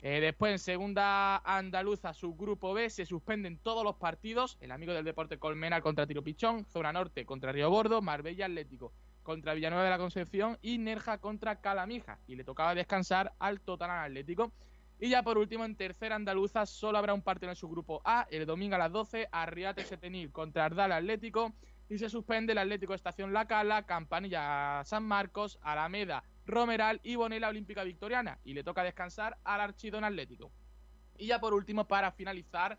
Eh, 0.00 0.20
después 0.20 0.52
en 0.52 0.58
segunda 0.60 1.38
andaluza, 1.38 2.14
subgrupo 2.14 2.72
B, 2.72 2.88
se 2.88 3.04
suspenden 3.04 3.58
todos 3.58 3.82
los 3.82 3.96
partidos. 3.96 4.56
El 4.60 4.70
amigo 4.70 4.92
del 4.92 5.04
deporte 5.04 5.38
Colmenar 5.38 5.82
contra 5.82 6.06
Tiro 6.06 6.22
Pichón, 6.22 6.64
Zona 6.66 6.92
Norte 6.92 7.26
contra 7.26 7.50
Río 7.50 7.68
Bordo, 7.68 8.00
Marbella 8.00 8.46
Atlético 8.46 8.92
contra 9.28 9.52
Villanueva 9.52 9.84
de 9.84 9.90
la 9.90 9.98
Concepción 9.98 10.56
y 10.62 10.78
Nerja 10.78 11.18
contra 11.18 11.60
Calamija. 11.60 12.18
Y 12.26 12.34
le 12.34 12.44
tocaba 12.44 12.74
descansar 12.74 13.34
al 13.38 13.60
Totalán 13.60 14.02
Atlético. 14.02 14.54
Y 14.98 15.10
ya 15.10 15.22
por 15.22 15.36
último, 15.36 15.66
en 15.66 15.76
tercera 15.76 16.16
andaluza, 16.16 16.64
solo 16.64 16.96
habrá 16.96 17.12
un 17.12 17.20
partido 17.20 17.50
en 17.50 17.56
su 17.56 17.68
grupo 17.68 18.00
A, 18.06 18.26
el 18.30 18.46
domingo 18.46 18.76
a 18.76 18.78
las 18.78 18.90
12, 18.90 19.28
Arriate 19.30 19.84
Setenil 19.84 20.32
contra 20.32 20.64
Ardal 20.64 20.92
Atlético. 20.92 21.52
Y 21.90 21.98
se 21.98 22.08
suspende 22.08 22.52
el 22.52 22.58
Atlético 22.58 22.94
Estación 22.94 23.34
La 23.34 23.46
Cala, 23.46 23.82
Campanilla 23.82 24.82
San 24.86 25.04
Marcos, 25.04 25.58
Alameda 25.60 26.24
Romeral 26.46 26.98
y 27.02 27.16
Bonela 27.16 27.50
Olímpica 27.50 27.84
Victoriana. 27.84 28.38
Y 28.44 28.54
le 28.54 28.64
toca 28.64 28.82
descansar 28.82 29.36
al 29.44 29.60
Archidón 29.60 30.04
Atlético. 30.04 30.50
Y 31.18 31.26
ya 31.26 31.38
por 31.38 31.52
último, 31.52 31.86
para 31.86 32.12
finalizar, 32.12 32.78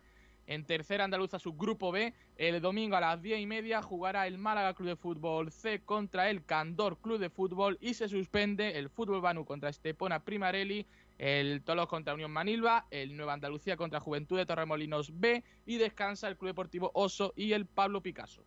en 0.50 0.64
tercera 0.64 1.04
andaluza 1.04 1.38
subgrupo 1.38 1.92
B, 1.92 2.12
el 2.36 2.60
domingo 2.60 2.96
a 2.96 3.00
las 3.00 3.22
10 3.22 3.38
y 3.38 3.46
media 3.46 3.82
jugará 3.82 4.26
el 4.26 4.36
Málaga 4.36 4.74
Club 4.74 4.88
de 4.88 4.96
Fútbol 4.96 5.52
C 5.52 5.80
contra 5.84 6.28
el 6.28 6.44
Candor 6.44 6.98
Club 6.98 7.20
de 7.20 7.30
Fútbol 7.30 7.78
y 7.80 7.94
se 7.94 8.08
suspende 8.08 8.76
el 8.76 8.90
Fútbol 8.90 9.20
Banu 9.20 9.44
contra 9.44 9.70
Estepona 9.70 10.24
Primarelli, 10.24 10.88
el 11.18 11.62
Tolos 11.62 11.86
contra 11.86 12.14
Unión 12.14 12.32
Manilva, 12.32 12.88
el 12.90 13.16
Nueva 13.16 13.34
Andalucía 13.34 13.76
contra 13.76 14.00
Juventud 14.00 14.38
de 14.38 14.44
Torremolinos 14.44 15.20
B 15.20 15.44
y 15.66 15.76
descansa 15.76 16.26
el 16.26 16.36
Club 16.36 16.48
Deportivo 16.48 16.90
Oso 16.94 17.32
y 17.36 17.52
el 17.52 17.66
Pablo 17.66 18.00
Picasso. 18.00 18.42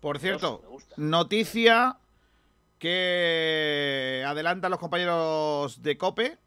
Por 0.00 0.18
cierto, 0.18 0.64
noticia 0.96 1.96
que 2.80 4.24
adelantan 4.26 4.72
los 4.72 4.80
compañeros 4.80 5.80
de 5.80 5.96
COPE. 5.96 6.38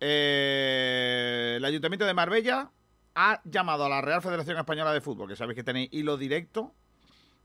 Eh, 0.00 1.54
el 1.56 1.64
Ayuntamiento 1.64 2.04
de 2.06 2.14
Marbella 2.14 2.70
ha 3.14 3.40
llamado 3.44 3.84
a 3.84 3.88
la 3.88 4.00
Real 4.00 4.22
Federación 4.22 4.58
Española 4.58 4.92
de 4.92 5.00
Fútbol, 5.00 5.28
que 5.28 5.36
sabéis 5.36 5.56
que 5.56 5.64
tenéis 5.64 5.88
hilo 5.92 6.16
directo, 6.16 6.74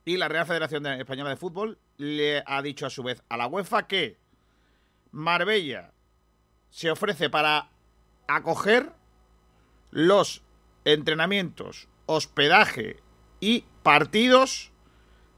y 0.05 0.17
la 0.17 0.27
Real 0.27 0.45
Federación 0.45 0.83
de- 0.83 0.99
Española 0.99 1.29
de 1.29 1.35
Fútbol 1.37 1.77
le 1.97 2.43
ha 2.45 2.61
dicho 2.61 2.85
a 2.85 2.89
su 2.89 3.03
vez 3.03 3.21
a 3.29 3.37
la 3.37 3.47
UEFA 3.47 3.87
que 3.87 4.17
Marbella 5.11 5.91
se 6.69 6.89
ofrece 6.91 7.29
para 7.29 7.69
acoger 8.27 8.91
los 9.91 10.43
entrenamientos, 10.85 11.87
hospedaje 12.05 12.99
y 13.39 13.65
partidos 13.83 14.71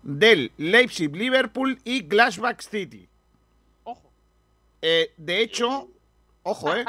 del 0.04 0.52
Leipzig, 0.58 1.16
Liverpool 1.16 1.80
y 1.84 2.02
Glasgow 2.04 2.54
City. 2.60 3.08
Ojo. 3.84 4.12
Eh, 4.82 5.14
de 5.18 5.42
hecho, 5.42 5.90
ojo, 6.44 6.76
eh. 6.76 6.86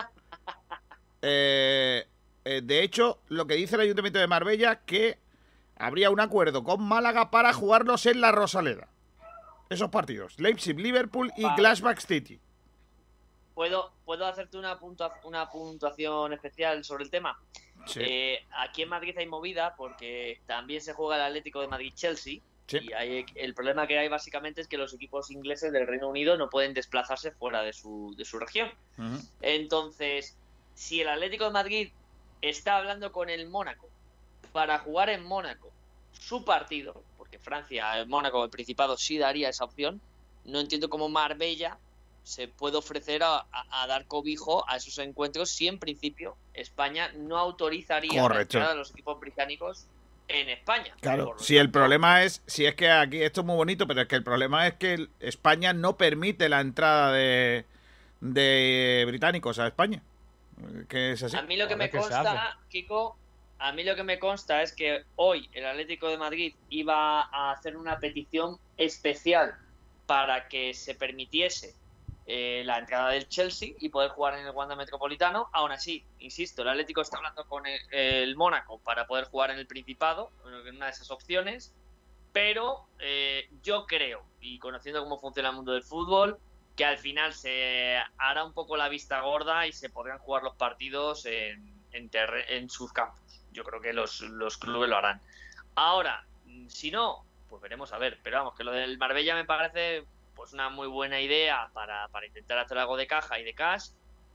Eh, 1.23 2.07
eh, 2.44 2.61
De 2.62 2.82
hecho, 2.82 3.20
lo 3.28 3.47
que 3.47 3.55
dice 3.55 3.77
el 3.77 3.82
Ayuntamiento 3.82 4.19
de 4.19 4.27
Marbella 4.27 4.81
que 4.85 5.19
habría 5.77 6.11
un 6.11 6.20
acuerdo 6.20 6.62
con 6.65 6.82
Málaga 6.82 7.31
para 7.31 7.53
jugarlos 7.53 8.07
en 8.07 8.20
la 8.20 8.32
Rosaleda. 8.32 8.89
esos 9.70 9.89
partidos. 9.89 10.39
Leipzig, 10.39 10.78
Liverpool 10.78 11.32
y 11.36 11.44
Vale. 11.44 11.97
City. 12.01 12.39
¿Puedo, 13.55 13.93
¿Puedo 14.05 14.27
hacerte 14.27 14.59
una, 14.59 14.78
puntua- 14.78 15.19
una 15.24 15.49
puntuación 15.49 16.32
especial 16.35 16.85
sobre 16.85 17.05
el 17.05 17.11
tema? 17.11 17.39
Sí. 17.86 18.01
Eh, 18.03 18.47
aquí 18.53 18.82
en 18.82 18.89
Madrid 18.90 19.16
hay 19.16 19.27
movida 19.27 19.74
porque 19.77 20.40
también 20.47 20.81
se 20.82 20.93
juega 20.93 21.16
el 21.16 21.23
Atlético 21.23 21.61
de 21.62 21.69
Madrid-Chelsea. 21.69 22.40
Sí. 22.66 22.78
Y 22.82 22.93
hay- 22.93 23.24
el 23.35 23.55
problema 23.55 23.86
que 23.86 23.99
hay 23.99 24.09
básicamente 24.09 24.61
es 24.61 24.69
que 24.69 24.77
los 24.78 24.93
equipos 24.94 25.31
ingleses 25.31 25.73
del 25.73 25.86
Reino 25.86 26.09
Unido 26.09 26.36
no 26.36 26.49
pueden 26.51 26.74
desplazarse 26.74 27.31
fuera 27.32 27.62
de 27.62 27.73
su, 27.73 28.15
de 28.16 28.24
su 28.27 28.39
región. 28.39 28.70
Entonces, 29.40 30.36
si 30.74 31.01
el 31.01 31.09
Atlético 31.09 31.44
de 31.44 31.51
Madrid 31.51 31.89
está 32.40 32.77
hablando 32.78 33.12
con 33.12 33.31
el 33.31 33.49
Mónaco 33.49 33.89
para 34.53 34.78
jugar 34.81 35.11
en 35.11 35.24
Mónaco 35.24 35.73
su 36.12 36.44
partido, 36.44 37.03
porque 37.16 37.39
Francia, 37.39 37.99
el 37.99 38.07
Mónaco, 38.09 38.44
el 38.44 38.51
Principado 38.51 38.97
sí 38.97 39.19
daría 39.19 39.49
esa 39.49 39.65
opción, 39.65 40.01
no 40.44 40.61
entiendo 40.61 40.89
cómo 40.90 41.09
Marbella 41.09 41.78
se 42.24 42.47
puede 42.49 42.77
ofrecer 42.77 43.23
a, 43.23 43.36
a- 43.39 43.82
a 43.82 43.86
dar 43.86 44.07
cobijo 44.07 44.69
a 44.69 44.77
esos 44.77 44.99
encuentros 44.99 45.51
si 45.51 45.66
en 45.69 45.78
principio 45.78 46.36
España 46.55 47.11
no 47.16 47.39
autorizaría 47.39 48.23
la 48.61 48.69
de 48.70 48.77
los 48.77 48.90
equipos 48.90 49.19
británicos 49.19 49.86
en 50.28 50.49
España. 50.49 50.94
Claro, 51.01 51.35
si 51.39 51.57
el 51.57 51.70
problema 51.70 52.23
es, 52.23 52.43
si 52.47 52.65
es 52.65 52.74
que 52.77 52.90
aquí 52.90 53.23
esto 53.23 53.40
es 53.40 53.47
muy 53.47 53.57
bonito, 53.57 53.86
pero 53.89 54.03
es 54.03 54.09
que 54.09 54.16
el 54.16 54.23
problema 54.23 54.66
es 54.69 54.74
que 54.74 55.09
España 55.19 55.73
no 55.73 55.97
permite 55.97 56.49
la 56.49 56.61
entrada 56.61 57.12
de, 57.12 57.65
de 58.20 59.05
británicos 59.07 59.59
a 59.59 59.66
España. 59.66 60.03
Que 60.89 61.13
es 61.13 61.23
así. 61.23 61.37
A 61.37 61.43
mí 61.43 61.57
lo 61.57 61.69
que 61.69 61.77
me 61.77 61.91
que 61.91 61.99
consta, 61.99 62.59
Kiko, 62.69 63.17
a 63.59 63.73
mí 63.73 63.85
lo 63.85 63.95
que 63.95 64.03
me 64.03 64.19
consta 64.19 64.63
es 64.63 64.73
que 64.73 65.05
hoy 65.17 65.49
el 65.53 65.67
Atlético 65.67 66.09
de 66.09 66.19
Madrid 66.19 66.55
iba 66.69 67.23
a 67.23 67.53
hacer 67.53 67.77
una 67.77 67.99
petición 67.99 68.59
especial 68.77 69.55
para 70.07 70.49
que 70.49 70.75
se 70.75 70.95
permitiese 70.95 71.75
eh, 72.27 72.63
la 72.65 72.79
entrada 72.79 73.11
del 73.11 73.29
Chelsea 73.29 73.75
y 73.81 73.89
poder 73.89 74.11
jugar 74.11 74.39
en 74.39 74.47
el 74.47 74.53
Wanda 74.53 74.77
Metropolitano. 74.77 75.49
Aún 75.53 75.73
así, 75.73 76.05
insisto, 76.21 76.63
el 76.63 76.69
Atlético 76.69 77.01
está 77.01 77.17
hablando 77.17 77.45
con 77.47 77.67
el, 77.67 77.81
el 77.91 78.37
Mónaco 78.37 78.79
para 78.79 79.07
poder 79.07 79.25
jugar 79.27 79.51
en 79.51 79.59
el 79.59 79.67
Principado, 79.67 80.31
en 80.67 80.77
una 80.77 80.87
de 80.87 80.93
esas 80.93 81.11
opciones. 81.11 81.73
Pero 82.33 82.87
eh, 82.99 83.49
yo 83.63 83.87
creo, 83.87 84.25
y 84.41 84.59
conociendo 84.59 85.03
cómo 85.03 85.19
funciona 85.19 85.51
el 85.51 85.57
mundo 85.57 85.73
del 85.73 85.83
fútbol, 85.83 86.39
que 86.77 86.85
al 86.85 86.99
final 86.99 87.35
se 87.35 87.97
hará 88.19 88.44
un 88.44 88.53
poco 88.53 88.77
la 88.77 88.89
vista 88.89 89.20
gorda 89.20 89.66
y 89.66 89.73
se 89.73 89.90
podrán 89.90 90.19
jugar 90.19 90.43
los 90.43 90.55
partidos 90.57 91.27
en, 91.27 91.73
en, 91.93 92.09
terre- 92.09 92.57
en 92.57 92.70
sus 92.70 92.93
campos. 92.93 93.19
Yo 93.53 93.65
creo 93.65 93.81
que 93.81 93.93
los, 93.93 94.20
los 94.23 94.57
clubes 94.57 94.89
lo 94.89 94.97
harán. 94.97 95.20
Ahora, 95.74 96.24
si 96.69 96.90
no, 96.90 97.24
pues 97.51 97.61
veremos 97.61 97.93
a 97.93 97.99
ver. 97.99 98.19
Pero 98.23 98.39
vamos, 98.39 98.55
que 98.55 98.65
lo 98.65 98.73
del 98.73 98.97
Marbella 98.99 99.35
me 99.35 99.44
parece 99.44 100.05
pues 100.35 100.55
una 100.55 100.70
muy 100.70 100.86
buena 100.89 101.20
idea 101.20 101.69
para, 101.74 102.09
para 102.09 102.27
intentar 102.27 102.59
hacer 102.59 102.78
algo 102.78 102.97
de 102.97 103.07
caja 103.07 103.39
y 103.39 103.44
de 103.44 103.53
cash, 103.53 103.90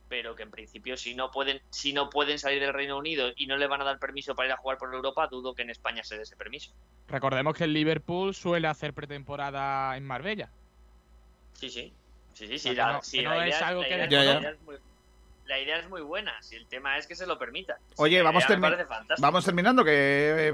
pero 0.07 0.35
que 0.35 0.43
en 0.43 0.51
principio 0.51 0.95
si 0.95 1.15
no 1.15 1.31
pueden 1.31 1.59
si 1.71 1.91
no 1.91 2.09
pueden 2.11 2.37
salir 2.37 2.61
del 2.61 2.71
Reino 2.73 2.97
Unido 2.97 3.31
y 3.35 3.47
no 3.47 3.57
les 3.57 3.67
van 3.67 3.81
a 3.81 3.83
dar 3.83 3.97
permiso 3.97 4.35
para 4.35 4.47
ir 4.49 4.53
a 4.53 4.57
jugar 4.57 4.77
por 4.77 4.93
Europa, 4.93 5.27
dudo 5.27 5.55
que 5.55 5.63
en 5.63 5.71
España 5.71 6.03
se 6.03 6.15
dé 6.15 6.21
ese 6.23 6.35
permiso. 6.37 6.71
Recordemos 7.07 7.55
que 7.55 7.63
el 7.63 7.73
Liverpool 7.73 8.35
suele 8.35 8.67
hacer 8.67 8.93
pretemporada 8.93 9.97
en 9.97 10.05
Marbella. 10.05 10.51
Sí, 11.53 11.69
sí. 11.71 11.91
Sí, 12.37 12.47
sí, 12.47 12.59
sí. 12.59 12.75
La, 12.75 12.93
no- 12.93 13.01
sí, 13.01 13.17
que 13.17 13.23
la 13.23 13.29
no 13.35 13.35
idea, 13.45 13.55
es 13.55 13.61
algo 13.63 13.81
la 13.81 13.87
que 13.87 13.95
idea- 13.95 14.07
Ya, 14.09 14.23
ya. 14.23 14.33
la 14.33 14.39
idea 14.39 14.49
es 14.51 14.61
muy, 14.61 14.75
la 15.45 15.59
idea 15.59 15.79
es 15.79 15.89
muy 15.89 16.01
buena. 16.01 16.33
Si 16.41 16.55
el 16.55 16.67
tema 16.67 16.97
es 16.97 17.07
que 17.07 17.15
se 17.15 17.25
lo 17.25 17.39
permita. 17.39 17.79
Oye, 17.95 18.17
La 18.17 18.23
vamos, 18.25 18.43
termi- 18.45 19.15
vamos 19.19 19.45
terminando, 19.45 19.83
que 19.83 20.49
eh, 20.49 20.53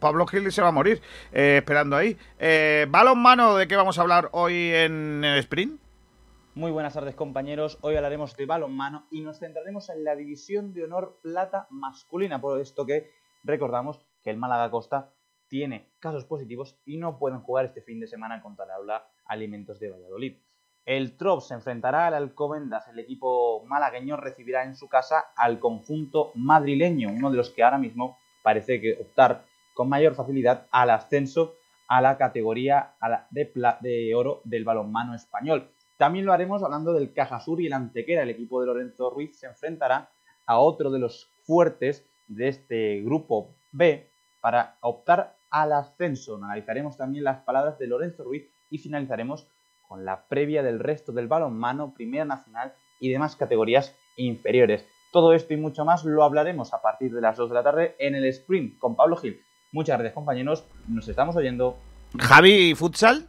Pablo 0.00 0.26
Gil 0.26 0.50
se 0.52 0.60
va 0.60 0.68
a 0.68 0.72
morir 0.72 1.00
eh, 1.32 1.58
esperando 1.58 1.96
ahí. 1.96 2.16
Eh, 2.38 2.86
balonmano, 2.90 3.56
¿de 3.56 3.66
qué 3.66 3.76
vamos 3.76 3.96
a 3.98 4.02
hablar 4.02 4.28
hoy 4.32 4.70
en 4.74 5.24
el 5.24 5.38
sprint? 5.38 5.80
Muy 6.56 6.70
buenas 6.70 6.94
tardes 6.94 7.14
compañeros, 7.16 7.78
hoy 7.80 7.96
hablaremos 7.96 8.36
de 8.36 8.46
balonmano 8.46 9.06
y 9.10 9.22
nos 9.22 9.40
centraremos 9.40 9.88
en 9.88 10.04
la 10.04 10.14
división 10.14 10.72
de 10.72 10.84
honor 10.84 11.18
plata 11.22 11.66
masculina, 11.70 12.40
por 12.40 12.60
esto 12.60 12.86
que 12.86 13.10
recordamos 13.42 14.06
que 14.22 14.30
el 14.30 14.36
Málaga 14.36 14.70
Costa 14.70 15.10
tiene 15.48 15.90
casos 15.98 16.24
positivos 16.26 16.76
y 16.84 16.96
no 16.98 17.18
pueden 17.18 17.40
jugar 17.40 17.64
este 17.64 17.82
fin 17.82 17.98
de 17.98 18.06
semana 18.06 18.40
contra 18.40 18.66
el 18.66 18.70
Aula 18.72 19.08
Alimentos 19.26 19.80
de 19.80 19.90
Valladolid. 19.90 20.36
El 20.84 21.16
Trop 21.16 21.40
se 21.40 21.54
enfrentará 21.54 22.06
al 22.06 22.14
Alcobendas, 22.14 22.86
el 22.88 22.98
equipo 22.98 23.64
malagueño 23.66 24.16
recibirá 24.16 24.64
en 24.64 24.76
su 24.76 24.88
casa 24.88 25.32
al 25.34 25.58
conjunto 25.58 26.32
madrileño, 26.34 27.08
uno 27.10 27.30
de 27.30 27.38
los 27.38 27.50
que 27.50 27.62
ahora 27.62 27.78
mismo 27.78 28.18
parece 28.42 28.80
que 28.80 28.98
optar 29.00 29.44
con 29.72 29.88
mayor 29.88 30.14
facilidad 30.14 30.66
al 30.70 30.90
ascenso 30.90 31.54
a 31.88 32.00
la 32.00 32.18
categoría 32.18 32.94
de, 33.30 33.50
de 33.80 34.14
oro 34.14 34.42
del 34.44 34.64
balonmano 34.64 35.14
español. 35.14 35.70
También 35.96 36.26
lo 36.26 36.32
haremos 36.32 36.62
hablando 36.62 36.92
del 36.92 37.12
Cajasur 37.12 37.60
y 37.60 37.66
el 37.66 37.72
Antequera. 37.72 38.22
El 38.22 38.30
equipo 38.30 38.60
de 38.60 38.66
Lorenzo 38.66 39.10
Ruiz 39.10 39.38
se 39.38 39.46
enfrentará 39.46 40.10
a 40.46 40.58
otro 40.58 40.90
de 40.90 40.98
los 40.98 41.32
fuertes 41.44 42.04
de 42.26 42.48
este 42.48 43.00
grupo 43.02 43.54
B 43.72 44.10
para 44.40 44.76
optar 44.80 45.36
al 45.50 45.72
ascenso. 45.72 46.36
Analizaremos 46.36 46.96
también 46.96 47.24
las 47.24 47.42
palabras 47.42 47.78
de 47.78 47.86
Lorenzo 47.86 48.24
Ruiz 48.24 48.50
y 48.70 48.78
finalizaremos 48.78 49.48
con 49.94 50.04
la 50.04 50.26
previa 50.26 50.64
del 50.64 50.80
resto 50.80 51.12
del 51.12 51.28
balonmano, 51.28 51.94
Primera 51.94 52.24
Nacional 52.24 52.72
y 52.98 53.10
demás 53.10 53.36
categorías 53.36 53.94
inferiores. 54.16 54.84
Todo 55.12 55.34
esto 55.34 55.54
y 55.54 55.56
mucho 55.56 55.84
más 55.84 56.04
lo 56.04 56.24
hablaremos 56.24 56.74
a 56.74 56.82
partir 56.82 57.14
de 57.14 57.20
las 57.20 57.36
2 57.36 57.48
de 57.48 57.54
la 57.54 57.62
tarde 57.62 57.94
en 58.00 58.16
el 58.16 58.24
sprint 58.24 58.76
con 58.80 58.96
Pablo 58.96 59.14
Gil. 59.14 59.40
Muchas 59.70 59.96
gracias 59.96 60.14
compañeros, 60.14 60.64
nos 60.88 61.06
estamos 61.06 61.36
oyendo. 61.36 61.78
Javi, 62.18 62.74
futsal. 62.74 63.28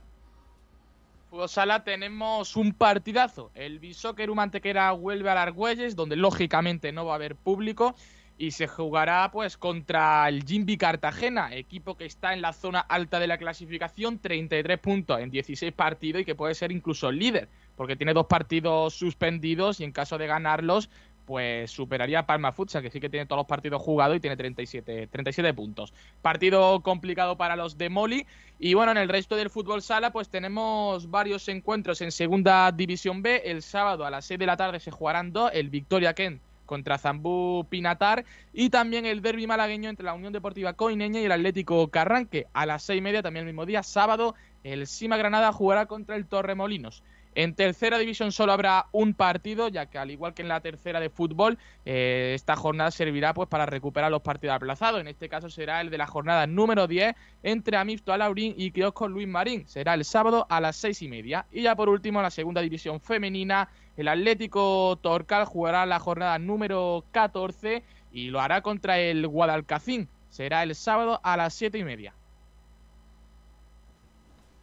Fútbol 1.29 1.49
Sala 1.49 1.83
tenemos 1.83 2.55
un 2.55 2.73
partidazo. 2.73 3.51
El 3.53 3.77
Bishoker 3.77 4.33
Mantequera 4.33 4.91
vuelve 4.93 5.29
a 5.29 5.39
Argüelles, 5.39 5.95
donde 5.95 6.15
lógicamente 6.15 6.91
no 6.91 7.05
va 7.05 7.11
a 7.11 7.15
haber 7.17 7.35
público. 7.35 7.93
Y 8.37 8.51
se 8.51 8.67
jugará 8.67 9.31
pues 9.31 9.57
contra 9.57 10.27
el 10.27 10.43
Jimby 10.43 10.77
Cartagena, 10.77 11.55
equipo 11.55 11.95
que 11.95 12.05
está 12.05 12.33
en 12.33 12.41
la 12.41 12.51
zona 12.51 12.81
alta 12.81 13.19
de 13.19 13.27
la 13.27 13.37
clasificación, 13.37 14.19
33 14.19 14.77
puntos 14.77 15.21
en 15.21 15.31
16 15.31 15.71
partidos 15.71 16.21
y 16.21 16.25
que 16.25 16.35
puede 16.35 16.53
ser 16.53 16.73
incluso 16.73 17.11
líder, 17.11 17.47
porque 17.77 17.95
tiene 17.95 18.13
dos 18.13 18.25
partidos 18.25 18.93
suspendidos 18.93 19.79
y 19.79 19.85
en 19.85 19.93
caso 19.93 20.17
de 20.17 20.27
ganarlos, 20.27 20.89
pues 21.25 21.71
superaría 21.71 22.19
a 22.19 22.25
Palma 22.25 22.51
Futsal, 22.51 22.83
que 22.83 22.91
sí 22.91 22.99
que 22.99 23.09
tiene 23.09 23.25
todos 23.25 23.39
los 23.39 23.47
partidos 23.47 23.81
jugados 23.81 24.17
y 24.17 24.19
tiene 24.19 24.37
37, 24.37 25.07
37 25.07 25.53
puntos. 25.53 25.93
Partido 26.21 26.81
complicado 26.81 27.37
para 27.37 27.55
los 27.55 27.77
de 27.77 27.89
Moli. 27.89 28.27
Y 28.59 28.73
bueno, 28.73 28.91
en 28.91 28.97
el 28.97 29.09
resto 29.09 29.35
del 29.35 29.49
fútbol 29.49 29.81
sala, 29.81 30.11
pues 30.11 30.29
tenemos 30.29 31.09
varios 31.09 31.47
encuentros 31.47 32.01
en 32.01 32.11
Segunda 32.11 32.71
División 32.71 33.21
B. 33.21 33.41
El 33.45 33.61
sábado 33.63 34.05
a 34.05 34.11
las 34.11 34.25
6 34.25 34.39
de 34.39 34.45
la 34.45 34.57
tarde 34.57 34.79
se 34.79 34.91
jugarán 34.91 35.33
dos: 35.33 35.51
el 35.53 35.69
Victoria 35.69 36.13
Kent 36.13 36.41
contra 36.65 36.97
Zambú 36.97 37.65
Pinatar 37.69 38.25
y 38.53 38.69
también 38.69 39.05
el 39.05 39.21
derby 39.21 39.47
malagueño 39.47 39.89
entre 39.89 40.05
la 40.05 40.13
Unión 40.13 40.33
Deportiva 40.33 40.73
Coineña 40.73 41.21
y 41.21 41.25
el 41.25 41.31
Atlético 41.31 41.87
Carranque. 41.89 42.47
A 42.53 42.65
las 42.65 42.83
6 42.83 42.99
y 42.99 43.01
media, 43.01 43.21
también 43.21 43.45
el 43.45 43.53
mismo 43.53 43.65
día, 43.65 43.83
sábado, 43.83 44.35
el 44.63 44.87
Sima 44.87 45.17
Granada 45.17 45.51
jugará 45.51 45.85
contra 45.85 46.15
el 46.15 46.25
Torremolinos. 46.25 47.03
En 47.35 47.53
tercera 47.53 47.97
división 47.97 48.31
solo 48.31 48.53
habrá 48.53 48.87
un 48.93 49.13
partido, 49.13 49.67
ya 49.67 49.87
que 49.87 49.97
al 49.97 50.09
igual 50.09 50.33
que 50.33 50.41
en 50.41 50.47
la 50.47 50.61
tercera 50.61 51.01
de 51.01 51.09
fútbol, 51.09 51.57
eh, 51.83 52.31
esta 52.33 52.55
jornada 52.55 52.91
servirá 52.91 53.33
pues 53.33 53.49
para 53.49 53.65
recuperar 53.65 54.09
los 54.09 54.21
partidos 54.21 54.55
aplazados. 54.55 55.01
En 55.01 55.09
este 55.09 55.27
caso 55.27 55.49
será 55.49 55.81
el 55.81 55.89
de 55.89 55.97
la 55.97 56.07
jornada 56.07 56.47
número 56.47 56.87
10 56.87 57.13
entre 57.43 57.75
Amifto 57.75 58.13
Alaurín 58.13 58.53
y 58.57 58.71
Kiosco 58.71 59.09
Luis 59.09 59.27
Marín. 59.27 59.67
Será 59.67 59.95
el 59.95 60.05
sábado 60.05 60.47
a 60.49 60.61
las 60.61 60.77
seis 60.77 61.01
y 61.01 61.09
media. 61.09 61.45
Y 61.51 61.63
ya 61.63 61.75
por 61.75 61.89
último, 61.89 62.21
la 62.21 62.31
segunda 62.31 62.61
división 62.61 63.01
femenina, 63.01 63.67
el 63.97 64.07
Atlético 64.07 64.97
Torcal 65.01 65.45
jugará 65.45 65.85
la 65.85 65.99
jornada 65.99 66.37
número 66.39 67.03
14 67.11 67.83
y 68.11 68.29
lo 68.29 68.39
hará 68.41 68.61
contra 68.61 68.99
el 68.99 69.27
Guadalcacín. 69.27 70.09
Será 70.29 70.63
el 70.63 70.75
sábado 70.75 71.19
a 71.23 71.37
las 71.37 71.53
siete 71.53 71.77
y 71.77 71.83
media. 71.83 72.13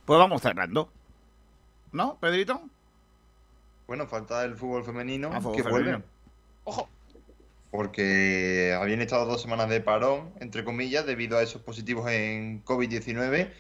Pues 0.05 0.19
vamos 0.19 0.43
cerrando. 0.43 0.91
¿No, 1.93 2.17
Pedrito? 2.19 2.61
Bueno, 3.87 4.07
falta 4.07 4.45
el 4.45 4.57
fútbol 4.57 4.85
femenino 4.85 5.31
Ah, 5.33 5.41
fútbol 5.41 5.57
que 5.57 5.63
femenino. 5.63 5.91
vuelve. 5.91 6.05
¡Ojo! 6.65 6.89
Porque 7.71 8.77
habían 8.79 9.01
estado 9.01 9.25
dos 9.27 9.41
semanas 9.41 9.69
de 9.71 9.81
parón, 9.81 10.33
entre 10.41 10.65
comillas, 10.65 11.07
debido 11.07 11.39
a 11.39 11.43
esos 11.43 11.63
positivos 11.63 12.11
en 12.11 12.63
COVID-19. 12.65 13.51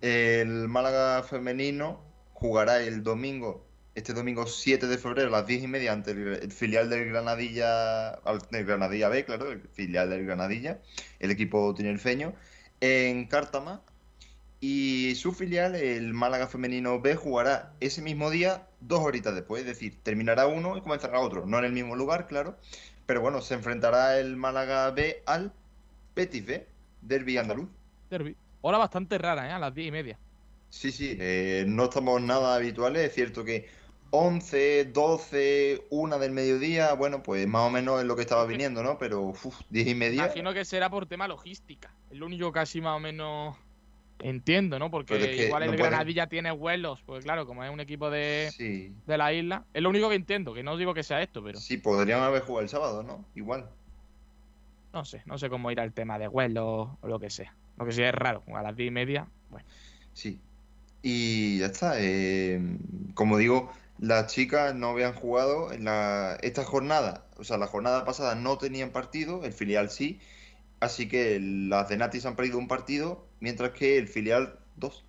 El 0.00 0.68
Málaga 0.68 1.22
femenino 1.22 2.00
jugará 2.32 2.80
el 2.82 3.02
domingo, 3.02 3.66
este 3.98 4.12
domingo 4.14 4.46
7 4.46 4.86
de 4.86 4.98
febrero 4.98 5.28
a 5.28 5.32
las 5.32 5.46
10 5.46 5.62
y 5.62 5.68
media 5.68 5.92
ante 5.92 6.12
el, 6.12 6.28
el 6.42 6.52
filial 6.52 6.88
del 6.90 7.06
Granadilla, 7.08 8.10
al- 8.10 8.40
del 8.50 8.64
Granadilla 8.66 9.08
B, 9.08 9.24
claro, 9.24 9.50
el 9.52 9.62
filial 9.68 10.10
del 10.10 10.24
Granadilla, 10.26 10.80
el 11.20 11.30
equipo 11.30 11.74
tinerfeño, 11.74 12.34
en 12.80 13.26
Cártama. 13.26 13.82
Y 14.60 15.14
su 15.16 15.32
filial, 15.32 15.74
el 15.76 16.14
Málaga 16.14 16.48
Femenino 16.48 17.00
B, 17.00 17.14
jugará 17.16 17.74
ese 17.80 18.02
mismo 18.02 18.30
día, 18.30 18.68
dos 18.80 19.00
horitas 19.00 19.34
después. 19.34 19.62
Es 19.62 19.68
decir, 19.68 20.02
terminará 20.02 20.46
uno 20.48 20.76
y 20.76 20.80
comenzará 20.82 21.20
otro. 21.20 21.46
No 21.46 21.58
en 21.58 21.64
el 21.66 21.72
mismo 21.72 21.94
lugar, 21.96 22.26
claro. 22.26 22.58
Pero 23.06 23.20
bueno, 23.20 23.40
se 23.42 23.54
enfrentará 23.54 24.18
el 24.18 24.36
Málaga 24.36 24.90
B 24.90 25.22
al 25.26 25.52
Betis 26.16 26.44
B, 26.46 26.68
Derby 27.02 27.38
andaluz. 27.38 27.68
Derby. 28.10 28.36
Hora 28.60 28.76
bastante 28.78 29.16
rara, 29.18 29.48
¿eh? 29.48 29.52
A 29.52 29.58
las 29.58 29.74
diez 29.74 29.88
y 29.88 29.92
media. 29.92 30.20
Sí, 30.70 30.92
sí, 30.92 31.16
eh, 31.18 31.64
no 31.66 31.84
estamos 31.84 32.20
nada 32.20 32.54
habituales. 32.54 33.06
Es 33.08 33.14
cierto 33.14 33.44
que 33.44 33.68
11, 34.10 34.86
12, 34.86 35.86
1 35.90 36.18
del 36.18 36.32
mediodía, 36.32 36.94
bueno, 36.94 37.22
pues 37.22 37.46
más 37.46 37.62
o 37.66 37.70
menos 37.70 38.00
es 38.00 38.06
lo 38.06 38.16
que 38.16 38.22
estaba 38.22 38.46
viniendo, 38.46 38.82
¿no? 38.82 38.96
Pero, 38.98 39.20
uf, 39.22 39.44
10 39.70 39.86
y 39.88 39.94
media. 39.94 40.24
Imagino 40.24 40.54
que 40.54 40.64
será 40.64 40.88
por 40.88 41.06
tema 41.06 41.28
logística. 41.28 41.90
Es 42.10 42.16
lo 42.18 42.26
único 42.26 42.50
que 42.52 42.60
así 42.60 42.80
más 42.80 42.96
o 42.96 43.00
menos 43.00 43.56
entiendo, 44.20 44.78
¿no? 44.78 44.90
Porque 44.90 45.14
Pero 45.14 45.26
es 45.30 45.36
que 45.36 45.46
igual 45.46 45.62
el 45.62 45.68
pueden- 45.70 45.84
Granadilla 45.86 46.26
tiene 46.26 46.50
vuelos, 46.50 47.02
pues 47.06 47.22
claro, 47.24 47.46
como 47.46 47.62
es 47.64 47.70
un 47.70 47.80
equipo 47.80 48.10
de, 48.10 48.50
Sí. 48.52 48.92
de 49.06 49.18
la 49.18 49.32
isla. 49.32 49.64
Es 49.74 49.82
lo 49.82 49.90
único 49.90 50.08
que 50.08 50.16
entiendo, 50.16 50.54
que 50.54 50.62
no 50.62 50.76
digo 50.76 50.94
que 50.94 51.02
sea 51.02 51.22
esto, 51.22 51.42
pero 51.44 51.58
Sí, 51.60 51.76
podrían 51.76 52.20
haber 52.22 52.42
jugado 52.42 52.62
el 52.62 52.68
sábado, 52.68 53.02
¿no? 53.02 53.24
Igual. 53.34 53.68
no 54.90 55.04
sé, 55.04 55.22
no 55.26 55.36
sé 55.38 55.50
cómo 55.50 55.70
irá 55.70 55.84
el 55.84 55.92
tema 55.92 56.18
de 56.18 56.26
vuelos 56.28 56.88
o 57.02 57.06
lo 57.08 57.20
que 57.20 57.28
sea. 57.30 57.54
Lo 57.76 57.84
que 57.84 57.92
sí 57.92 58.02
es 58.02 58.12
raro, 58.12 58.42
a 58.54 58.62
las 58.62 58.74
10 58.74 58.88
y 58.88 58.90
media, 58.90 59.28
bueno. 59.50 59.66
Sí. 60.14 60.40
Y 61.02 61.58
ya 61.58 61.66
está. 61.66 61.92
eh, 61.98 62.60
como 63.14 63.36
digo, 63.36 63.70
las 63.98 64.32
chicas 64.32 64.74
no 64.74 64.90
habían 64.90 65.12
jugado 65.14 65.72
en 65.72 65.84
la, 65.84 66.38
esta 66.42 66.64
jornada. 66.64 67.24
O 67.36 67.44
sea, 67.44 67.58
la 67.58 67.66
jornada 67.66 68.04
pasada 68.04 68.34
no 68.34 68.58
tenían 68.58 68.90
partido, 68.90 69.44
el 69.44 69.52
filial 69.52 69.90
sí. 69.90 70.20
Así 70.80 71.08
que 71.08 71.38
las 71.40 71.88
de 71.88 71.96
Natis 71.96 72.24
han 72.26 72.36
perdido 72.36 72.58
un 72.58 72.68
partido, 72.68 73.26
mientras 73.40 73.70
que 73.70 73.98
el 73.98 74.06
filial 74.08 74.58
dos. 74.76 75.04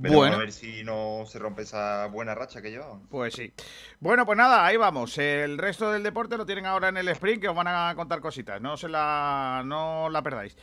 Veremos 0.00 0.18
Bueno. 0.20 0.36
a 0.36 0.38
ver 0.38 0.52
si 0.52 0.84
no 0.84 1.24
se 1.26 1.38
rompe 1.40 1.62
esa 1.62 2.06
buena 2.06 2.34
racha 2.34 2.62
que 2.62 2.70
llevaban. 2.70 3.00
Pues 3.08 3.34
sí. 3.34 3.52
Bueno, 3.98 4.24
pues 4.26 4.36
nada, 4.38 4.64
ahí 4.64 4.76
vamos. 4.76 5.16
El 5.18 5.58
resto 5.58 5.90
del 5.90 6.02
deporte 6.04 6.36
lo 6.36 6.46
tienen 6.46 6.66
ahora 6.66 6.88
en 6.88 6.98
el 6.98 7.08
sprint, 7.08 7.40
que 7.42 7.48
os 7.48 7.56
van 7.56 7.66
a 7.66 7.94
contar 7.96 8.20
cositas. 8.20 8.60
No 8.60 8.76
se 8.76 8.88
la, 8.88 9.62
no 9.64 10.08
la 10.10 10.22
perdáis. 10.22 10.56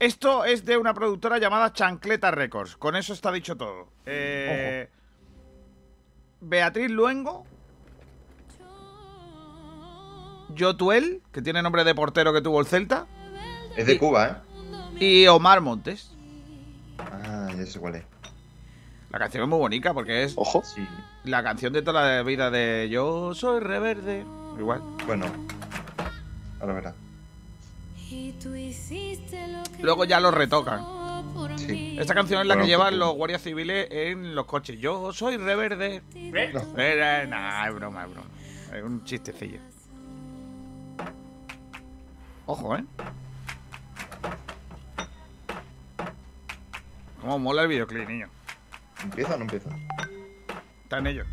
Esto 0.00 0.44
es 0.44 0.64
de 0.64 0.76
una 0.76 0.94
productora 0.94 1.38
llamada 1.38 1.72
Chancleta 1.72 2.32
Records. 2.32 2.76
Con 2.76 2.96
eso 2.96 3.12
está 3.12 3.30
dicho 3.30 3.56
todo. 3.56 3.88
Eh, 4.04 4.88
Beatriz 6.42 6.90
Luengo. 6.90 7.44
Yotuel, 10.54 11.22
que 11.32 11.40
tiene 11.40 11.62
nombre 11.62 11.84
de 11.84 11.94
portero 11.94 12.32
que 12.32 12.42
tuvo 12.42 12.60
el 12.60 12.66
Celta. 12.66 13.06
Es 13.76 13.86
de 13.86 13.98
Cuba, 13.98 14.42
¿eh? 14.98 15.04
Y 15.04 15.26
Omar 15.28 15.60
Montes. 15.62 16.12
Ah, 16.98 17.48
ya 17.56 17.64
sé 17.64 17.80
cuál 17.80 17.94
es. 17.96 18.04
La 19.10 19.18
canción 19.18 19.44
es 19.44 19.48
muy 19.48 19.58
bonita 19.58 19.94
porque 19.94 20.24
es 20.24 20.34
Ojo. 20.36 20.62
Sí. 20.64 20.86
la 21.24 21.42
canción 21.42 21.72
de 21.72 21.82
toda 21.82 22.16
la 22.16 22.22
vida 22.22 22.50
de 22.50 22.88
Yo 22.90 23.34
soy 23.34 23.60
reverde. 23.60 24.24
Igual. 24.58 24.82
Bueno, 25.06 25.26
ahora 26.60 26.74
verás. 26.74 26.94
Luego 29.80 30.04
ya 30.04 30.20
lo 30.20 30.30
retocan. 30.30 30.84
Sí. 31.56 31.96
Esta 31.98 32.14
canción 32.14 32.40
es 32.40 32.46
la 32.46 32.54
Bueno, 32.54 32.64
que 32.64 32.70
llevan 32.70 32.98
los 32.98 33.14
guardias 33.14 33.42
civiles 33.42 33.88
en 33.90 34.34
los 34.34 34.46
coches. 34.46 34.78
Yo 34.78 35.12
soy 35.12 35.36
reverde. 35.36 36.02
No. 36.14 36.78
Era, 36.78 37.26
nah, 37.26 37.68
es 37.68 37.74
broma, 37.74 38.04
es 38.04 38.10
broma. 38.10 38.28
Es 38.74 38.82
un 38.82 39.04
chistecillo. 39.04 39.60
Ojo, 42.46 42.76
¿eh? 42.76 42.84
Cómo 47.20 47.38
mola 47.38 47.62
el 47.62 47.68
videoclip, 47.68 48.08
niño. 48.08 48.28
¿Empieza 49.02 49.34
o 49.34 49.36
no 49.36 49.42
empieza? 49.44 49.70
Está 50.82 50.98
en 50.98 51.06
ello. 51.06 51.24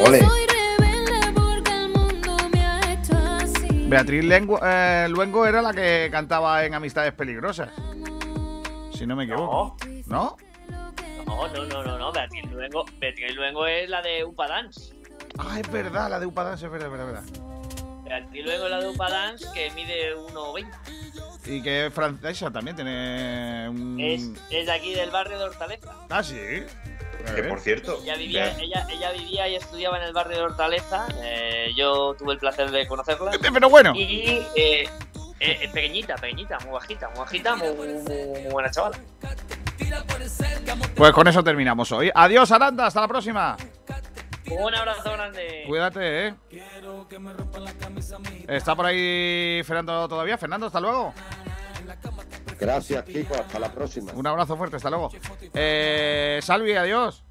Ole. 0.00 0.20
Beatriz 3.88 4.22
Lengu- 4.24 4.60
eh, 4.62 5.06
Luengo 5.08 5.46
era 5.46 5.62
la 5.62 5.72
que 5.72 6.08
cantaba 6.12 6.64
en 6.64 6.74
Amistades 6.74 7.12
Peligrosas. 7.14 7.70
Si 8.92 9.06
no 9.06 9.16
me 9.16 9.24
equivoco. 9.24 9.76
¿No? 10.06 10.36
No, 11.26 11.48
no, 11.48 11.64
no, 11.66 11.82
no, 11.84 11.98
no. 11.98 12.12
Beatriz 12.12 12.44
Luengo, 12.50 12.84
Beatriz 12.98 13.34
Luengo 13.34 13.66
es 13.66 13.88
la 13.88 14.02
de 14.02 14.24
Upa 14.24 14.46
Dance. 14.46 14.94
Ah, 15.38 15.58
es 15.60 15.70
verdad, 15.70 16.10
la 16.10 16.18
de 16.20 16.26
Upadance, 16.26 16.66
es 16.66 16.72
verdad, 16.72 16.88
es 16.88 16.92
verdad, 16.92 17.22
es 17.24 17.30
verdad. 17.32 17.47
Luengo 18.32 18.64
es 18.64 18.70
la 18.70 18.80
de 18.80 18.88
Upa 18.88 19.10
Dance 19.10 19.46
que 19.54 19.70
mide 19.72 20.14
1,20. 20.16 20.66
Y 21.46 21.62
que 21.62 21.86
es 21.86 21.94
francesa 21.94 22.50
también, 22.50 22.76
tiene 22.76 23.68
un... 23.70 23.98
Es, 24.00 24.22
es 24.50 24.66
de 24.66 24.72
aquí 24.72 24.92
del 24.94 25.10
barrio 25.10 25.38
de 25.38 25.44
Hortaleza. 25.44 25.92
Ah, 26.10 26.22
sí. 26.22 26.36
Que 27.34 27.42
por 27.42 27.60
cierto, 27.60 27.98
Ella 28.02 28.16
vivía, 28.16 28.44
Bea- 28.54 28.58
ella, 28.60 28.86
ella 28.90 29.12
vivía 29.12 29.48
y 29.48 29.54
estudiaba 29.56 29.98
en 29.98 30.04
el 30.04 30.12
barrio 30.12 30.36
de 30.38 30.42
Hortaleza. 30.44 31.06
eh, 31.22 31.72
yo 31.76 32.14
tuve 32.18 32.34
el 32.34 32.38
placer 32.38 32.70
de 32.70 32.86
conocerla. 32.86 33.32
Pero 33.52 33.68
bueno. 33.70 33.92
Y 33.94 34.02
eh, 34.30 34.48
eh, 34.56 34.88
eh, 35.40 35.68
pequeñita, 35.72 36.14
pequeñita, 36.16 36.58
muy 36.60 36.72
bajita, 36.72 37.08
muy 37.10 37.18
bajita, 37.20 37.56
muy, 37.56 37.68
muy- 37.74 37.86
muy- 37.88 38.42
muy 38.42 38.52
buena 38.52 38.70
chavala. 38.70 38.98
Pues 40.96 41.12
con 41.12 41.26
eso 41.28 41.42
terminamos 41.42 41.90
hoy. 41.92 42.10
Adiós, 42.14 42.50
Aranda, 42.52 42.86
hasta 42.86 43.00
la 43.00 43.08
próxima. 43.08 43.56
Un 44.50 44.74
abrazo 44.74 45.12
grande. 45.12 45.64
Cuídate, 45.66 46.28
¿eh? 46.28 46.34
¿Está 48.48 48.74
por 48.74 48.86
ahí 48.86 49.62
Fernando 49.64 50.08
todavía? 50.08 50.38
Fernando, 50.38 50.66
hasta 50.66 50.80
luego. 50.80 51.12
Gracias, 52.60 53.04
Kiko. 53.04 53.34
Hasta 53.34 53.58
la 53.58 53.72
próxima. 53.72 54.12
Un 54.12 54.26
abrazo 54.26 54.56
fuerte, 54.56 54.76
hasta 54.76 54.90
luego. 54.90 55.10
Eh, 55.54 56.40
Salvi, 56.42 56.74
adiós. 56.74 57.22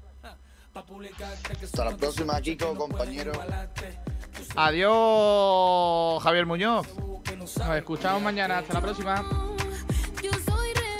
Hasta 1.62 1.84
la 1.84 1.96
próxima, 1.96 2.40
Kiko, 2.40 2.74
compañero. 2.76 3.32
Adiós, 4.56 6.22
Javier 6.22 6.46
Muñoz. 6.46 6.86
Nos 7.36 7.56
escuchamos 7.76 8.22
mañana. 8.22 8.58
Hasta 8.58 8.74
la 8.74 8.80
próxima. 8.80 9.24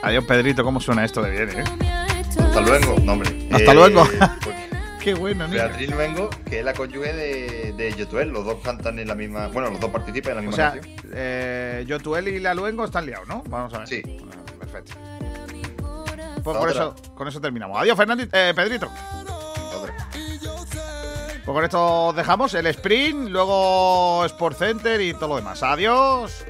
Adiós, 0.02 0.24
Pedrito. 0.24 0.62
¿Cómo 0.64 0.80
suena 0.80 1.04
esto 1.04 1.22
de 1.22 1.30
bien, 1.30 1.60
eh? 1.60 1.64
Hasta 2.38 2.60
luego. 2.60 2.96
No, 3.02 3.12
hombre. 3.14 3.48
Hasta 3.50 3.72
Eh, 3.72 3.74
luego. 3.74 4.04
pues, 4.42 4.67
Qué 5.08 5.14
bueno, 5.14 5.48
niño. 5.48 5.56
Beatriz 5.62 5.90
Luengo, 5.90 6.28
que 6.50 6.58
es 6.58 6.64
la 6.64 6.74
cónyuge 6.74 7.12
de, 7.14 7.72
de 7.72 7.92
Yotuel. 7.94 8.28
Los 8.28 8.44
dos 8.44 8.56
cantan 8.62 8.98
en 8.98 9.08
la 9.08 9.14
misma. 9.14 9.48
Bueno, 9.48 9.70
los 9.70 9.80
dos 9.80 9.90
participan 9.90 10.32
en 10.32 10.36
la 10.36 10.40
O 10.40 10.44
misma 10.50 10.56
sea, 10.56 10.72
canción. 10.80 10.96
eh, 11.14 11.84
Yotuel 11.86 12.28
y 12.28 12.40
la 12.40 12.52
Luengo 12.52 12.84
están 12.84 13.06
liados, 13.06 13.26
¿no? 13.26 13.42
Vamos 13.48 13.72
a 13.72 13.78
ver. 13.78 13.88
Sí. 13.88 14.02
Perfecto. 14.58 14.92
Pues 16.44 16.56
con 16.56 16.68
Otra. 16.68 16.70
eso, 16.70 16.94
con 17.14 17.26
eso 17.28 17.40
terminamos. 17.40 17.80
Adiós, 17.80 17.96
Fernandito, 17.96 18.36
eh, 18.36 18.52
Pedrito. 18.54 18.90
Pues 21.44 21.54
con 21.54 21.64
esto 21.64 22.12
dejamos 22.14 22.52
el 22.52 22.66
sprint, 22.66 23.30
luego 23.30 24.24
Sport 24.26 24.58
Center 24.58 25.00
y 25.00 25.14
todo 25.14 25.28
lo 25.28 25.36
demás. 25.36 25.62
Adiós. 25.62 26.44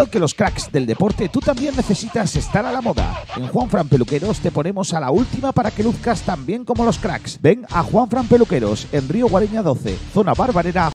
Igual 0.00 0.12
que 0.12 0.18
los 0.18 0.32
cracks 0.32 0.72
del 0.72 0.86
deporte, 0.86 1.28
tú 1.28 1.40
también 1.40 1.76
necesitas 1.76 2.34
estar 2.34 2.64
a 2.64 2.72
la 2.72 2.80
moda. 2.80 3.22
En 3.36 3.48
Juan 3.48 3.68
Fran 3.68 3.86
Peluqueros 3.86 4.40
te 4.40 4.50
ponemos 4.50 4.94
a 4.94 5.00
la 5.00 5.10
última 5.10 5.52
para 5.52 5.70
que 5.70 5.82
luzcas 5.82 6.22
tan 6.22 6.46
bien 6.46 6.64
como 6.64 6.86
los 6.86 6.96
cracks. 6.96 7.38
Ven 7.42 7.66
a 7.70 7.82
Juan 7.82 8.08
Fran 8.08 8.26
Peluqueros 8.26 8.86
en 8.92 9.06
Río 9.10 9.28
Guareña 9.28 9.62
12, 9.62 9.98
zona 10.14 10.32
Barbarera, 10.32 10.88